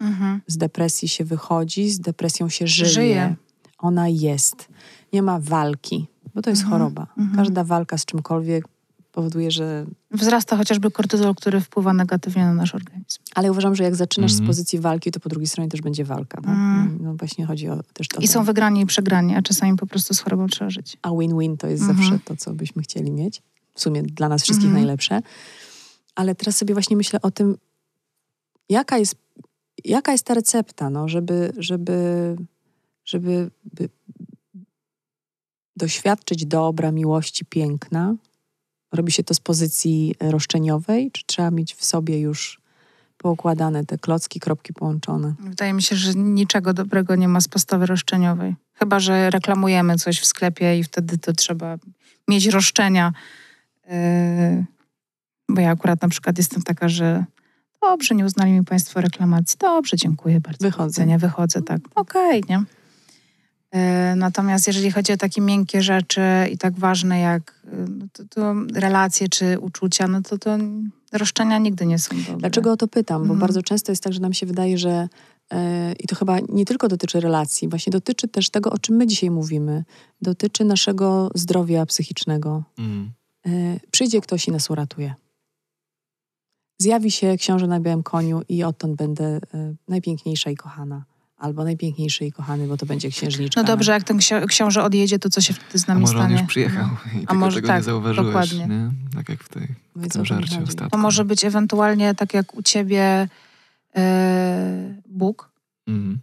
Mhm. 0.00 0.40
z 0.46 0.56
depresji 0.56 1.08
się 1.08 1.24
wychodzi, 1.24 1.90
z 1.90 2.00
depresją 2.00 2.48
się 2.48 2.66
żyje. 2.66 2.88
Żyje. 2.90 3.36
Ona 3.78 4.08
jest. 4.08 4.68
Nie 5.12 5.22
ma 5.22 5.38
walki, 5.40 6.06
bo 6.34 6.42
to 6.42 6.50
jest 6.50 6.62
Mhm, 6.62 6.80
choroba. 6.82 7.06
mhm. 7.18 7.36
Każda 7.36 7.64
walka 7.64 7.98
z 7.98 8.04
czymkolwiek 8.04 8.64
powoduje, 9.12 9.50
że 9.50 9.86
Wzrasta 10.10 10.56
chociażby 10.56 10.90
kortyzol, 10.90 11.34
który 11.34 11.60
wpływa 11.60 11.92
negatywnie 11.92 12.44
na 12.44 12.54
nasz 12.54 12.74
organizm. 12.74 13.18
Ale 13.34 13.50
uważam, 13.50 13.74
że 13.74 13.84
jak 13.84 13.96
zaczynasz 13.96 14.30
Mhm. 14.32 14.46
z 14.46 14.48
pozycji 14.48 14.78
walki, 14.78 15.10
to 15.10 15.20
po 15.20 15.28
drugiej 15.28 15.46
stronie 15.46 15.70
też 15.70 15.80
będzie 15.80 16.04
walka. 16.04 16.40
Tak? 16.40 16.50
Mm. 16.54 16.98
No 17.02 17.14
właśnie 17.14 17.46
chodzi 17.46 17.68
o 17.68 17.80
też 17.92 18.08
to. 18.08 18.20
I 18.20 18.28
są 18.28 18.44
wygrani 18.44 18.80
i 18.80 18.86
przegrani, 18.86 19.34
a 19.36 19.42
czasami 19.42 19.76
po 19.76 19.86
prostu 19.86 20.14
z 20.14 20.20
chorobą 20.20 20.46
trzeba 20.46 20.70
żyć. 20.70 20.96
A 21.02 21.10
win-win 21.10 21.56
to 21.56 21.66
jest 21.66 21.82
Mhm. 21.82 21.98
zawsze 21.98 22.18
to, 22.24 22.36
co 22.36 22.54
byśmy 22.54 22.82
chcieli 22.82 23.10
mieć. 23.10 23.42
W 23.74 23.80
sumie 23.80 24.02
dla 24.02 24.28
nas 24.28 24.42
wszystkich 24.42 24.66
Mhm. 24.68 24.84
najlepsze. 24.84 25.20
Ale 26.14 26.34
teraz 26.34 26.56
sobie 26.56 26.74
właśnie 26.74 26.96
myślę 26.96 27.22
o 27.22 27.30
tym, 27.30 27.56
jaka 28.68 28.98
jest, 28.98 29.16
jaka 29.84 30.12
jest 30.12 30.24
ta 30.24 30.34
recepta, 30.34 30.90
no, 30.90 31.08
żeby, 31.08 31.52
żeby, 31.56 32.36
żeby 33.04 33.50
by 33.74 33.88
doświadczyć 35.78 36.46
dobra, 36.46 36.92
miłości, 36.92 37.44
piękna. 37.44 38.14
Robi 38.92 39.12
się 39.12 39.24
to 39.24 39.34
z 39.34 39.40
pozycji 39.40 40.14
roszczeniowej, 40.20 41.10
czy 41.10 41.22
trzeba 41.26 41.50
mieć 41.50 41.74
w 41.74 41.84
sobie 41.84 42.20
już 42.20 42.60
poukładane 43.18 43.86
te 43.86 43.98
klocki, 43.98 44.40
kropki 44.40 44.72
połączone? 44.72 45.34
Wydaje 45.40 45.72
mi 45.72 45.82
się, 45.82 45.96
że 45.96 46.14
niczego 46.14 46.74
dobrego 46.74 47.16
nie 47.16 47.28
ma 47.28 47.40
z 47.40 47.48
postawy 47.48 47.86
roszczeniowej. 47.86 48.54
Chyba, 48.74 49.00
że 49.00 49.30
reklamujemy 49.30 49.96
coś 49.96 50.20
w 50.20 50.26
sklepie 50.26 50.78
i 50.78 50.84
wtedy 50.84 51.18
to 51.18 51.32
trzeba 51.32 51.78
mieć 52.28 52.46
roszczenia. 52.46 53.12
Yy, 53.88 54.64
bo 55.48 55.60
ja 55.60 55.70
akurat 55.70 56.02
na 56.02 56.08
przykład 56.08 56.38
jestem 56.38 56.62
taka, 56.62 56.88
że 56.88 57.24
dobrze, 57.80 58.14
nie 58.14 58.24
uznali 58.24 58.52
mi 58.52 58.64
Państwo 58.64 59.00
reklamacji. 59.00 59.56
Dobrze, 59.58 59.96
dziękuję 59.96 60.40
bardzo. 60.40 60.66
Wychodzę. 60.66 61.06
Nie 61.06 61.18
wychodzę, 61.18 61.62
tak. 61.62 61.80
Okej, 61.94 62.44
nie? 62.48 62.64
Yy, 63.72 63.80
Natomiast 64.16 64.66
jeżeli 64.66 64.90
chodzi 64.90 65.12
o 65.12 65.16
takie 65.16 65.40
miękkie 65.40 65.82
rzeczy 65.82 66.22
i 66.52 66.58
tak 66.58 66.78
ważne 66.78 67.18
jak 67.20 67.62
yy, 67.64 67.86
no 67.88 68.06
to, 68.12 68.22
to 68.24 68.54
relacje 68.74 69.28
czy 69.28 69.58
uczucia, 69.58 70.08
no 70.08 70.22
to, 70.22 70.38
to 70.38 70.58
roszczenia 71.12 71.58
nigdy 71.58 71.86
nie 71.86 71.98
są 71.98 72.16
dobre. 72.16 72.36
Dlaczego 72.36 72.72
o 72.72 72.76
to 72.76 72.88
pytam? 72.88 73.18
Bo 73.18 73.22
Mhm. 73.22 73.40
bardzo 73.40 73.62
często 73.62 73.92
jest 73.92 74.04
tak, 74.04 74.12
że 74.12 74.20
nam 74.20 74.32
się 74.32 74.46
wydaje, 74.46 74.78
że 74.78 75.08
e, 75.52 75.92
i 75.92 76.06
to 76.06 76.16
chyba 76.16 76.38
nie 76.48 76.64
tylko 76.64 76.88
dotyczy 76.88 77.20
relacji, 77.20 77.68
właśnie 77.68 77.90
dotyczy 77.90 78.28
też 78.28 78.50
tego, 78.50 78.70
o 78.70 78.78
czym 78.78 78.96
my 78.96 79.06
dzisiaj 79.06 79.30
mówimy. 79.30 79.84
Dotyczy 80.22 80.64
naszego 80.64 81.30
zdrowia 81.34 81.86
psychicznego. 81.86 82.62
E, 83.46 83.50
przyjdzie 83.90 84.20
ktoś 84.20 84.48
i 84.48 84.52
nas 84.52 84.70
uratuje. 84.70 85.14
Zjawi 86.80 87.10
się 87.10 87.36
książę 87.36 87.66
na 87.66 87.80
białym 87.80 88.02
koniu 88.02 88.42
i 88.48 88.64
odtąd 88.64 88.96
będę 88.96 89.24
e, 89.24 89.40
najpiękniejsza 89.88 90.50
i 90.50 90.56
kochana. 90.56 91.04
Albo 91.38 91.64
najpiękniejszy 91.64 92.24
i 92.24 92.32
kochany, 92.32 92.66
bo 92.66 92.76
to 92.76 92.86
będzie 92.86 93.10
księżniczka. 93.10 93.60
No 93.60 93.66
dobrze, 93.66 93.92
jak 93.92 94.04
ten 94.04 94.18
ksio- 94.18 94.46
książę 94.46 94.82
odjedzie, 94.82 95.18
to 95.18 95.30
co 95.30 95.40
się 95.40 95.54
wtedy 95.54 95.78
z 95.78 95.84
A 95.88 95.92
nami 95.92 96.00
może 96.00 96.18
on 96.18 96.22
stanie? 96.24 96.38
już 96.40 96.48
przyjechał 96.48 96.88
i 97.14 97.18
tylko 97.18 97.34
może 97.34 97.56
tego 97.56 97.68
tak, 97.68 97.76
nie 97.76 97.82
zauważyłeś, 97.82 98.26
dokładnie. 98.26 98.66
nie? 98.66 98.90
Tak 99.16 99.28
jak 99.28 99.42
w, 99.44 99.48
tej, 99.48 99.68
No 99.96 100.02
w 100.02 100.06
co 100.08 100.22
tym 100.22 100.38
to 100.38 100.62
ostatnim. 100.62 100.90
To 100.90 100.98
może 100.98 101.24
być 101.24 101.44
ewentualnie 101.44 102.14
tak 102.14 102.34
jak 102.34 102.54
u 102.54 102.62
ciebie 102.62 103.28
e, 103.96 104.94
Bóg. 105.08 105.50
Mhm. 105.86 106.18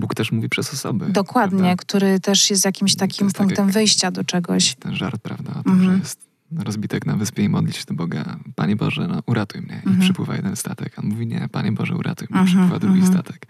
Bóg 0.00 0.14
też 0.14 0.32
mówi 0.32 0.48
przez 0.48 0.72
osoby. 0.74 1.06
dokładnie, 1.08 1.58
prawda? 1.58 1.76
który 1.76 2.20
też 2.20 2.50
jest 2.50 2.64
jakimś 2.64 2.94
To 2.94 2.98
takim 3.00 3.26
jest 3.26 3.36
tak 3.36 3.46
punktem 3.46 3.66
jak- 3.66 3.74
wyjścia 3.74 4.10
do 4.10 4.24
czegoś. 4.24 4.74
Ten 4.74 4.96
żart, 4.96 5.20
prawda, 5.22 5.50
o 5.60 5.62
tym, 5.62 5.72
Mhm. 5.72 5.92
że 5.92 5.98
jest 5.98 6.27
rozbitek 6.56 7.06
na 7.06 7.16
wyspie 7.16 7.42
i 7.42 7.48
modlić 7.48 7.76
się 7.76 7.84
do 7.88 7.94
Boga. 7.94 8.36
Panie 8.54 8.76
Boże, 8.76 9.08
no 9.08 9.22
uratuj 9.26 9.60
mnie. 9.62 9.74
I 9.74 9.88
Mhm. 9.88 9.98
przypływa 10.00 10.36
jeden 10.36 10.56
statek. 10.56 10.98
A 10.98 11.02
on 11.02 11.08
mówi, 11.08 11.26
nie, 11.26 11.48
Panie 11.52 11.72
Boże, 11.72 11.94
uratuj 11.96 12.28
mnie. 12.30 12.40
Mhm, 12.40 12.46
Przypływa 12.46 12.78
drugi 12.78 13.00
mhm. 13.00 13.14
statek. 13.14 13.46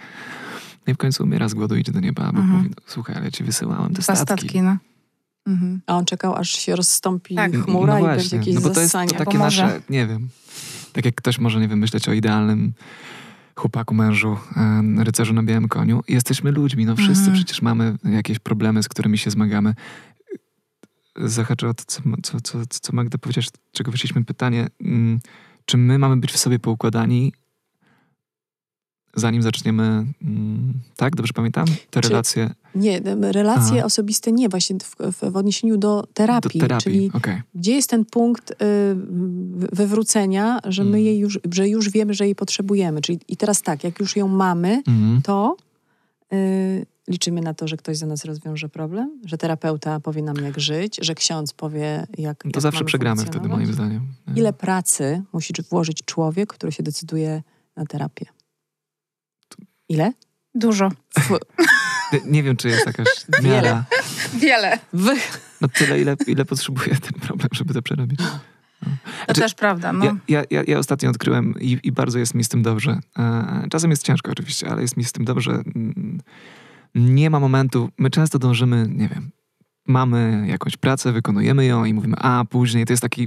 No 0.86 0.90
I 0.90 0.94
w 0.94 0.96
końcu 0.96 1.22
umiera 1.24 1.48
z 1.48 1.54
głodu, 1.54 1.76
idzie 1.76 1.92
do 1.92 2.00
nieba, 2.00 2.26
Bóg 2.26 2.36
Mhm. 2.40 2.56
mówi, 2.58 2.68
no, 2.70 2.82
słuchaj, 2.86 3.16
ale 3.16 3.24
ja 3.24 3.30
ci 3.30 3.44
wysyłałem 3.44 3.94
te 3.94 4.02
Dwa 4.02 4.02
statki. 4.16 4.24
statki, 4.24 4.62
no. 4.62 4.76
Mhm. 5.46 5.80
A 5.86 5.96
on 5.96 6.04
czekał, 6.04 6.34
aż 6.36 6.50
się 6.50 6.76
rozstąpi 6.76 7.34
Tak. 7.34 7.52
chmura 7.56 7.92
no 7.92 7.98
i 7.98 8.02
właśnie, 8.02 8.16
będzie 8.16 8.36
jakieś 8.36 8.54
no 8.54 8.60
bo 8.60 8.70
to 8.70 8.80
jest 8.80 8.92
to 8.92 8.98
takie 9.06 9.24
Pomoże. 9.24 9.62
nasze, 9.62 9.80
nie 9.90 10.06
wiem, 10.06 10.28
tak 10.92 11.04
jak 11.04 11.14
ktoś 11.14 11.38
może, 11.38 11.60
nie 11.60 11.68
wiem, 11.68 11.78
myśleć 11.78 12.08
o 12.08 12.12
idealnym 12.12 12.72
chłopaku, 13.56 13.94
mężu, 13.94 14.36
rycerzu 14.98 15.34
na 15.34 15.42
białym 15.42 15.68
koniu. 15.68 16.02
I 16.08 16.12
Jesteśmy 16.12 16.50
ludźmi, 16.52 16.86
no 16.86 16.96
wszyscy 16.96 17.18
Mhm. 17.18 17.34
przecież 17.36 17.62
mamy 17.62 17.96
jakieś 18.04 18.38
problemy, 18.38 18.82
z 18.82 18.88
którymi 18.88 19.18
się 19.18 19.30
zmagamy. 19.30 19.74
Zahaczę 21.24 21.68
o 21.68 21.74
to, 21.74 21.84
co, 21.86 22.02
co, 22.22 22.40
co, 22.40 22.58
co 22.70 22.92
Magda 22.92 23.18
powiedziałaś, 23.18 23.48
czego 23.72 23.90
wyszliśmy 23.92 24.24
pytanie. 24.24 24.66
mm, 24.80 25.20
Czy 25.64 25.76
my 25.76 25.98
mamy 25.98 26.16
być 26.16 26.32
w 26.32 26.36
sobie 26.38 26.58
poukładani, 26.58 27.32
zanim 29.14 29.42
zaczniemy, 29.42 29.82
mm, 30.22 30.72
tak, 30.96 31.16
dobrze 31.16 31.32
pamiętam? 31.32 31.66
Te 31.90 32.00
Czy- 32.00 32.08
relacje 32.08 32.50
Nie, 32.74 33.00
relacje 33.20 33.76
Aha. 33.78 33.84
osobiste 33.86 34.32
nie, 34.32 34.48
właśnie 34.48 34.76
w, 34.82 34.96
w, 35.12 35.30
w 35.32 35.36
odniesieniu 35.36 35.76
do 35.76 36.06
terapii. 36.14 36.60
do 36.60 36.66
terapii. 36.66 36.84
Czyli 36.84 37.10
Okej. 37.14 37.42
gdzie 37.54 37.72
jest 37.72 37.90
ten 37.90 38.04
punkt 38.04 38.50
y, 38.50 38.54
wywrócenia, 39.72 40.58
że 40.64 40.82
my 40.84 40.88
Mm. 40.90 41.00
jej 41.04 41.18
już, 41.18 41.38
że 41.52 41.68
już 41.68 41.90
wiemy, 41.90 42.14
że 42.14 42.24
jej 42.24 42.34
potrzebujemy. 42.34 43.00
Czyli 43.00 43.18
i 43.28 43.36
teraz 43.36 43.62
tak, 43.62 43.84
jak 43.84 44.00
już 44.00 44.16
ją 44.16 44.28
mamy, 44.28 44.82
Mhm. 44.86 45.22
to 45.22 45.56
y, 46.32 46.86
liczymy 47.08 47.40
na 47.40 47.54
to, 47.54 47.68
że 47.68 47.76
ktoś 47.76 47.96
za 47.96 48.06
nas 48.06 48.24
rozwiąże 48.24 48.68
problem, 48.68 49.20
że 49.24 49.38
terapeuta 49.38 50.00
powie 50.00 50.22
nam, 50.22 50.36
jak 50.36 50.60
żyć, 50.60 50.98
że 51.02 51.14
ksiądz 51.14 51.52
powie, 51.52 52.06
jak. 52.18 52.44
No 52.44 52.50
To 52.50 52.56
jak 52.58 52.62
zawsze 52.62 52.78
mamy 52.78 52.86
przegramy 52.86 53.24
wtedy, 53.24 53.48
moim 53.48 53.72
zdaniem. 53.72 54.06
nie? 54.28 54.34
Ile 54.40 54.52
pracy 54.52 55.22
musi 55.32 55.52
włożyć 55.70 56.02
człowiek, 56.04 56.52
który 56.52 56.72
się 56.72 56.82
decyduje 56.82 57.42
na 57.76 57.86
terapię? 57.86 58.26
Ile? 59.88 60.12
Dużo. 60.54 60.88
Nie, 62.26 62.42
wiem, 62.42 62.56
czy 62.56 62.68
jest 62.68 62.86
jakaś 62.86 63.06
Wiele. 63.42 63.54
miara. 63.54 63.84
Wiele. 64.34 64.78
wy, 64.92 65.14
no 65.60 65.68
tyle, 65.68 66.00
ile, 66.00 66.16
ile 66.26 66.44
potrzebuję 66.44 66.96
ten 66.96 67.20
problem, 67.20 67.48
żeby 67.52 67.74
to 67.74 67.82
przerobić. 67.82 68.20
No. 68.20 68.26
To 68.86 68.88
znaczy, 69.24 69.40
też 69.40 69.54
prawda. 69.54 69.92
No. 69.92 70.16
Ja, 70.28 70.44
ja, 70.50 70.62
ja, 70.66 70.78
ostatnio 70.78 71.10
odkryłem 71.10 71.54
i, 71.60 71.78
i, 71.82 71.92
bardzo 71.92 72.18
jest 72.18 72.34
mi 72.34 72.44
z 72.44 72.48
tym 72.48 72.62
dobrze. 72.62 72.98
E, 73.18 73.66
czasem 73.70 73.90
jest 73.90 74.02
ciężko 74.02 74.32
oczywiście, 74.32 74.68
ale 74.68 74.82
jest 74.82 74.96
mi 74.96 75.04
z 75.04 75.12
tym 75.12 75.24
dobrze. 75.24 75.62
Nie 76.94 77.30
ma 77.30 77.40
momentu, 77.40 77.88
my 77.98 78.10
często 78.10 78.38
dążymy, 78.38 78.86
nie 78.88 79.08
wiem, 79.08 79.30
mamy 79.88 80.44
jakąś 80.48 80.76
pracę, 80.76 81.12
wykonujemy 81.12 81.64
ją 81.64 81.84
i 81.84 81.94
mówimy, 81.94 82.16
a 82.18 82.44
później 82.44 82.86
to 82.86 82.92
jest 82.92 83.02
takie 83.02 83.26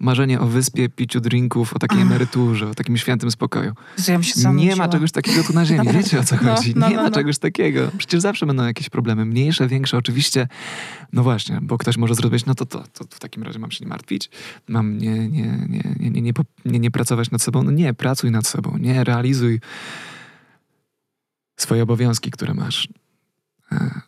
marzenie 0.00 0.40
o 0.40 0.46
wyspie, 0.46 0.88
piciu 0.88 1.20
drinków, 1.20 1.74
o 1.74 1.78
takiej 1.78 2.00
emeryturze, 2.00 2.70
o 2.70 2.74
takim 2.74 2.96
świętym 2.96 3.30
spokoju. 3.30 3.72
Ja 4.08 4.52
nie 4.52 4.76
ma 4.76 4.88
czegoś 4.88 5.12
takiego 5.12 5.44
tu 5.44 5.52
na 5.52 5.64
ziemi, 5.64 5.88
wiecie 5.98 6.20
o 6.20 6.24
co 6.24 6.36
no, 6.36 6.54
chodzi? 6.54 6.72
No, 6.74 6.80
no, 6.80 6.88
nie 6.88 6.96
ma 6.96 7.02
no. 7.02 7.10
czegoś 7.10 7.38
takiego. 7.38 7.90
Przecież 7.98 8.20
zawsze 8.20 8.46
będą 8.46 8.64
jakieś 8.64 8.88
problemy, 8.90 9.24
mniejsze, 9.24 9.68
większe, 9.68 9.96
oczywiście. 9.96 10.48
No 11.12 11.22
właśnie, 11.22 11.58
bo 11.62 11.78
ktoś 11.78 11.96
może 11.96 12.14
zrozumieć, 12.14 12.46
no 12.46 12.54
to, 12.54 12.66
to, 12.66 12.84
to 12.92 13.04
w 13.10 13.20
takim 13.20 13.42
razie 13.42 13.58
mam 13.58 13.70
się 13.70 13.84
nie 13.84 13.88
martwić, 13.88 14.30
mam 14.68 14.98
nie, 14.98 15.28
nie, 15.28 15.28
nie, 15.28 15.84
nie, 15.98 16.10
nie, 16.10 16.22
nie, 16.22 16.32
nie, 16.64 16.78
nie 16.78 16.90
pracować 16.90 17.30
nad 17.30 17.42
sobą. 17.42 17.62
No 17.62 17.70
nie, 17.70 17.94
pracuj 17.94 18.30
nad 18.30 18.46
sobą, 18.46 18.76
nie, 18.78 19.04
realizuj 19.04 19.60
swoje 21.56 21.82
obowiązki, 21.82 22.30
które 22.30 22.54
masz. 22.54 22.88
E, 23.72 24.00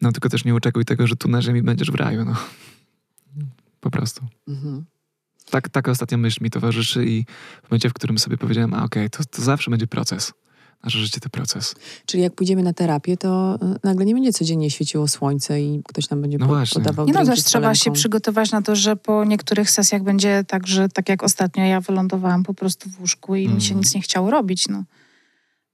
no 0.00 0.12
tylko 0.12 0.28
też 0.28 0.44
nie 0.44 0.54
oczekuj 0.54 0.84
tego, 0.84 1.06
że 1.06 1.16
tu 1.16 1.28
na 1.28 1.42
ziemi 1.42 1.62
będziesz 1.62 1.90
w 1.90 1.94
raju, 1.94 2.24
no. 2.24 2.36
Po 3.80 3.90
prostu. 3.90 4.22
Mhm. 4.48 4.84
Tak, 5.50 5.68
taka 5.68 5.90
ostatnia 5.90 6.18
myśl 6.18 6.44
mi 6.44 6.50
towarzyszy 6.50 7.04
i 7.04 7.24
w 7.62 7.70
momencie, 7.70 7.90
w 7.90 7.92
którym 7.92 8.18
sobie 8.18 8.36
powiedziałem, 8.36 8.74
a 8.74 8.84
okej, 8.84 9.06
okay, 9.06 9.10
to, 9.10 9.24
to 9.36 9.42
zawsze 9.42 9.70
będzie 9.70 9.86
proces. 9.86 10.32
Nasze 10.84 10.98
życie 10.98 11.20
to 11.20 11.28
proces. 11.28 11.74
Czyli 12.06 12.22
jak 12.22 12.34
pójdziemy 12.34 12.62
na 12.62 12.72
terapię, 12.72 13.16
to 13.16 13.58
y, 13.62 13.78
nagle 13.84 14.04
nie 14.04 14.14
będzie 14.14 14.32
codziennie 14.32 14.70
świeciło 14.70 15.08
słońce 15.08 15.62
i 15.62 15.82
ktoś 15.88 16.10
nam 16.10 16.22
będzie 16.22 16.38
no 16.38 16.46
po, 16.46 16.74
podawał 16.74 17.06
Nie 17.06 17.12
no, 17.12 17.24
też 17.24 17.44
trzeba 17.44 17.74
się 17.74 17.92
przygotować 17.92 18.50
na 18.50 18.62
to, 18.62 18.76
że 18.76 18.96
po 18.96 19.24
niektórych 19.24 19.70
sesjach 19.70 20.02
będzie 20.02 20.44
tak, 20.48 20.66
że 20.66 20.88
tak 20.88 21.08
jak 21.08 21.22
ostatnio 21.22 21.64
ja 21.64 21.80
wylądowałam 21.80 22.42
po 22.42 22.54
prostu 22.54 22.90
w 22.90 23.00
łóżku 23.00 23.36
i 23.36 23.44
mm. 23.44 23.54
mi 23.54 23.62
się 23.62 23.66
mhm. 23.66 23.80
nic 23.80 23.94
nie 23.94 24.00
chciało 24.00 24.30
robić, 24.30 24.68
no 24.68 24.84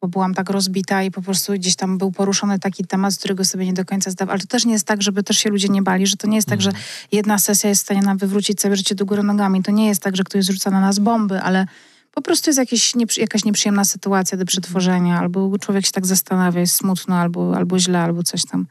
bo 0.07 0.11
byłam 0.11 0.34
tak 0.34 0.50
rozbita 0.50 1.02
i 1.02 1.11
po 1.11 1.22
prostu 1.22 1.52
gdzieś 1.52 1.76
tam 1.76 1.98
był 1.98 2.12
poruszony 2.12 2.59
taki 2.59 2.84
temat, 2.84 3.14
z 3.14 3.18
którego 3.18 3.44
sobie 3.44 3.66
nie 3.66 3.72
do 3.72 3.84
końca 3.84 4.11
zdawałam. 4.11 4.32
Ale 4.32 4.40
to 4.40 4.46
też 4.46 4.64
nie 4.64 4.72
jest 4.72 4.86
tak, 4.86 5.02
żeby 5.02 5.22
też 5.22 5.38
się 5.38 5.50
ludzie 5.50 5.68
nie 5.68 5.82
bali, 5.82 6.07
że 6.07 6.16
to 6.16 6.26
nie 6.26 6.36
jest 6.36 6.48
tak, 6.48 6.61
że 6.61 6.70
mhm. 6.70 6.86
jedna 7.12 7.38
sesja 7.38 7.68
jest 7.68 7.82
w 7.82 7.84
stanie 7.84 8.02
nam 8.02 8.18
wywrócić 8.18 8.61
całe 8.61 8.76
życie 8.76 8.94
do 8.94 9.07
góry 9.07 9.22
nogami. 9.22 9.62
To 9.62 9.72
nie 9.72 9.86
jest 9.86 10.02
tak, 10.02 10.16
że 10.16 10.24
ktoś 10.24 10.44
zrzuca 10.44 10.70
na 10.70 10.80
nas 10.80 10.98
bomby, 10.98 11.40
ale 11.40 11.66
po 12.12 12.22
prostu 12.22 12.50
jest 12.50 12.59
jakieś, 12.59 12.92
jakaś 13.16 13.44
nieprzyjemna 13.44 13.84
sytuacja 13.84 14.38
do 14.38 14.44
przetworzenia, 14.44 15.18
albo 15.18 15.59
człowiek 15.59 15.86
się 15.86 15.92
tak 15.92 16.07
zastanawia, 16.07 16.61
jest 16.61 16.74
smutno, 16.74 17.16
albo, 17.16 17.57
albo 17.57 17.78
źle, 17.78 18.00
albo 18.00 18.22
coś 18.22 18.44
tam. 18.44 18.66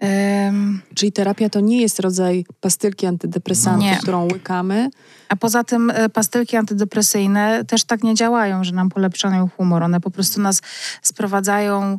Um, 0.00 0.82
Czyli 0.94 1.12
terapia 1.12 1.48
to 1.48 1.60
nie 1.60 1.80
jest 1.80 2.00
rodzaj 2.00 2.44
pastylki 2.60 3.06
antydepresantu, 3.06 3.86
którą 4.02 4.24
łykamy. 4.32 4.90
A 5.28 5.36
poza 5.36 5.64
tym 5.64 5.90
e, 5.90 6.08
pastylki 6.08 6.56
antydepresyjne 6.56 7.64
też 7.64 7.84
tak 7.84 8.02
nie 8.02 8.14
działają, 8.14 8.64
że 8.64 8.72
nam 8.72 8.88
polepszają 8.88 9.48
humor. 9.56 9.82
One 9.82 10.00
po 10.00 10.10
prostu 10.10 10.40
nas 10.40 10.62
sprowadzają 11.02 11.98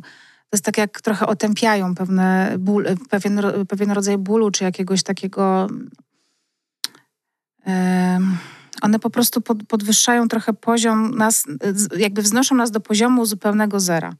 to 0.50 0.54
jest 0.56 0.64
tak 0.64 0.78
jak 0.78 1.00
trochę 1.00 1.26
otępiają 1.26 1.94
pewne 1.94 2.54
ból, 2.58 2.86
e, 2.86 2.96
pewien, 3.10 3.40
pewien 3.68 3.90
rodzaj 3.90 4.18
bólu, 4.18 4.50
czy 4.50 4.64
jakiegoś 4.64 5.02
takiego. 5.02 5.68
one 8.82 8.98
po 8.98 9.10
prostu 9.10 9.40
pod, 9.40 9.62
podwyższają 9.62 10.28
trochę 10.28 10.52
poziom 10.52 11.14
nas, 11.16 11.44
jakby 11.96 12.22
wznoszą 12.22 12.54
nas 12.54 12.70
do 12.70 12.80
poziomu 12.80 13.26
zupełnego 13.26 13.80
zera. 13.80 14.14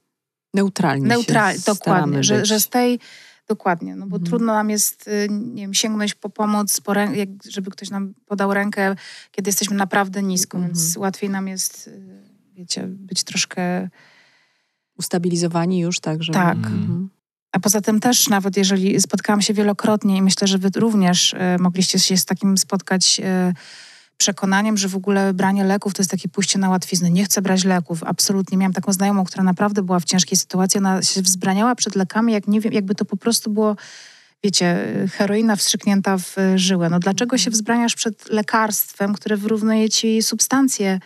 Neutralnie. 0.54 1.06
Neutralnie, 1.06 1.60
dokładnie. 1.66 2.24
Że, 2.24 2.44
że 2.46 2.60
z 2.60 2.68
tej 2.68 3.00
Dokładnie, 3.50 3.96
no 3.96 4.06
bo 4.06 4.16
mhm. 4.16 4.30
trudno 4.30 4.52
nam 4.52 4.70
jest, 4.70 5.08
y, 5.08 5.28
nie 5.30 5.62
wiem, 5.62 5.74
sięgnąć 5.74 6.14
po 6.14 6.30
pomoc, 6.30 6.80
po 6.80 6.92
rę- 6.92 7.14
jak, 7.14 7.28
żeby 7.48 7.70
ktoś 7.70 7.90
nam 7.90 8.14
podał 8.26 8.54
rękę, 8.54 8.96
kiedy 9.30 9.48
jesteśmy 9.48 9.76
naprawdę 9.76 10.22
nisko, 10.22 10.58
mhm. 10.58 10.74
więc 10.74 10.96
łatwiej 10.96 11.30
nam 11.30 11.48
jest, 11.48 11.88
y, 11.88 12.22
wiecie, 12.54 12.86
być 12.86 13.24
troszkę... 13.24 13.88
Ustabilizowani 14.98 15.78
już, 15.78 16.00
tak? 16.00 16.22
Że... 16.22 16.32
Tak. 16.32 16.56
Mhm. 16.56 17.08
A 17.52 17.60
poza 17.60 17.80
tym 17.80 18.00
też, 18.00 18.28
nawet 18.28 18.56
jeżeli 18.56 19.00
spotkałam 19.00 19.42
się 19.42 19.54
wielokrotnie 19.54 20.16
i 20.16 20.22
myślę, 20.22 20.46
że 20.46 20.58
wy 20.58 20.70
również 20.76 21.32
y, 21.32 21.36
mogliście 21.60 21.98
się 21.98 22.16
z 22.16 22.24
takim 22.24 22.58
spotkać... 22.58 23.20
Y, 23.20 23.54
przekonaniem, 24.20 24.76
że 24.76 24.88
w 24.88 24.96
ogóle 24.96 25.34
branie 25.34 25.64
leków 25.64 25.94
to 25.94 26.02
jest 26.02 26.10
takie 26.10 26.28
pójście 26.28 26.58
na 26.58 26.68
łatwiznę. 26.68 27.10
Nie 27.10 27.24
chcę 27.24 27.42
brać 27.42 27.64
leków. 27.64 28.04
Absolutnie. 28.04 28.58
Miałam 28.58 28.72
taką 28.72 28.92
znajomą, 28.92 29.24
która 29.24 29.44
naprawdę 29.44 29.82
była 29.82 30.00
w 30.00 30.04
ciężkiej 30.04 30.38
sytuacji. 30.38 30.78
Ona 30.78 31.02
się 31.02 31.22
wzbraniała 31.22 31.74
przed 31.74 31.96
lekami, 31.96 32.32
jak 32.32 32.46
nie 32.48 32.60
wiem, 32.60 32.72
jakby 32.72 32.94
to 32.94 33.04
po 33.04 33.16
prostu 33.16 33.50
było 33.50 33.76
wiecie, 34.44 34.78
heroina 35.12 35.56
wstrzyknięta 35.56 36.18
w 36.18 36.36
żyłę. 36.56 36.90
No 36.90 36.98
dlaczego 36.98 37.38
się 37.38 37.50
wzbraniasz 37.50 37.94
przed 37.94 38.28
lekarstwem, 38.28 39.14
które 39.14 39.36
wyrównuje 39.36 39.88
ci 39.88 40.22
substancję 40.22 41.00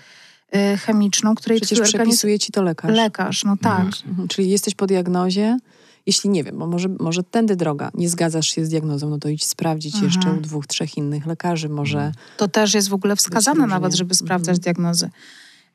y, 0.57 0.79
chemiczną, 0.79 1.35
której 1.35 1.61
Przecież 1.61 1.89
przepisuje 1.89 2.39
ci 2.39 2.53
to 2.53 2.63
lekarz. 2.63 2.97
Lekarz, 2.97 3.45
no 3.45 3.57
tak. 3.57 3.87
Mhm. 4.07 4.29
Czyli 4.29 4.51
jesteś 4.51 4.75
po 4.75 4.87
diagnozie, 4.87 5.59
jeśli 6.07 6.31
nie 6.31 6.45
wiem, 6.45 6.59
bo 6.59 6.67
może, 6.67 6.89
może 7.01 7.23
tędy 7.23 7.57
droga, 7.57 7.91
nie 7.95 8.09
zgadzasz 8.09 8.49
się 8.49 8.65
z 8.65 8.69
diagnozą, 8.69 9.11
no 9.11 9.19
to 9.19 9.29
idź 9.29 9.47
sprawdzić 9.47 9.95
mhm. 9.95 10.13
jeszcze 10.13 10.33
u 10.33 10.41
dwóch, 10.41 10.67
trzech 10.67 10.97
innych 10.97 11.27
lekarzy, 11.27 11.69
może... 11.69 11.99
Mhm. 11.99 12.15
To 12.37 12.49
też 12.49 12.75
jest 12.75 12.89
w 12.89 12.95
ogóle 12.95 13.17
wskazane 13.17 13.67
nawet, 13.67 13.95
żeby 13.95 14.15
sprawdzać 14.15 14.57
mhm. 14.57 14.63
diagnozy. 14.63 15.11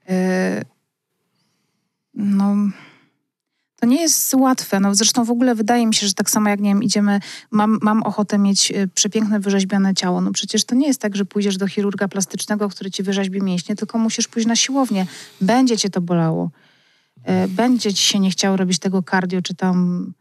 Yy, 0.10 0.16
no... 2.14 2.56
To 3.80 3.86
nie 3.86 4.02
jest 4.02 4.34
łatwe. 4.34 4.80
No, 4.80 4.96
zresztą 4.96 5.26
w 5.26 5.32
ogóle 5.32 5.56
wydaje 5.56 5.88
mi 5.88 5.94
się, 5.94 6.08
że 6.08 6.14
tak 6.14 6.30
samo 6.30 6.50
jak, 6.50 6.60
nie 6.60 6.70
wiem, 6.70 6.84
idziemy, 6.84 7.20
mam, 7.52 7.80
mam 7.82 8.04
ochotę 8.04 8.38
mieć 8.38 8.72
y, 8.72 8.88
przepiękne, 8.88 9.40
wyrzeźbione 9.40 9.94
ciało. 9.94 10.22
No 10.22 10.32
przecież 10.32 10.66
to 10.66 10.76
nie 10.76 10.88
jest 10.88 11.02
tak, 11.02 11.16
że 11.16 11.26
pójdziesz 11.26 11.58
do 11.58 11.68
chirurga 11.68 12.08
plastycznego, 12.08 12.70
który 12.70 12.92
ci 12.92 13.04
wyrzeźbi 13.04 13.42
mięśnie, 13.42 13.76
tylko 13.76 13.98
musisz 13.98 14.28
pójść 14.28 14.48
na 14.48 14.56
siłownię. 14.56 15.06
Będzie 15.42 15.78
cię 15.78 15.90
to 15.90 16.02
bolało. 16.02 16.52
Y, 17.18 17.48
będzie 17.48 17.94
ci 17.94 18.04
się 18.04 18.20
nie 18.20 18.32
chciało 18.32 18.58
robić 18.58 18.80
tego 18.80 19.04
cardio, 19.04 19.42
czy 19.42 19.56
tam 19.56 20.14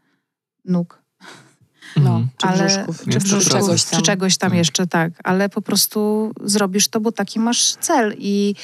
nóg. 0.65 1.01
No, 1.95 2.09
mhm. 2.09 2.27
czy 2.37 2.47
ale, 2.47 2.65
brzuszków. 2.65 3.03
Czy, 3.09 3.19
brzuszków, 3.19 3.53
czegoś 3.53 3.83
tam. 3.83 3.99
czy 3.99 4.05
czegoś 4.05 4.37
tam 4.37 4.55
jeszcze, 4.55 4.87
tak. 4.87 5.11
Ale 5.23 5.49
po 5.49 5.61
prostu 5.61 6.31
zrobisz 6.43 6.87
to, 6.87 6.99
bo 6.99 7.11
taki 7.11 7.39
masz 7.39 7.75
cel 7.75 8.15
i 8.17 8.55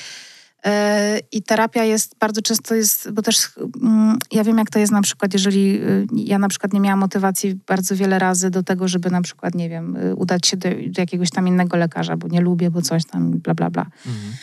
e, 0.65 1.19
i 1.31 1.43
terapia 1.43 1.83
jest 1.83 2.15
bardzo 2.19 2.41
często 2.41 2.75
jest, 2.75 3.11
bo 3.11 3.21
też 3.21 3.37
mm, 3.81 4.17
ja 4.31 4.43
wiem, 4.43 4.57
jak 4.57 4.69
to 4.69 4.79
jest 4.79 4.91
na 4.91 5.01
przykład, 5.01 5.33
jeżeli 5.33 5.81
y, 5.81 6.07
ja 6.13 6.39
na 6.39 6.47
przykład 6.47 6.73
nie 6.73 6.79
miałam 6.79 6.99
motywacji 6.99 7.59
bardzo 7.67 7.95
wiele 7.95 8.19
razy 8.19 8.49
do 8.49 8.63
tego, 8.63 8.87
żeby 8.87 9.09
na 9.09 9.21
przykład, 9.21 9.55
nie 9.55 9.69
wiem, 9.69 9.95
y, 9.95 10.15
udać 10.15 10.47
się 10.47 10.57
do, 10.57 10.69
do 10.69 11.01
jakiegoś 11.01 11.29
tam 11.29 11.47
innego 11.47 11.77
lekarza, 11.77 12.17
bo 12.17 12.27
nie 12.27 12.41
lubię, 12.41 12.71
bo 12.71 12.81
coś 12.81 13.05
tam, 13.05 13.31
bla, 13.31 13.53
bla, 13.53 13.69
bla. 13.69 13.85
Mhm. 14.05 14.33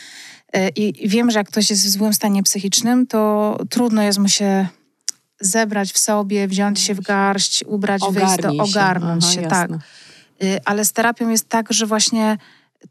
E, 0.53 0.69
I 0.69 1.09
wiem, 1.09 1.31
że 1.31 1.39
jak 1.39 1.47
ktoś 1.47 1.69
jest 1.69 1.85
w 1.85 1.89
złym 1.89 2.13
stanie 2.13 2.43
psychicznym, 2.43 3.07
to 3.07 3.57
trudno 3.69 4.01
jest 4.01 4.19
mu 4.19 4.29
się 4.29 4.67
zebrać 5.45 5.93
w 5.93 5.97
sobie, 5.97 6.47
wziąć 6.47 6.79
się 6.79 6.93
w 6.93 7.01
garść, 7.01 7.63
ubrać, 7.67 8.01
Ogarnij 8.03 8.37
wyjść, 8.37 8.57
do, 8.57 8.63
ogarnąć 8.63 9.25
się, 9.25 9.39
Aha, 9.39 9.49
tak. 9.49 9.71
Y, 10.43 10.59
ale 10.65 10.85
z 10.85 10.93
terapią 10.93 11.29
jest 11.29 11.49
tak, 11.49 11.73
że 11.73 11.85
właśnie 11.85 12.37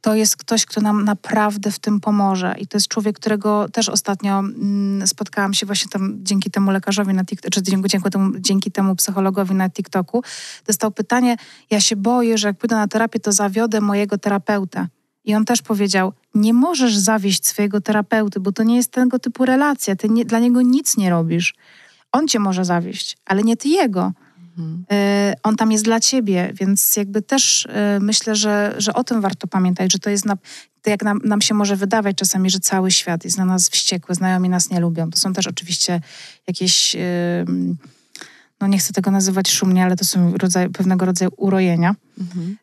to 0.00 0.14
jest 0.14 0.36
ktoś, 0.36 0.66
kto 0.66 0.80
nam 0.80 1.04
naprawdę 1.04 1.70
w 1.70 1.78
tym 1.78 2.00
pomoże. 2.00 2.54
I 2.58 2.66
to 2.66 2.76
jest 2.76 2.88
człowiek, 2.88 3.16
którego 3.16 3.68
też 3.68 3.88
ostatnio 3.88 4.38
mm, 4.38 5.06
spotkałam 5.06 5.54
się 5.54 5.66
właśnie 5.66 5.90
tam 5.90 6.18
dzięki 6.22 6.50
temu 6.50 6.70
lekarzowi 6.70 7.14
na 7.14 7.24
TikToku, 7.24 7.50
czy 7.50 7.62
dzięki, 7.62 7.88
dzięki, 7.88 8.10
temu, 8.10 8.32
dzięki 8.38 8.70
temu 8.70 8.96
psychologowi 8.96 9.54
na 9.54 9.70
TikToku. 9.70 10.22
Dostał 10.66 10.90
pytanie, 10.90 11.36
ja 11.70 11.80
się 11.80 11.96
boję, 11.96 12.38
że 12.38 12.48
jak 12.48 12.56
pójdę 12.58 12.76
na 12.76 12.88
terapię, 12.88 13.20
to 13.20 13.32
zawiodę 13.32 13.80
mojego 13.80 14.18
terapeuta. 14.18 14.88
I 15.24 15.34
on 15.34 15.44
też 15.44 15.62
powiedział, 15.62 16.12
nie 16.34 16.54
możesz 16.54 16.96
zawieść 16.96 17.46
swojego 17.46 17.80
terapeuty, 17.80 18.40
bo 18.40 18.52
to 18.52 18.62
nie 18.62 18.76
jest 18.76 18.90
tego 18.90 19.18
typu 19.18 19.44
relacja. 19.44 19.96
Ty 19.96 20.08
nie, 20.08 20.24
dla 20.24 20.38
niego 20.38 20.62
nic 20.62 20.96
nie 20.96 21.10
robisz 21.10 21.54
on 22.12 22.28
cię 22.28 22.38
może 22.38 22.64
zawieść, 22.64 23.16
ale 23.24 23.42
nie 23.42 23.56
ty 23.56 23.68
jego. 23.68 24.12
Mhm. 24.58 24.84
Y, 24.92 25.34
on 25.42 25.56
tam 25.56 25.72
jest 25.72 25.84
dla 25.84 26.00
ciebie, 26.00 26.52
więc 26.54 26.96
jakby 26.96 27.22
też 27.22 27.64
y, 27.64 27.68
myślę, 28.00 28.36
że, 28.36 28.74
że 28.78 28.94
o 28.94 29.04
tym 29.04 29.20
warto 29.20 29.46
pamiętać, 29.46 29.92
że 29.92 29.98
to 29.98 30.10
jest 30.10 30.24
na, 30.24 30.36
to 30.82 30.90
jak 30.90 31.02
nam, 31.02 31.20
nam 31.24 31.40
się 31.40 31.54
może 31.54 31.76
wydawać 31.76 32.16
czasami, 32.16 32.50
że 32.50 32.60
cały 32.60 32.90
świat 32.90 33.24
jest 33.24 33.38
na 33.38 33.44
nas 33.44 33.68
wściekły, 33.68 34.14
znajomi 34.14 34.48
nas 34.48 34.70
nie 34.70 34.80
lubią. 34.80 35.10
To 35.10 35.18
są 35.18 35.32
też 35.32 35.46
oczywiście 35.46 36.00
jakieś, 36.46 36.94
y, 36.94 36.98
no 38.60 38.66
nie 38.66 38.78
chcę 38.78 38.92
tego 38.92 39.10
nazywać 39.10 39.50
szumnie, 39.50 39.84
ale 39.84 39.96
to 39.96 40.04
są 40.04 40.36
rodzaj, 40.36 40.70
pewnego 40.70 41.06
rodzaju 41.06 41.30
urojenia, 41.36 41.94
mhm. 42.20 42.56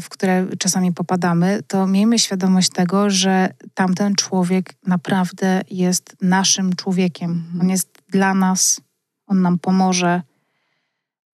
W 0.00 0.06
które 0.08 0.46
czasami 0.58 0.92
popadamy. 0.92 1.62
To 1.66 1.86
miejmy 1.86 2.18
świadomość 2.18 2.70
tego, 2.70 3.10
że 3.10 3.54
tamten 3.74 4.14
człowiek 4.14 4.74
naprawdę 4.86 5.62
jest 5.70 6.16
naszym 6.20 6.76
człowiekiem. 6.76 7.30
Mhm. 7.30 7.60
On 7.60 7.70
jest 7.70 7.88
dla 8.08 8.34
nas, 8.34 8.80
on 9.26 9.42
nam 9.42 9.58
pomoże. 9.58 10.22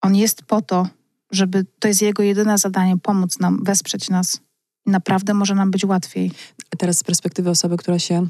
On 0.01 0.15
jest 0.15 0.43
po 0.43 0.61
to, 0.61 0.87
żeby 1.31 1.65
to 1.79 1.87
jest 1.87 2.01
jego 2.01 2.23
jedyne 2.23 2.57
zadanie 2.57 2.97
pomóc 2.97 3.39
nam, 3.39 3.63
wesprzeć 3.63 4.09
nas. 4.09 4.39
Naprawdę 4.85 5.33
może 5.33 5.55
nam 5.55 5.71
być 5.71 5.85
łatwiej. 5.85 6.31
Teraz 6.77 6.97
z 6.97 7.03
perspektywy 7.03 7.49
osoby, 7.49 7.77
która 7.77 7.99
się. 7.99 8.27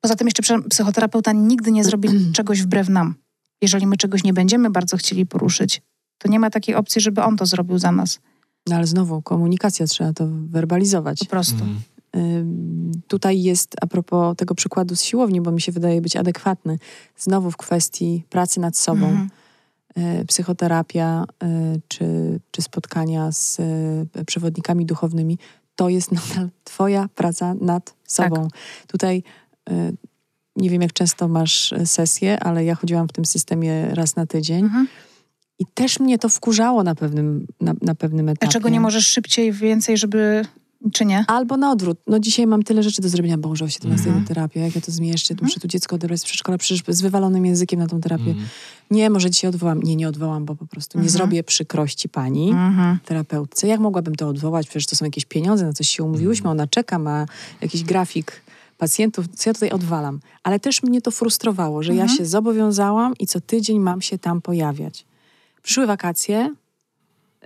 Poza 0.00 0.14
tym 0.16 0.26
jeszcze 0.26 0.62
psychoterapeuta 0.62 1.32
nigdy 1.32 1.72
nie 1.72 1.84
zrobi 1.84 2.08
czegoś 2.36 2.62
wbrew 2.62 2.88
nam. 2.88 3.14
Jeżeli 3.62 3.86
my 3.86 3.96
czegoś 3.96 4.24
nie 4.24 4.32
będziemy 4.32 4.70
bardzo 4.70 4.96
chcieli 4.96 5.26
poruszyć, 5.26 5.82
To 6.18 6.28
nie 6.28 6.40
ma 6.40 6.50
takiej 6.50 6.74
opcji, 6.74 7.00
żeby 7.00 7.22
on 7.22 7.36
to 7.36 7.46
zrobił 7.46 7.78
za 7.78 7.92
nas. 7.92 8.20
No 8.68 8.76
ale 8.76 8.86
znowu, 8.86 9.22
komunikacja, 9.22 9.86
trzeba 9.86 10.12
to 10.12 10.26
werbalizować. 10.28 11.18
Po 11.18 11.26
prostu. 11.26 11.64
Ym, 12.16 12.92
Tutaj 13.08 13.42
jest, 13.42 13.76
a 13.80 13.86
propos 13.86 14.36
tego 14.36 14.54
przykładu 14.54 14.96
z 14.96 15.02
siłowni, 15.02 15.40
bo 15.40 15.52
mi 15.52 15.60
się 15.60 15.72
wydaje 15.72 16.00
być 16.00 16.16
adekwatny, 16.16 16.78
znowu 17.18 17.50
w 17.50 17.56
kwestii 17.56 18.24
pracy 18.30 18.60
nad 18.60 18.76
sobą, 18.76 19.28
y, 20.20 20.24
psychoterapia 20.26 21.24
y, 21.42 21.80
czy, 21.88 22.04
czy 22.50 22.62
spotkania 22.62 23.32
z 23.32 23.60
y, 24.20 24.24
przewodnikami 24.24 24.86
duchownymi, 24.86 25.38
to 25.76 25.88
jest 25.88 26.12
nadal 26.36 26.48
twoja 26.64 27.08
praca 27.14 27.54
nad 27.54 27.94
sobą. 28.04 28.48
Tutaj 28.86 29.22
y, 29.70 29.96
nie 30.56 30.70
wiem, 30.70 30.82
jak 30.82 30.92
często 30.92 31.28
masz 31.28 31.74
sesje, 31.84 32.40
ale 32.40 32.64
ja 32.64 32.74
chodziłam 32.74 33.08
w 33.08 33.12
tym 33.12 33.24
systemie 33.24 33.94
raz 33.94 34.16
na 34.16 34.26
tydzień 34.26 34.64
Mhm. 34.64 34.88
I 35.62 35.66
też 35.74 36.00
mnie 36.00 36.18
to 36.18 36.28
wkurzało 36.28 36.82
na 36.82 36.94
pewnym, 36.94 37.46
na, 37.60 37.74
na 37.82 37.94
pewnym 37.94 38.28
etapie. 38.28 38.46
Dlaczego 38.46 38.68
nie 38.68 38.80
możesz 38.80 39.06
szybciej, 39.06 39.52
więcej, 39.52 39.96
żeby... 39.96 40.44
Czy 40.92 41.04
nie? 41.04 41.24
Albo 41.28 41.56
na 41.56 41.70
odwrót. 41.70 41.98
No 42.06 42.18
dzisiaj 42.18 42.46
mam 42.46 42.62
tyle 42.62 42.82
rzeczy 42.82 43.02
do 43.02 43.08
zrobienia. 43.08 43.38
Boże, 43.38 43.64
o 43.64 43.68
17 43.68 44.06
Mhm. 44.06 44.22
na 44.22 44.28
terapię, 44.28 44.60
jak 44.60 44.74
ja 44.74 44.80
to 44.80 44.92
zmieszczę? 44.92 45.34
Mhm. 45.34 45.46
Muszę 45.46 45.60
tu 45.60 45.68
dziecko 45.68 45.96
odebrać 45.96 46.20
z 46.20 46.24
przedszkola, 46.24 46.58
przecież 46.58 46.82
z 46.88 47.00
wywalonym 47.02 47.46
językiem 47.46 47.80
na 47.80 47.86
tą 47.86 48.00
terapię. 48.00 48.30
Mhm. 48.30 48.46
Nie, 48.90 49.10
może 49.10 49.30
dzisiaj 49.30 49.48
odwołam. 49.48 49.82
Nie, 49.82 49.96
nie 49.96 50.08
odwołam, 50.08 50.44
bo 50.44 50.54
po 50.54 50.66
prostu 50.66 50.98
nie 50.98 51.02
Mhm. 51.02 51.12
zrobię 51.12 51.44
przykrości 51.44 52.08
pani 52.08 52.50
Mhm. 52.50 52.98
terapeutce. 53.04 53.68
Jak 53.68 53.80
mogłabym 53.80 54.14
to 54.14 54.28
odwołać? 54.28 54.66
Przecież 54.66 54.86
to 54.86 54.96
są 54.96 55.04
jakieś 55.04 55.24
pieniądze, 55.24 55.66
na 55.66 55.72
coś 55.72 55.88
się 55.88 56.02
umówiłyśmy, 56.02 56.50
ona 56.50 56.66
czeka, 56.66 56.98
ma 56.98 57.26
jakiś 57.60 57.84
grafik 57.84 58.42
pacjentów, 58.78 59.26
co 59.36 59.50
ja 59.50 59.54
tutaj 59.54 59.70
odwalam. 59.70 60.20
Ale 60.42 60.60
też 60.60 60.82
mnie 60.82 61.02
to 61.02 61.10
frustrowało, 61.10 61.82
że 61.82 61.94
ja 61.94 62.02
Mhm. 62.02 62.18
się 62.18 62.26
zobowiązałam 62.26 63.14
i 63.18 63.26
co 63.26 63.40
tydzień 63.40 63.78
mam 63.78 64.02
się 64.02 64.18
tam 64.18 64.40
pojawiać. 64.40 65.04
Przyszły 65.62 65.86
wakacje, 65.86 66.54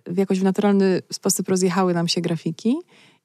w 0.06 0.18
jakoś 0.18 0.40
w 0.40 0.44
naturalny 0.44 1.02
sposób 1.12 1.48
rozjechały 1.48 1.94
nam 1.94 2.09
się 2.09 2.20
grafiki. 2.20 2.76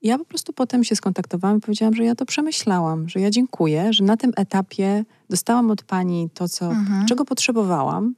I 0.01 0.07
ja 0.07 0.18
po 0.18 0.26
prostu 0.26 0.53
potem 0.53 0.84
się 0.84 0.95
skontaktowałam 0.95 1.57
i 1.57 1.61
powiedziałam, 1.61 1.95
że 1.95 2.03
ja 2.03 2.15
to 2.15 2.26
przemyślałam, 2.26 3.09
że 3.09 3.19
ja 3.19 3.30
dziękuję, 3.30 3.93
że 3.93 4.03
na 4.03 4.18
tym 4.18 4.31
etapie 4.35 5.05
dostałam 5.30 5.72
od 5.72 5.84
pani 5.84 6.30
to, 6.34 6.49
co, 6.49 6.65
Mhm. 6.72 7.05
czego 7.05 7.26
potrzebowałam 7.26 8.15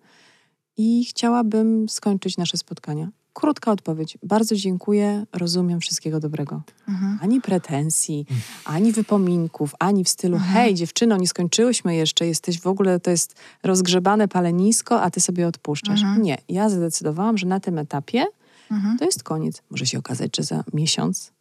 i 0.77 1.05
chciałabym 1.05 1.89
skończyć 1.89 2.37
nasze 2.37 2.57
spotkania. 2.57 3.09
Krótka 3.33 3.71
odpowiedź. 3.71 4.17
Bardzo 4.23 4.55
dziękuję, 4.55 5.25
rozumiem 5.33 5.79
wszystkiego 5.79 6.19
dobrego. 6.19 6.61
Mhm. 6.87 7.19
Ani 7.21 7.41
pretensji, 7.41 8.25
ani 8.65 8.91
wypominków, 8.91 9.75
ani 9.79 10.03
w 10.03 10.09
stylu 10.09 10.35
Mhm. 10.35 10.53
hej 10.53 10.73
dziewczyno, 10.73 11.17
nie 11.17 11.27
skończyłyśmy 11.27 11.95
jeszcze, 11.95 12.27
jesteś 12.27 12.59
w 12.59 12.67
ogóle, 12.67 12.99
to 12.99 13.11
jest 13.11 13.35
rozgrzebane 13.63 14.27
palenisko, 14.27 15.01
a 15.01 15.09
ty 15.11 15.19
sobie 15.21 15.47
odpuszczasz. 15.47 16.01
Mhm. 16.01 16.21
Nie, 16.21 16.37
ja 16.49 16.69
zadecydowałam, 16.69 17.37
że 17.37 17.47
na 17.47 17.59
tym 17.59 17.77
etapie 17.79 18.25
Mhm. 18.71 18.97
to 18.97 19.05
jest 19.05 19.23
koniec. 19.23 19.61
Może 19.69 19.85
się 19.85 19.99
okazać, 19.99 20.37
że 20.37 20.43
za 20.43 20.63
miesiąc 20.73 21.31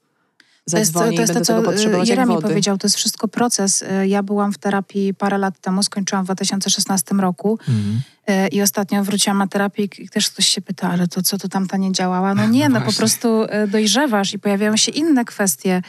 To 0.70 0.78
jest, 0.78 0.94
to 0.94 1.04
jest 1.10 1.14
i 1.14 1.16
to, 1.16 1.32
będę 1.34 1.44
co 1.44 1.62
tego 1.62 1.72
jak 1.98 2.08
Jeremi 2.08 2.34
wody. 2.34 2.48
powiedział, 2.48 2.78
to 2.78 2.86
jest 2.86 2.96
wszystko 2.96 3.28
proces. 3.28 3.82
Y, 3.82 4.08
Ja 4.08 4.22
byłam 4.22 4.52
w 4.52 4.58
terapii 4.58 5.14
parę 5.14 5.38
lat 5.38 5.58
temu, 5.60 5.82
skończyłam 5.82 6.24
w 6.24 6.26
2016 6.26 7.14
roku 7.14 7.58
Mhm. 7.68 8.00
y, 8.46 8.48
i 8.48 8.62
ostatnio 8.62 9.04
wróciłam 9.04 9.38
na 9.38 9.46
terapię 9.46 9.84
i 9.98 10.08
też 10.08 10.30
ktoś 10.30 10.46
się 10.46 10.60
pyta, 10.60 10.90
ale 10.90 11.08
to 11.08 11.22
co, 11.22 11.38
to 11.38 11.48
tamta 11.48 11.76
nie 11.76 11.92
działała? 11.92 12.34
No 12.34 12.46
nie, 12.46 12.68
No 12.68 12.80
no 12.80 12.86
po 12.86 12.92
prostu 12.92 13.42
y, 13.44 13.48
dojrzewasz 13.68 14.34
i 14.34 14.38
pojawiają 14.38 14.76
się 14.76 14.92
inne 14.92 15.24
kwestie. 15.24 15.82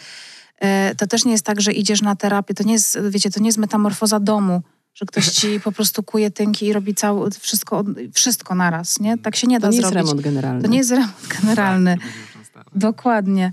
Y, 0.91 0.95
To 0.95 1.07
też 1.07 1.25
nie 1.25 1.31
jest 1.31 1.45
tak, 1.45 1.61
że 1.61 1.71
idziesz 1.73 2.01
na 2.01 2.15
terapię, 2.15 2.53
to 2.53 2.63
nie 2.63 2.73
jest, 2.73 2.99
wiecie, 3.09 3.29
to 3.31 3.39
nie 3.39 3.45
jest 3.47 3.57
metamorfoza 3.57 4.19
domu, 4.19 4.61
że 4.93 5.05
ktoś 5.05 5.27
ci 5.29 5.59
po 5.59 5.71
prostu 5.71 6.03
kuje 6.03 6.31
tynki 6.31 6.65
i 6.65 6.73
robi 6.73 6.95
całe, 6.95 7.29
wszystko, 7.39 7.83
wszystko 8.13 8.55
naraz, 8.55 8.99
nie? 8.99 9.17
Tak 9.17 9.35
się 9.35 9.47
nie 9.47 9.59
da 9.59 9.67
To 9.67 9.71
nie 9.71 9.77
jest 9.77 9.89
zrobić. 9.89 10.07
remont 10.09 10.21
generalny. 10.21 10.61
To 10.61 10.67
nie 10.67 10.77
jest 10.77 10.91
remont 10.91 11.27
generalny. 11.41 11.97
Dokładnie. 12.75 13.51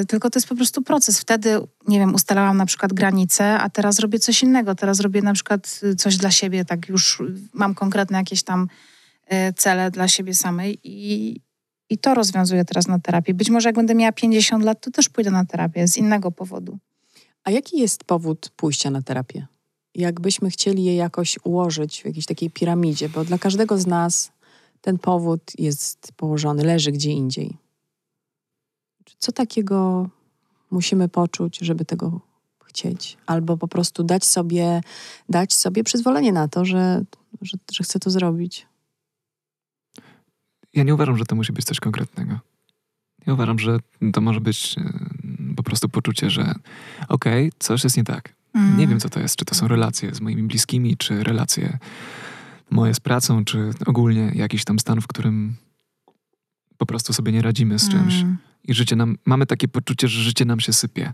Y, 0.00 0.06
tylko 0.06 0.30
to 0.30 0.38
jest 0.38 0.48
po 0.48 0.56
prostu 0.56 0.82
proces. 0.82 1.20
Wtedy, 1.20 1.60
nie 1.88 1.98
wiem, 1.98 2.14
ustalałam 2.14 2.56
na 2.56 2.66
przykład 2.66 2.92
granice, 2.92 3.58
a 3.58 3.70
teraz 3.70 3.98
robię 3.98 4.18
coś 4.18 4.42
innego. 4.42 4.74
Teraz 4.74 5.00
robię 5.00 5.22
na 5.22 5.32
przykład 5.32 5.80
y, 5.82 5.96
coś 5.96 6.16
dla 6.16 6.30
siebie, 6.30 6.64
tak 6.64 6.88
już 6.88 7.22
mam 7.52 7.74
konkretne 7.74 8.18
jakieś 8.18 8.42
tam 8.42 8.68
y, 9.32 9.52
cele 9.52 9.90
dla 9.90 10.08
siebie 10.08 10.34
samej 10.34 10.78
i, 10.84 11.36
i 11.90 11.98
to 11.98 12.14
rozwiązuję 12.14 12.64
teraz 12.64 12.88
na 12.88 12.98
terapii. 12.98 13.34
Być 13.34 13.50
może 13.50 13.68
jak 13.68 13.76
będę 13.76 13.94
miała 13.94 14.12
50 14.12 14.64
lat, 14.64 14.80
to 14.80 14.90
też 14.90 15.08
pójdę 15.08 15.30
na 15.30 15.44
terapię 15.44 15.88
z 15.88 15.96
innego 15.96 16.30
powodu. 16.30 16.78
A 17.44 17.50
jaki 17.50 17.78
jest 17.78 18.04
powód 18.04 18.50
pójścia 18.56 18.90
na 18.90 19.02
terapię? 19.02 19.46
Jakbyśmy 19.94 20.50
chcieli 20.50 20.84
je 20.84 20.96
jakoś 20.96 21.38
ułożyć 21.44 22.02
w 22.02 22.06
jakiejś 22.06 22.26
takiej 22.26 22.50
piramidzie, 22.50 23.08
bo 23.08 23.24
dla 23.24 23.38
każdego 23.38 23.78
z 23.78 23.86
nas 23.86 24.32
ten 24.80 24.98
powód 24.98 25.52
jest 25.58 26.12
położony, 26.16 26.64
leży 26.64 26.92
gdzie 26.92 27.10
indziej. 27.10 27.59
Co 29.20 29.32
takiego 29.32 30.08
musimy 30.70 31.08
poczuć, 31.08 31.58
żeby 31.58 31.84
tego 31.84 32.20
chcieć? 32.64 33.16
Albo 33.26 33.56
po 33.56 33.68
prostu 33.68 34.02
dać 34.02 34.24
sobie, 34.24 34.80
dać 35.28 35.54
sobie 35.54 35.84
przyzwolenie 35.84 36.32
na 36.32 36.48
to, 36.48 36.64
że, 36.64 37.04
że, 37.42 37.58
że 37.72 37.84
chcę 37.84 37.98
to 37.98 38.10
zrobić. 38.10 38.66
Ja 40.74 40.82
nie 40.82 40.94
uważam, 40.94 41.16
że 41.16 41.24
to 41.24 41.36
musi 41.36 41.52
być 41.52 41.64
coś 41.64 41.80
konkretnego. 41.80 42.38
Ja 43.26 43.32
uważam, 43.32 43.58
że 43.58 43.78
to 44.12 44.20
może 44.20 44.40
być 44.40 44.76
e, 44.78 44.92
po 45.56 45.62
prostu 45.62 45.88
poczucie, 45.88 46.30
że 46.30 46.54
okej, 47.08 47.52
coś 47.58 47.84
jest 47.84 47.96
nie 47.96 48.04
tak. 48.04 48.34
Mm. 48.54 48.78
Nie 48.78 48.86
wiem, 48.86 49.00
co 49.00 49.08
to 49.08 49.20
jest. 49.20 49.36
Czy 49.36 49.44
to 49.44 49.54
są 49.54 49.68
relacje 49.68 50.14
z 50.14 50.20
moimi 50.20 50.42
bliskimi, 50.42 50.96
czy 50.96 51.24
relacje 51.24 51.78
moje 52.70 52.94
z 52.94 53.00
pracą, 53.00 53.44
czy 53.44 53.70
ogólnie 53.86 54.32
jakiś 54.34 54.64
tam 54.64 54.78
stan, 54.78 55.00
w 55.00 55.06
którym 55.06 55.56
po 56.78 56.86
prostu 56.86 57.12
sobie 57.12 57.32
nie 57.32 57.42
radzimy 57.42 57.78
z 57.78 57.88
czymś. 57.88 58.20
Mm. 58.20 58.49
I 58.64 58.74
życie 58.74 58.96
nam, 58.96 59.16
mamy 59.26 59.46
takie 59.46 59.68
poczucie, 59.68 60.08
że 60.08 60.22
życie 60.22 60.44
nam 60.44 60.60
się 60.60 60.72
sypie. 60.72 61.12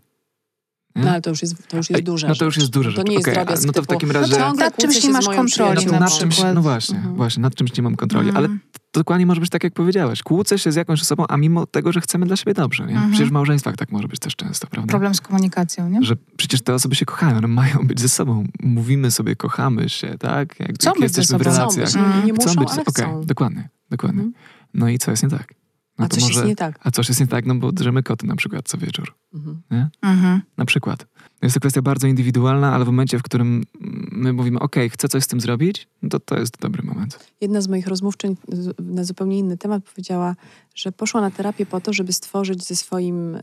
Nie? 0.97 1.05
No 1.05 1.11
ale 1.11 1.21
to 1.21 1.31
już 1.31 1.43
jest, 1.43 1.69
to 1.69 1.77
już 1.77 1.91
jest 1.91 1.99
Ej, 1.99 2.05
duża 2.05 2.29
no 2.29 2.35
to 2.35 2.45
już 2.45 2.57
jest 2.57 2.71
duża 2.71 2.91
To 2.91 2.97
rzecz. 2.97 3.07
nie 3.09 3.15
jest 3.15 3.25
Okej, 3.29 3.35
drobiazg 3.35 3.65
a 3.65 3.67
no 3.67 3.73
to 3.73 3.83
w 3.83 3.87
takim 3.87 4.11
razie- 4.11 4.37
ciągle 4.37 4.65
Nad 4.65 4.77
czymś 4.77 5.05
nie 5.05 5.11
masz 5.11 5.27
kontroli 5.27 5.87
na 5.87 6.01
nad 6.01 6.19
czymś, 6.19 6.41
no 6.55 6.63
właśnie, 6.63 6.97
Mhm. 6.97 7.15
właśnie, 7.17 7.43
nad 7.43 7.55
czymś 7.55 7.77
nie 7.77 7.83
mam 7.83 7.97
kontroli, 7.97 8.31
ale 8.31 8.47
Mm. 8.47 8.61
dokładnie 8.93 9.27
może 9.27 9.41
być 9.41 9.51
tak, 9.51 9.65
jak 9.65 9.73
powiedziałeś. 9.75 10.23
Kłócę 10.23 10.59
się 10.59 10.73
z 10.73 10.77
jakąś 10.77 11.03
osobą, 11.03 11.25
a 11.29 11.37
mimo 11.37 11.67
tego, 11.67 11.93
że 11.93 12.01
chcemy 12.01 12.27
dla 12.27 12.37
siebie 12.37 12.55
dobrze. 12.55 12.87
Nie? 12.87 12.93
Mhm. 12.93 13.11
Przecież 13.11 13.29
w 13.29 13.33
małżeństwach 13.33 13.77
tak 13.77 13.93
może 13.93 14.09
być 14.09 14.21
też 14.21 14.37
często, 14.37 14.67
prawda? 14.67 14.91
Problem 14.91 15.15
z 15.15 15.21
komunikacją, 15.21 15.89
nie? 15.89 16.03
Że 16.03 16.17
przecież 16.37 16.63
te 16.63 16.75
osoby 16.75 16.95
się 16.95 17.07
kochają, 17.07 17.37
one 17.37 17.49
mają 17.49 17.79
być 17.87 18.01
ze 18.01 18.09
sobą. 18.09 18.45
Mówimy 18.63 19.11
sobie, 19.11 19.37
kochamy 19.37 19.89
się, 19.89 20.17
tak? 20.19 20.61
Jak, 20.61 20.75
Chcą 20.75 20.91
jak 20.91 20.95
być 20.95 21.03
jesteśmy 21.03 21.25
w 21.39 21.43
sobą. 21.43 21.45
Chcą 21.51 21.61
relacjach. 21.61 21.87
być, 21.87 21.95
nie, 21.95 22.33
nie 22.33 22.35
Chcą 22.35 22.49
muszą, 22.51 22.61
być, 22.61 22.69
ale 22.73 22.81
okej, 22.85 23.05
chcą. 23.05 23.25
dokładnie, 23.25 23.69
dokładnie. 23.91 24.23
Mhm. 24.23 24.43
No 24.75 24.89
i 24.89 24.99
co 24.99 25.11
jest 25.11 25.23
nie 25.23 25.29
tak? 25.29 25.55
No 25.99 26.05
A 26.05 26.09
coś 26.09 26.23
może, 26.23 26.35
jest 26.35 26.47
nie 26.47 26.57
tak. 26.57 26.79
A 26.85 26.91
coś 26.91 27.09
jest 27.09 27.21
nie 27.21 27.27
tak, 27.27 27.47
no 27.47 27.55
bo 27.55 27.73
drzemy 27.73 28.03
koty 28.03 28.27
na 28.27 28.37
przykład 28.37 28.69
co 28.69 28.79
wieczór. 28.79 29.15
Mhm. 29.35 29.89
Mhm. 30.03 30.41
Na 30.57 30.65
przykład. 30.65 31.07
Jest 31.43 31.55
to 31.55 31.61
kwestia 31.61 31.83
bardzo 31.83 32.07
indywidualna, 32.07 32.73
ale 32.75 32.85
w 32.85 32.89
momencie, 32.89 33.19
w 33.19 33.23
którym 33.23 33.65
my 34.13 34.33
mówimy, 34.33 34.59
ok, 34.59 34.77
chcę 34.91 35.09
coś 35.09 35.23
z 35.25 35.27
tym 35.27 35.41
zrobić, 35.41 35.89
no 36.03 36.09
to 36.09 36.21
to 36.21 36.39
jest 36.39 36.61
dobry 36.61 36.83
moment. 36.83 37.19
Jedna 37.41 37.61
z 37.61 37.69
moich 37.69 37.87
rozmówczyń 37.87 38.37
na 38.79 39.05
zupełnie 39.05 39.39
inny 39.39 39.57
temat 39.57 39.85
powiedziała, 39.85 40.37
że 40.75 40.93
poszła 40.93 41.21
na 41.21 41.31
terapię 41.31 41.67
po 41.67 41.81
to, 41.81 41.93
żeby 41.93 42.13
stworzyć 42.13 42.65
ze 42.65 42.77
swoim 42.77 43.35
y, 43.35 43.41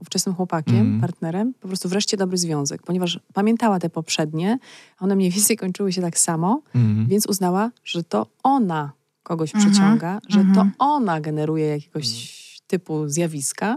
ówczesnym 0.00 0.34
chłopakiem, 0.34 0.76
Mhm. 0.76 1.00
partnerem, 1.00 1.54
po 1.60 1.68
prostu 1.68 1.88
wreszcie 1.88 2.16
dobry 2.16 2.36
związek, 2.38 2.82
ponieważ 2.82 3.20
pamiętała 3.34 3.78
te 3.78 3.90
poprzednie, 3.90 4.58
a 4.98 5.04
one 5.04 5.16
mniej 5.16 5.30
więcej 5.30 5.56
kończyły 5.56 5.92
się 5.92 6.02
tak 6.02 6.18
samo, 6.18 6.62
Mhm. 6.74 7.06
więc 7.06 7.26
uznała, 7.26 7.70
że 7.84 8.04
to 8.04 8.26
ona 8.42 8.92
kogoś 9.24 9.54
Mhm. 9.54 9.72
przyciąga, 9.72 10.20
że 10.28 10.40
Mhm. 10.40 10.54
to 10.54 10.84
ona 10.84 11.20
generuje 11.20 11.66
jakiegoś 11.66 12.06
typu 12.66 13.08
zjawiska, 13.08 13.76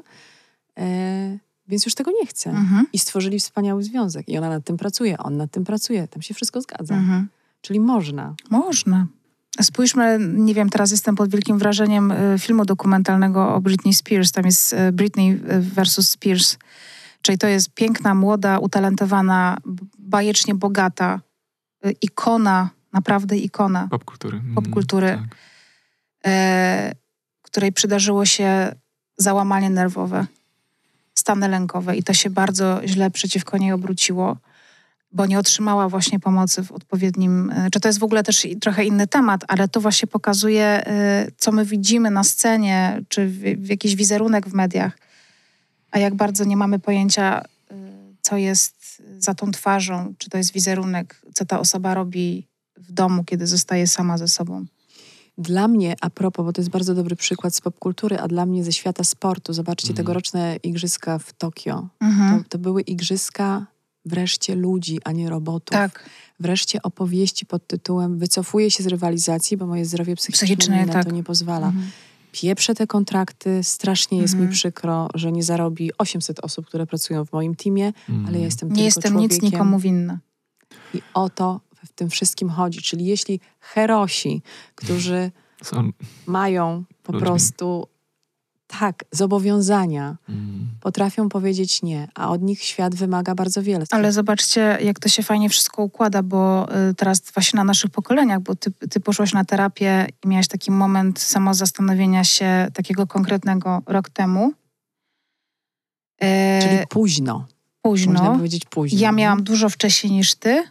e, 0.80 1.38
więc 1.68 1.86
już 1.86 1.96
tego 1.96 2.12
nie 2.12 2.26
chce. 2.28 2.50
Mhm. 2.50 2.86
I 2.94 3.00
stworzyli 3.00 3.40
wspaniały 3.40 3.84
związek. 3.84 4.30
I 4.30 4.38
ona 4.38 4.50
nad 4.50 4.64
tym 4.64 4.78
pracuje, 4.78 5.18
on 5.18 5.38
nad 5.38 5.52
tym 5.52 5.64
pracuje. 5.64 6.08
Tam 6.08 6.22
się 6.22 6.34
wszystko 6.34 6.62
zgadza. 6.62 6.96
Mhm. 6.96 7.28
Czyli 7.62 7.80
można. 7.80 8.36
Można. 8.50 9.08
Spójrzmy, 9.62 10.18
nie 10.22 10.54
wiem, 10.54 10.70
teraz 10.70 10.92
jestem 10.92 11.16
pod 11.16 11.30
wielkim 11.30 11.58
wrażeniem 11.58 12.12
e, 12.12 12.40
filmu 12.40 12.66
dokumentalnego 12.66 13.56
o 13.56 13.62
Britney 13.62 13.94
Spears. 13.94 14.32
Tam 14.32 14.46
jest 14.46 14.74
e, 14.74 14.92
Britney 14.92 15.30
e, 15.48 15.60
versus 15.60 16.10
Spears. 16.10 16.58
Czyli 17.22 17.38
to 17.38 17.48
jest 17.48 17.70
piękna, 17.74 18.16
młoda, 18.16 18.60
utalentowana, 18.60 19.58
bajecznie 20.00 20.56
bogata 20.56 21.20
ikona, 22.02 22.70
naprawdę 22.94 23.38
ikona, 23.38 23.88
Popkultury. 23.92 24.38
Mhm, 24.38 24.56
Popkultury. 24.56 25.08
Tak. 25.08 25.38
e, 26.26 26.92
której 27.42 27.72
przydarzyło 27.72 28.26
się 28.26 28.76
załamanie 29.18 29.70
nerwowe, 29.70 30.26
stany 31.16 31.48
lękowe 31.48 31.96
i 31.98 32.04
to 32.04 32.14
się 32.14 32.30
bardzo 32.30 32.82
źle 32.86 33.12
przeciwko 33.12 33.58
niej 33.58 33.72
obróciło, 33.72 34.38
bo 35.12 35.26
nie 35.26 35.40
otrzymała 35.40 35.90
właśnie 35.90 36.20
pomocy 36.20 36.64
w 36.64 36.72
odpowiednim... 36.72 37.52
e, 37.52 37.70
Czy 37.72 37.80
to 37.80 37.90
jest 37.90 38.00
w 38.00 38.04
ogóle 38.04 38.24
też 38.24 38.48
trochę 38.62 38.86
inny 38.86 39.08
temat, 39.08 39.42
ale 39.48 39.68
to 39.68 39.82
właśnie 39.82 40.08
pokazuje, 40.08 40.64
e, 40.66 41.28
co 41.38 41.52
my 41.52 41.66
widzimy 41.66 42.12
na 42.12 42.24
scenie, 42.24 43.02
czy 43.10 43.28
w, 43.28 43.40
w 43.40 43.70
jakiś 43.70 43.96
wizerunek 43.96 44.48
w 44.50 44.54
mediach, 44.54 44.98
a 45.92 46.00
jak 46.00 46.16
bardzo 46.16 46.44
nie 46.44 46.58
mamy 46.58 46.80
pojęcia, 46.80 47.42
e, 47.42 47.76
co 48.22 48.38
jest 48.38 49.02
za 49.18 49.34
tą 49.34 49.52
twarzą, 49.52 50.14
czy 50.18 50.30
to 50.30 50.38
jest 50.38 50.54
wizerunek, 50.54 51.22
co 51.34 51.46
ta 51.46 51.60
osoba 51.60 51.94
robi 51.94 52.47
w 52.78 52.92
domu, 52.92 53.24
kiedy 53.24 53.48
zostaje 53.48 53.88
sama 53.88 54.18
ze 54.18 54.28
sobą. 54.28 54.66
Dla 55.38 55.68
mnie, 55.68 55.96
a 56.02 56.10
propos, 56.10 56.46
bo 56.46 56.54
to 56.54 56.62
jest 56.62 56.72
bardzo 56.72 56.96
dobry 56.96 57.16
przykład 57.16 57.56
z 57.56 57.62
popkultury, 57.62 58.20
a 58.20 58.28
dla 58.28 58.46
mnie 58.46 58.64
ze 58.64 58.72
świata 58.74 59.04
sportu, 59.04 59.54
zobaczcie 59.54 59.88
Mhm. 59.90 59.98
tegoroczne 59.98 60.56
igrzyska 60.64 61.20
w 61.20 61.34
Tokio. 61.34 61.88
Mhm. 62.00 62.44
To, 62.44 62.50
to 62.50 62.58
były 62.58 62.82
igrzyska 62.82 63.66
wreszcie 64.06 64.56
ludzi, 64.56 65.00
a 65.04 65.12
nie 65.12 65.30
robotów. 65.30 65.70
Tak, 65.74 66.10
Wreszcie 66.40 66.82
opowieści 66.82 67.46
pod 67.46 67.68
tytułem 67.68 68.18
Wycofuję 68.20 68.72
się 68.72 68.84
z 68.84 68.88
rywalizacji, 68.88 69.58
bo 69.58 69.66
moje 69.68 69.86
zdrowie 69.86 70.16
psychiczne, 70.16 70.46
Psychiczne, 70.48 70.80
mi 70.82 70.86
na 70.88 70.94
tak. 70.94 71.06
to 71.06 71.12
nie 71.12 71.24
pozwala. 71.24 71.68
Mhm. 71.68 71.90
Pieprzę 72.32 72.76
te 72.76 72.88
kontrakty, 72.88 73.64
strasznie 73.64 74.18
jest 74.18 74.34
Mhm. 74.34 74.50
mi 74.50 74.56
przykro, 74.56 75.08
że 75.16 75.32
nie 75.32 75.44
zarobi 75.44 75.92
800 75.98 76.40
osób, 76.40 76.66
które 76.66 76.86
pracują 76.88 77.26
w 77.26 77.32
moim 77.34 77.56
teamie, 77.56 77.94
Mm. 78.10 78.26
ale 78.26 78.38
ja 78.40 78.46
jestem 78.46 78.70
nie 78.70 78.76
tylko 78.76 78.86
jestem 78.86 79.12
człowiekiem. 79.14 79.36
nic 79.36 79.52
nikomu 79.52 79.80
winna. 79.80 80.20
I 80.94 81.02
o 81.14 81.30
to 81.30 81.60
w 81.88 81.94
tym 81.94 82.10
wszystkim 82.10 82.50
chodzi. 82.50 82.82
Czyli 82.82 83.06
jeśli 83.06 83.40
herosi, 83.60 84.42
którzy 84.76 85.32
Są... 85.64 85.90
mają 86.26 86.84
po 87.04 87.12
Ludźmi. 87.14 87.26
prostu 87.28 87.88
tak, 88.80 89.04
zobowiązania, 89.12 90.18
Mm. 90.30 90.68
potrafią 90.82 91.30
powiedzieć 91.30 91.82
nie, 91.82 92.08
a 92.16 92.30
od 92.30 92.42
nich 92.42 92.64
świat 92.64 92.96
wymaga 92.96 93.36
bardzo 93.36 93.64
wiele. 93.64 93.86
Ale 93.92 94.12
zobaczcie, 94.12 94.78
jak 94.82 95.00
to 95.00 95.10
się 95.10 95.24
fajnie 95.24 95.50
wszystko 95.50 95.84
układa, 95.84 96.24
bo 96.24 96.68
y, 96.90 96.94
teraz 96.96 97.22
właśnie 97.34 97.58
na 97.58 97.64
naszych 97.64 97.92
pokoleniach, 97.92 98.40
bo 98.42 98.56
ty, 98.56 98.72
ty 98.72 99.00
poszłaś 99.00 99.34
na 99.34 99.46
terapię 99.46 100.08
i 100.24 100.28
miałaś 100.28 100.48
taki 100.48 100.72
moment 100.72 101.20
samozastanowienia 101.20 102.24
się 102.24 102.68
takiego 102.74 103.08
konkretnego 103.08 103.82
rok 103.86 104.10
temu. 104.10 104.54
E, 106.22 106.60
Czyli 106.62 106.88
późno. 106.90 107.46
Można 107.86 108.14
późno. 108.20 108.36
powiedzieć 108.36 108.66
późno. 108.70 109.00
Ja 109.00 109.12
miałam 109.12 109.44
dużo 109.44 109.70
wcześniej 109.70 110.14
niż 110.14 110.36
ty, 110.36 110.64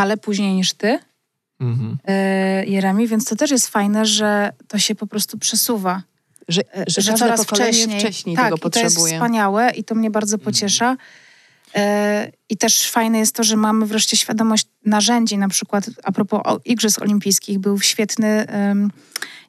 ale 0.00 0.16
później 0.16 0.54
niż 0.54 0.72
ty, 0.72 0.98
Mhm. 1.60 1.98
e, 2.04 2.64
Jeremi, 2.66 3.08
więc 3.08 3.24
to 3.24 3.36
też 3.36 3.50
jest 3.50 3.68
fajne, 3.68 4.06
że 4.06 4.52
to 4.68 4.78
się 4.78 4.94
po 4.94 5.06
prostu 5.06 5.38
przesuwa. 5.38 6.02
Że, 6.48 6.62
E, 6.76 6.84
że, 6.86 7.02
każde 7.10 7.16
coraz 7.26 7.44
wcześniej, 7.44 8.00
wcześniej 8.00 8.36
tak, 8.36 8.44
tego 8.44 8.56
i 8.56 8.60
to 8.60 8.80
jest 8.80 8.96
potrzebuje. 8.96 9.12
wspaniałe 9.14 9.70
i 9.70 9.84
to 9.84 9.94
mnie 9.94 10.10
bardzo 10.10 10.38
pociesza. 10.38 10.96
E, 11.74 12.30
I 12.48 12.56
też 12.56 12.90
fajne 12.90 13.18
jest 13.18 13.34
to, 13.36 13.44
że 13.44 13.56
mamy 13.56 13.86
wreszcie 13.86 14.16
świadomość 14.16 14.66
narzędzi, 14.84 15.38
na 15.38 15.48
przykład 15.48 15.90
a 16.04 16.12
propos 16.12 16.40
Igrzysk 16.64 17.02
Olimpijskich, 17.02 17.58
był 17.58 17.80
świetny, 17.80 18.46
em, 18.46 18.90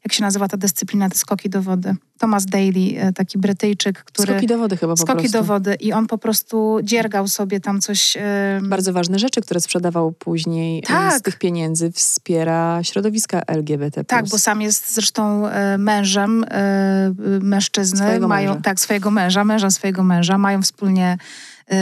jak 0.05 0.13
się 0.13 0.23
nazywa 0.23 0.47
ta 0.47 0.57
dyscyplina, 0.57 1.09
te 1.09 1.17
skoki 1.17 1.49
do 1.49 1.61
wody. 1.61 1.95
Thomas 2.19 2.45
Daly, 2.45 2.93
e, 2.97 3.13
taki 3.13 3.37
Brytyjczyk, 3.37 4.03
który... 4.03 4.33
Skoki 4.33 4.47
do 4.47 4.57
wody 4.57 4.77
chyba 4.77 4.93
po 4.93 4.97
skoki 4.97 5.19
prostu. 5.19 5.37
do 5.37 5.43
wody 5.43 5.73
i 5.73 5.93
on 5.93 6.07
po 6.07 6.17
prostu 6.17 6.79
dziergał 6.83 7.27
sobie 7.27 7.59
tam 7.59 7.81
coś... 7.81 8.17
em, 8.17 8.69
Bardzo 8.69 8.93
ważne 8.93 9.19
rzeczy, 9.19 9.41
które 9.41 9.61
sprzedawał 9.61 10.11
później 10.11 10.81
Tak. 10.83 11.13
e, 11.13 11.19
z 11.19 11.21
tych 11.21 11.37
pieniędzy, 11.39 11.91
wspiera 11.91 12.83
środowiska 12.83 13.41
LGBT+. 13.47 14.03
Tak, 14.03 14.29
bo 14.29 14.39
sam 14.39 14.61
jest 14.61 14.93
zresztą 14.93 15.43
mężem 15.77 16.45
e, 16.51 17.13
mężczyzny. 17.41 17.97
Swojego 17.97 18.27
mają, 18.27 18.49
męża. 18.49 18.61
Tak, 18.61 18.79
swojego 18.79 19.11
męża, 19.11 19.43
męża 19.43 19.69
swojego 19.71 20.03
męża. 20.03 20.37
Mają 20.37 20.61
wspólnie, 20.61 21.17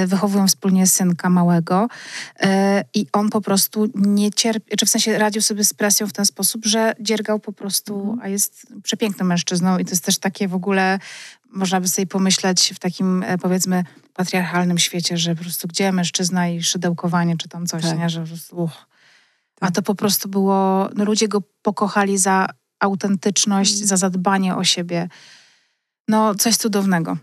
wychowują 0.07 0.47
wspólnie 0.47 0.87
synka 0.87 1.29
małego. 1.29 1.87
E, 2.39 2.83
I 2.93 3.05
on 3.13 3.29
po 3.29 3.41
prostu 3.41 3.87
nie 3.95 4.31
cierpi, 4.31 4.77
czy 4.77 4.85
w 4.85 4.89
sensie 4.89 5.17
radził 5.17 5.41
sobie 5.41 5.63
z 5.63 5.73
presją 5.73 6.07
w 6.07 6.13
ten 6.13 6.25
sposób, 6.25 6.65
że 6.65 6.93
dziergał 6.99 7.39
po 7.39 7.53
prostu, 7.53 7.99
Mhm. 7.99 8.19
a 8.21 8.27
jest 8.27 8.67
przepięknym 8.83 9.27
mężczyzną 9.27 9.77
i 9.77 9.85
to 9.85 9.91
jest 9.91 10.03
też 10.05 10.17
takie 10.17 10.47
w 10.47 10.53
ogóle, 10.55 10.99
można 11.51 11.81
by 11.81 11.87
sobie 11.87 12.07
pomyśleć 12.07 12.73
w 12.75 12.79
takim 12.79 13.23
e, 13.23 13.37
powiedzmy 13.37 13.83
patriarchalnym 14.13 14.77
świecie, 14.77 15.17
że 15.17 15.35
po 15.35 15.41
prostu 15.41 15.67
gdzie 15.67 15.91
mężczyzna 15.91 16.47
i 16.49 16.63
szydełkowanie 16.63 17.37
czy 17.37 17.49
tam 17.49 17.65
coś, 17.67 17.83
Tak. 17.83 17.97
nie, 17.97 18.09
że 18.09 18.21
po 18.21 18.27
prostu... 18.27 18.63
uch. 18.63 18.71
A 19.61 19.65
Tak. 19.65 19.75
to 19.75 19.81
po 19.81 19.95
prostu 19.95 20.29
było, 20.29 20.89
no 20.95 21.05
ludzie 21.05 21.27
go 21.27 21.41
pokochali 21.61 22.17
za 22.17 22.47
autentyczność, 22.79 23.75
Mm. 23.75 23.87
za 23.87 23.97
zadbanie 23.97 24.55
o 24.55 24.63
siebie. 24.63 25.09
No, 26.07 26.35
coś 26.35 26.57
cudownego. 26.57 27.17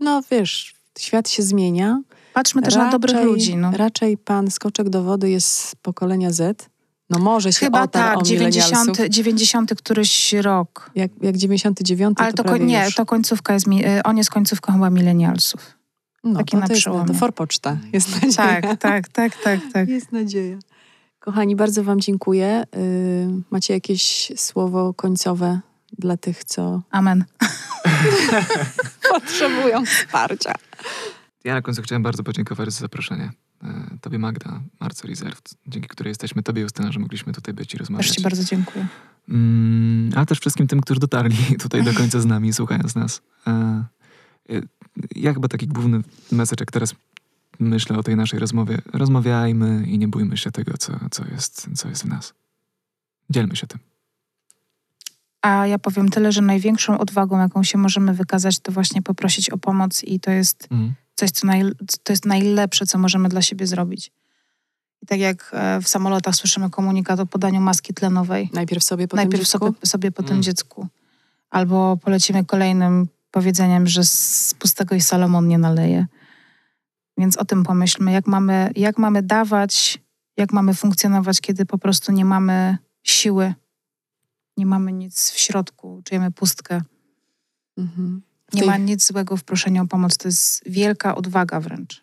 No 0.00 0.22
wiesz, 0.30 0.74
świat 0.98 1.28
się 1.28 1.42
zmienia. 1.42 2.00
Patrzmy 2.34 2.62
też 2.62 2.76
na 2.76 2.90
dobrych 2.90 3.24
ludzi. 3.24 3.56
No. 3.56 3.70
Raczej 3.70 4.18
pan 4.18 4.50
Skoczek 4.50 4.88
do 4.88 5.02
wody 5.02 5.30
jest 5.30 5.48
z 5.48 5.74
pokolenia 5.74 6.32
Z. 6.32 6.68
No 7.10 7.18
może 7.18 7.52
się 7.52 7.60
Chyba 7.60 7.86
tak, 7.86 8.18
o 8.18 8.22
90, 8.22 8.86
milenialsów. 8.86 9.08
90 9.08 9.74
któryś 9.74 10.32
rok. 10.32 10.90
Jak, 10.94 11.10
jak 11.22 11.36
99, 11.36 12.18
Ale 12.20 12.32
to, 12.32 12.44
to, 12.44 12.56
nie, 12.56 12.84
już. 12.84 12.94
to 12.94 13.06
końcówka 13.06 13.54
jest, 13.54 13.66
y, 13.68 14.02
on 14.04 14.16
jest 14.16 14.30
końcówką 14.30 14.72
chyba 14.72 14.90
milenialsów. 14.90 15.78
no, 16.24 16.38
taki 16.38 16.50
to, 16.50 16.60
na 16.60 16.66
to 16.66 16.72
jest 16.72 16.82
przełomie. 16.82 17.06
to 17.06 17.14
forpoczta. 17.14 17.76
Jest 17.92 18.22
nadzieja. 18.22 18.60
Tak, 18.60 18.76
tak, 18.80 19.08
tak, 19.08 19.36
tak, 19.42 19.60
tak. 19.72 19.88
Jest 19.88 20.12
nadzieja. 20.12 20.58
Kochani, 21.18 21.56
bardzo 21.56 21.84
wam 21.84 22.00
dziękuję. 22.00 22.64
Y, 22.76 23.28
macie 23.50 23.74
jakieś 23.74 24.32
słowo 24.36 24.94
końcowe 24.94 25.60
dla 25.98 26.16
tych, 26.16 26.44
co 26.44 26.82
Amen. 26.90 27.24
potrzebują 29.12 29.86
wsparcia? 29.86 30.52
Ja 31.44 31.54
na 31.54 31.62
końcu 31.62 31.82
chciałem 31.82 32.02
bardzo 32.02 32.22
podziękować 32.22 32.72
za 32.72 32.80
zaproszenie. 32.80 33.30
E, 33.62 33.98
Tobie 34.00 34.18
Magda, 34.18 34.60
Marco 34.80 35.08
Reserved, 35.08 35.54
dzięki 35.66 35.88
której 35.88 36.10
jesteśmy 36.10 36.42
Tobie, 36.42 36.62
Justyna, 36.62 36.92
że 36.92 37.00
mogliśmy 37.00 37.32
tutaj 37.32 37.54
być 37.54 37.74
i 37.74 37.78
rozmawiać. 37.78 38.06
Też 38.06 38.16
ci 38.16 38.22
bardzo 38.22 38.44
dziękuję. 38.44 38.86
Mm, 39.28 40.10
ale 40.16 40.26
też 40.26 40.40
wszystkim 40.40 40.66
tym, 40.66 40.80
którzy 40.80 41.00
dotarli 41.00 41.36
tutaj 41.62 41.82
do 41.82 41.94
końca 41.94 42.20
z 42.20 42.26
nami, 42.26 42.52
słuchając 42.52 42.94
nas. 42.94 43.22
E, 43.46 43.50
e, 44.50 44.62
Ja 45.14 45.34
chyba 45.34 45.48
taki 45.48 45.66
główny 45.66 46.00
message, 46.32 46.62
jak 46.62 46.72
teraz 46.72 46.94
myślę 47.60 47.98
o 47.98 48.02
tej 48.02 48.16
naszej 48.16 48.38
rozmowie, 48.38 48.78
rozmawiajmy 48.92 49.84
i 49.86 49.98
nie 49.98 50.08
bójmy 50.08 50.36
się 50.36 50.50
tego, 50.50 50.78
co, 50.78 50.92
co, 51.10 51.24
jest, 51.24 51.68
co 51.74 51.88
jest 51.88 52.02
w 52.02 52.08
nas. 52.08 52.34
Dzielmy 53.30 53.56
się 53.56 53.66
tym. 53.66 53.80
A 55.46 55.66
ja 55.66 55.78
powiem 55.78 56.08
tyle, 56.08 56.32
że 56.32 56.42
największą 56.42 56.98
odwagą, 56.98 57.38
jaką 57.38 57.62
się 57.62 57.78
możemy 57.78 58.14
wykazać, 58.14 58.58
to 58.58 58.72
właśnie 58.72 59.02
poprosić 59.02 59.50
o 59.50 59.58
pomoc 59.58 60.04
i 60.04 60.20
to 60.20 60.30
jest 60.30 60.68
Mhm. 60.70 60.94
coś, 61.14 61.30
co 61.30 61.46
naj, 61.46 61.62
to 62.02 62.12
jest 62.12 62.24
najlepsze, 62.26 62.86
co 62.86 62.98
możemy 62.98 63.28
dla 63.28 63.42
siebie 63.42 63.66
zrobić. 63.66 64.10
I 65.02 65.06
tak 65.06 65.18
jak 65.20 65.50
e, 65.54 65.80
w 65.82 65.88
samolotach 65.88 66.34
słyszymy 66.36 66.70
komunikat 66.70 67.20
o 67.20 67.26
podaniu 67.26 67.60
maski 67.60 67.94
tlenowej, 67.94 68.50
Najpierw 68.52 68.84
sobie, 68.84 69.08
potem 69.08 69.24
najpierw 69.24 69.42
dziecku? 69.42 69.58
sobie, 69.66 69.86
sobie 69.86 70.12
po 70.12 70.22
tym 70.22 70.32
Mm. 70.32 70.42
dziecku. 70.42 70.86
Albo 71.50 71.96
polecimy 71.96 72.44
kolejnym 72.44 73.08
powiedzeniem, 73.30 73.86
że 73.86 74.04
z 74.04 74.54
pustego 74.58 74.94
i 74.94 75.00
Salomon 75.00 75.48
nie 75.48 75.58
naleje. 75.58 76.06
Więc 77.18 77.36
o 77.36 77.44
tym 77.44 77.62
pomyślmy, 77.64 78.12
jak 78.12 78.26
mamy, 78.26 78.70
jak 78.76 78.98
mamy 78.98 79.22
dawać, 79.22 79.98
jak 80.36 80.52
mamy 80.52 80.74
funkcjonować, 80.74 81.40
kiedy 81.40 81.66
po 81.66 81.78
prostu 81.78 82.12
nie 82.12 82.24
mamy 82.24 82.78
siły, 83.02 83.54
nie 84.56 84.66
mamy 84.66 84.92
nic 84.92 85.30
w 85.30 85.38
środku, 85.38 86.02
czujemy 86.04 86.30
pustkę. 86.30 86.82
Mhm. 87.78 88.22
Nie 88.54 88.60
tej, 88.60 88.68
ma 88.68 88.76
nic 88.76 89.06
złego 89.06 89.36
w 89.36 89.44
proszeniu 89.44 89.82
o 89.82 89.86
pomoc. 89.86 90.16
To 90.16 90.28
jest 90.28 90.62
wielka 90.66 91.14
odwaga 91.14 91.60
wręcz. 91.60 92.02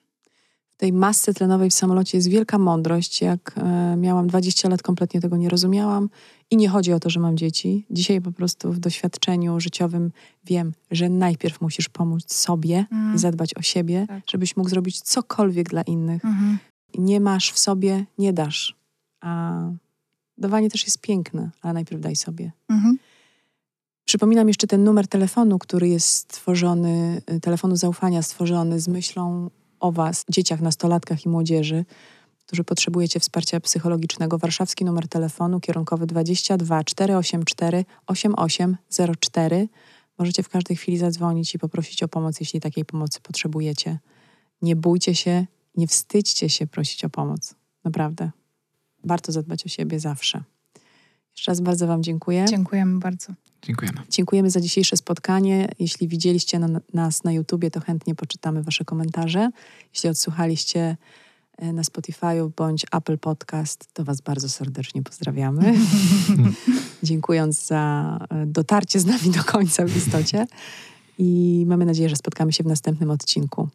w 0.70 0.76
tej 0.78 0.94
masce 0.94 1.34
tlenowej 1.34 1.70
w 1.70 1.74
samolocie 1.74 2.18
jest 2.18 2.28
wielka 2.30 2.58
mądrość. 2.58 3.22
Jak 3.22 3.54
e, 3.58 3.96
miałam 3.98 4.28
20 4.28 4.70
lat, 4.70 4.82
kompletnie 4.82 5.22
tego 5.22 5.38
nie 5.38 5.50
rozumiałam. 5.50 6.10
I 6.52 6.58
nie 6.58 6.70
chodzi 6.70 6.94
o 6.94 7.00
to, 7.00 7.10
że 7.10 7.20
mam 7.20 7.38
dzieci. 7.38 7.86
Dzisiaj 7.92 8.22
po 8.22 8.32
prostu 8.32 8.72
w 8.74 8.80
doświadczeniu 8.80 9.60
życiowym 9.60 10.12
wiem, 10.46 10.74
że 10.92 11.10
najpierw 11.10 11.62
musisz 11.62 11.90
pomóc 11.90 12.34
sobie 12.34 12.86
Mm. 12.92 13.16
i 13.16 13.20
zadbać 13.20 13.58
o 13.58 13.62
siebie, 13.62 14.06
Tak. 14.08 14.24
żebyś 14.32 14.58
mógł 14.58 14.70
zrobić 14.70 15.02
cokolwiek 15.02 15.70
dla 15.70 15.82
innych. 15.82 16.26
Mhm. 16.26 16.58
Nie 16.98 17.20
masz 17.20 17.52
w 17.52 17.60
sobie, 17.60 18.06
nie 18.18 18.34
dasz. 18.34 18.76
A 19.22 19.62
dawanie 20.38 20.70
też 20.70 20.86
jest 20.86 21.02
piękne, 21.02 21.52
ale 21.62 21.74
najpierw 21.74 22.02
daj 22.02 22.16
sobie. 22.16 22.52
Mhm. 22.70 22.98
Przypominam 24.06 24.48
jeszcze 24.48 24.68
ten 24.68 24.84
numer 24.84 25.08
telefonu, 25.08 25.60
który 25.60 25.90
jest 25.90 26.08
stworzony, 26.08 27.22
y, 27.32 27.40
telefonu 27.40 27.76
zaufania 27.76 28.22
stworzony 28.22 28.80
z 28.80 28.88
myślą 28.88 29.50
o 29.80 29.92
Was, 29.92 30.26
dzieciach, 30.30 30.62
nastolatkach 30.62 31.26
i 31.26 31.30
młodzieży, 31.30 31.86
którzy 32.46 32.64
potrzebujecie 32.64 33.20
wsparcia 33.20 33.60
psychologicznego. 33.60 34.38
Warszawski 34.38 34.86
numer 34.86 35.08
telefonu 35.08 35.60
kierunkowy 35.60 36.08
22 36.08 36.84
484 36.84 37.86
8804. 38.08 39.68
Możecie 40.18 40.44
w 40.44 40.50
każdej 40.50 40.78
chwili 40.78 40.98
zadzwonić 40.98 41.56
i 41.56 41.60
poprosić 41.60 42.04
o 42.04 42.08
pomoc, 42.08 42.40
jeśli 42.40 42.60
takiej 42.60 42.86
pomocy 42.86 43.22
potrzebujecie. 43.22 44.00
Nie 44.62 44.76
bójcie 44.76 45.16
się, 45.16 45.46
nie 45.76 45.88
wstydźcie 45.88 46.50
się 46.50 46.68
prosić 46.68 47.06
o 47.06 47.10
pomoc. 47.10 47.56
Naprawdę. 47.84 48.32
Warto 49.04 49.32
zadbać 49.32 49.66
o 49.66 49.70
siebie 49.70 50.00
zawsze. 50.00 50.44
Jeszcze 51.36 51.52
raz 51.52 51.62
bardzo 51.62 51.88
Wam 51.88 52.04
dziękuję. 52.04 52.46
Dziękujemy 52.50 53.00
bardzo. 53.00 53.34
Dziękujemy. 53.62 53.98
Dziękujemy 54.10 54.50
za 54.50 54.62
dzisiejsze 54.62 54.98
spotkanie. 54.98 55.68
Jeśli 55.80 56.08
widzieliście 56.08 56.60
na, 56.60 56.80
nas 56.94 57.24
na 57.24 57.32
YouTubie, 57.32 57.72
to 57.72 57.80
chętnie 57.80 58.16
poczytamy 58.16 58.64
Wasze 58.64 58.86
komentarze. 58.86 59.50
Jeśli 59.94 60.10
odsłuchaliście 60.10 60.98
e, 61.58 61.74
na 61.74 61.82
Spotify'u 61.82 62.52
bądź 62.58 62.86
Apple 62.92 63.18
Podcast, 63.18 63.94
to 63.94 64.04
Was 64.04 64.22
bardzo 64.22 64.50
serdecznie 64.50 65.04
pozdrawiamy. 65.04 65.74
Dziękując 67.04 67.66
za 67.66 68.18
e, 68.30 68.46
dotarcie 68.46 69.00
z 69.00 69.06
nami 69.06 69.30
do 69.30 69.44
końca 69.44 69.86
w 69.86 69.98
istocie. 69.98 70.46
I 71.18 71.64
mamy 71.68 71.86
nadzieję, 71.86 72.10
że 72.10 72.16
spotkamy 72.16 72.54
się 72.54 72.64
w 72.64 72.68
następnym 72.68 73.12
odcinku. 73.12 73.70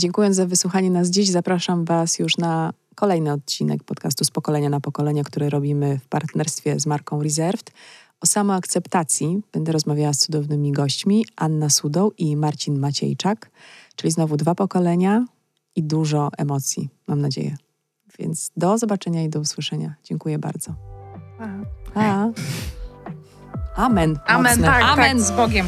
Dziękując 0.00 0.36
za 0.36 0.46
wysłuchanie 0.46 0.90
nas 0.90 1.08
dziś, 1.08 1.30
zapraszam 1.30 1.84
Was 1.84 2.18
już 2.18 2.38
na 2.38 2.72
kolejny 2.94 3.32
odcinek 3.32 3.84
podcastu 3.84 4.24
z 4.24 4.30
pokolenia 4.30 4.68
na 4.68 4.80
pokolenie, 4.80 5.24
który 5.24 5.50
robimy 5.50 5.98
w 5.98 6.08
partnerstwie 6.08 6.80
z 6.80 6.86
marką 6.86 7.22
Reserved. 7.22 7.70
O 8.20 8.26
samoakceptacji 8.26 9.42
będę 9.52 9.72
rozmawiała 9.72 10.12
z 10.12 10.18
cudownymi 10.18 10.72
gośćmi 10.72 11.24
Anna 11.36 11.70
Sudą 11.70 12.10
i 12.18 12.36
Marcin 12.36 12.78
Maciejczak, 12.78 13.50
czyli 13.96 14.10
znowu 14.10 14.36
dwa 14.36 14.54
pokolenia 14.54 15.24
i 15.76 15.82
dużo 15.82 16.28
emocji, 16.38 16.88
mam 17.06 17.20
nadzieję. 17.20 17.56
Więc 18.18 18.50
do 18.56 18.78
zobaczenia 18.78 19.22
i 19.22 19.28
do 19.28 19.40
usłyszenia. 19.40 19.94
Dziękuję 20.04 20.38
bardzo. 20.38 20.74
Pa. 21.38 21.48
Pa. 21.94 22.30
Amen. 23.76 24.18
Amen, 24.26 24.52
Mocne. 24.52 24.66
tak, 24.66 24.82
Amen. 24.82 25.18
tak, 25.18 25.26
z 25.26 25.30
Bogiem. 25.30 25.66